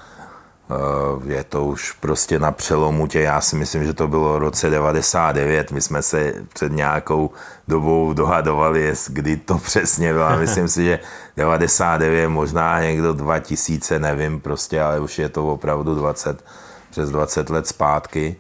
Eh, 0.71 1.33
je 1.33 1.43
to 1.43 1.65
už 1.65 1.91
prostě 1.91 2.39
na 2.39 2.51
přelomu 2.51 3.07
tě, 3.07 3.21
já 3.21 3.41
si 3.41 3.55
myslím, 3.55 3.85
že 3.85 3.93
to 3.93 4.07
bylo 4.07 4.33
v 4.33 4.37
roce 4.37 4.69
99, 4.69 5.71
my 5.71 5.81
jsme 5.81 6.01
se 6.01 6.33
před 6.53 6.71
nějakou 6.71 7.29
dobou 7.67 8.13
dohadovali, 8.13 8.93
kdy 9.07 9.37
to 9.37 9.57
přesně 9.63 10.13
bylo. 10.13 10.37
Myslím 10.37 10.67
si, 10.67 10.85
že 10.85 10.99
99, 11.37 12.27
možná 12.27 12.81
někdo 12.81 13.13
2000, 13.13 13.99
nevím 13.99 14.39
prostě, 14.39 14.81
ale 14.81 14.99
už 14.99 15.19
je 15.19 15.29
to 15.29 15.47
opravdu 15.47 15.95
20, 15.95 16.45
přes 16.89 17.09
20 17.09 17.49
let 17.49 17.67
zpátky 17.67 18.35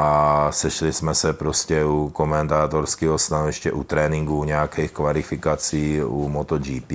a 0.00 0.48
sešli 0.50 0.92
jsme 0.92 1.14
se 1.14 1.32
prostě 1.32 1.84
u 1.84 2.08
komentátorského 2.08 3.18
stanoviště, 3.18 3.72
u 3.72 3.84
tréninku, 3.84 4.44
nějakých 4.44 4.92
kvalifikací 4.92 6.02
u 6.02 6.28
MotoGP. 6.28 6.92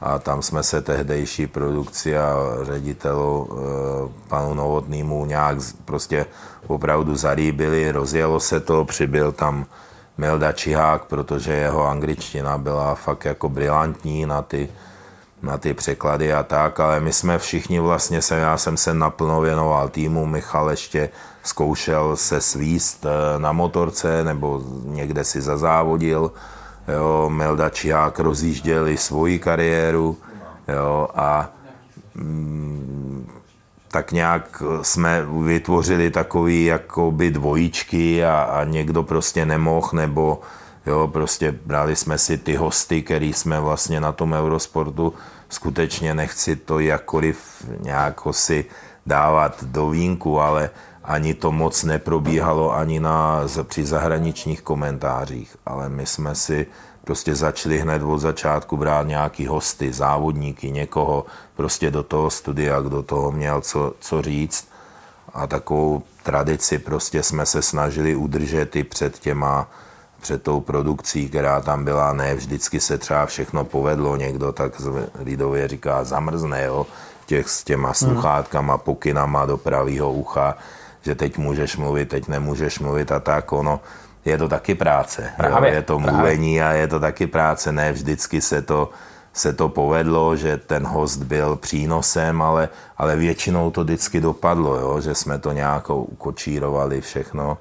A 0.00 0.18
tam 0.18 0.42
jsme 0.42 0.62
se 0.62 0.82
tehdejší 0.82 1.46
produkci 1.46 2.18
a 2.18 2.36
ředitelu 2.62 3.48
e, 3.50 4.28
panu 4.28 4.54
Novotnýmu 4.54 5.24
nějak 5.24 5.58
prostě 5.84 6.26
opravdu 6.66 7.16
zaríbili, 7.16 7.92
rozjelo 7.92 8.40
se 8.40 8.60
to, 8.60 8.84
přibyl 8.84 9.32
tam 9.32 9.66
Melda 10.18 10.52
Čihák, 10.52 11.04
protože 11.04 11.52
jeho 11.52 11.86
angličtina 11.86 12.58
byla 12.58 12.94
fakt 12.94 13.24
jako 13.24 13.48
brilantní 13.48 14.26
na 14.26 14.42
ty, 14.42 14.68
na 15.42 15.58
ty 15.58 15.74
překlady 15.74 16.32
a 16.32 16.42
tak, 16.42 16.80
ale 16.80 17.00
my 17.00 17.12
jsme 17.12 17.38
všichni 17.38 17.80
vlastně, 17.80 18.22
se, 18.22 18.36
já 18.36 18.56
jsem 18.56 18.76
se 18.76 18.94
naplno 18.94 19.40
věnoval 19.40 19.88
týmu, 19.88 20.26
Michal 20.26 20.70
ještě 20.70 21.08
zkoušel 21.42 22.16
se 22.16 22.40
svíst 22.40 23.06
eh, 23.06 23.38
na 23.38 23.52
motorce 23.52 24.24
nebo 24.24 24.62
někde 24.84 25.24
si 25.24 25.40
zazávodil. 25.40 26.32
Jo, 26.88 27.30
Melda 27.30 27.70
Čihák 27.70 28.18
rozjížděli 28.18 28.96
svoji 28.96 29.38
kariéru 29.38 30.16
jo, 30.68 31.08
a 31.14 31.50
mm, 32.14 33.28
tak 33.88 34.12
nějak 34.12 34.62
jsme 34.82 35.26
vytvořili 35.44 36.10
takový 36.10 36.64
jakoby 36.64 37.30
dvojičky 37.30 38.24
a, 38.24 38.42
a 38.42 38.64
někdo 38.64 39.02
prostě 39.02 39.46
nemohl, 39.46 39.88
nebo 39.92 40.40
jo, 40.86 41.08
prostě 41.08 41.52
brali 41.66 41.96
jsme 41.96 42.18
si 42.18 42.38
ty 42.38 42.56
hosty, 42.56 43.02
který 43.02 43.32
jsme 43.32 43.60
vlastně 43.60 44.00
na 44.00 44.12
tom 44.12 44.32
Eurosportu, 44.32 45.14
skutečně 45.48 46.14
nechci 46.14 46.56
to 46.56 46.78
jakkoliv 46.78 47.66
nějak 47.80 48.20
si 48.30 48.64
dávat 49.06 49.64
do 49.64 49.88
vínku, 49.88 50.40
ale 50.40 50.70
ani 51.04 51.34
to 51.34 51.52
moc 51.52 51.84
neprobíhalo 51.84 52.74
ani 52.74 53.00
na, 53.00 53.40
při 53.62 53.84
zahraničních 53.84 54.62
komentářích, 54.62 55.56
ale 55.66 55.88
my 55.88 56.06
jsme 56.06 56.34
si 56.34 56.66
prostě 57.04 57.34
začali 57.34 57.78
hned 57.78 58.02
od 58.02 58.18
začátku 58.18 58.76
brát 58.76 59.06
nějaký 59.06 59.46
hosty, 59.46 59.92
závodníky, 59.92 60.70
někoho 60.70 61.26
prostě 61.56 61.90
do 61.90 62.02
toho 62.02 62.30
studia, 62.30 62.80
kdo 62.80 63.02
toho 63.02 63.32
měl 63.32 63.60
co, 63.60 63.94
co 64.00 64.22
říct. 64.22 64.68
A 65.34 65.46
takovou 65.46 66.02
tradici 66.22 66.78
prostě 66.78 67.22
jsme 67.22 67.46
se 67.46 67.62
snažili 67.62 68.16
udržet 68.16 68.76
i 68.76 68.84
před 68.84 69.18
těma, 69.18 69.70
před 70.22 70.42
tou 70.42 70.60
produkcí, 70.60 71.28
která 71.28 71.60
tam 71.60 71.84
byla. 71.84 72.12
Ne 72.12 72.34
vždycky 72.34 72.80
se 72.80 72.98
třeba 72.98 73.26
všechno 73.26 73.64
povedlo, 73.64 74.16
někdo 74.16 74.52
tak 74.52 74.72
lidově 75.18 75.68
říká 75.68 76.04
zamrzne, 76.04 76.64
jo, 76.64 76.86
těch 77.26 77.48
s 77.48 77.64
těma 77.64 77.94
sluchátkama, 77.94 78.78
pokynama 78.78 79.46
do 79.46 79.56
pravého 79.56 80.12
ucha 80.12 80.56
že 81.02 81.14
teď 81.14 81.38
můžeš 81.38 81.76
mluvit, 81.76 82.08
teď 82.08 82.28
nemůžeš 82.28 82.78
mluvit 82.78 83.12
a 83.12 83.20
tak, 83.20 83.52
ono, 83.52 83.80
je 84.24 84.38
to 84.38 84.48
taky 84.48 84.74
práce. 84.74 85.32
Právě, 85.36 85.70
jo? 85.70 85.74
Je 85.74 85.82
to 85.82 85.98
mluvení 85.98 86.56
právě. 86.56 86.76
a 86.76 86.80
je 86.80 86.88
to 86.88 87.00
taky 87.00 87.26
práce. 87.26 87.72
Ne 87.72 87.92
vždycky 87.92 88.40
se 88.40 88.62
to, 88.62 88.90
se 89.32 89.52
to 89.52 89.68
povedlo, 89.68 90.36
že 90.36 90.56
ten 90.56 90.86
host 90.86 91.22
byl 91.22 91.56
přínosem, 91.56 92.42
ale, 92.42 92.68
ale 92.98 93.16
většinou 93.16 93.70
to 93.70 93.84
vždycky 93.84 94.20
dopadlo, 94.20 94.76
jo? 94.76 95.00
že 95.00 95.14
jsme 95.14 95.38
to 95.38 95.52
nějak 95.52 95.90
ukočírovali 95.90 97.00
všechno. 97.00 97.58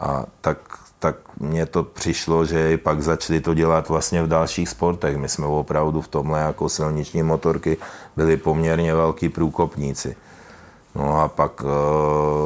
A 0.00 0.24
tak, 0.40 0.58
tak 1.02 1.16
mně 1.40 1.66
to 1.66 1.82
přišlo, 1.82 2.46
že 2.46 2.78
pak 2.78 3.02
začali 3.02 3.40
to 3.40 3.54
dělat 3.54 3.88
vlastně 3.88 4.22
v 4.22 4.28
dalších 4.28 4.68
sportech. 4.68 5.16
My 5.16 5.28
jsme 5.28 5.46
opravdu 5.46 6.00
v 6.00 6.08
tomhle 6.08 6.40
jako 6.40 6.68
silniční 6.68 7.22
motorky 7.22 7.76
byli 8.16 8.36
poměrně 8.36 8.94
velký 8.94 9.28
průkopníci. 9.28 10.16
No 10.94 11.20
a 11.20 11.28
pak 11.28 11.62
uh, 11.62 11.70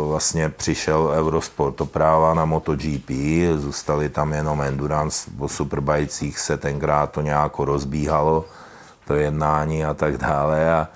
vlastně 0.08 0.48
přišel 0.48 1.12
Eurosport 1.14 1.76
to 1.76 1.86
práva 1.86 2.34
na 2.34 2.44
MotoGP, 2.44 3.10
zůstali 3.56 4.08
tam 4.08 4.32
jenom 4.32 4.62
Endurance, 4.62 5.30
po 5.38 5.48
Superbajcích 5.48 6.38
se 6.38 6.56
tenkrát 6.56 7.10
to 7.10 7.20
nějak 7.20 7.58
rozbíhalo, 7.58 8.44
to 9.06 9.14
jednání 9.14 9.84
a 9.84 9.94
tak 9.94 10.16
dále 10.16 10.74
a, 10.74 10.88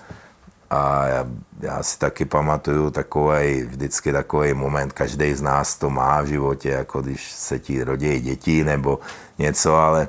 a 0.70 1.06
já, 1.06 1.26
já 1.62 1.82
si 1.82 1.98
taky 1.98 2.24
pamatuju 2.24 2.90
takový, 2.90 3.62
vždycky 3.62 4.12
takový 4.12 4.54
moment, 4.54 4.92
každý 4.92 5.34
z 5.34 5.42
nás 5.42 5.74
to 5.74 5.90
má 5.90 6.20
v 6.22 6.26
životě, 6.26 6.68
jako 6.68 7.02
když 7.02 7.32
se 7.32 7.58
ti 7.58 7.84
rodí 7.84 8.20
děti 8.20 8.64
nebo 8.64 8.98
něco, 9.38 9.76
ale 9.76 10.08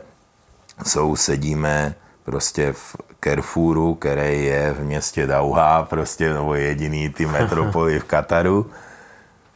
sousedíme 0.86 1.95
prostě 2.23 2.73
v 2.73 2.95
Carrefouru, 3.23 3.95
který 3.95 4.45
je 4.45 4.76
v 4.80 4.84
městě 4.84 5.28
Dauha, 5.28 5.84
prostě 5.84 6.34
nebo 6.34 6.56
jediný 6.56 7.10
ty 7.10 7.26
metropoly 7.26 7.99
v 7.99 8.03
Kataru, 8.03 8.72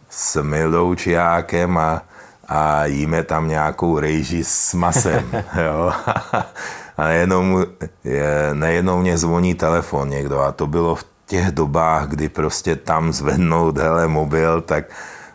s 0.10 0.42
Mildou 0.44 0.96
Čiákem 0.96 1.78
a, 1.78 2.02
a 2.48 2.86
jíme 2.86 3.24
tam 3.24 3.48
nějakou 3.48 4.00
rejži 4.00 4.44
s 4.44 4.74
masem. 4.74 5.32
Jo? 5.66 5.94
A 6.98 7.04
najednou, 7.04 7.66
je, 8.04 8.50
najednou 8.54 9.02
mě 9.02 9.18
zvoní 9.18 9.54
telefon 9.54 10.10
někdo 10.10 10.40
a 10.40 10.52
to 10.52 10.68
bylo 10.68 10.96
v 10.96 11.04
těch 11.26 11.52
dobách, 11.52 12.07
kdy 12.07 12.30
prostě 12.30 12.76
tam 12.76 13.14
zvednout 13.14 13.77
hele, 13.77 14.07
mobil, 14.07 14.61
tak 14.61 14.85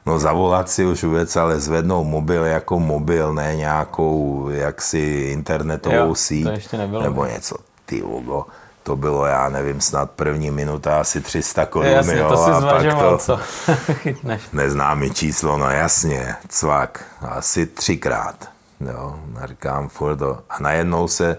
no 0.06 0.18
zavolat 0.18 0.70
si 0.70 0.86
už 0.86 1.04
vůbec, 1.04 1.36
ale 1.36 1.60
zvednout 1.60 2.04
mobil 2.04 2.44
jako 2.44 2.78
mobil, 2.78 3.34
ne 3.34 3.56
nějakou 3.56 4.48
jaksi 4.52 5.28
internetovou 5.32 5.96
jo, 5.96 6.14
síť 6.14 6.72
nebo 7.02 7.26
něco 7.26 7.56
ty 7.86 8.00
Hugo, 8.00 8.46
to 8.82 8.96
bylo, 8.96 9.26
já 9.26 9.48
nevím, 9.48 9.80
snad 9.80 10.10
první 10.10 10.50
minuta 10.50 11.00
asi 11.00 11.20
300 11.20 11.66
korun, 11.66 11.88
jasně, 11.88 12.18
jo, 12.18 12.28
to 12.28 12.36
si 12.36 12.50
a 12.50 12.60
pak 12.60 13.26
to 13.26 13.40
chytneš. 13.92 14.42
Neznámý 14.52 15.10
číslo, 15.10 15.58
no 15.58 15.70
jasně, 15.70 16.34
cvak, 16.48 17.04
asi 17.20 17.66
třikrát. 17.66 18.48
Jo, 18.80 19.18
říkám 19.44 19.88
furt 19.88 20.16
to. 20.16 20.38
A 20.50 20.62
najednou 20.62 21.08
se 21.08 21.36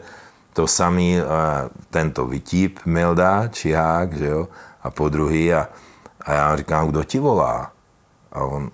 to 0.54 0.68
samý, 0.68 1.18
tento 1.90 2.26
vytíp 2.26 2.80
Milda, 2.86 3.48
Čihák, 3.48 4.14
že 4.14 4.26
jo, 4.28 4.48
a 4.84 4.90
po 4.90 5.10
druhý 5.10 5.54
a, 5.54 5.68
a 6.26 6.34
já 6.34 6.56
říkám, 6.56 6.88
kdo 6.88 7.04
ti 7.04 7.20
volá? 7.20 7.72
A 8.32 8.40
on, 8.44 8.72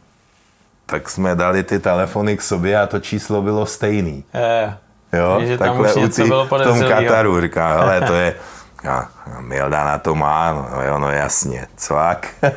tak 0.85 1.09
jsme 1.09 1.35
dali 1.35 1.63
ty 1.63 1.79
telefony 1.79 2.37
k 2.37 2.41
sobě 2.41 2.79
a 2.81 2.87
to 2.87 2.99
číslo 2.99 3.41
bylo 3.41 3.65
stejný. 3.65 4.23
Je, 4.33 4.77
Jo, 5.13 5.39
že 5.41 5.57
tam 5.57 5.67
takhle 5.67 5.89
už 5.89 5.95
u 5.95 5.99
něco 5.99 6.21
tý- 6.21 6.27
bylo 6.27 6.45
v 6.45 6.49
tom. 6.49 6.79
Kataru 6.89 7.41
říká, 7.41 7.67
hele, 7.67 8.01
to 8.01 8.13
je, 8.13 8.35
a 8.89 9.09
Milda 9.39 9.83
na 9.85 9.97
to 9.97 10.15
má, 10.15 10.53
no 10.53 10.83
jo, 10.83 10.99
no 10.99 11.11
jasně, 11.11 11.67
cvak. 11.75 12.27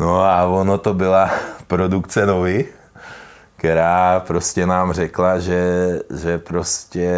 No 0.00 0.22
a 0.24 0.44
ono 0.44 0.78
to 0.78 0.94
byla 0.94 1.30
produkce 1.66 2.26
Novy, 2.26 2.64
která 3.60 4.20
prostě 4.26 4.66
nám 4.66 4.92
řekla, 4.92 5.38
že, 5.38 5.62
že 6.14 6.38
prostě 6.38 7.10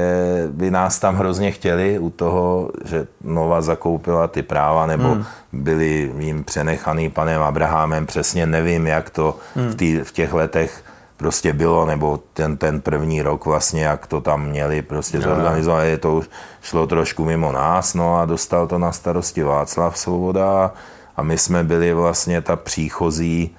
by 0.51 0.71
nás 0.71 0.99
tam 0.99 1.17
hrozně 1.17 1.51
chtěli 1.51 1.99
u 1.99 2.11
toho, 2.11 2.71
že 2.85 3.07
Nova 3.25 3.61
zakoupila 3.61 4.29
ty 4.29 4.43
práva, 4.43 4.87
nebo 4.87 5.09
hmm. 5.09 5.25
byli 5.53 6.13
jim 6.19 6.45
přenechaný 6.45 7.11
panem 7.11 7.43
Abrahamem, 7.43 8.07
přesně 8.07 8.47
nevím, 8.47 8.87
jak 8.87 9.11
to 9.11 9.37
hmm. 9.57 9.69
v, 9.69 9.75
tý, 9.75 9.99
v 9.99 10.13
těch 10.13 10.33
letech 10.33 10.85
prostě 11.17 11.53
bylo, 11.53 11.87
nebo 11.87 12.21
ten, 12.33 12.57
ten 12.57 12.81
první 12.81 13.23
rok 13.23 13.47
vlastně, 13.47 13.85
jak 13.85 14.07
to 14.07 14.21
tam 14.21 14.47
měli 14.47 14.83
prostě 14.83 15.21
zorganizovat, 15.21 15.85
je 15.85 15.99
to 15.99 16.15
už 16.15 16.31
šlo 16.63 16.87
trošku 16.87 17.25
mimo 17.25 17.53
nás, 17.53 17.95
no 17.95 18.19
a 18.19 18.25
dostal 18.25 18.67
to 18.67 18.79
na 18.79 18.93
starosti 18.93 19.43
Václav 19.43 19.99
Svoboda 19.99 20.73
a 21.17 21.23
my 21.23 21.39
jsme 21.39 21.65
byli 21.65 21.93
vlastně 21.95 22.41
ta 22.41 22.57
příchozí 22.57 23.57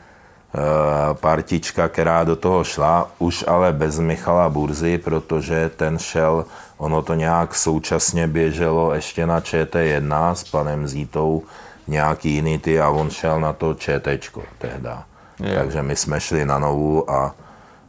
partička, 1.13 1.87
která 1.87 2.23
do 2.23 2.35
toho 2.35 2.63
šla, 2.63 3.11
už 3.19 3.45
ale 3.47 3.73
bez 3.73 3.99
Michala 3.99 4.49
Burzy, 4.49 4.97
protože 4.97 5.71
ten 5.75 5.97
šel, 5.97 6.45
ono 6.77 7.01
to 7.01 7.13
nějak 7.13 7.55
současně 7.55 8.27
běželo 8.27 8.93
ještě 8.93 9.27
na 9.27 9.39
ČT1 9.39 10.31
s 10.31 10.43
panem 10.43 10.87
Zítou, 10.87 11.43
nějaký 11.87 12.29
jiný 12.29 12.59
ty 12.59 12.81
a 12.81 12.89
on 12.89 13.09
šel 13.09 13.39
na 13.39 13.53
to 13.53 13.73
ČTčko 13.73 14.43
tehda. 14.57 15.03
Jo. 15.39 15.55
Takže 15.55 15.81
my 15.81 15.95
jsme 15.95 16.19
šli 16.19 16.45
na 16.45 16.59
novu 16.59 17.11
a, 17.11 17.35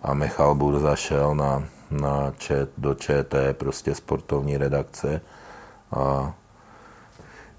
a 0.03 0.15
Michal 0.15 0.55
Burza 0.55 0.97
šel 0.97 1.35
na, 1.35 1.63
na 1.91 2.33
čet, 2.39 2.71
do 2.79 2.95
ČT, 2.95 3.57
prostě 3.57 3.95
sportovní 3.95 4.57
redakce. 4.57 5.21
A 5.93 6.33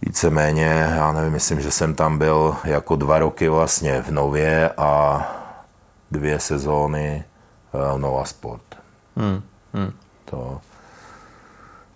víceméně, 0.05 0.65
já 0.95 1.11
nevím, 1.11 1.33
myslím, 1.33 1.61
že 1.61 1.71
jsem 1.71 1.95
tam 1.95 2.17
byl 2.17 2.55
jako 2.63 2.95
dva 2.95 3.19
roky 3.19 3.49
vlastně 3.49 4.01
v 4.01 4.11
Nově 4.11 4.69
a 4.77 5.21
dvě 6.11 6.39
sezóny 6.39 7.23
eh, 7.73 7.77
Nova 7.99 8.25
Sport. 8.25 8.61
Hmm. 9.17 9.41
Hmm. 9.73 9.91
To, 10.25 10.61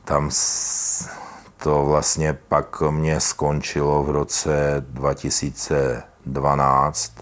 tam 0.05 0.29
s- 0.31 1.09
to 1.57 1.85
vlastně 1.85 2.33
pak 2.33 2.81
mě 2.81 3.19
skončilo 3.19 4.03
v 4.03 4.09
roce 4.09 4.75
2012. 4.89 7.13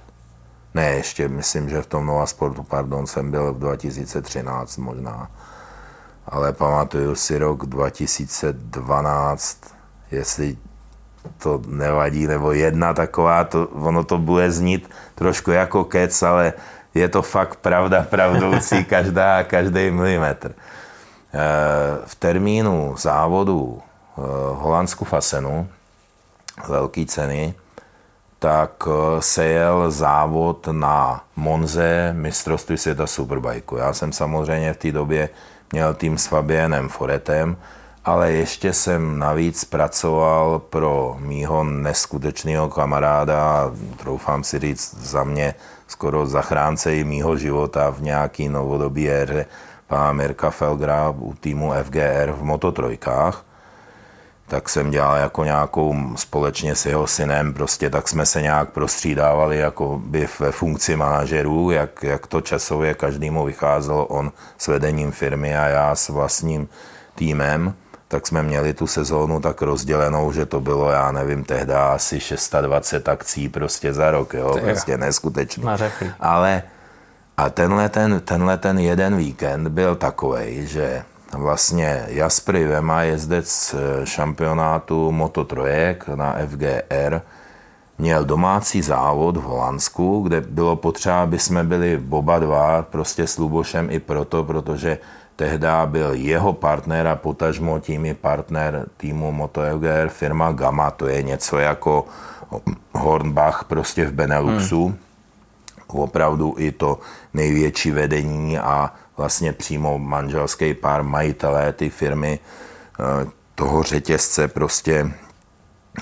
Ne, 0.73 0.89
ještě 0.89 1.27
myslím, 1.27 1.69
že 1.69 1.81
v 1.81 1.85
tom 1.87 2.05
Nova 2.05 2.25
Sportu, 2.25 2.63
pardon, 2.63 3.07
jsem 3.07 3.31
byl 3.31 3.53
v 3.53 3.59
2013 3.59 4.77
možná. 4.77 5.31
Ale 6.25 6.53
pamatuju 6.53 7.15
si 7.15 7.37
rok 7.37 7.65
2012, 7.65 9.57
jestli 10.11 10.57
to 11.37 11.61
nevadí, 11.67 12.27
nebo 12.27 12.51
jedna 12.51 12.93
taková, 12.93 13.43
to, 13.43 13.67
ono 13.67 14.03
to 14.03 14.17
bude 14.17 14.51
znít 14.51 14.89
trošku 15.15 15.51
jako 15.51 15.83
kec, 15.83 16.23
ale 16.23 16.53
je 16.93 17.09
to 17.09 17.21
fakt 17.21 17.55
pravda 17.55 18.05
pravdoucí 18.09 18.85
každá, 18.89 19.43
každý 19.43 19.91
milimetr. 19.91 20.53
Eh, 21.33 21.97
V 22.05 22.15
termínu 22.15 22.95
závodu 22.97 23.81
eh, 23.81 24.21
Holandsku 24.53 25.05
Fasenu, 25.05 25.67
velké 26.67 27.05
ceny, 27.05 27.53
tak 28.39 28.71
eh, 28.87 29.21
se 29.21 29.45
jel 29.45 29.91
závod 29.91 30.67
na 30.71 31.23
Monze 31.35 32.13
mistrovství 32.13 32.77
světa 32.77 33.07
Superbajku. 33.07 33.77
Já 33.77 33.93
jsem 33.93 34.11
samozřejmě 34.11 34.73
v 34.73 34.77
té 34.77 34.91
době 34.91 35.29
měl 35.71 35.93
tým 35.93 36.17
s 36.17 36.27
Fabienem 36.27 36.89
Foretem, 36.89 37.57
ale 38.07 38.31
ještě 38.31 38.73
jsem 38.73 39.19
navíc 39.19 39.63
pracoval 39.63 40.59
pro 40.59 41.17
mýho 41.19 41.63
neskutečného 41.63 42.69
kamaráda, 42.69 43.71
troufám 43.97 44.43
si 44.43 44.59
říct 44.59 44.95
za 44.97 45.23
mě 45.23 45.55
skoro 45.87 46.27
zachránce 46.27 46.95
i 46.95 47.03
mýho 47.03 47.37
života 47.37 47.89
v 47.89 48.01
nějaký 48.01 48.49
novodobí 48.49 49.09
éře, 49.09 49.45
pana 49.87 50.13
Mirka 50.13 50.49
Felgra 50.49 51.09
u 51.09 51.33
týmu 51.33 51.73
FGR 51.83 52.31
v 52.31 52.43
mototrojkách. 52.43 53.45
Tak 54.47 54.69
jsem 54.69 54.91
dělal 54.91 55.17
jako 55.17 55.43
nějakou 55.43 55.95
společně 56.15 56.75
s 56.75 56.85
jeho 56.85 57.07
synem, 57.07 57.53
prostě 57.53 57.89
tak 57.89 58.07
jsme 58.07 58.25
se 58.25 58.41
nějak 58.41 58.69
prostřídávali 58.69 59.57
jako 59.57 60.01
by 60.03 60.27
ve 60.39 60.51
funkci 60.51 60.95
manažerů, 60.95 61.71
jak, 61.71 62.03
jak 62.03 62.27
to 62.27 62.41
časově 62.41 62.93
každému 62.93 63.45
vycházelo, 63.45 64.05
on 64.05 64.31
s 64.57 64.67
vedením 64.67 65.11
firmy 65.11 65.57
a 65.57 65.67
já 65.67 65.95
s 65.95 66.09
vlastním 66.09 66.69
týmem, 67.15 67.73
tak 68.07 68.27
jsme 68.27 68.43
měli 68.43 68.73
tu 68.73 68.87
sezónu 68.87 69.39
tak 69.39 69.61
rozdělenou, 69.61 70.31
že 70.31 70.45
to 70.45 70.61
bylo, 70.61 70.89
já 70.89 71.11
nevím, 71.11 71.43
tehdy 71.43 71.73
asi 71.73 72.19
620 72.19 73.09
akcí 73.09 73.49
prostě 73.49 73.93
za 73.93 74.11
rok, 74.11 74.33
jo, 74.33 74.51
Ty 74.53 74.59
jo. 74.59 74.65
prostě 74.65 74.97
neskutečný. 74.97 75.63
Ale 76.19 76.63
a 77.37 77.49
tenhle 77.49 77.89
ten, 77.89 78.21
tenhle 78.25 78.57
ten 78.57 78.79
jeden 78.79 79.17
víkend 79.17 79.67
byl 79.67 79.95
takový, 79.95 80.67
že 80.67 81.03
vlastně 81.33 82.05
Jasper 82.07 82.57
Vema, 82.57 83.01
jezdec 83.01 83.75
eh, 83.77 84.05
šampionátu 84.05 85.11
Moto 85.11 85.43
trojek 85.45 86.07
na 86.07 86.35
FGR, 86.47 87.21
měl 87.97 88.25
domácí 88.25 88.81
závod 88.81 89.37
v 89.37 89.41
Holandsku, 89.41 90.21
kde 90.21 90.41
bylo 90.41 90.75
potřeba, 90.75 91.21
aby 91.23 91.39
jsme 91.39 91.63
byli 91.63 92.03
oba 92.09 92.39
dva 92.39 92.81
prostě 92.81 93.27
s 93.27 93.37
Lubošem 93.37 93.87
i 93.91 93.99
proto, 93.99 94.43
protože 94.43 94.97
tehdy 95.37 95.67
byl 95.85 96.13
jeho 96.13 96.53
partner 96.53 97.07
a 97.07 97.15
potažmo 97.15 97.79
tím 97.79 98.05
i 98.05 98.13
partner 98.13 98.89
týmu 98.97 99.31
Moto 99.31 99.61
FGR 99.61 100.09
firma 100.09 100.51
Gamma, 100.51 100.91
to 100.91 101.07
je 101.07 101.23
něco 101.23 101.57
jako 101.57 102.05
Hornbach 102.93 103.63
prostě 103.63 104.05
v 104.05 104.11
Beneluxu. 104.11 104.85
Hmm. 104.87 104.97
Opravdu 105.87 106.55
i 106.57 106.71
to 106.71 106.99
největší 107.33 107.91
vedení 107.91 108.59
a 108.59 108.93
vlastně 109.17 109.53
přímo 109.53 109.99
manželský 109.99 110.73
pár 110.73 111.03
majitelé 111.03 111.73
ty 111.73 111.89
firmy 111.89 112.39
eh, 112.39 113.27
toho 113.55 113.83
řetězce 113.83 114.47
prostě 114.47 115.11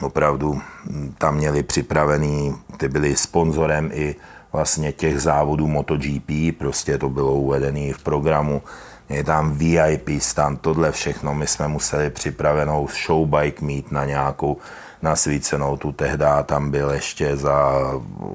opravdu 0.02 0.62
hm, 0.86 1.14
tam 1.18 1.36
měli 1.36 1.64
připravený, 1.64 2.56
ty 2.78 2.90
byli 2.90 3.16
sponzorem 3.16 3.90
i 3.94 4.16
vlastně 4.54 4.92
těch 4.92 5.22
závodů 5.22 5.68
MotoGP, 5.68 6.58
prostě 6.58 6.98
to 6.98 7.10
bylo 7.10 7.34
uvedené 7.34 7.94
v 7.94 8.04
programu, 8.04 8.62
je 9.10 9.24
tam 9.24 9.52
VIP 9.52 10.10
stand, 10.20 10.62
tohle 10.62 10.92
všechno, 10.92 11.34
my 11.34 11.48
jsme 11.48 11.68
museli 11.68 12.10
připravenou 12.10 12.88
showbike 12.88 13.66
mít 13.66 13.92
na 13.92 14.06
nějakou 14.06 14.58
nasvícenou 15.02 15.78
tu 15.78 15.92
tehda, 15.92 16.44
tam 16.44 16.72
byl 16.72 16.90
ještě 16.90 17.38
za 17.38 17.82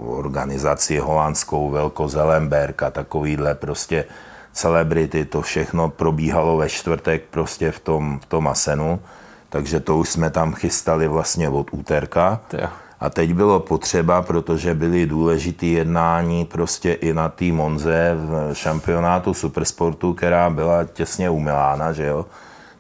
organizaci 0.07 0.99
holandskou 0.99 1.71
Velko 1.71 2.09
Zelenberg 2.09 2.83
a 2.83 2.91
takovýhle 2.91 3.55
prostě 3.55 4.05
celebrity, 4.53 5.25
to 5.25 5.43
všechno 5.43 5.89
probíhalo 5.89 6.57
ve 6.57 6.69
čtvrtek 6.69 7.23
prostě 7.31 7.71
v 7.71 7.81
tom, 7.81 8.21
v 8.23 8.27
tom 8.27 8.49
Asenu, 8.49 9.01
takže 9.49 9.81
to 9.81 9.97
už 9.97 10.09
jsme 10.09 10.31
tam 10.31 10.55
chystali 10.55 11.09
vlastně 11.09 11.49
od 11.49 11.67
úterka. 11.73 12.41
Jo. 12.53 12.69
A 13.01 13.11
teď 13.11 13.35
bylo 13.35 13.61
potřeba, 13.61 14.23
protože 14.23 14.75
byly 14.75 15.07
důležité 15.07 15.67
jednání 15.67 16.45
prostě 16.45 16.93
i 16.93 17.13
na 17.13 17.29
té 17.29 17.45
Monze 17.45 18.13
v 18.15 18.55
šampionátu 18.55 19.35
supersportu, 19.35 20.15
která 20.15 20.51
byla 20.51 20.85
těsně 20.85 21.31
u 21.31 21.39
Milána, 21.39 21.93
že 21.93 22.07
jo. 22.07 22.27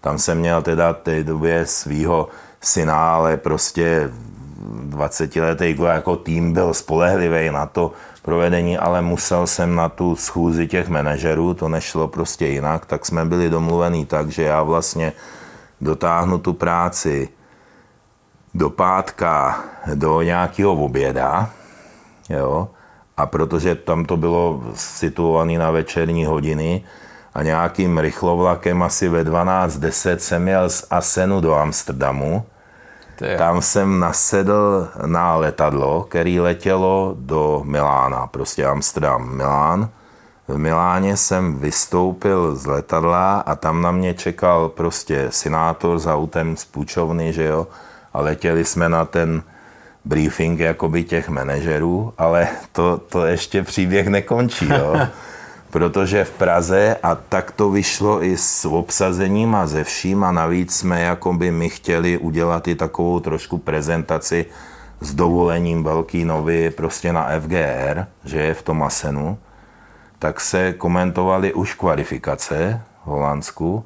Tam 0.00 0.18
jsem 0.18 0.38
měl 0.38 0.62
teda 0.62 0.92
té 0.92 1.24
době 1.24 1.66
svýho 1.66 2.28
syna, 2.60 3.14
ale 3.14 3.36
prostě 3.36 4.10
20 4.82 5.36
letý 5.36 5.76
jako 5.82 6.16
tým 6.16 6.52
byl 6.52 6.74
spolehlivý 6.74 7.50
na 7.50 7.66
to 7.66 7.92
provedení, 8.22 8.78
ale 8.78 9.02
musel 9.02 9.46
jsem 9.46 9.74
na 9.74 9.88
tu 9.88 10.16
schůzi 10.16 10.68
těch 10.68 10.88
manažerů, 10.88 11.54
to 11.54 11.68
nešlo 11.68 12.08
prostě 12.08 12.46
jinak, 12.46 12.86
tak 12.86 13.06
jsme 13.06 13.24
byli 13.24 13.50
domluvení 13.50 14.06
tak, 14.06 14.28
že 14.28 14.42
já 14.42 14.62
vlastně 14.62 15.12
dotáhnu 15.80 16.38
tu 16.38 16.52
práci 16.52 17.28
do 18.54 18.70
pátka 18.70 19.60
do 19.94 20.22
nějakého 20.22 20.72
oběda, 20.72 21.50
jo, 22.28 22.68
a 23.16 23.26
protože 23.26 23.74
tam 23.74 24.04
to 24.04 24.16
bylo 24.16 24.62
situované 24.74 25.58
na 25.58 25.70
večerní 25.70 26.24
hodiny 26.24 26.84
a 27.34 27.42
nějakým 27.42 27.98
rychlovlakem 27.98 28.82
asi 28.82 29.08
ve 29.08 29.24
12.10 29.24 30.16
jsem 30.16 30.48
jel 30.48 30.70
z 30.70 30.86
Asenu 30.90 31.40
do 31.40 31.54
Amsterdamu, 31.54 32.44
tam 33.38 33.62
jsem 33.62 34.00
nasedl 34.00 34.88
na 35.06 35.36
letadlo, 35.36 36.02
který 36.02 36.40
letělo 36.40 37.14
do 37.18 37.62
Milána, 37.64 38.26
prostě 38.26 38.66
Amsterdam, 38.66 39.36
Milán. 39.36 39.88
v 40.48 40.58
Miláně 40.58 41.16
jsem 41.16 41.58
vystoupil 41.58 42.56
z 42.56 42.66
letadla 42.66 43.40
a 43.40 43.54
tam 43.54 43.82
na 43.82 43.90
mě 43.90 44.14
čekal 44.14 44.68
prostě 44.68 45.26
senátor 45.30 45.98
s 45.98 46.06
autem 46.06 46.56
z 46.56 46.64
půjčovny, 46.64 47.32
že 47.32 47.44
jo, 47.44 47.66
a 48.12 48.20
letěli 48.20 48.64
jsme 48.64 48.88
na 48.88 49.04
ten 49.04 49.42
briefing 50.04 50.60
jakoby 50.60 51.04
těch 51.04 51.28
manažerů, 51.28 52.14
ale 52.18 52.48
to, 52.72 52.98
to 52.98 53.26
ještě 53.26 53.62
příběh 53.62 54.08
nekončí, 54.08 54.68
jo. 54.68 55.00
Protože 55.70 56.24
v 56.24 56.30
Praze, 56.30 56.96
a 57.02 57.14
tak 57.14 57.50
to 57.50 57.70
vyšlo 57.70 58.24
i 58.24 58.36
s 58.36 58.64
obsazením 58.64 59.54
a 59.54 59.66
ze 59.66 59.84
vším, 59.84 60.24
a 60.24 60.32
navíc 60.32 60.76
jsme 60.76 61.02
jakoby 61.02 61.50
my 61.50 61.68
chtěli 61.68 62.18
udělat 62.18 62.68
i 62.68 62.74
takovou 62.74 63.20
trošku 63.20 63.58
prezentaci 63.58 64.46
s 65.00 65.14
dovolením 65.14 65.84
velký 65.84 66.24
nový 66.24 66.70
prostě 66.70 67.12
na 67.12 67.28
FGR, 67.40 68.06
že 68.24 68.38
je 68.38 68.54
v 68.54 68.62
tom 68.62 68.82
Asenu, 68.82 69.38
tak 70.18 70.40
se 70.40 70.72
komentovaly 70.72 71.52
už 71.52 71.74
kvalifikace 71.74 72.82
v 73.04 73.06
Holandsku, 73.06 73.84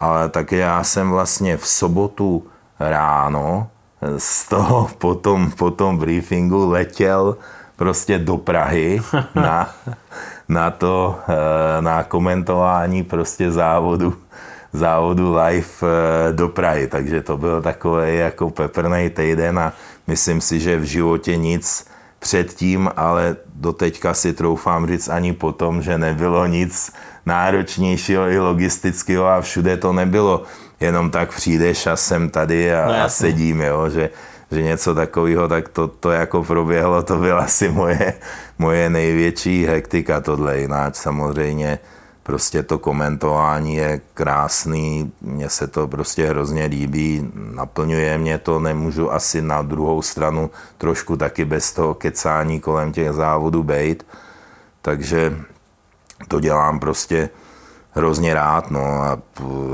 ale 0.00 0.28
také 0.28 0.56
já 0.56 0.84
jsem 0.84 1.10
vlastně 1.10 1.56
v 1.56 1.66
sobotu 1.66 2.46
ráno 2.80 3.70
z 4.18 4.48
toho 4.48 4.90
potom, 4.98 5.50
po 5.50 5.70
tom 5.70 5.98
briefingu 5.98 6.70
letěl 6.70 7.36
prostě 7.76 8.18
do 8.18 8.36
Prahy 8.36 9.00
na, 9.34 9.74
na 10.48 10.70
to, 10.70 11.18
eh, 11.28 11.82
na 11.82 12.02
komentování 12.02 13.04
prostě 13.04 13.50
závodu, 13.50 14.16
závodu 14.72 15.36
live 15.36 15.66
eh, 15.82 16.32
do 16.32 16.48
Prahy. 16.48 16.88
Takže 16.88 17.22
to 17.22 17.36
byl 17.36 17.62
takový 17.62 18.18
jako 18.18 18.50
peprný 18.50 19.10
týden 19.10 19.58
a 19.58 19.72
myslím 20.06 20.40
si, 20.40 20.60
že 20.60 20.76
v 20.76 20.84
životě 20.84 21.36
nic 21.36 21.86
předtím, 22.18 22.90
ale 22.96 23.36
doteďka 23.54 24.14
si 24.14 24.32
troufám 24.32 24.86
říct 24.86 25.08
ani 25.08 25.32
potom, 25.32 25.82
že 25.82 25.98
nebylo 25.98 26.46
nic 26.46 26.92
náročnějšího 27.26 28.28
i 28.28 28.38
logistického 28.38 29.26
a 29.26 29.40
všude 29.40 29.76
to 29.76 29.92
nebylo 29.92 30.42
jenom 30.80 31.10
tak 31.10 31.34
přijdeš 31.34 31.86
a 31.86 31.96
jsem 31.96 32.30
tady 32.30 32.74
a, 32.74 32.86
no, 32.86 33.02
a 33.02 33.08
sedím, 33.08 33.60
jo, 33.60 33.88
že, 33.88 34.10
že 34.50 34.62
něco 34.62 34.94
takového, 34.94 35.48
tak 35.48 35.68
to, 35.68 35.88
to 35.88 36.10
jako 36.10 36.44
proběhlo, 36.44 37.02
to 37.02 37.16
byla 37.16 37.40
asi 37.40 37.68
moje, 37.68 38.14
moje 38.58 38.90
největší 38.90 39.66
hektika 39.66 40.20
tohle, 40.20 40.58
jináč 40.58 40.96
samozřejmě 40.96 41.78
prostě 42.28 42.62
to 42.62 42.78
komentování 42.78 43.76
je 43.76 44.00
krásný, 44.14 45.12
mně 45.20 45.48
se 45.48 45.66
to 45.66 45.88
prostě 45.88 46.26
hrozně 46.26 46.64
líbí, 46.64 47.30
naplňuje 47.34 48.18
mě 48.18 48.38
to, 48.38 48.60
nemůžu 48.60 49.12
asi 49.12 49.42
na 49.42 49.62
druhou 49.62 50.02
stranu 50.02 50.50
trošku 50.78 51.16
taky 51.16 51.44
bez 51.44 51.72
toho 51.72 51.94
kecání 51.94 52.60
kolem 52.60 52.92
těch 52.92 53.12
závodů 53.12 53.62
bejt, 53.62 54.06
takže 54.82 55.36
to 56.28 56.40
dělám 56.40 56.80
prostě 56.80 57.28
hrozně 57.98 58.34
rád, 58.34 58.70
no 58.70 58.80
a 59.02 59.18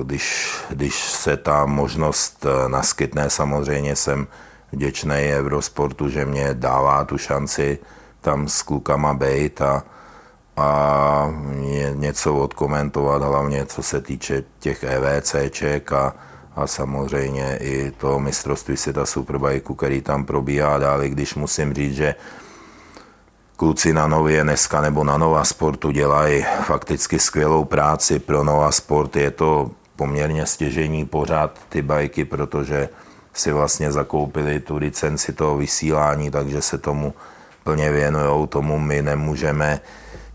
když, 0.02 0.56
když 0.70 1.02
se 1.04 1.36
ta 1.36 1.66
možnost 1.66 2.46
eh, 2.46 2.68
naskytne, 2.68 3.30
samozřejmě 3.30 3.96
jsem 3.96 4.26
vděčný 4.72 5.14
Eurosportu, 5.14 6.08
že 6.08 6.24
mě 6.24 6.54
dává 6.54 7.04
tu 7.04 7.18
šanci 7.18 7.78
tam 8.20 8.48
s 8.48 8.62
klukama 8.62 9.14
bejt 9.14 9.62
a, 9.62 9.82
a 10.56 11.34
něco 11.94 12.34
odkomentovat, 12.34 13.22
hlavně 13.22 13.66
co 13.66 13.82
se 13.82 14.00
týče 14.00 14.44
těch 14.58 14.84
EVCček 14.84 15.92
a, 15.92 16.14
a 16.56 16.66
samozřejmě 16.66 17.58
i 17.60 17.90
to 17.90 18.20
mistrovství 18.20 18.76
světa 18.76 19.06
Superbike, 19.06 19.74
který 19.76 20.00
tam 20.00 20.24
probíhá 20.24 20.78
dál, 20.78 21.00
když 21.00 21.34
musím 21.34 21.74
říct, 21.74 21.94
že 21.94 22.14
kluci 23.56 23.92
na 23.92 24.06
Nově 24.06 24.42
dneska 24.42 24.80
nebo 24.80 25.04
na 25.04 25.18
Nova 25.18 25.44
Sportu 25.44 25.90
dělají 25.90 26.44
fakticky 26.62 27.18
skvělou 27.18 27.64
práci. 27.64 28.18
Pro 28.18 28.44
Nova 28.44 28.72
Sport 28.72 29.16
je 29.16 29.30
to 29.30 29.70
poměrně 29.96 30.46
stěžení 30.46 31.04
pořád 31.04 31.58
ty 31.68 31.82
bajky, 31.82 32.24
protože 32.24 32.88
si 33.34 33.52
vlastně 33.52 33.92
zakoupili 33.92 34.60
tu 34.60 34.76
licenci 34.76 35.32
toho 35.32 35.56
vysílání, 35.56 36.30
takže 36.30 36.62
se 36.62 36.78
tomu 36.78 37.14
plně 37.64 37.90
věnují, 37.90 38.46
tomu 38.48 38.78
my 38.78 39.02
nemůžeme 39.02 39.80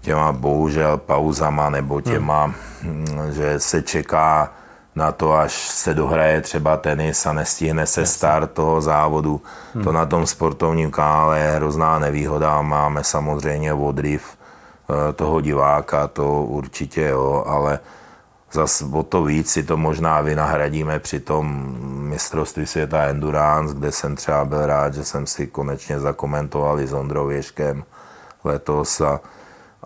těma 0.01 0.31
bohužel 0.31 0.97
pauzama 0.97 1.69
nebo 1.69 2.01
těma, 2.01 2.53
hmm. 2.81 3.07
že 3.31 3.59
se 3.59 3.81
čeká 3.81 4.51
na 4.99 5.11
to, 5.11 5.33
až 5.33 5.53
se 5.69 5.93
dohraje 5.93 6.41
třeba 6.41 6.77
tenis 6.77 7.25
a 7.25 7.33
nestihne 7.33 7.85
se 7.85 8.05
start 8.05 8.51
toho 8.51 8.81
závodu. 8.81 9.41
Hmm. 9.73 9.83
To 9.83 9.91
na 9.91 10.05
tom 10.05 10.27
sportovním 10.27 10.91
kanále 10.91 11.39
je 11.39 11.51
hrozná 11.51 11.99
nevýhoda. 11.99 12.61
Máme 12.61 13.03
samozřejmě 13.03 13.73
odriv 13.73 14.23
eh, 14.29 15.13
toho 15.13 15.41
diváka, 15.41 16.07
to 16.07 16.43
určitě 16.43 17.01
jo, 17.01 17.43
ale 17.47 17.79
zas 18.51 18.81
o 18.81 19.03
to 19.03 19.23
víc 19.23 19.51
si 19.51 19.63
to 19.63 19.77
možná 19.77 20.21
vynahradíme 20.21 20.99
při 20.99 21.19
tom 21.19 21.75
mistrovství 22.09 22.65
světa 22.65 23.03
Endurance, 23.03 23.75
kde 23.75 23.91
jsem 23.91 24.15
třeba 24.15 24.45
byl 24.45 24.65
rád, 24.65 24.93
že 24.93 25.03
jsem 25.03 25.27
si 25.27 25.47
konečně 25.47 25.99
zakomentoval 25.99 26.79
i 26.79 26.87
s 26.87 26.93
Ondrou 26.93 27.29
Ješkem 27.29 27.83
letos 28.43 29.01
a 29.01 29.19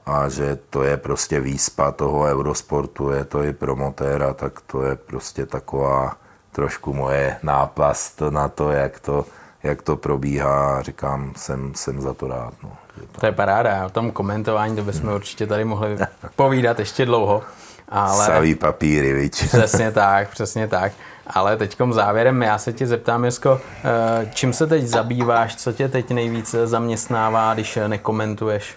a 0.05 0.29
že 0.29 0.57
to 0.69 0.83
je 0.83 0.97
prostě 0.97 1.39
výspa 1.39 1.91
toho 1.91 2.23
Eurosportu, 2.23 3.09
je 3.09 3.25
to 3.25 3.43
i 3.43 3.53
promotéra, 3.53 4.33
tak 4.33 4.61
to 4.61 4.83
je 4.83 4.95
prostě 4.95 5.45
taková 5.45 6.15
trošku 6.51 6.93
moje 6.93 7.37
náplast 7.43 8.21
na 8.29 8.47
to, 8.47 8.71
jak 8.71 8.99
to, 8.99 9.25
jak 9.63 9.81
to 9.81 9.95
probíhá. 9.95 10.81
Říkám, 10.81 11.33
jsem, 11.35 11.73
jsem 11.75 12.01
za 12.01 12.13
to 12.13 12.27
rád. 12.27 12.53
No. 12.63 12.71
To 13.19 13.25
je 13.25 13.31
paráda. 13.31 13.85
O 13.85 13.89
tom 13.89 14.11
komentování 14.11 14.75
to 14.75 14.83
bychom 14.83 15.01
hmm. 15.01 15.15
určitě 15.15 15.47
tady 15.47 15.65
mohli 15.65 15.97
povídat 16.35 16.79
ještě 16.79 17.05
dlouho. 17.05 17.43
Ale... 17.89 18.25
Saví 18.25 18.55
papíry, 18.55 19.13
viď? 19.13 19.47
Přesně 19.47 19.91
tak, 19.91 20.29
přesně 20.29 20.67
tak. 20.67 20.91
Ale 21.27 21.57
teďkom 21.57 21.93
závěrem 21.93 22.41
já 22.41 22.57
se 22.57 22.73
tě 22.73 22.87
zeptám, 22.87 23.25
Jesko, 23.25 23.61
eh, 23.83 24.29
čím 24.33 24.53
se 24.53 24.67
teď 24.67 24.83
zabýváš, 24.83 25.55
co 25.55 25.73
tě 25.73 25.89
teď 25.89 26.11
nejvíce 26.11 26.67
zaměstnává, 26.67 27.53
když 27.53 27.79
nekomentuješ? 27.87 28.75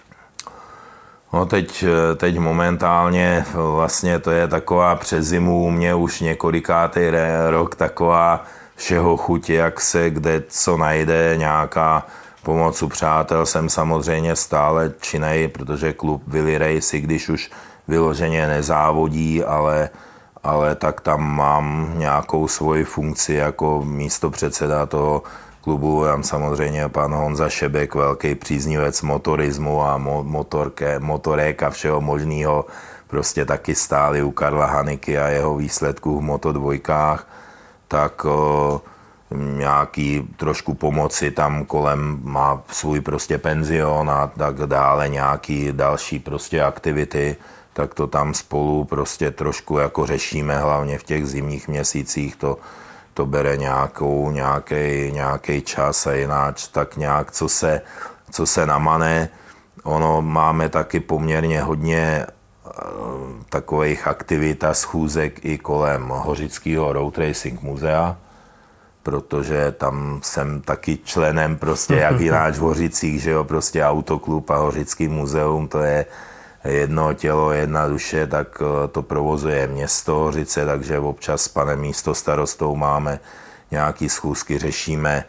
No 1.33 1.45
teď, 1.45 1.85
teď 2.15 2.39
momentálně 2.39 3.45
vlastně 3.53 4.19
to 4.19 4.31
je 4.31 4.47
taková 4.47 4.95
přes 4.95 5.25
zimu 5.25 5.63
u 5.63 5.71
mě 5.71 5.95
už 5.95 6.21
několikátý 6.21 7.01
rok 7.49 7.75
taková 7.75 8.43
všeho 8.75 9.17
chuť, 9.17 9.49
jak 9.49 9.81
se 9.81 10.09
kde 10.09 10.43
co 10.47 10.77
najde, 10.77 11.33
nějaká 11.37 12.05
pomoc 12.43 12.81
u 12.81 12.87
přátel 12.87 13.45
jsem 13.45 13.69
samozřejmě 13.69 14.35
stále 14.35 14.91
činej, 15.01 15.47
protože 15.47 15.93
klub 15.93 16.23
Willy 16.27 16.57
Race, 16.57 16.97
když 16.97 17.29
už 17.29 17.51
vyloženě 17.87 18.47
nezávodí, 18.47 19.43
ale, 19.43 19.89
ale 20.43 20.75
tak 20.75 21.01
tam 21.01 21.35
mám 21.35 21.91
nějakou 21.95 22.47
svoji 22.47 22.83
funkci 22.83 23.33
jako 23.33 23.81
místo 23.85 24.29
předseda 24.29 24.85
toho 24.85 25.23
klubu. 25.67 26.03
Tam 26.05 26.23
samozřejmě 26.23 26.89
pan 26.89 27.13
Honza 27.13 27.49
Šebek, 27.49 27.95
velký 27.95 28.35
příznivec 28.35 29.01
motorismu 29.01 29.83
a 29.83 29.97
motorke, 30.23 30.99
motorek 30.99 31.63
a 31.63 31.69
všeho 31.69 32.01
možného. 32.01 32.65
Prostě 33.07 33.45
taky 33.45 33.75
stáli 33.75 34.23
u 34.23 34.31
Karla 34.31 34.65
Haniky 34.65 35.19
a 35.19 35.27
jeho 35.27 35.55
výsledků 35.57 36.19
v 36.19 36.21
motodvojkách. 36.23 37.27
Tak 37.87 38.25
o, 38.25 38.81
nějaký 39.31 40.23
trošku 40.37 40.73
pomoci 40.73 41.31
tam 41.31 41.65
kolem 41.65 42.19
má 42.23 42.63
svůj 42.71 43.01
prostě 43.01 43.37
penzion 43.37 44.09
a 44.09 44.31
tak 44.37 44.55
dále, 44.55 45.09
nějaký 45.09 45.69
další 45.71 46.19
prostě 46.19 46.63
aktivity, 46.63 47.35
tak 47.73 47.93
to 47.93 48.07
tam 48.07 48.33
spolu 48.33 48.85
prostě 48.85 49.31
trošku 49.31 49.77
jako 49.77 50.05
řešíme, 50.05 50.59
hlavně 50.59 50.97
v 50.97 51.03
těch 51.03 51.27
zimních 51.27 51.67
měsících 51.67 52.35
to 52.35 52.57
to 53.17 53.25
bere 53.25 53.57
nějakou, 53.57 54.31
nějaký, 54.31 55.11
nějaký 55.11 55.61
čas 55.61 56.07
a 56.07 56.13
jináč 56.13 56.67
tak 56.67 56.97
nějak, 56.97 57.31
co 57.31 57.49
se, 57.49 57.81
co 58.31 58.45
se 58.45 58.65
namane. 58.65 59.29
Ono 59.83 60.21
máme 60.21 60.69
taky 60.69 60.99
poměrně 60.99 61.61
hodně 61.61 62.25
eh, 62.25 62.71
takových 63.49 64.07
aktivit 64.07 64.63
a 64.63 64.73
schůzek 64.73 65.45
i 65.45 65.57
kolem 65.57 66.07
Hořického 66.07 66.93
Road 66.93 67.17
Racing 67.17 67.61
muzea, 67.61 68.17
protože 69.03 69.71
tam 69.71 70.19
jsem 70.23 70.61
taky 70.61 70.97
členem 71.03 71.57
prostě 71.57 71.95
jak 71.95 72.19
jináč 72.29 72.55
v 72.55 72.69
Hořicích, 72.69 73.21
že 73.21 73.31
jo, 73.31 73.43
prostě 73.43 73.83
autoklub 73.83 74.49
a 74.49 74.57
Hořický 74.57 75.07
muzeum, 75.07 75.67
to 75.67 75.79
je 75.79 76.05
jedno 76.67 77.13
tělo, 77.13 77.51
jedna 77.51 77.87
duše, 77.87 78.27
tak 78.27 78.61
eh, 78.61 78.87
to 78.87 79.01
provozuje 79.01 79.67
město 79.67 80.15
Hořice, 80.15 80.65
takže 80.65 80.99
občas 80.99 81.41
s 81.41 81.47
panem 81.47 81.79
místo 81.79 82.13
starostou 82.15 82.75
máme 82.75 83.19
nějaký 83.71 84.09
schůzky, 84.09 84.57
řešíme 84.57 85.25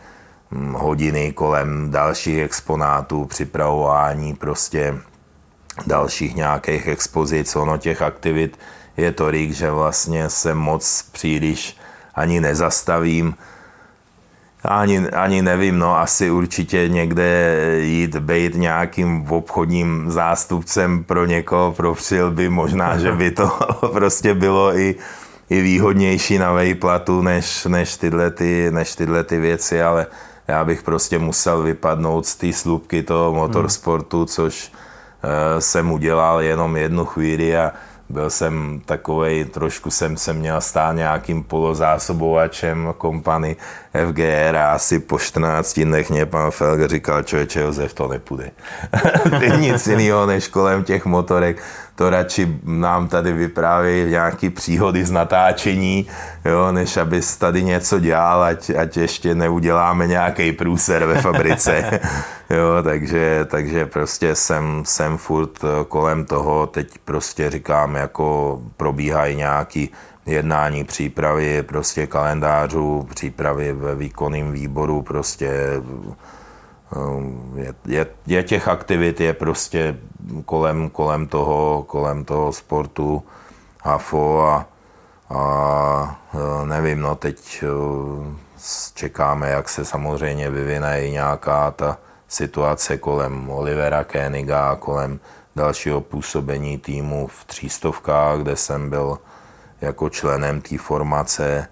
hm, 0.50 0.72
hodiny 0.72 1.32
kolem 1.32 1.90
dalších 1.90 2.38
exponátů, 2.38 3.24
připravování 3.24 4.34
prostě 4.34 4.94
dalších 5.86 6.34
nějakých 6.36 6.88
expozic, 6.88 7.56
ono 7.56 7.78
těch 7.78 8.02
aktivit 8.02 8.58
je 8.96 9.12
tolik, 9.12 9.50
že 9.50 9.70
vlastně 9.70 10.30
se 10.30 10.54
moc 10.54 11.02
příliš 11.12 11.76
ani 12.14 12.40
nezastavím. 12.40 13.34
Ani, 14.68 15.08
ani 15.08 15.42
nevím, 15.42 15.78
no 15.78 15.98
asi 15.98 16.30
určitě 16.30 16.88
někde 16.88 17.54
jít, 17.80 18.16
být 18.16 18.54
nějakým 18.54 19.26
obchodním 19.28 20.10
zástupcem 20.10 21.04
pro 21.04 21.26
někoho, 21.26 21.72
pro 21.72 21.94
přilby, 21.94 22.48
možná, 22.48 22.98
že 23.02 23.12
by 23.12 23.30
to 23.30 23.50
prostě 23.92 24.34
bylo 24.34 24.76
i, 24.76 24.94
i 25.50 25.62
výhodnější 25.62 26.38
na 26.38 26.52
vejplatu 26.52 27.22
než, 27.22 27.64
než, 27.64 27.96
tyhle 27.96 28.30
ty, 28.30 28.70
než 28.70 28.94
tyhle 28.94 29.24
ty 29.24 29.38
věci, 29.38 29.82
ale 29.82 30.06
já 30.48 30.64
bych 30.64 30.82
prostě 30.82 31.18
musel 31.18 31.62
vypadnout 31.62 32.26
z 32.26 32.36
té 32.36 32.52
slupky 32.52 33.02
toho 33.02 33.32
motorsportu, 33.32 34.24
což 34.24 34.72
uh, 34.72 35.60
jsem 35.60 35.92
udělal 35.92 36.40
jenom 36.40 36.76
jednu 36.76 37.04
chvíli 37.04 37.56
a 37.56 37.72
byl 38.08 38.30
jsem 38.30 38.80
takovej, 38.84 39.44
trošku 39.44 39.90
jsem 39.90 40.16
se 40.16 40.32
měl 40.32 40.60
stát 40.60 40.92
nějakým 40.92 41.42
polozásobovačem 41.42 42.94
kompany 42.98 43.56
FGR 44.08 44.56
a 44.56 44.72
asi 44.72 44.98
po 44.98 45.18
14 45.18 45.80
dnech 45.80 46.10
mě 46.10 46.26
pan 46.26 46.50
Felger 46.50 46.90
říkal, 46.90 47.22
člověče 47.22 47.60
Josef, 47.60 47.94
to 47.94 48.08
nepůjde. 48.08 48.50
Ty 49.40 49.50
nic 49.58 49.86
jiného 49.86 50.26
než 50.26 50.48
kolem 50.48 50.84
těch 50.84 51.06
motorek 51.06 51.62
to 51.98 52.10
radši 52.10 52.58
nám 52.64 53.08
tady 53.08 53.32
vypráví 53.32 54.04
nějaký 54.10 54.50
příhody 54.50 55.04
z 55.04 55.10
natáčení, 55.10 56.06
jo, 56.44 56.72
než 56.72 56.96
abys 56.96 57.36
tady 57.36 57.62
něco 57.62 58.00
dělal, 58.00 58.42
ať, 58.42 58.70
ať 58.70 58.96
ještě 58.96 59.34
neuděláme 59.34 60.06
nějaký 60.06 60.52
průser 60.52 61.04
ve 61.06 61.20
fabrice. 61.20 62.00
jo, 62.50 62.82
takže, 62.82 63.46
takže 63.50 63.86
prostě 63.86 64.34
jsem, 64.34 64.82
jsem 64.86 65.16
furt 65.16 65.50
kolem 65.88 66.24
toho, 66.24 66.66
teď 66.66 66.98
prostě 67.04 67.50
říkám, 67.50 67.94
jako 67.94 68.60
probíhají 68.76 69.36
nějaký 69.36 69.90
jednání, 70.26 70.84
přípravy 70.84 71.62
prostě 71.62 72.06
kalendářů, 72.06 73.08
přípravy 73.14 73.72
ve 73.72 73.94
výkonném 73.94 74.52
výboru, 74.52 75.02
prostě 75.02 75.50
je, 77.54 77.74
je, 77.86 78.06
je 78.26 78.42
těch 78.42 78.68
aktivit 78.68 79.20
je 79.20 79.32
prostě 79.32 79.96
kolem, 80.44 80.90
kolem, 80.90 81.26
toho, 81.26 81.84
kolem 81.88 82.24
toho 82.24 82.52
sportu 82.52 83.22
HAFO 83.82 84.40
a, 84.40 84.66
a 85.30 86.20
e, 86.34 86.66
nevím, 86.66 87.00
no 87.00 87.14
teď 87.14 87.62
e, 87.62 87.66
čekáme, 88.94 89.50
jak 89.50 89.68
se 89.68 89.84
samozřejmě 89.84 90.50
vyvine 90.50 91.06
i 91.06 91.10
nějaká 91.10 91.70
ta 91.70 91.98
situace 92.28 92.96
kolem 92.96 93.50
Olivera 93.50 94.04
Kéniga, 94.04 94.76
kolem 94.76 95.20
dalšího 95.56 96.00
působení 96.00 96.78
týmu 96.78 97.26
v 97.26 97.44
třístovkách, 97.44 98.38
kde 98.38 98.56
jsem 98.56 98.90
byl 98.90 99.18
jako 99.80 100.08
členem 100.08 100.60
té 100.60 100.78
formace. 100.78 101.68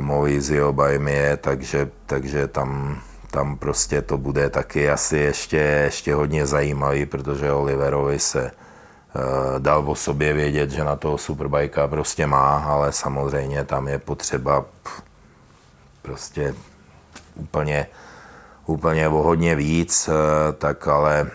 Moizio 0.00 0.72
Bajmie, 0.72 1.36
takže, 1.36 1.90
takže 2.06 2.48
tam 2.48 3.00
tam 3.30 3.56
prostě 3.56 4.02
to 4.02 4.18
bude 4.18 4.50
taky 4.50 4.90
asi 4.90 5.16
ještě, 5.18 5.56
ještě 5.56 6.14
hodně 6.14 6.46
zajímavý, 6.46 7.06
protože 7.06 7.52
Oliverovi 7.52 8.18
se 8.18 8.50
uh, 8.50 9.58
dal 9.58 9.90
o 9.90 9.94
sobě 9.94 10.32
vědět, 10.32 10.70
že 10.70 10.84
na 10.84 10.96
toho 10.96 11.18
Superbajka 11.18 11.88
prostě 11.88 12.26
má, 12.26 12.64
ale 12.66 12.92
samozřejmě 12.92 13.64
tam 13.64 13.88
je 13.88 13.98
potřeba 13.98 14.64
prostě 16.02 16.54
úplně, 17.34 17.86
úplně 18.66 19.08
o 19.08 19.22
hodně 19.22 19.56
víc, 19.56 20.08
uh, 20.08 20.14
tak 20.58 20.88
ale 20.88 21.30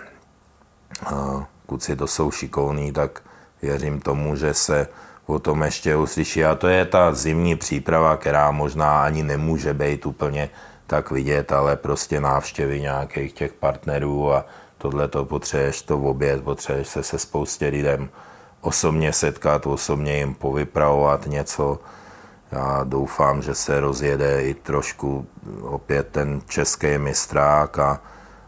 uh, 1.11 1.43
kluci 1.65 1.95
to 1.95 2.07
jsou 2.07 2.31
šikovní, 2.31 2.91
tak 2.91 3.21
věřím 3.61 3.99
tomu, 3.99 4.35
že 4.35 4.53
se 4.53 4.87
o 5.25 5.39
tom 5.39 5.63
ještě 5.63 5.95
uslyší. 5.95 6.45
A 6.45 6.55
to 6.55 6.67
je 6.67 6.85
ta 6.85 7.13
zimní 7.13 7.55
příprava, 7.55 8.17
která 8.17 8.51
možná 8.51 9.03
ani 9.03 9.23
nemůže 9.23 9.73
být 9.73 10.05
úplně 10.05 10.49
tak 10.87 11.11
vidět, 11.11 11.51
ale 11.51 11.75
prostě 11.75 12.21
návštěvy 12.21 12.81
nějakých 12.81 13.33
těch 13.33 13.53
partnerů 13.53 14.33
a 14.33 14.45
tohle 14.77 15.07
to 15.07 15.25
potřebuješ 15.25 15.81
to 15.81 15.97
v 15.97 16.05
oběd, 16.05 16.43
potřebuješ 16.43 16.87
se 16.87 17.03
se 17.03 17.19
spoustě 17.19 17.67
lidem 17.67 18.09
osobně 18.61 19.13
setkat, 19.13 19.65
osobně 19.67 20.17
jim 20.17 20.33
povypravovat 20.33 21.27
něco. 21.27 21.79
Já 22.51 22.83
doufám, 22.83 23.41
že 23.41 23.55
se 23.55 23.79
rozjede 23.79 24.43
i 24.43 24.53
trošku 24.53 25.27
opět 25.61 26.07
ten 26.11 26.41
český 26.47 26.97
mistrák 26.97 27.79
a, 27.79 28.01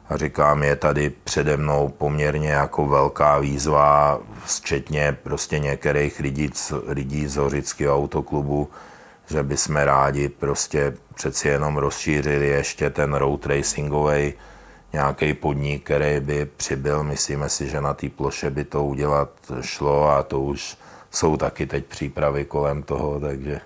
a 0.10 0.18
říkám, 0.18 0.64
je 0.64 0.76
tady 0.76 1.10
přede 1.10 1.58
mnou 1.58 1.90
poměrně 1.90 2.50
jako 2.50 2.88
velká 2.88 3.40
výzva, 3.40 4.20
včetně 4.46 5.18
prostě 5.24 5.60
některých 5.60 6.20
lidí, 6.20 6.50
lidí 6.88 7.28
z 7.28 7.36
Hořického 7.36 7.96
autoklubu, 7.96 8.70
že 9.28 9.44
bychom 9.44 9.76
rádi 9.76 10.30
prostě 10.30 10.94
přeci 11.16 11.48
jenom 11.48 11.78
rozšířili 11.78 12.48
ještě 12.48 12.90
ten 12.90 13.14
road 13.14 13.46
racingový 13.46 14.34
nějaký 14.94 15.34
podnik, 15.34 15.84
který 15.84 16.20
by 16.20 16.46
přibyl. 16.46 17.04
Myslíme 17.04 17.50
si, 17.50 17.70
že 17.70 17.82
na 17.82 17.94
té 17.94 18.10
ploše 18.10 18.50
by 18.50 18.64
to 18.64 18.84
udělat 18.84 19.30
šlo 19.62 20.10
a 20.10 20.24
to 20.24 20.42
už 20.42 20.78
jsou 21.12 21.38
taky 21.38 21.66
teď 21.66 21.86
přípravy 21.86 22.46
kolem 22.46 22.84
toho, 22.84 23.20
takže 23.20 23.62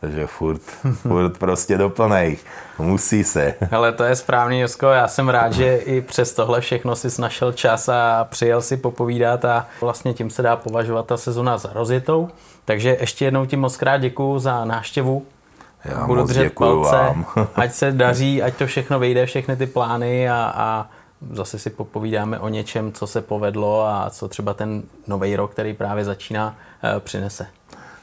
takže 0.00 0.26
furt, 0.26 0.60
furt 0.92 1.38
prostě 1.38 1.78
doplnej. 1.78 2.36
Musí 2.78 3.24
se. 3.24 3.54
Ale 3.70 3.92
to 3.92 4.04
je 4.04 4.16
správný, 4.16 4.60
Josko. 4.60 4.86
Já 4.86 5.08
jsem 5.08 5.28
rád, 5.28 5.52
že 5.52 5.76
i 5.76 6.00
přes 6.00 6.34
tohle 6.34 6.60
všechno 6.60 6.96
si 6.96 7.20
našel 7.20 7.52
čas 7.52 7.88
a 7.88 8.26
přijel 8.30 8.62
si 8.62 8.76
popovídat 8.76 9.44
a 9.44 9.66
vlastně 9.80 10.14
tím 10.14 10.30
se 10.30 10.42
dá 10.42 10.56
považovat 10.56 11.06
ta 11.06 11.16
sezona 11.16 11.58
za 11.58 11.70
rozjetou. 11.72 12.28
Takže 12.68 12.96
ještě 13.00 13.24
jednou 13.24 13.46
ti 13.46 13.56
moc 13.56 13.76
krát 13.76 13.98
děkuju 13.98 14.38
za 14.38 14.64
návštěvu. 14.64 15.26
Já 15.84 16.06
Budu 16.06 16.20
moc 16.20 16.30
držet 16.30 16.54
palce, 16.54 16.96
vám. 16.96 17.26
ať 17.54 17.72
se 17.72 17.92
daří, 17.92 18.42
ať 18.42 18.54
to 18.54 18.66
všechno 18.66 18.98
vyjde, 18.98 19.26
všechny 19.26 19.56
ty 19.56 19.66
plány 19.66 20.30
a, 20.30 20.52
a 20.56 20.86
zase 21.32 21.58
si 21.58 21.70
popovídáme 21.70 22.38
o 22.38 22.48
něčem, 22.48 22.92
co 22.92 23.06
se 23.06 23.20
povedlo 23.20 23.86
a 23.86 24.10
co 24.10 24.28
třeba 24.28 24.54
ten 24.54 24.82
nový 25.06 25.36
rok, 25.36 25.52
který 25.52 25.74
právě 25.74 26.04
začíná, 26.04 26.56
eh, 26.84 27.00
přinese. 27.00 27.46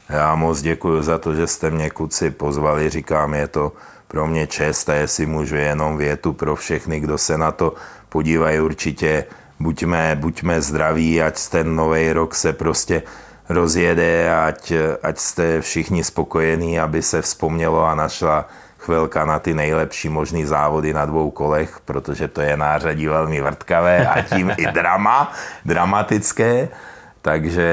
Já 0.08 0.34
moc 0.34 0.62
děkuji 0.62 1.02
za 1.02 1.18
to, 1.18 1.34
že 1.34 1.46
jste 1.46 1.70
mě 1.70 1.90
kluci 1.90 2.30
pozvali. 2.30 2.90
Říkám, 2.90 3.34
je 3.34 3.48
to 3.48 3.72
pro 4.08 4.26
mě 4.26 4.46
čest 4.46 4.88
a 4.88 4.94
jestli 4.94 5.26
můžu 5.26 5.56
jenom 5.56 5.96
větu 5.96 6.32
pro 6.32 6.56
všechny, 6.56 7.00
kdo 7.00 7.18
se 7.18 7.38
na 7.38 7.52
to 7.52 7.74
podívají 8.08 8.60
určitě. 8.60 9.24
Buďme, 9.60 10.16
buďme 10.20 10.62
zdraví, 10.62 11.22
ať 11.22 11.48
ten 11.48 11.76
nový 11.76 12.12
rok 12.12 12.34
se 12.34 12.52
prostě 12.52 13.02
rozjede, 13.48 14.34
ať, 14.34 14.72
ať 15.02 15.18
jste 15.18 15.60
všichni 15.60 16.04
spokojení, 16.04 16.80
aby 16.80 17.02
se 17.02 17.22
vzpomnělo 17.22 17.84
a 17.84 17.94
našla 17.94 18.48
chvilka 18.78 19.24
na 19.24 19.38
ty 19.38 19.54
nejlepší 19.54 20.08
možný 20.08 20.44
závody 20.44 20.94
na 20.94 21.04
dvou 21.04 21.30
kolech, 21.30 21.80
protože 21.84 22.28
to 22.28 22.40
je 22.40 22.56
nářadí 22.56 23.06
velmi 23.06 23.40
vrtkavé 23.40 24.08
a 24.08 24.22
tím 24.22 24.52
i 24.56 24.66
drama, 24.66 25.32
dramatické. 25.64 26.68
Takže 27.22 27.68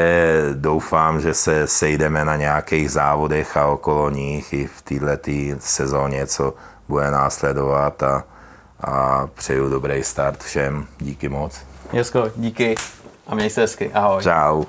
doufám, 0.54 1.22
že 1.22 1.34
se 1.34 1.68
sejdeme 1.68 2.26
na 2.26 2.36
nějakých 2.36 2.92
závodech 2.92 3.58
a 3.58 3.66
okolo 3.66 4.10
nich 4.10 4.54
i 4.54 4.68
v 4.68 4.82
této 4.82 5.60
sezóně, 5.60 6.28
co 6.28 6.54
bude 6.88 7.12
následovat 7.12 8.04
a, 8.04 8.24
a 8.82 9.28
přeju 9.34 9.70
dobrý 9.70 10.04
start 10.04 10.44
všem. 10.44 10.86
Díky 11.00 11.30
moc. 11.30 11.62
Jesko, 11.94 12.32
díky 12.36 12.76
a 13.28 13.36
měj 13.36 13.50
se 13.50 13.62
hezky. 13.62 13.92
Ahoj. 13.94 14.24
Čau. 14.24 14.64